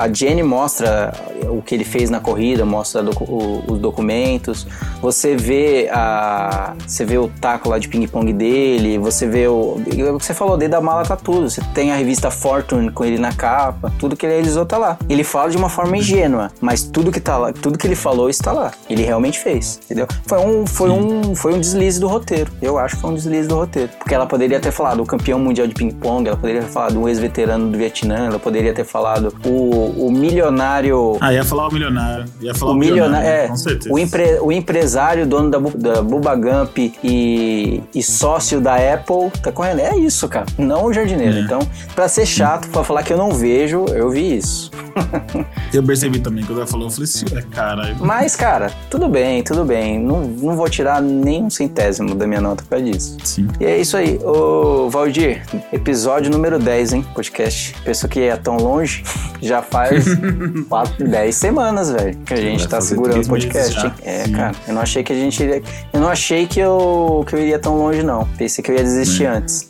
a, 0.00 0.04
a 0.04 0.12
Jenny 0.12 0.42
mostra 0.42 1.12
o 1.48 1.60
que 1.62 1.74
ele 1.74 1.84
fez 1.84 2.08
na 2.10 2.20
corrida, 2.20 2.64
mostra 2.64 3.02
docu- 3.02 3.24
o- 3.24 3.64
os 3.72 3.78
documentos. 3.78 4.66
Você 5.02 5.36
vê 5.36 5.88
a. 5.92 6.74
Você 6.86 7.04
vê 7.04 7.18
o 7.18 7.28
taco 7.40 7.68
lá 7.68 7.78
de 7.78 7.88
ping-pong 7.88 8.32
dele, 8.32 8.98
você 8.98 9.26
vê 9.26 9.46
o. 9.46 9.76
o 9.76 9.82
que 9.84 10.02
Você 10.24 10.32
falou 10.34 10.56
dele 10.56 10.70
da 10.72 10.80
mala 10.80 11.02
tá 11.04 11.16
tudo. 11.16 11.50
Você 11.50 11.60
tem 11.74 11.92
a 11.92 11.96
revista 11.96 12.30
Fortune 12.30 12.90
com 12.90 13.04
ele 13.04 13.18
na 13.18 13.32
capa, 13.32 13.92
tudo 13.98 14.16
que 14.16 14.24
ele 14.26 14.34
realizou 14.34 14.64
tá 14.64 14.78
lá. 14.78 14.96
Ele 15.08 15.22
fala 15.24 15.50
de 15.50 15.56
uma 15.56 15.68
forma 15.68 15.96
ingênua, 15.96 16.41
mas 16.60 16.82
tudo 16.82 17.10
que 17.12 17.20
tá 17.20 17.36
lá, 17.36 17.52
tudo 17.52 17.78
que 17.78 17.86
ele 17.86 17.94
falou 17.94 18.28
está 18.30 18.52
lá. 18.52 18.70
Ele 18.88 19.02
realmente 19.02 19.38
fez, 19.38 19.80
entendeu? 19.84 20.06
Foi 20.26 20.38
um, 20.38 20.66
foi 20.66 20.90
um, 20.90 21.34
foi 21.34 21.54
um 21.54 21.60
deslize 21.60 22.00
do 22.00 22.08
roteiro. 22.08 22.50
Eu 22.60 22.78
acho 22.78 22.96
que 22.96 23.00
foi 23.02 23.10
um 23.10 23.14
deslize 23.14 23.48
do 23.48 23.56
roteiro. 23.56 23.90
Porque 23.98 24.14
ela 24.14 24.26
poderia 24.26 24.60
ter 24.60 24.70
falado 24.72 25.00
o 25.02 25.06
campeão 25.06 25.38
mundial 25.38 25.66
de 25.66 25.74
ping-pong, 25.74 26.26
ela 26.28 26.36
poderia 26.36 26.62
ter 26.62 26.68
falado 26.68 26.98
um 27.00 27.08
ex-veterano 27.08 27.70
do 27.70 27.78
Vietnã, 27.78 28.26
ela 28.26 28.38
poderia 28.38 28.72
ter 28.72 28.84
falado 28.84 29.34
o, 29.44 30.06
o 30.06 30.10
milionário. 30.12 31.16
Ah, 31.20 31.32
ia 31.32 31.44
falar 31.44 31.68
o 31.68 31.72
milionário. 31.72 32.24
Ia 32.40 32.54
falar 32.54 32.72
O 32.72 32.74
o, 32.74 32.78
milionário, 32.78 33.28
é, 33.28 33.48
com 33.48 33.56
certeza. 33.56 33.92
o, 33.94 33.98
empre- 33.98 34.38
o 34.40 34.50
empresário, 34.52 35.26
dono 35.26 35.50
da, 35.50 35.58
da 35.58 36.02
Bubba 36.02 36.34
Gump 36.34 36.76
e, 36.78 37.82
e 37.94 38.02
sócio 38.02 38.60
da 38.60 38.74
Apple, 38.76 39.30
tá 39.42 39.52
correndo. 39.52 39.80
É 39.80 39.96
isso, 39.96 40.28
cara. 40.28 40.46
Não 40.58 40.86
o 40.86 40.92
jardineiro. 40.92 41.36
É. 41.38 41.40
Então, 41.40 41.60
pra 41.94 42.08
ser 42.08 42.26
chato, 42.26 42.68
pra 42.68 42.82
falar 42.84 43.02
que 43.02 43.12
eu 43.12 43.16
não 43.18 43.30
vejo, 43.32 43.84
eu 43.90 44.10
vi 44.10 44.36
isso. 44.36 44.70
Eu 45.72 45.82
percebi 45.82 46.20
também, 46.20 46.44
quando 46.44 46.58
ela 46.58 46.66
falou, 46.66 46.88
eu 46.88 46.90
falei 46.90 47.04
assim, 47.04 47.24
é 47.34 47.42
caralho. 47.42 47.96
Mas, 47.98 48.36
cara, 48.36 48.70
tudo 48.90 49.08
bem, 49.08 49.42
tudo 49.42 49.64
bem. 49.64 49.98
Não, 49.98 50.20
não 50.22 50.54
vou 50.54 50.68
tirar 50.68 51.00
nem 51.00 51.44
um 51.44 51.50
centésimo 51.50 52.14
da 52.14 52.26
minha 52.26 52.40
nota 52.40 52.62
por 52.62 52.70
causa 52.70 52.84
disso. 52.84 53.16
Sim. 53.24 53.48
E 53.58 53.64
é 53.64 53.80
isso 53.80 53.96
aí. 53.96 54.18
Ô, 54.22 54.90
Valdir, 54.90 55.42
episódio 55.72 56.30
número 56.30 56.58
10, 56.58 56.92
hein? 56.92 57.06
Podcast. 57.14 57.74
Pensou 57.84 58.08
que 58.08 58.20
ia 58.20 58.36
tão 58.36 58.56
longe? 58.56 59.02
Já 59.40 59.62
faz 59.62 60.04
4, 60.68 61.08
10 61.08 61.34
semanas, 61.34 61.90
velho, 61.90 62.16
que 62.18 62.34
a 62.34 62.36
gente 62.36 62.68
tá 62.68 62.80
segurando 62.80 63.24
o 63.24 63.28
podcast, 63.28 63.86
hein? 63.86 63.92
É, 64.02 64.24
Sim. 64.24 64.32
cara, 64.32 64.54
eu 64.68 64.74
não 64.74 64.82
achei 64.82 65.02
que 65.02 65.12
a 65.12 65.16
gente 65.16 65.42
iria. 65.42 65.62
Eu 65.92 66.00
não 66.00 66.08
achei 66.08 66.46
que 66.46 66.60
eu, 66.60 67.24
que 67.26 67.34
eu 67.34 67.40
iria 67.40 67.58
tão 67.58 67.76
longe, 67.76 68.02
não. 68.02 68.28
Pensei 68.36 68.62
que 68.62 68.70
eu 68.70 68.76
ia 68.76 68.84
desistir 68.84 69.26
antes. 69.26 69.68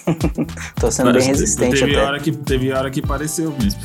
Tô 0.77 0.91
sendo 0.91 1.13
bem 1.13 1.21
Mas 1.21 1.27
resistente 1.27 1.79
teve 1.79 1.97
até. 1.97 2.05
Hora 2.05 2.21
que, 2.21 2.33
teve 2.33 2.73
hora 2.73 2.91
que 2.91 3.01
pareceu 3.01 3.55
mesmo. 3.59 3.81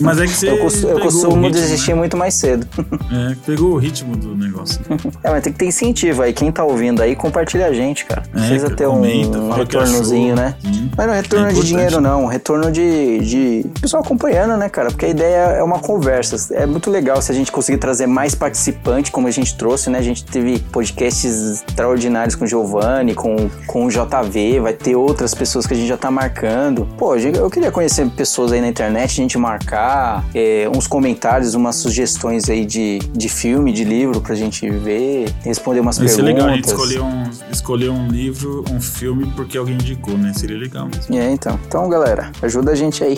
Mas 0.00 0.20
é 0.20 0.24
que 0.24 0.32
você 0.32 0.55
Eu, 0.56 0.62
cos- 0.64 0.82
eu 0.82 1.00
costumo 1.00 1.50
desistir 1.50 1.94
muito 1.94 2.16
mais 2.16 2.34
cedo. 2.34 2.66
né? 3.10 3.32
É, 3.32 3.36
pegou 3.46 3.72
o 3.74 3.76
ritmo 3.78 4.16
do 4.16 4.34
negócio. 4.34 4.80
É, 5.22 5.30
mas 5.30 5.42
tem 5.42 5.52
que 5.52 5.58
ter 5.58 5.66
incentivo 5.66 6.22
aí. 6.22 6.32
Quem 6.32 6.52
tá 6.52 6.62
ouvindo 6.64 7.02
aí, 7.02 7.16
compartilha 7.16 7.66
a 7.66 7.72
gente, 7.72 8.04
cara. 8.04 8.22
Precisa 8.30 8.64
cara, 8.64 8.76
ter 8.76 8.86
um, 8.86 8.92
comenta, 8.92 9.38
um 9.38 9.50
retornozinho, 9.50 10.34
achou. 10.34 10.44
né? 10.44 10.54
Sim. 10.62 10.90
Mas 10.96 11.06
não 11.06 11.14
é 11.14 11.16
retorno 11.20 11.46
É 11.48 11.52
de 11.52 11.62
dinheiro, 11.62 12.00
não. 12.00 12.24
Um 12.24 12.26
Retorno 12.26 12.70
de, 12.70 13.18
de 13.20 13.66
pessoal 13.80 14.02
acompanhando, 14.02 14.56
né, 14.56 14.68
cara? 14.68 14.90
Porque 14.90 15.06
a 15.06 15.08
ideia 15.08 15.36
é 15.58 15.62
uma 15.62 15.78
conversa. 15.78 16.54
É 16.54 16.64
muito 16.66 16.90
legal 16.90 17.20
se 17.22 17.32
a 17.32 17.34
gente 17.34 17.50
conseguir 17.50 17.78
trazer 17.78 18.06
mais 18.06 18.34
participantes, 18.34 19.10
como 19.10 19.26
a 19.26 19.30
gente 19.30 19.56
trouxe, 19.56 19.90
né? 19.90 19.98
A 19.98 20.02
gente 20.02 20.24
teve 20.24 20.58
podcasts 20.70 21.62
extraordinários 21.68 22.34
com 22.34 22.44
o 22.44 22.48
Giovanni, 22.48 23.14
com, 23.14 23.48
com 23.66 23.86
o 23.86 23.88
JV, 23.90 24.60
vai 24.60 24.72
ter 24.72 24.94
outras 24.96 25.34
pessoas 25.34 25.66
que 25.66 25.74
a 25.74 25.76
gente 25.76 25.88
já 25.88 25.96
tá 25.96 26.10
marcando. 26.10 26.86
Pô, 26.96 27.16
eu 27.16 27.50
queria 27.50 27.70
conhecer 27.72 28.06
pessoas 28.10 28.52
aí 28.52 28.60
na 28.60 28.68
internet, 28.68 29.10
a 29.12 29.22
gente 29.22 29.38
marcar, 29.38 30.24
é, 30.34 30.45
uns 30.74 30.86
comentários, 30.86 31.54
umas 31.54 31.76
sugestões 31.76 32.48
aí 32.48 32.64
de, 32.64 32.98
de 33.12 33.28
filme, 33.28 33.72
de 33.72 33.84
livro 33.84 34.20
pra 34.20 34.34
gente 34.34 34.68
ver, 34.70 35.32
responder 35.42 35.80
umas 35.80 35.98
Vai 35.98 36.06
perguntas. 36.06 36.34
legal 36.34 36.48
a 36.48 36.54
gente 36.54 36.64
escolher 36.66 37.00
um, 37.00 37.30
escolher 37.50 37.90
um 37.90 38.08
livro, 38.08 38.64
um 38.70 38.80
filme, 38.80 39.26
porque 39.36 39.56
alguém 39.58 39.74
indicou, 39.74 40.16
né? 40.16 40.32
Seria 40.34 40.56
legal 40.58 40.86
mesmo. 40.88 41.14
É, 41.14 41.30
então. 41.30 41.58
Então, 41.66 41.88
galera, 41.88 42.30
ajuda 42.42 42.72
a 42.72 42.74
gente 42.74 43.02
aí. 43.02 43.16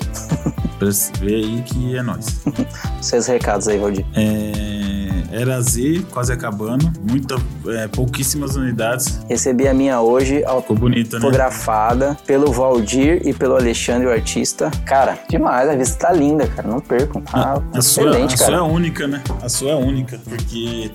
Pra 0.78 0.88
ver 1.20 1.34
aí 1.34 1.62
que 1.66 1.96
é 1.96 2.02
nóis. 2.02 2.40
Seus 3.02 3.26
recados 3.26 3.66
aí, 3.66 3.78
Valdir. 3.78 4.06
É, 4.14 5.07
era 5.30 5.60
Z, 5.60 6.04
quase 6.10 6.32
acabando. 6.32 6.90
Muita, 7.08 7.36
é, 7.68 7.88
pouquíssimas 7.88 8.56
unidades. 8.56 9.20
Recebi 9.28 9.66
a 9.68 9.74
minha 9.74 10.00
hoje, 10.00 10.40
né? 10.40 10.44
autografada 10.46 12.16
pelo 12.26 12.52
Valdir 12.52 13.26
e 13.26 13.32
pelo 13.32 13.56
Alexandre, 13.56 14.06
o 14.06 14.10
artista. 14.12 14.70
Cara, 14.84 15.18
demais, 15.28 15.68
a 15.68 15.72
revista 15.72 16.06
tá 16.08 16.12
linda, 16.12 16.46
cara. 16.46 16.68
Não 16.68 16.80
percam. 16.80 17.20
Tá 17.22 17.62
A 17.74 17.82
sua, 17.82 18.04
excelente, 18.04 18.34
a 18.34 18.36
sua 18.36 18.46
é 18.46 18.50
cara. 18.50 18.64
única, 18.64 19.06
né? 19.06 19.22
A 19.42 19.48
sua 19.48 19.70
é 19.70 19.74
única, 19.74 20.20
porque 20.24 20.90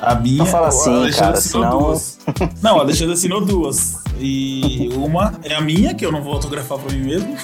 a 0.00 0.14
minha. 0.14 0.38
Não 0.38 0.46
fala 0.46 0.68
assim, 0.68 0.90
Alexandre 0.94 1.18
cara, 1.18 1.38
assinou 1.38 1.64
senão- 1.64 1.78
duas. 1.82 2.18
Não, 2.62 2.76
o 2.76 2.80
Alexandre 2.80 3.14
assinou 3.14 3.44
duas. 3.44 3.96
E 4.18 4.88
uma 4.94 5.34
é 5.42 5.54
a 5.54 5.60
minha, 5.60 5.94
que 5.94 6.04
eu 6.04 6.10
não 6.10 6.22
vou 6.22 6.32
autografar 6.32 6.78
pra 6.78 6.90
mim 6.92 7.04
mesmo. 7.04 7.36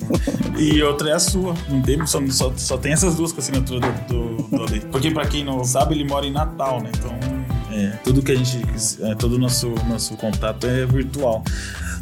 e 0.58 0.82
outra 0.82 1.10
é 1.10 1.12
a 1.14 1.18
sua. 1.18 1.54
Não 1.68 1.80
tem, 1.80 2.04
só, 2.06 2.20
só, 2.28 2.52
só 2.56 2.76
tem 2.76 2.92
essas 2.92 3.14
duas 3.14 3.32
com 3.32 3.38
a 3.38 3.42
assinatura 3.42 3.80
do, 3.80 4.36
do, 4.36 4.37
Porque 4.90 5.10
pra 5.10 5.26
quem 5.26 5.44
não 5.44 5.64
sabe, 5.64 5.94
ele 5.94 6.04
mora 6.04 6.26
em 6.26 6.32
Natal, 6.32 6.80
né? 6.80 6.90
Então, 6.96 7.12
é, 7.70 7.98
tudo 8.02 8.22
que 8.22 8.32
a 8.32 8.34
gente. 8.34 8.60
É, 9.02 9.14
todo 9.14 9.34
o 9.34 9.38
nosso, 9.38 9.68
nosso 9.88 10.16
contato 10.16 10.66
é 10.66 10.86
virtual. 10.86 11.42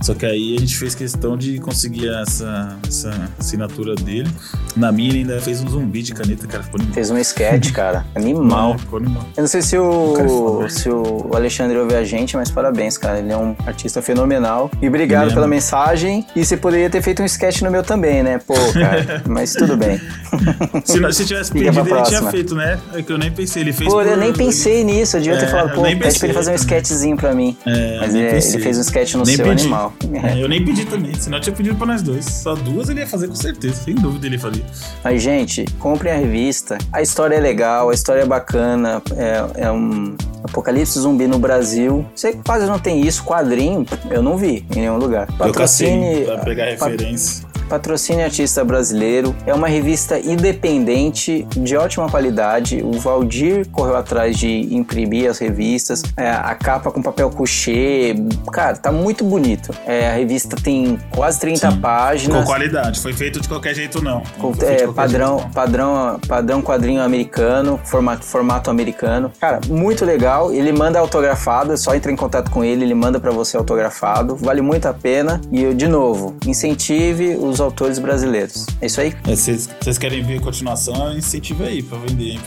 Só 0.03 0.14
que 0.14 0.24
aí 0.26 0.57
a 0.57 0.61
gente 0.61 0.76
fez 0.76 0.94
questão 0.94 1.36
de 1.36 1.59
conseguir 1.59 2.09
essa, 2.09 2.76
essa 2.86 3.28
assinatura 3.38 3.94
dele. 3.94 4.28
Na 4.76 4.92
minha 4.92 5.09
ele 5.11 5.18
ainda 5.20 5.40
fez 5.40 5.62
um 5.62 5.68
zumbi 5.68 6.03
de 6.03 6.12
caneta, 6.14 6.47
cara. 6.47 6.62
Ficou 6.62 6.78
animal. 6.80 6.94
Fez 6.94 7.11
um 7.11 7.18
sketch, 7.18 7.72
cara. 7.74 8.05
Animal. 8.14 8.74
É, 8.74 8.78
ficou 8.78 8.99
animal. 8.99 9.24
Eu 9.36 9.40
não 9.42 9.49
sei 9.49 9.62
se 9.62 9.76
é 9.76 9.80
o, 9.80 10.14
foda. 10.28 10.68
se 10.68 10.88
o 10.90 11.30
Alexandre 11.34 11.76
ouve 11.78 11.94
a 11.94 12.05
gente, 12.05 12.36
mas 12.36 12.51
parabéns, 12.51 12.99
cara. 12.99 13.18
Ele 13.18 13.32
é 13.32 13.36
um 13.36 13.57
artista 13.66 14.01
fenomenal. 14.03 14.70
E 14.80 14.88
obrigado 14.88 15.22
Ele 15.24 15.30
é, 15.30 15.34
pela 15.34 15.47
mano. 15.47 15.55
mensagem. 15.55 16.26
E 16.36 16.44
você 16.44 16.57
poderia 16.57 16.90
ter 16.90 17.03
feito 17.03 17.22
um 17.22 17.24
sketch 17.26 17.62
no 17.62 17.70
meu 17.70 17.82
também, 17.82 18.22
né? 18.22 18.38
Pô, 18.38 18.55
cara. 18.74 19.22
mas 19.26 19.53
tudo 19.55 19.76
bem. 19.76 20.01
Se, 20.84 21.01
não- 21.01 21.11
se 21.12 21.24
tivesse 21.24 21.51
pedido, 21.53 21.70
ele 21.70 21.82
tinha 21.82 21.84
próxima. 21.97 22.30
feito, 22.30 22.55
né? 22.55 22.78
É 22.94 23.03
que 23.03 23.11
eu 23.11 23.18
nem 23.18 23.30
pensei. 23.30 23.62
Ele 23.62 23.72
fez 23.72 23.88
Pô, 23.90 23.97
por- 23.97 24.07
eu 24.07 24.16
nem 24.16 24.32
pensei 24.32 24.84
nisso. 24.84 25.16
Eu 25.16 25.22
devia 25.22 25.38
ter 25.38 25.47
É, 25.47 25.49
falado, 25.49 25.70
eu 25.70 25.74
pô, 25.74 25.82
pede 25.82 26.18
pra 26.18 26.26
ele 26.28 26.34
fazer 26.34 26.51
um 26.53 26.55
sketchzinho 26.55 27.16
pra 27.16 27.34
mim. 27.34 27.57
É, 27.66 27.99
Mas 28.01 28.14
é, 28.14 28.30
pensei. 28.32 28.55
ele 28.55 28.62
fez 28.62 28.78
um 28.78 28.80
sketch 28.82 29.14
no 29.14 29.24
Nem 29.24 29.36
seu 29.36 29.44
pedi. 29.47 29.62
animal. 29.62 29.86
É, 30.22 30.43
eu 30.43 30.49
nem 30.49 30.64
pedi 30.64 30.84
também, 30.84 31.14
senão 31.14 31.39
eu 31.39 31.43
tinha 31.43 31.55
pedido 31.55 31.76
pra 31.76 31.87
nós 31.87 32.03
dois. 32.03 32.24
Só 32.24 32.55
duas 32.55 32.89
ele 32.89 33.01
ia 33.01 33.07
fazer 33.07 33.28
com 33.28 33.34
certeza, 33.34 33.74
sem 33.74 33.95
dúvida 33.95 34.26
ele 34.26 34.39
faria. 34.39 34.64
Mas, 35.03 35.22
gente, 35.22 35.64
comprem 35.78 36.12
a 36.12 36.16
revista. 36.16 36.78
A 36.93 37.03
história 37.03 37.37
é 37.37 37.41
legal, 37.41 37.91
a 37.91 37.95
história 37.95 38.22
é 38.22 38.26
bacana. 38.26 39.03
É, 39.16 39.64
é 39.66 39.72
um 39.72 40.16
apocalipse 40.45 40.99
zumbi 40.99 41.26
no 41.26 41.39
Brasil. 41.39 42.05
Você 42.14 42.32
quase 42.45 42.66
não 42.66 42.78
tem 42.78 43.07
isso. 43.07 43.24
Quadrinho, 43.24 43.84
eu 44.11 44.22
não 44.22 44.37
vi 44.37 44.64
em 44.74 44.80
nenhum 44.80 44.97
lugar. 44.97 45.28
Eu 45.41 45.53
cacei 45.53 45.89
Patrocine, 45.89 46.24
pra 46.24 46.39
pegar 46.39 46.64
referência. 46.66 47.45
Patrocine 47.68 48.22
artista 48.22 48.64
brasileiro. 48.64 49.34
É 49.46 49.52
uma 49.54 49.68
revista 49.68 50.18
independente, 50.18 51.46
de 51.56 51.76
ótima 51.76 52.08
qualidade. 52.08 52.82
O 52.82 52.92
Valdir 52.98 53.68
correu 53.70 53.96
atrás 53.96 54.36
de 54.36 54.74
imprimir 54.74 55.30
as 55.30 55.38
revistas. 55.38 56.02
É, 56.16 56.30
a 56.30 56.54
capa 56.54 56.90
com 56.90 57.02
papel 57.02 57.30
couché. 57.30 58.14
Cara, 58.52 58.76
tá 58.76 58.90
muito 58.90 59.24
bonito. 59.24 59.70
É, 59.86 60.08
a 60.10 60.14
revista 60.14 60.56
tem 60.56 60.98
quase 61.14 61.38
30 61.40 61.70
Sim. 61.70 61.80
páginas. 61.80 62.40
Com 62.40 62.44
qualidade, 62.46 63.00
foi 63.00 63.12
feito 63.12 63.40
de 63.40 63.48
qualquer 63.48 63.74
jeito 63.74 64.02
não. 64.02 64.22
Com- 64.38 64.52
é, 64.60 64.86
padrão, 64.88 65.36
jeito, 65.38 65.44
não. 65.46 65.50
padrão, 65.50 66.20
padrão 66.26 66.62
quadrinho 66.62 67.02
americano, 67.02 67.78
formato, 67.84 68.24
formato 68.24 68.70
americano. 68.70 69.32
Cara, 69.40 69.60
muito 69.68 70.04
legal. 70.04 70.52
Ele 70.52 70.72
manda 70.72 70.98
autografado, 70.98 71.72
é 71.72 71.76
só 71.76 71.94
entrar 71.94 72.12
em 72.12 72.16
contato 72.16 72.50
com 72.50 72.64
ele, 72.64 72.84
ele 72.84 72.94
manda 72.94 73.20
pra 73.20 73.30
você 73.30 73.56
autografado. 73.56 74.36
Vale 74.36 74.60
muito 74.60 74.86
a 74.86 74.94
pena. 74.94 75.40
E 75.50 75.62
eu, 75.62 75.74
de 75.74 75.86
novo, 75.88 76.36
incentive 76.46 77.36
os 77.36 77.55
autores 77.61 77.98
brasileiros. 77.98 78.66
É 78.80 78.86
isso 78.86 79.00
aí? 79.00 79.14
É, 79.26 79.34
Vocês 79.36 79.68
vocês 79.80 79.98
querem 79.98 80.22
ver 80.22 80.38
a 80.38 80.40
continuação, 80.40 81.16
incentiva 81.16 81.64
aí 81.64 81.82
pra 81.82 81.98
vender, 81.98 82.38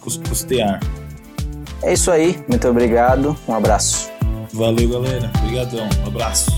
cus- 0.00 0.20
custear. 0.28 0.80
É 1.82 1.92
isso 1.92 2.10
aí. 2.10 2.38
Muito 2.48 2.68
obrigado. 2.68 3.36
Um 3.48 3.54
abraço. 3.54 4.10
Valeu, 4.52 4.88
galera. 4.88 5.30
Obrigadão. 5.42 5.88
Um 6.04 6.08
abraço. 6.08 6.50